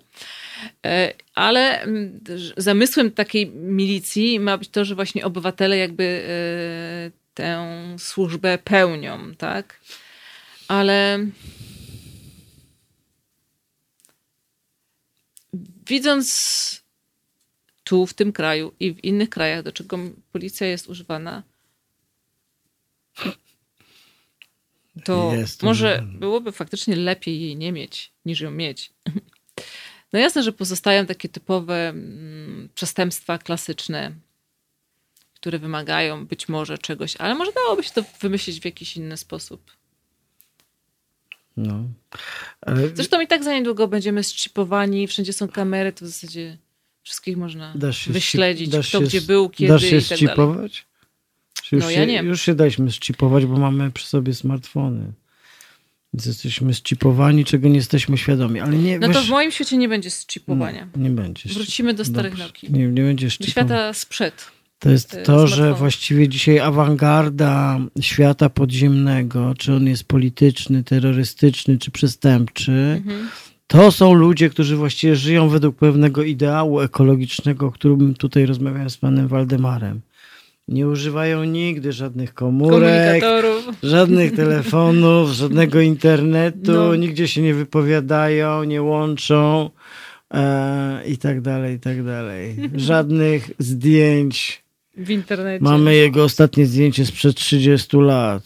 Ale 1.35 1.81
mm, 1.81 2.19
zamysłem 2.57 3.11
takiej 3.11 3.47
milicji 3.47 4.39
ma 4.39 4.57
być 4.57 4.69
to, 4.69 4.85
że 4.85 4.95
właśnie 4.95 5.25
obywatele 5.25 5.77
jakby 5.77 6.25
tę 7.33 7.67
służbę 7.97 8.57
pełnią, 8.57 9.35
tak? 9.35 9.79
Ale 10.67 11.27
widząc 15.85 16.81
tu, 17.83 18.07
w 18.07 18.13
tym 18.13 18.33
kraju 18.33 18.73
i 18.79 18.93
w 18.93 19.03
innych 19.03 19.29
krajach, 19.29 19.63
do 19.63 19.71
czego 19.71 19.97
policja 20.31 20.67
jest 20.67 20.87
używana, 20.87 21.43
to 25.05 25.33
jest 25.35 25.63
może 25.63 26.03
byłoby 26.19 26.51
faktycznie 26.51 26.95
lepiej 26.95 27.41
jej 27.41 27.57
nie 27.57 27.71
mieć, 27.71 28.11
niż 28.25 28.39
ją 28.39 28.51
mieć. 28.51 28.91
No 30.13 30.19
jasne, 30.19 30.43
że 30.43 30.51
pozostają 30.51 31.05
takie 31.05 31.29
typowe 31.29 31.89
mm, 31.89 32.69
przestępstwa 32.75 33.37
klasyczne, 33.37 34.11
które 35.33 35.59
wymagają 35.59 36.25
być 36.25 36.49
może 36.49 36.77
czegoś, 36.77 37.15
ale 37.15 37.35
może 37.35 37.51
dałoby 37.51 37.83
się 37.83 37.91
to 37.91 38.03
wymyślić 38.21 38.59
w 38.59 38.65
jakiś 38.65 38.97
inny 38.97 39.17
sposób. 39.17 39.71
No. 41.57 41.83
Ale... 42.61 42.95
Zresztą 42.95 43.21
i 43.21 43.27
tak 43.27 43.43
za 43.43 43.53
niedługo 43.53 43.87
będziemy 43.87 44.23
zchipowani, 44.23 45.07
wszędzie 45.07 45.33
są 45.33 45.47
kamery, 45.47 45.93
to 45.93 46.05
w 46.05 46.07
zasadzie 46.07 46.57
Wszystkich 47.03 47.37
można 47.37 47.73
wyśledzić, 48.07 48.69
kto 48.69 48.83
się, 48.83 49.01
gdzie 49.01 49.21
był, 49.21 49.49
kiedy 49.49 49.73
dasz 49.73 49.81
się 49.81 49.97
i 49.97 50.03
tak 50.03 50.17
ścipować? 50.17 50.85
Już 51.71 51.83
no 51.83 51.89
się, 51.89 51.99
ja 51.99 52.05
nie. 52.05 52.23
Już 52.23 52.41
się 52.41 52.55
daliśmy 52.55 52.91
zchipować, 52.91 53.45
bo 53.45 53.57
mamy 53.57 53.91
przy 53.91 54.07
sobie 54.07 54.33
smartfony. 54.33 55.11
Jesteśmy 56.13 56.73
zchipowani, 56.73 57.45
czego 57.45 57.67
nie 57.67 57.75
jesteśmy 57.75 58.17
świadomi. 58.17 58.59
Ale 58.59 58.77
nie, 58.77 58.99
no 58.99 59.09
to 59.09 59.21
w 59.21 59.29
moim 59.29 59.51
świecie 59.51 59.77
nie 59.77 59.89
będzie 59.89 60.09
zchipowania. 60.09 60.87
No, 60.95 61.03
nie 61.03 61.09
będzie. 61.09 61.49
Wrócimy 61.49 61.93
do 61.93 62.05
starych 62.05 62.37
nauki. 62.37 62.71
Nie, 62.71 62.87
nie 62.87 63.03
będzie 63.03 63.27
Do 63.39 63.47
świata 63.47 63.93
sprzed. 63.93 64.47
To 64.79 64.89
jest 64.89 65.13
e, 65.13 65.23
to, 65.23 65.47
że 65.47 65.73
właściwie 65.73 66.29
dzisiaj 66.29 66.59
awangarda 66.59 67.79
świata 68.01 68.49
podziemnego, 68.49 69.53
czy 69.57 69.73
on 69.73 69.87
jest 69.87 70.03
polityczny, 70.03 70.83
terrorystyczny, 70.83 71.77
czy 71.77 71.91
przestępczy, 71.91 72.71
mhm 72.71 73.29
to 73.71 73.91
są 73.91 74.13
ludzie, 74.13 74.49
którzy 74.49 74.75
właściwie 74.75 75.15
żyją 75.15 75.49
według 75.49 75.75
pewnego 75.75 76.23
ideału 76.23 76.79
ekologicznego, 76.79 77.65
o 77.65 77.71
którym 77.71 78.13
tutaj 78.13 78.45
rozmawiałem 78.45 78.89
z 78.89 78.97
panem 78.97 79.27
Waldemarem. 79.27 80.01
Nie 80.67 80.87
używają 80.87 81.43
nigdy 81.43 81.91
żadnych 81.91 82.33
komórek, 82.33 83.23
żadnych 83.83 84.35
telefonów, 84.35 85.29
żadnego 85.43 85.81
internetu, 85.81 86.71
no. 86.71 86.95
nigdzie 86.95 87.27
się 87.27 87.41
nie 87.41 87.53
wypowiadają, 87.53 88.63
nie 88.63 88.81
łączą 88.81 89.69
e, 90.33 91.07
i 91.07 91.17
tak 91.17 91.41
dalej, 91.41 91.75
i 91.75 91.79
tak 91.79 92.05
dalej. 92.05 92.55
Żadnych 92.75 93.51
zdjęć. 93.59 94.63
W 94.97 95.09
internecie. 95.09 95.63
Mamy 95.63 95.95
jego 95.95 96.23
ostatnie 96.23 96.65
zdjęcie 96.65 97.05
sprzed 97.05 97.35
30 97.35 97.97
lat. 97.97 98.43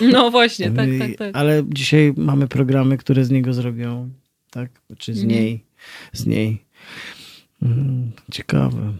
No 0.00 0.30
właśnie, 0.30 0.70
tak, 0.76 0.88
tak, 0.98 1.16
tak. 1.16 1.36
Ale 1.36 1.62
dzisiaj 1.68 2.12
mamy 2.16 2.48
programy, 2.48 2.96
które 2.96 3.24
z 3.24 3.30
niego 3.30 3.52
zrobią 3.52 4.10
tak? 4.50 4.70
Czy 4.98 5.14
z 5.14 5.22
mhm. 5.22 5.40
niej, 5.40 5.64
z 6.12 6.26
niej. 6.26 6.64
Mhm, 7.62 8.12
ciekawe. 8.32 8.92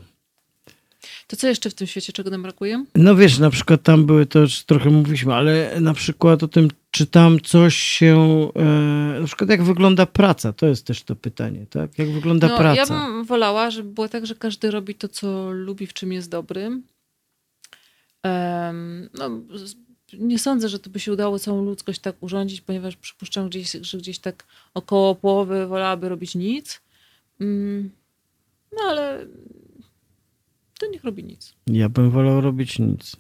To 1.28 1.36
co 1.36 1.48
jeszcze 1.48 1.70
w 1.70 1.74
tym 1.74 1.86
świecie, 1.86 2.12
czego 2.12 2.30
nam 2.30 2.42
brakuje? 2.42 2.84
No 2.94 3.16
wiesz, 3.16 3.38
na 3.38 3.50
przykład 3.50 3.82
tam 3.82 4.06
były, 4.06 4.26
to 4.26 4.38
już 4.38 4.64
trochę 4.64 4.90
mówiliśmy, 4.90 5.34
ale 5.34 5.80
na 5.80 5.94
przykład 5.94 6.42
o 6.42 6.48
tym, 6.48 6.68
czy 6.90 7.06
tam 7.06 7.40
coś 7.40 7.76
się, 7.76 8.48
e, 8.56 9.20
na 9.20 9.26
przykład 9.26 9.50
jak 9.50 9.62
wygląda 9.62 10.06
praca, 10.06 10.52
to 10.52 10.66
jest 10.66 10.86
też 10.86 11.02
to 11.02 11.16
pytanie, 11.16 11.66
tak? 11.70 11.98
Jak 11.98 12.10
wygląda 12.10 12.48
no, 12.48 12.59
praca? 12.59 12.76
Ja 12.76 12.86
bym 12.86 13.24
wolała, 13.24 13.70
żeby 13.70 13.90
było 13.90 14.09
tak, 14.09 14.26
że 14.26 14.34
każdy 14.34 14.70
robi 14.70 14.94
to, 14.94 15.09
co 15.09 15.52
lubi, 15.52 15.86
w 15.86 15.92
czym 15.92 16.12
jest 16.12 16.30
dobry. 16.30 16.82
No, 19.14 19.30
nie 20.12 20.38
sądzę, 20.38 20.68
że 20.68 20.78
to 20.78 20.90
by 20.90 21.00
się 21.00 21.12
udało 21.12 21.38
całą 21.38 21.64
ludzkość 21.64 22.00
tak 22.00 22.16
urządzić, 22.20 22.60
ponieważ 22.60 22.96
przypuszczam, 22.96 23.48
gdzieś, 23.48 23.72
że 23.72 23.98
gdzieś 23.98 24.18
tak 24.18 24.44
około 24.74 25.14
połowy 25.14 25.66
wolałaby 25.66 26.09
robić 26.09 26.34
nic. 26.34 26.80
Mm, 27.40 27.90
no 28.72 28.82
ale 28.82 29.26
to 30.78 30.86
niech 30.86 31.05
robi 31.05 31.24
nic. 31.24 31.55
Ja 31.66 31.88
bym 31.88 32.10
wolał 32.10 32.40
robić 32.40 32.78
nic. 32.78 33.16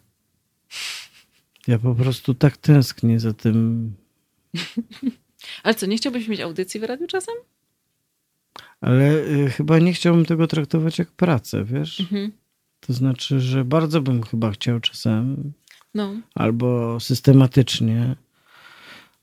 Ja 1.66 1.78
po 1.78 1.94
prostu 1.94 2.34
tak 2.34 2.56
tęsknię 2.56 3.20
za 3.20 3.32
tym. 3.32 3.92
ale 5.62 5.74
co, 5.74 5.86
nie 5.86 5.96
chciałbyś 5.96 6.28
mieć 6.28 6.40
audycji 6.40 6.80
w 6.80 6.84
radiu 6.84 7.06
czasem? 7.06 7.34
Ale 8.80 9.24
y, 9.24 9.50
chyba 9.50 9.78
nie 9.78 9.92
chciałbym 9.92 10.24
tego 10.24 10.46
traktować 10.46 10.98
jak 10.98 11.08
pracę, 11.08 11.64
wiesz? 11.64 12.00
Mhm. 12.00 12.32
To 12.80 12.92
znaczy, 12.92 13.40
że 13.40 13.64
bardzo 13.64 14.02
bym 14.02 14.22
chyba 14.22 14.50
chciał 14.50 14.80
czasem 14.80 15.52
no. 15.94 16.14
albo 16.34 17.00
systematycznie. 17.00 18.16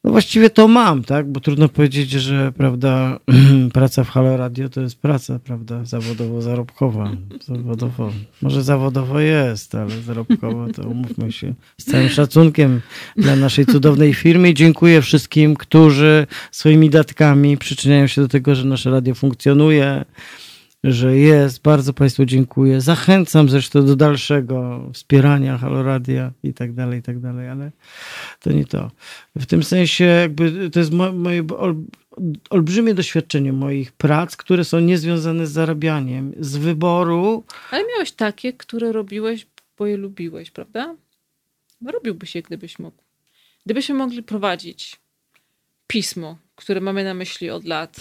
No 0.05 0.11
właściwie 0.11 0.49
to 0.49 0.67
mam, 0.67 1.03
tak? 1.03 1.31
Bo 1.31 1.39
trudno 1.39 1.69
powiedzieć, 1.69 2.11
że 2.11 2.51
prawda, 2.51 3.19
praca 3.73 4.03
w 4.03 4.09
Halo 4.09 4.37
Radio 4.37 4.69
to 4.69 4.81
jest 4.81 4.99
praca, 4.99 5.39
prawda, 5.39 5.83
zawodowo-zarobkowa. 5.83 7.15
Zawodowo. 7.45 8.11
Może 8.41 8.63
zawodowo 8.63 9.19
jest, 9.19 9.75
ale 9.75 10.01
zarobkowo 10.01 10.67
to 10.75 10.81
umówmy 10.89 11.31
się. 11.31 11.53
Z 11.77 11.85
całym 11.85 12.09
szacunkiem 12.09 12.81
dla 13.17 13.35
naszej 13.35 13.65
cudownej 13.65 14.13
firmy. 14.13 14.53
Dziękuję 14.53 15.01
wszystkim, 15.01 15.55
którzy 15.55 16.27
swoimi 16.51 16.89
datkami 16.89 17.57
przyczyniają 17.57 18.07
się 18.07 18.21
do 18.21 18.27
tego, 18.27 18.55
że 18.55 18.65
nasze 18.65 18.91
radio 18.91 19.15
funkcjonuje 19.15 20.05
że 20.91 21.17
jest. 21.17 21.61
Bardzo 21.61 21.93
Państwu 21.93 22.25
dziękuję. 22.25 22.81
Zachęcam 22.81 23.49
zresztą 23.49 23.85
do 23.85 23.95
dalszego 23.95 24.89
wspierania 24.93 25.57
Haloradia 25.57 26.31
i 26.43 26.53
tak 26.53 26.73
dalej, 26.73 26.99
i 26.99 27.03
tak 27.03 27.19
dalej, 27.19 27.49
ale 27.49 27.71
to 28.39 28.51
nie 28.51 28.65
to. 28.65 28.91
W 29.35 29.45
tym 29.45 29.63
sensie 29.63 30.03
jakby 30.03 30.69
to 30.69 30.79
jest 30.79 30.91
moje 31.13 31.43
olbrzymie 32.49 32.93
doświadczenie 32.93 33.53
moich 33.53 33.91
prac, 33.91 34.37
które 34.37 34.63
są 34.63 34.79
niezwiązane 34.79 35.47
z 35.47 35.51
zarabianiem, 35.51 36.33
z 36.39 36.57
wyboru. 36.57 37.43
Ale 37.71 37.83
miałeś 37.87 38.11
takie, 38.11 38.53
które 38.53 38.91
robiłeś, 38.91 39.47
bo 39.77 39.85
je 39.85 39.97
lubiłeś, 39.97 40.51
prawda? 40.51 40.95
Robiłbyś 41.85 42.35
je, 42.35 42.41
gdybyś 42.41 42.79
mógł. 42.79 42.97
Gdybyśmy 43.65 43.95
mogli 43.95 44.23
prowadzić 44.23 44.99
pismo, 45.87 46.37
które 46.55 46.81
mamy 46.81 47.03
na 47.03 47.13
myśli 47.13 47.49
od 47.49 47.65
lat, 47.65 47.99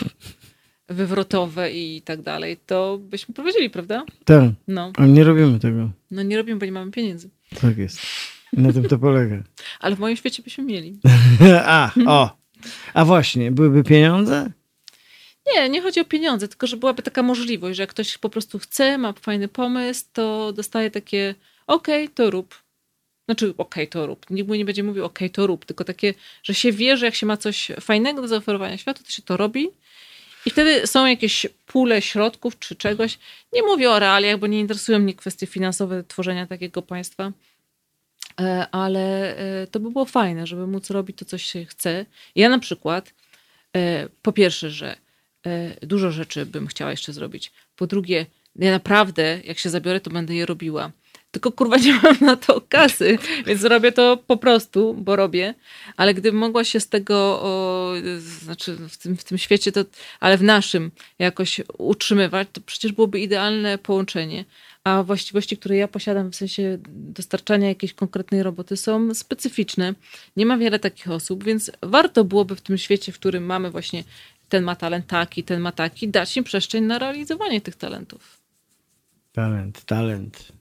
wywrotowe 0.89 1.73
i 1.73 2.03
tak 2.03 2.23
dalej, 2.23 2.57
to 2.67 2.99
byśmy 2.99 3.35
prowadzili, 3.35 3.71
prawda? 3.71 4.05
Tak. 4.25 4.51
No. 4.69 4.93
Ale 4.97 5.09
nie 5.09 5.25
robimy 5.25 5.59
tego. 5.59 5.91
No 6.11 6.23
nie 6.23 6.37
robimy, 6.37 6.59
bo 6.59 6.67
nie 6.67 6.73
mamy 6.73 6.91
pieniędzy. 6.91 7.31
Tak 7.61 7.79
jest. 7.79 7.99
Na 8.53 8.73
tym 8.73 8.89
to 8.89 8.99
polega. 8.99 9.43
Ale 9.81 9.97
w 9.97 9.99
moim 9.99 10.17
świecie 10.17 10.43
byśmy 10.43 10.65
mieli. 10.65 10.99
A, 11.65 11.91
o. 12.07 12.37
A 12.95 13.05
właśnie, 13.05 13.53
byłyby 13.53 13.85
pieniądze? 13.85 14.51
Nie, 15.55 15.69
nie 15.69 15.83
chodzi 15.83 16.01
o 16.01 16.05
pieniądze, 16.05 16.49
tylko 16.49 16.67
że 16.67 16.77
byłaby 16.77 17.03
taka 17.03 17.23
możliwość, 17.23 17.77
że 17.77 17.83
jak 17.83 17.91
ktoś 17.91 18.19
po 18.19 18.31
prostu 18.31 18.59
chce, 18.59 18.99
ma 18.99 19.13
fajny 19.13 19.49
pomysł, 19.49 20.05
to 20.13 20.53
dostaje 20.53 20.91
takie 20.91 21.35
okej, 21.67 22.05
okay, 22.05 22.15
to 22.15 22.31
rób. 22.31 22.55
Znaczy, 23.29 23.47
okej, 23.47 23.59
okay, 23.59 23.87
to 23.87 24.07
rób. 24.07 24.31
Nikt 24.31 24.49
mu 24.49 24.55
nie 24.55 24.65
będzie 24.65 24.83
mówił 24.83 25.05
okej, 25.05 25.29
okay, 25.29 25.35
to 25.35 25.47
rób, 25.47 25.65
tylko 25.65 25.85
takie, 25.85 26.15
że 26.43 26.55
się 26.55 26.73
wie, 26.73 26.97
że 26.97 27.07
jak 27.07 27.15
się 27.15 27.27
ma 27.27 27.37
coś 27.37 27.73
fajnego 27.81 28.23
do 28.23 28.29
zaoferowania 28.29 28.79
światu, 28.79 29.03
to 29.03 29.11
się 29.11 29.23
to 29.23 29.37
robi 29.37 29.69
i 30.47 30.51
wtedy 30.51 30.87
są 30.87 31.07
jakieś 31.07 31.47
pule 31.67 32.03
środków 32.03 32.59
czy 32.59 32.77
czegoś. 32.77 33.19
Nie 33.53 33.63
mówię 33.63 33.91
o 33.91 33.99
realiach, 33.99 34.39
bo 34.39 34.47
nie 34.47 34.61
interesują 34.61 34.99
mnie 34.99 35.15
kwestie 35.15 35.47
finansowe 35.47 36.05
tworzenia 36.05 36.47
takiego 36.47 36.83
państwa, 36.83 37.33
e, 38.41 38.67
ale 38.73 39.37
e, 39.37 39.67
to 39.67 39.81
by 39.81 39.91
było 39.91 40.05
fajne, 40.05 40.47
żeby 40.47 40.67
móc 40.67 40.91
robić 40.91 41.19
to, 41.19 41.25
co 41.25 41.39
się 41.39 41.65
chce. 41.65 42.07
Ja 42.35 42.49
na 42.49 42.59
przykład, 42.59 43.15
e, 43.77 44.09
po 44.23 44.33
pierwsze, 44.33 44.71
że 44.71 44.97
dużo 45.83 46.11
rzeczy 46.11 46.47
bym 46.47 46.67
chciała 46.67 46.91
jeszcze 46.91 47.13
zrobić. 47.13 47.53
Po 47.77 47.87
drugie, 47.87 48.27
ja 48.57 48.71
naprawdę, 48.71 49.41
jak 49.45 49.59
się 49.59 49.71
zabiorę, 49.71 50.01
to 50.01 50.11
będę 50.11 50.35
je 50.35 50.47
robiła 50.47 50.91
tylko 51.35 51.53
kurwa 51.53 51.77
nie 51.87 52.01
mam 52.03 52.17
na 52.21 52.37
to 52.37 52.61
kasy, 52.69 53.19
więc 53.47 53.65
robię 53.65 53.93
to 53.93 54.17
po 54.27 54.37
prostu, 54.37 54.95
bo 54.95 55.17
robię, 55.17 55.55
ale 55.97 56.15
gdybym 56.15 56.41
mogła 56.41 56.65
się 56.65 56.81
z 56.81 56.89
tego, 56.89 57.17
o, 57.43 57.93
znaczy 58.19 58.77
w 58.89 58.97
tym, 58.99 59.17
w 59.17 59.25
tym 59.25 59.39
świecie, 59.39 59.73
to, 59.73 59.85
ale 60.21 60.39
w 60.39 60.43
naszym 60.43 60.91
jakoś 61.19 61.61
utrzymywać, 61.79 62.49
to 62.53 62.61
przecież 62.61 62.93
byłoby 62.93 63.21
idealne 63.21 63.79
połączenie. 63.79 64.45
A 64.85 65.03
właściwości, 65.03 65.57
które 65.57 65.77
ja 65.77 65.89
posiadam 65.89 66.31
w 66.33 66.37
sensie 66.37 66.79
dostarczania 66.89 67.69
jakiejś 67.69 67.95
konkretnej 67.95 68.43
roboty 68.43 68.77
są 68.77 69.15
specyficzne. 69.15 69.95
Nie 70.37 70.47
ma 70.47 70.59
wiele 70.59 70.79
takich 70.79 71.11
osób, 71.11 71.45
więc 71.45 71.71
warto 71.83 72.25
byłoby 72.25 72.57
w 72.57 72.61
tym 72.61 72.79
świecie, 72.79 73.13
w 73.13 73.19
którym 73.19 73.47
mamy 73.47 73.71
właśnie 73.71 74.05
ten 74.49 74.65
ma 74.65 74.77
talent 74.77 75.07
taki, 75.07 75.45
ten 75.45 75.61
ma 75.61 75.73
taki, 75.73 76.09
dać 76.09 76.37
im 76.37 76.45
przestrzeń 76.45 76.85
na 76.85 76.99
realizowanie 76.99 77.61
tych 77.61 77.77
talentów. 77.77 78.41
Talent, 79.33 79.85
talent. 79.85 80.53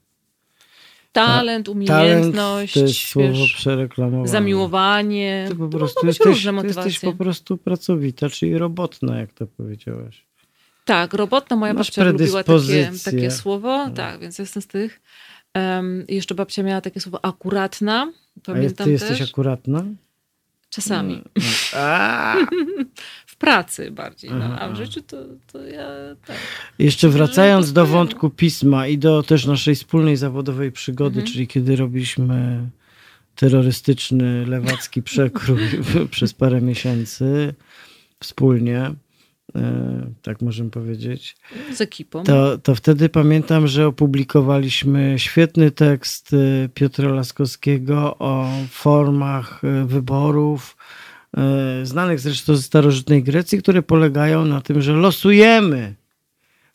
Talent, 1.13 1.69
umiejętność, 1.69 2.73
Talent 2.73 2.91
to 2.91 2.93
słowo 2.99 3.45
przereklamowane. 3.55 4.27
zamiłowanie. 4.27 5.45
Ty 5.49 5.55
po 5.55 5.67
To 5.67 5.77
prostu 5.77 5.99
być 6.01 6.07
jesteś, 6.07 6.27
różne 6.27 6.51
ty 6.51 6.55
motywacje. 6.55 6.91
jesteś 6.91 7.09
po 7.11 7.13
prostu 7.17 7.57
pracowita, 7.57 8.29
czyli 8.29 8.57
robotna, 8.57 9.19
jak 9.19 9.33
to 9.33 9.47
powiedziałaś. 9.47 10.25
Tak, 10.85 11.13
robotna 11.13 11.55
moja 11.55 11.73
Masz 11.73 11.87
babcia 11.87 12.03
lubiła 12.03 12.43
takie, 12.43 12.91
takie 13.05 13.31
słowo, 13.31 13.89
tak, 13.95 14.19
więc 14.19 14.39
jestem 14.39 14.61
z 14.61 14.67
tych. 14.67 15.01
Um, 15.55 16.05
jeszcze 16.09 16.35
babcia 16.35 16.63
miała 16.63 16.81
takie 16.81 16.99
słowo 16.99 17.25
akuratna, 17.25 18.11
A 18.37 18.45
pamiętam 18.45 18.85
ty 18.85 18.91
jesteś 18.91 19.19
też. 19.19 19.29
akuratna? 19.29 19.83
Czasami. 20.69 21.21
A, 21.75 22.35
W 23.27 23.32
pracy 23.43 23.91
bardziej, 23.91 24.31
no, 24.31 24.59
a 24.59 24.69
w 24.69 24.75
życiu 24.75 25.01
to, 25.01 25.17
to 25.51 25.63
ja 25.67 25.87
tak. 26.27 26.37
Jeszcze 26.79 27.09
wracając 27.09 27.73
do 27.73 27.85
wątku 27.85 28.29
pisma 28.29 28.87
i 28.87 28.97
do 28.97 29.23
też 29.23 29.45
naszej 29.45 29.75
wspólnej 29.75 30.17
zawodowej 30.17 30.71
przygody, 30.71 31.15
Mhm. 31.19 31.33
czyli 31.33 31.47
kiedy 31.47 31.75
robiliśmy 31.75 32.69
terrorystyczny 33.35 34.45
lewacki 34.45 35.03
przekrój 35.11 35.59
przez 36.11 36.33
parę 36.33 36.61
miesięcy 36.61 37.53
wspólnie, 38.19 38.91
e, 39.55 40.11
tak 40.21 40.41
możemy 40.41 40.69
powiedzieć, 40.69 41.35
Z 41.73 41.81
ekipą. 41.81 42.23
to, 42.23 42.57
to 42.57 42.75
wtedy 42.75 43.09
pamiętam, 43.09 43.67
że 43.67 43.87
opublikowaliśmy 43.87 45.15
świetny 45.17 45.71
tekst 45.71 46.31
e, 46.33 46.69
Piotra 46.69 47.09
Laskowskiego 47.09 48.15
o 48.19 48.49
formach 48.69 49.61
e, 49.63 49.85
wyborów, 49.85 50.77
znanych 51.83 52.19
zresztą 52.19 52.55
ze 52.55 52.61
starożytnej 52.61 53.23
Grecji, 53.23 53.59
które 53.59 53.81
polegają 53.81 54.45
na 54.45 54.61
tym, 54.61 54.81
że 54.81 54.93
losujemy 54.93 55.95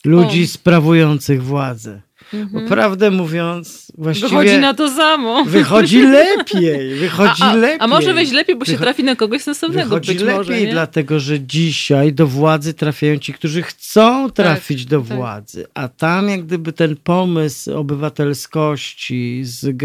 ludzi 0.05 0.45
O. 0.45 0.49
sprawujących 0.49 1.43
władzę. 1.43 2.01
Bo 2.33 2.39
Mhm. 2.39 2.69
prawdę 2.69 3.11
mówiąc, 3.11 3.93
właściwie 3.99 4.29
Wychodzi 4.29 4.59
na 4.59 4.75
to 4.75 4.91
samo. 4.91 5.45
wychodzi 5.45 6.03
lepiej, 6.19 6.95
wychodzi 6.95 7.43
a, 7.43 7.47
a, 7.51 7.55
lepiej. 7.55 7.77
a 7.81 7.87
może 7.87 8.15
wejść 8.15 8.33
lepiej, 8.33 8.57
bo 8.57 8.65
się 8.65 8.73
Wycho- 8.73 8.79
trafi 8.81 9.05
na 9.05 9.17
kogoś 9.17 9.43
sensownego 9.43 9.89
Wychodzi 9.89 10.13
być 10.13 10.21
lepiej, 10.23 10.37
może. 10.39 10.67
Dlatego 10.73 11.21
że 11.21 11.41
dzisiaj 11.41 12.13
do 12.13 12.27
władzy 12.27 12.75
trafiają 12.75 13.19
ci, 13.19 13.33
którzy 13.33 13.63
chcą 13.63 14.31
trafić 14.31 14.87
do 14.87 15.01
tak. 15.01 15.17
władzy. 15.17 15.67
A 15.75 15.89
tam 15.89 16.29
jak 16.29 16.43
gdyby 16.47 16.73
ten 16.73 16.97
pomysł 16.97 17.79
obywatelskości 17.79 19.41
z, 19.45 19.77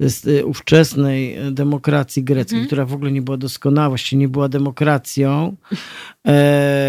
z 0.00 0.26
y, 0.26 0.46
ówczesnej 0.46 1.36
demokracji 1.50 2.24
greckiej, 2.24 2.56
Mhm. 2.58 2.66
która 2.66 2.84
w 2.84 2.94
ogóle 2.94 3.12
nie 3.12 3.22
była 3.22 3.36
doskonała, 3.36 3.88
właściwie 3.88 4.20
nie 4.20 4.28
była 4.28 4.48
demokracją, 4.48 5.56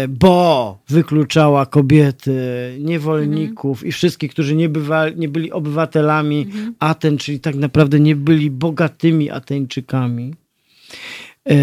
bo 0.08 0.78
wykluczała 0.88 1.66
kobiety, 1.66 2.36
niewolników 2.80 3.86
i 3.86 3.92
wszystkich, 3.92 4.30
którzy 4.30 4.56
nie, 4.56 4.68
bywa, 4.68 5.08
nie 5.08 5.28
byli 5.28 5.52
obywatelami 5.52 6.34
Mhm. 6.42 6.74
Aten, 6.78 7.18
czyli 7.18 7.40
tak 7.40 7.54
naprawdę 7.54 8.00
nie 8.00 8.16
byli 8.16 8.50
bogatymi 8.50 9.30
Ateńczykami, 9.30 10.34
e, 11.48 11.54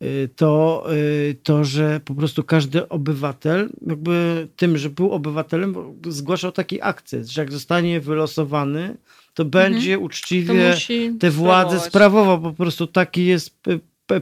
e, 0.00 0.28
to, 0.36 0.86
e, 1.30 1.34
to, 1.34 1.64
że 1.64 2.00
po 2.04 2.14
prostu 2.14 2.44
każdy 2.44 2.88
obywatel, 2.88 3.70
jakby 3.86 4.48
tym, 4.56 4.78
że 4.78 4.90
był 4.90 5.10
obywatelem, 5.10 5.74
zgłaszał 6.08 6.52
taki 6.52 6.82
akces, 6.82 7.28
że 7.28 7.40
jak 7.42 7.52
zostanie 7.52 8.00
wylosowany, 8.00 8.96
to 9.34 9.44
będzie 9.44 9.94
To 9.96 10.00
uczciwie 10.00 10.70
musi 10.70 11.12
te 11.20 11.30
władze 11.30 11.80
sprawował. 11.80 12.40
Po 12.40 12.52
prostu 12.52 12.86
taki 12.86 13.26
jest 13.26 13.56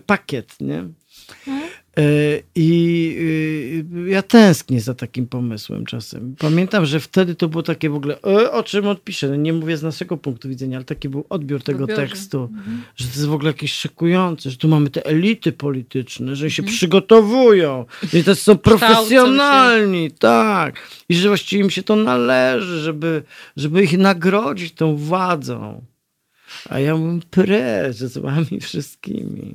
pakiet, 0.07 0.57
nie? 0.61 0.85
E, 1.99 2.03
I 2.55 3.17
y, 4.07 4.11
ja 4.11 4.23
tęsknię 4.23 4.81
za 4.81 4.95
takim 4.95 5.27
pomysłem 5.27 5.85
czasem. 5.87 6.35
Pamiętam, 6.39 6.87
że 6.87 7.01
wtedy 7.01 7.35
to 7.35 7.49
było 7.49 7.63
takie 7.63 7.91
w 7.91 7.95
ogóle, 7.95 8.19
e, 8.23 8.53
o 8.53 8.63
czym 8.63 8.87
odpiszę? 8.87 9.29
No 9.29 9.37
nie 9.37 9.53
mówię 9.53 9.77
z 9.77 9.83
naszego 9.83 10.17
punktu 10.17 10.49
widzenia, 10.49 10.77
ale 10.79 10.85
taki 10.85 11.09
był 11.09 11.25
odbiór 11.29 11.63
tego 11.63 11.85
Odbiorze. 11.85 12.03
tekstu, 12.03 12.43
Mhm. 12.43 12.83
że 12.97 13.05
to 13.05 13.11
jest 13.15 13.27
w 13.27 13.33
ogóle 13.33 13.51
jakieś 13.51 13.73
szokujące, 13.73 14.51
że 14.51 14.57
tu 14.57 14.69
mamy 14.69 14.91
te 14.91 15.07
elity 15.07 15.53
polityczne, 15.53 16.37
że 16.37 16.51
się 16.51 16.63
Mhm. 16.63 16.77
przygotowują, 16.77 17.85
że 18.13 18.25
to 18.25 18.35
są 18.35 18.59
profesjonalni, 18.59 20.11
tak. 20.11 20.77
I 21.09 21.15
że 21.15 21.29
właściwie 21.29 21.63
im 21.65 21.71
się 21.71 21.83
to 21.83 21.97
należy, 21.97 22.81
żeby, 22.81 23.23
żeby 23.57 23.83
ich 23.85 23.99
nagrodzić 23.99 24.75
tą 24.75 24.97
władzą. 24.97 25.85
A 26.69 26.79
ja 26.81 26.97
mówię, 26.97 27.21
precz 27.31 27.97
z 27.97 28.19
wami 28.19 28.61
wszystkimi. 28.61 29.55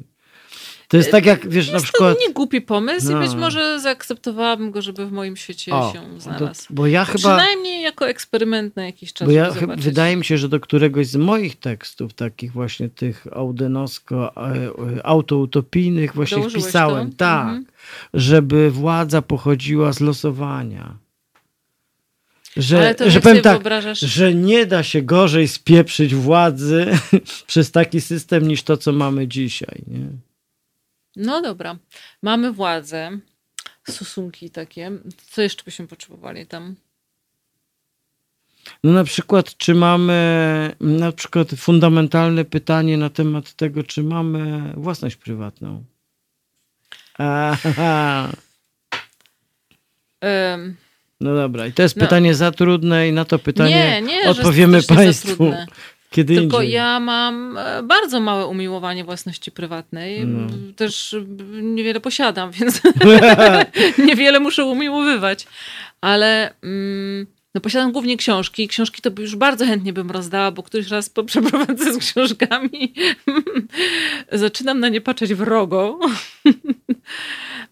To 0.87 0.97
jest 0.97 1.11
tak 1.11 1.25
jak, 1.25 1.49
wiesz, 1.49 1.67
na 1.67 1.73
Jest 1.73 1.85
przykład... 1.85 2.17
to 2.19 2.27
nie 2.27 2.33
głupi 2.33 2.61
pomysł 2.61 3.11
No. 3.11 3.17
i 3.23 3.27
być 3.27 3.35
może 3.37 3.79
zaakceptowałabym 3.79 4.71
go, 4.71 4.81
żeby 4.81 5.05
w 5.05 5.11
moim 5.11 5.35
świecie 5.37 5.71
O, 5.75 5.93
się 5.93 6.01
to, 6.13 6.19
znalazł. 6.19 6.65
bo 6.69 6.87
ja 6.87 7.05
chyba... 7.05 7.17
Przynajmniej 7.17 7.81
jako 7.83 8.07
eksperyment 8.07 8.75
na 8.75 8.85
jakiś 8.85 9.13
czas. 9.13 9.25
Bo 9.27 9.31
ja 9.31 9.51
zobaczyć. 9.51 9.85
wydaje 9.85 10.15
mi 10.15 10.25
się, 10.25 10.37
że 10.37 10.49
do 10.49 10.59
któregoś 10.59 11.07
z 11.07 11.15
moich 11.15 11.59
tekstów, 11.59 12.13
takich 12.13 12.51
właśnie 12.51 12.89
tych 12.89 13.27
audenowsko, 13.31 14.31
e, 14.37 14.39
e, 14.97 15.05
autoutopijnych, 15.05 16.13
właśnie 16.15 16.37
Dołożyłeś 16.37 16.63
wpisałem, 16.63 17.09
to? 17.11 17.15
tak, 17.17 17.43
Mhm. 17.47 17.65
żeby 18.13 18.71
władza 18.71 19.21
pochodziła 19.21 19.93
z 19.93 19.99
losowania. 19.99 20.95
Że, 22.57 22.77
Ale 22.77 22.95
to 22.95 23.09
że 23.09 23.21
powiem 23.21 23.41
tak, 23.43 23.53
wyobrażasz... 23.53 23.99
że 23.99 24.33
nie 24.33 24.65
da 24.65 24.83
się 24.83 25.01
gorzej 25.01 25.47
spieprzyć 25.47 26.15
władzy 26.15 26.85
przez 27.47 27.71
taki 27.71 28.01
system 28.01 28.47
niż 28.47 28.63
to, 28.63 28.77
co 28.77 28.91
mamy 28.91 29.27
dzisiaj. 29.27 29.81
Nie? 29.87 30.07
No 31.15 31.41
dobra, 31.41 31.75
mamy 32.21 32.51
władzę, 32.51 33.19
stosunki 33.89 34.49
takie. 34.49 34.91
Co 35.31 35.41
jeszcze 35.41 35.63
byśmy 35.63 35.87
potrzebowali 35.87 36.45
tam? 36.45 36.75
No 38.83 38.91
na 38.91 39.03
przykład, 39.03 39.57
czy 39.57 39.75
mamy 39.75 40.75
na 40.79 41.11
przykład 41.11 41.47
fundamentalne 41.57 42.45
pytanie 42.45 42.97
na 42.97 43.09
temat 43.09 43.53
tego, 43.53 43.83
czy 43.83 44.03
mamy 44.03 44.73
własność 44.77 45.15
prywatną. 45.15 45.83
Aha. 47.17 48.29
No 51.21 51.35
dobra, 51.35 51.67
i 51.67 51.73
to 51.73 51.81
jest 51.81 51.95
No. 51.95 52.05
pytanie 52.05 52.35
za 52.35 52.51
trudne 52.51 53.07
i 53.07 53.11
na 53.11 53.25
to 53.25 53.39
pytanie 53.39 53.75
nie, 53.75 54.01
nie, 54.01 54.29
odpowiemy 54.29 54.83
Państwu. 54.83 55.53
Kiedy 56.15 56.35
Tylko 56.35 56.61
indziej. 56.61 56.73
ja 56.75 56.99
mam 56.99 57.57
e, 57.57 57.83
bardzo 57.83 58.19
małe 58.19 58.47
umiłowanie 58.47 59.03
własności 59.03 59.51
prywatnej. 59.51 60.27
No. 60.27 60.47
Też 60.75 61.13
e, 61.13 61.21
niewiele 61.61 61.99
posiadam, 61.99 62.51
więc 62.59 62.81
niewiele 64.07 64.39
muszę 64.39 64.65
umiłowywać. 64.65 65.47
Ale 66.01 66.53
mm, 66.63 67.27
no 67.55 67.61
posiadam 67.61 67.91
głównie 67.91 68.17
książki. 68.17 68.63
i 68.63 68.67
Książki 68.67 69.01
to 69.01 69.11
już 69.21 69.35
bardzo 69.35 69.65
chętnie 69.65 69.93
bym 69.93 70.11
rozdała, 70.11 70.51
bo 70.51 70.63
któryś 70.63 70.87
raz 70.87 71.09
po 71.09 71.23
przeprowadzce 71.29 71.93
z 71.93 71.97
książkami 71.97 72.93
zaczynam 74.31 74.79
na 74.79 74.89
nie 74.89 75.01
patrzeć 75.01 75.33
wrogo. 75.33 75.99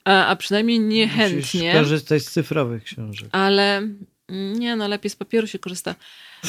a, 0.05 0.25
a 0.27 0.35
przynajmniej 0.35 0.79
Musisz 0.79 0.93
niechętnie. 0.93 1.73
korzystać 1.73 2.21
z 2.23 2.31
cyfrowych 2.31 2.83
książek. 2.83 3.29
Ale 3.31 3.81
nie, 4.29 4.75
no 4.75 4.87
lepiej 4.87 5.09
z 5.09 5.15
papieru 5.15 5.47
się 5.47 5.59
korzysta. 5.59 5.95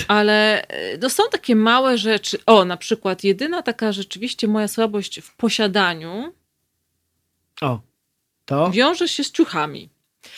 Ale 0.08 0.68
e, 0.68 0.98
no, 0.98 1.10
są 1.10 1.22
takie 1.32 1.56
małe 1.56 1.98
rzeczy. 1.98 2.38
O, 2.46 2.64
na 2.64 2.76
przykład 2.76 3.24
jedyna 3.24 3.62
taka 3.62 3.92
rzeczywiście 3.92 4.48
moja 4.48 4.68
słabość 4.68 5.20
w 5.20 5.36
posiadaniu 5.36 6.32
O, 7.60 7.80
to? 8.44 8.70
wiąże 8.70 9.08
się 9.08 9.24
z 9.24 9.32
ciuchami. 9.32 9.88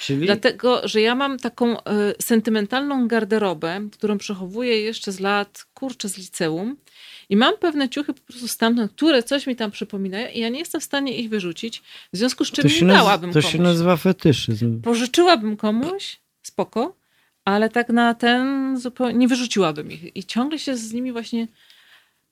Czyli? 0.00 0.26
Dlatego, 0.26 0.88
że 0.88 1.00
ja 1.00 1.14
mam 1.14 1.38
taką 1.38 1.80
e, 1.80 1.82
sentymentalną 2.22 3.08
garderobę, 3.08 3.88
którą 3.92 4.18
przechowuję 4.18 4.80
jeszcze 4.80 5.12
z 5.12 5.20
lat, 5.20 5.66
kurczę, 5.74 6.08
z 6.08 6.18
liceum. 6.18 6.76
I 7.28 7.36
mam 7.36 7.56
pewne 7.58 7.88
ciuchy 7.88 8.14
po 8.14 8.20
prostu 8.20 8.48
stamtąd, 8.48 8.92
które 8.92 9.22
coś 9.22 9.46
mi 9.46 9.56
tam 9.56 9.70
przypominają 9.70 10.28
i 10.28 10.38
ja 10.40 10.48
nie 10.48 10.58
jestem 10.58 10.80
w 10.80 10.84
stanie 10.84 11.16
ich 11.16 11.30
wyrzucić. 11.30 11.82
W 12.12 12.16
związku 12.16 12.44
z 12.44 12.50
czym 12.52 12.68
to 12.68 12.84
nie 12.86 12.92
dałabym 12.92 13.32
to 13.32 13.40
komuś. 13.40 13.52
się 13.52 13.58
nazywa 13.58 13.96
fetyszyzm. 13.96 14.82
Pożyczyłabym 14.82 15.56
komuś, 15.56 16.20
spoko, 16.42 16.95
ale 17.47 17.68
tak 17.70 17.89
na 17.89 18.14
ten 18.14 18.77
zupełnie 18.77 19.14
nie 19.14 19.28
wyrzuciłabym 19.28 19.93
ich. 19.93 20.16
I 20.16 20.24
ciągle 20.24 20.59
się 20.59 20.77
z 20.77 20.93
nimi 20.93 21.12
właśnie 21.12 21.48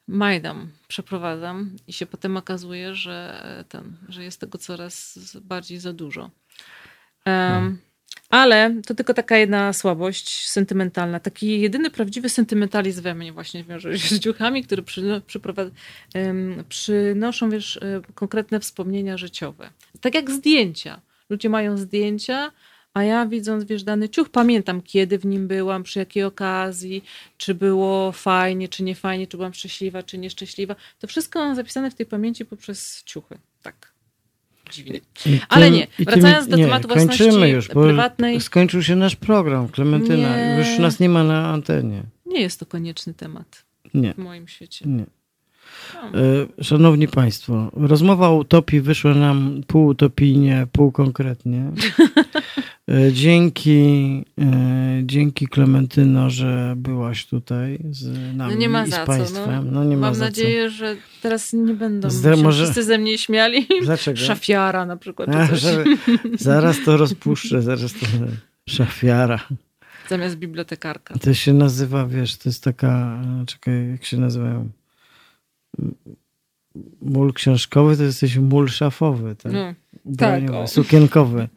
majdam, 0.09 0.71
przeprowadzam 0.89 1.77
i 1.89 1.93
się 1.93 2.07
potem 2.07 2.37
okazuje, 2.37 2.95
że 2.95 3.45
ten, 3.69 3.97
że 4.09 4.25
jest 4.25 4.41
tego 4.41 4.59
coraz 4.59 5.19
bardziej 5.43 5.79
za 5.79 5.93
dużo. 5.93 6.31
Um, 7.27 7.79
Ale 8.31 8.75
to 8.87 8.95
tylko 8.95 9.15
taka 9.15 9.37
jedna 9.37 9.73
słabość 9.73 10.49
sentymentalna. 10.49 11.21
Taki 11.21 11.61
jedyny 11.61 11.91
prawdziwy 11.91 12.29
sentymentalizm 12.29 13.03
we 13.03 13.15
mnie 13.15 13.33
właśnie 13.33 13.65
wiąże 13.65 13.99
się 13.99 14.17
z 14.17 14.21
ciuchami, 14.21 14.65
które 14.65 14.83
przyno, 14.83 15.21
em, 16.15 16.65
przynoszą 16.69 17.51
wiesz, 17.51 17.77
e, 17.77 18.01
konkretne 18.15 18.61
wspomnienia 18.61 19.17
życiowe. 19.17 19.71
Tak 20.01 20.15
jak 20.15 20.31
zdjęcia. 20.31 21.01
Ludzie 21.31 21.49
mają 21.49 21.77
zdjęcia, 21.77 22.51
a 22.95 23.03
ja 23.03 23.27
widząc, 23.27 23.65
wiesz, 23.65 23.83
dany 23.83 24.09
ciuch, 24.09 24.29
pamiętam 24.29 24.83
kiedy 24.83 25.19
w 25.19 25.27
nim 25.27 25.49
byłam, 25.49 25.83
przy 25.83 25.99
jakiej 25.99 26.23
okazji, 26.25 27.05
czy 27.37 27.55
było 27.55 28.13
fajnie, 28.13 28.69
czy 28.69 28.83
nie 28.83 28.95
fajnie, 28.95 29.27
czy 29.27 29.37
byłam 29.37 29.55
szczęśliwa, 29.55 30.03
czy 30.03 30.19
nieszczęśliwa. 30.19 30.77
To 30.99 31.07
wszystko 31.07 31.39
mam 31.39 31.57
zapisane 31.57 31.91
w 31.91 31.95
tej 31.95 32.07
pamięci 32.07 32.45
poprzez 32.45 33.03
ciuchy. 33.05 33.39
Tak. 33.63 33.95
Dziwnie. 34.71 35.01
I 35.27 35.41
Ale 35.49 35.67
tym- 35.67 35.75
nie, 35.75 35.87
wracając 35.99 36.49
do 36.49 36.57
nie, 36.57 36.65
tematu 36.65 36.89
własności 36.89 37.25
już, 37.25 37.69
bo 37.69 37.83
prywatnej. 37.83 38.41
skończył 38.41 38.83
się 38.83 38.97
nasz 38.97 39.17
program, 39.17 39.69
Klementyna. 39.69 40.37
Nie. 40.37 40.59
Już 40.59 40.79
nas 40.79 41.01
nie 41.01 41.09
ma 41.09 41.25
na 41.25 41.49
antenie. 41.49 42.03
nie 42.27 42.41
jest 42.41 42.61
to 42.61 42.67
konieczny 42.67 43.15
temat 43.15 43.65
Nie. 43.95 44.15
w 44.15 44.19
moim 44.19 44.49
świecie. 44.49 44.85
Nie. 44.89 45.05
E, 46.59 46.65
Szanowni 46.65 47.09
Państwo, 47.09 47.71
rozmowa 47.73 48.29
o 48.29 48.37
utopii 48.37 48.81
wyszła 48.81 49.15
nam 49.15 49.61
półutopijnie, 49.67 50.67
półkonkretnie. 50.73 51.59
E, 52.19 52.24
Dzięki, 53.13 54.25
e, 54.41 55.01
dzięki 55.05 55.47
Klementyno, 55.49 56.31
że 56.31 56.75
byłaś 56.77 57.27
tutaj 57.27 57.79
z 57.91 58.07
nami 58.37 58.53
No 58.55 58.59
nie 58.61 58.69
ma 58.69 58.87
i 58.87 58.91
za 58.91 58.97
z 58.97 59.01
co. 59.01 59.07
Państwem. 59.07 59.65
No, 59.65 59.71
No, 59.73 59.85
nie 59.85 59.97
ma 59.97 60.07
mam 60.07 60.15
za 60.15 60.25
nadzieję, 60.25 60.71
że 60.71 60.97
teraz 61.23 61.53
nie 61.53 61.75
będą 61.75 62.11
Zde- 62.11 62.37
się 62.37 62.43
może- 62.43 62.65
wszyscy 62.65 62.85
ze 62.85 62.99
mnie 62.99 63.19
śmiali. 63.19 63.67
co. 63.67 63.75
Dlaczego? 63.85 64.19
Szafiara 64.31 64.87
na 64.87 64.97
przykład. 64.97 65.29
A, 65.29 65.55
że, 65.57 65.85
zaraz 66.39 66.77
to 66.85 66.97
rozpuszczę, 66.97 67.63
zaraz 67.63 67.93
to... 67.93 68.07
Szafiara. 68.69 69.41
Zamiast 70.09 70.37
bibliotekarka. 70.37 71.15
To 71.19 71.35
się 71.35 71.53
nazywa, 71.53 72.07
wiesz, 72.07 72.37
to 72.37 72.49
jest 72.49 72.65
taka, 72.65 73.23
e, 73.43 73.47
czekaj, 73.47 73.91
jak 73.91 74.05
się 74.05 74.17
nazywają? 74.17 74.71
Mól 77.03 77.33
książkowy 77.33 77.97
to 77.97 78.03
jesteś 78.03 78.37
mól 78.37 78.69
szafowy, 78.69 79.37
tak? 79.37 79.53
No, 79.53 79.75
Tak, 80.19 80.43
sukienkowy. 80.67 81.49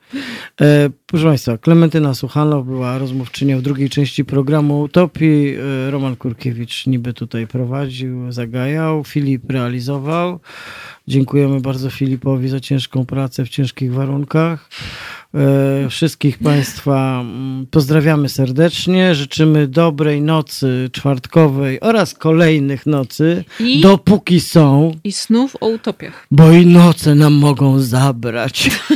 E, 0.62 0.90
proszę 1.06 1.26
Państwa, 1.26 1.58
Klementyna 1.58 2.14
Suchanow 2.14 2.66
była 2.66 2.98
rozmówczynią 2.98 3.60
w 3.60 3.62
drugiej 3.62 3.90
części 3.90 4.26
programu 4.26 4.82
Utopii. 4.82 5.56
E, 5.56 5.92
Roman 5.92 6.16
Kurkiewicz 6.16 6.88
niby 6.88 7.14
tutaj 7.14 7.48
prowadził, 7.48 8.32
zagajał, 8.32 9.04
Filip 9.04 9.52
realizował. 9.52 10.40
Dziękujemy 11.08 11.62
bardzo 11.62 11.90
Filipowi 11.90 12.50
za 12.50 12.60
ciężką 12.60 13.06
pracę 13.06 13.46
w 13.46 13.50
ciężkich 13.50 13.94
warunkach. 13.94 14.70
E, 15.34 15.90
Wszystkich 15.90 16.38
Państwa 16.38 17.22
mm, 17.22 17.66
pozdrawiamy 17.72 18.30
serdecznie. 18.30 19.16
Życzymy 19.16 19.68
dobrej 19.68 20.22
nocy 20.22 20.90
czwartkowej 20.92 21.80
oraz 21.82 22.14
kolejnych 22.14 22.86
nocy, 22.86 23.44
I, 23.60 23.82
dopóki 23.82 24.40
są. 24.40 24.92
I 25.04 25.12
snów 25.12 25.56
o 25.62 25.68
utopiach. 25.68 26.28
Bo 26.32 26.52
i 26.52 26.66
noce 26.66 27.16
nam 27.16 27.34
mogą 27.34 27.80
zabrać. 27.80 28.27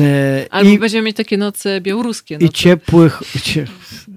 E, 0.00 0.46
Albo 0.50 0.70
I, 0.70 0.78
będziemy 0.78 1.06
mieć 1.06 1.16
takie 1.16 1.38
noce 1.38 1.80
białoruskie. 1.80 2.34
I 2.34 2.38
Noce. 2.38 2.52
ciepłych, 2.52 3.22
cie, 3.42 3.64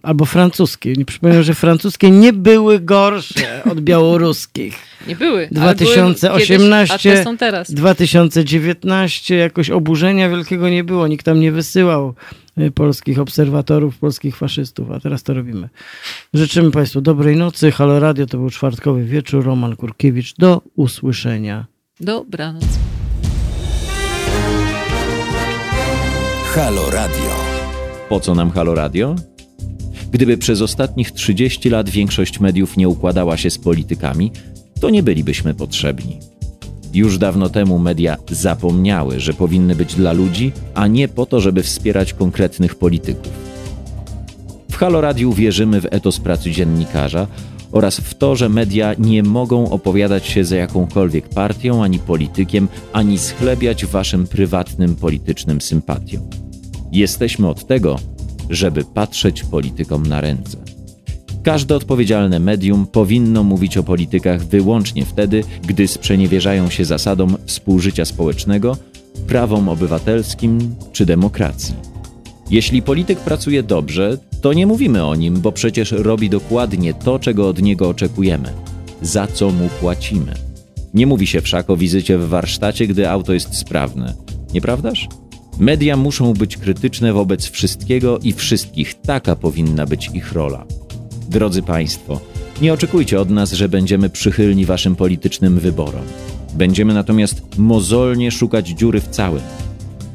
albo 0.04 0.26
francuskie. 0.26 0.94
Nie 0.94 1.06
przypominam, 1.06 1.44
że 1.44 1.54
francuskie 1.54 2.12
nie 2.12 2.34
były 2.34 2.80
gorsze 2.80 3.64
od 3.72 3.82
białoruskich. 3.82 4.80
Nie 5.08 5.16
były. 5.16 5.50
ale 5.62 5.76
2018, 5.76 6.58
były 6.58 7.00
kiedyś, 7.00 7.20
a 7.20 7.24
są 7.24 7.38
teraz. 7.38 7.74
2019 7.74 9.36
jakoś 9.36 9.70
oburzenia 9.70 10.30
wielkiego 10.30 10.70
nie 10.70 10.84
było. 10.84 11.08
Nikt 11.08 11.26
tam 11.26 11.40
nie 11.40 11.52
wysyłał 11.52 12.14
y, 12.58 12.72
polskich 12.72 13.20
obserwatorów, 13.20 13.98
polskich 13.98 14.38
faszystów, 14.38 14.92
a 14.92 15.00
teraz 15.00 15.24
to 15.24 15.34
robimy. 15.34 15.70
Życzymy 16.34 16.72
Państwu 16.72 17.02
dobrej 17.02 17.36
nocy. 17.38 17.72
Halo 17.72 18.00
Radio 18.00 18.26
to 18.26 18.38
był 18.38 18.50
czwartkowy 18.50 19.04
wieczór. 19.06 19.46
Roman 19.46 19.76
Kurkiewicz. 19.76 20.34
Do 20.38 20.62
usłyszenia. 20.76 21.66
Dobranoc. 22.00 22.66
Halo 26.56 26.90
Radio. 26.90 27.32
Po 28.10 28.20
co 28.20 28.36
nam 28.36 28.52
Halo 28.52 28.76
Radio? 28.76 29.16
Gdyby 30.12 30.38
przez 30.38 30.62
ostatnich 30.62 31.12
30 31.12 31.70
lat 31.70 31.90
większość 31.90 32.40
mediów 32.40 32.78
nie 32.78 32.90
układała 32.90 33.38
się 33.38 33.50
z 33.50 33.58
politykami, 33.58 34.32
to 34.82 34.90
nie 34.90 35.04
bylibyśmy 35.04 35.54
potrzebni. 35.54 36.20
Już 36.94 37.18
dawno 37.18 37.50
temu 37.50 37.80
media 37.80 38.18
zapomniały, 38.30 39.20
że 39.20 39.34
powinny 39.34 39.76
być 39.76 39.96
dla 39.96 40.12
ludzi, 40.12 40.52
a 40.74 40.88
nie 40.88 41.08
po 41.08 41.26
to, 41.26 41.42
żeby 41.42 41.64
wspierać 41.64 42.14
konkretnych 42.14 42.76
polityków. 42.76 43.34
W 44.72 44.76
Halo 44.76 45.02
Radiu 45.02 45.34
wierzymy 45.34 45.82
w 45.82 45.88
etos 45.92 46.20
pracy 46.20 46.52
dziennikarza 46.52 47.28
oraz 47.72 47.98
w 47.98 48.14
to, 48.14 48.36
że 48.36 48.50
media 48.50 48.96
nie 49.00 49.24
mogą 49.24 49.70
opowiadać 49.70 50.28
się 50.28 50.46
za 50.46 50.56
jakąkolwiek 50.56 51.30
partią 51.30 51.84
ani 51.84 52.00
politykiem, 52.00 52.68
ani 52.94 53.18
schlebiać 53.18 53.86
waszym 53.86 54.28
prywatnym 54.28 54.96
politycznym 54.96 55.62
sympatiom. 55.62 56.24
Jesteśmy 56.92 57.48
od 57.48 57.68
tego, 57.68 58.00
żeby 58.50 58.84
patrzeć 58.84 59.44
politykom 59.44 60.06
na 60.08 60.22
ręce. 60.22 60.58
Każde 61.44 61.76
odpowiedzialne 61.76 62.40
medium 62.40 62.88
powinno 62.88 63.44
mówić 63.44 63.78
o 63.78 63.84
politykach 63.84 64.46
wyłącznie 64.46 65.06
wtedy, 65.06 65.44
gdy 65.68 65.88
sprzeniewierzają 65.88 66.70
się 66.70 66.86
zasadom 66.86 67.38
współżycia 67.46 68.06
społecznego, 68.06 68.78
prawom 69.28 69.70
obywatelskim 69.70 70.76
czy 70.92 71.06
demokracji. 71.06 71.76
Jeśli 72.52 72.82
polityk 72.82 73.20
pracuje 73.20 73.64
dobrze, 73.64 74.18
to 74.42 74.54
nie 74.54 74.68
mówimy 74.68 75.06
o 75.06 75.16
nim, 75.16 75.42
bo 75.42 75.52
przecież 75.52 75.92
robi 75.92 76.30
dokładnie 76.30 76.94
to, 76.94 77.20
czego 77.20 77.50
od 77.50 77.62
niego 77.62 77.90
oczekujemy, 77.90 78.54
za 79.02 79.28
co 79.28 79.52
mu 79.52 79.70
płacimy. 79.80 80.34
Nie 80.94 81.08
mówi 81.08 81.28
się 81.28 81.42
wszak 81.42 81.70
o 81.70 81.78
wizycie 81.78 82.18
w 82.18 82.30
warsztacie, 82.30 82.88
gdy 82.88 83.10
auto 83.10 83.34
jest 83.34 83.58
sprawne, 83.58 84.14
nieprawdaż? 84.54 85.08
Media 85.60 85.98
muszą 85.98 86.34
być 86.34 86.58
krytyczne 86.58 87.14
wobec 87.14 87.50
wszystkiego 87.50 88.20
i 88.20 88.34
wszystkich, 88.34 89.02
taka 89.02 89.36
powinna 89.36 89.86
być 89.86 90.10
ich 90.14 90.34
rola. 90.34 90.66
Drodzy 91.30 91.62
Państwo, 91.62 92.20
nie 92.62 92.74
oczekujcie 92.74 93.22
od 93.22 93.30
nas, 93.30 93.52
że 93.52 93.70
będziemy 93.70 94.10
przychylni 94.10 94.66
Waszym 94.66 94.96
politycznym 94.96 95.60
wyborom. 95.60 96.04
Będziemy 96.54 96.94
natomiast 96.94 97.42
mozolnie 97.58 98.32
szukać 98.32 98.68
dziury 98.68 99.02
w 99.02 99.08
całym. 99.08 99.42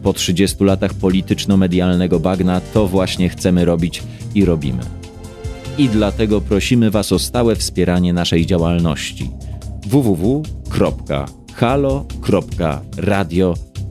Po 0.07 0.13
30 0.13 0.65
latach 0.65 0.95
polityczno-medialnego 0.95 2.21
bagna 2.21 2.61
to 2.61 2.89
właśnie 2.89 3.29
chcemy 3.29 3.65
robić 3.65 4.03
i 4.35 4.45
robimy. 4.45 4.83
I 5.79 5.89
dlatego 5.89 6.41
prosimy 6.41 6.91
Was 6.91 7.13
o 7.13 7.19
stałe 7.19 7.57
wspieranie 7.57 8.13
naszej 8.13 8.47
działalności 8.47 9.31
www.halo.radio 9.87 10.45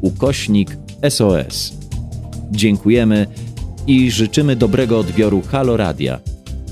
ukośnik 0.01 0.77
SOS. 1.09 1.73
Dziękujemy 2.51 3.27
i 3.87 4.11
życzymy 4.11 4.55
dobrego 4.55 4.99
odbioru 4.99 5.41
Halo 5.41 5.77
Radia, 5.77 6.19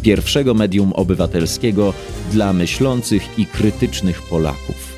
pierwszego 0.02 0.54
medium 0.54 0.94
obywatelskiego 0.94 1.94
dla 2.32 2.54
myślących 2.54 3.40
i 3.40 3.46
krytycznych 3.46 4.22
Polaków. 4.22 4.93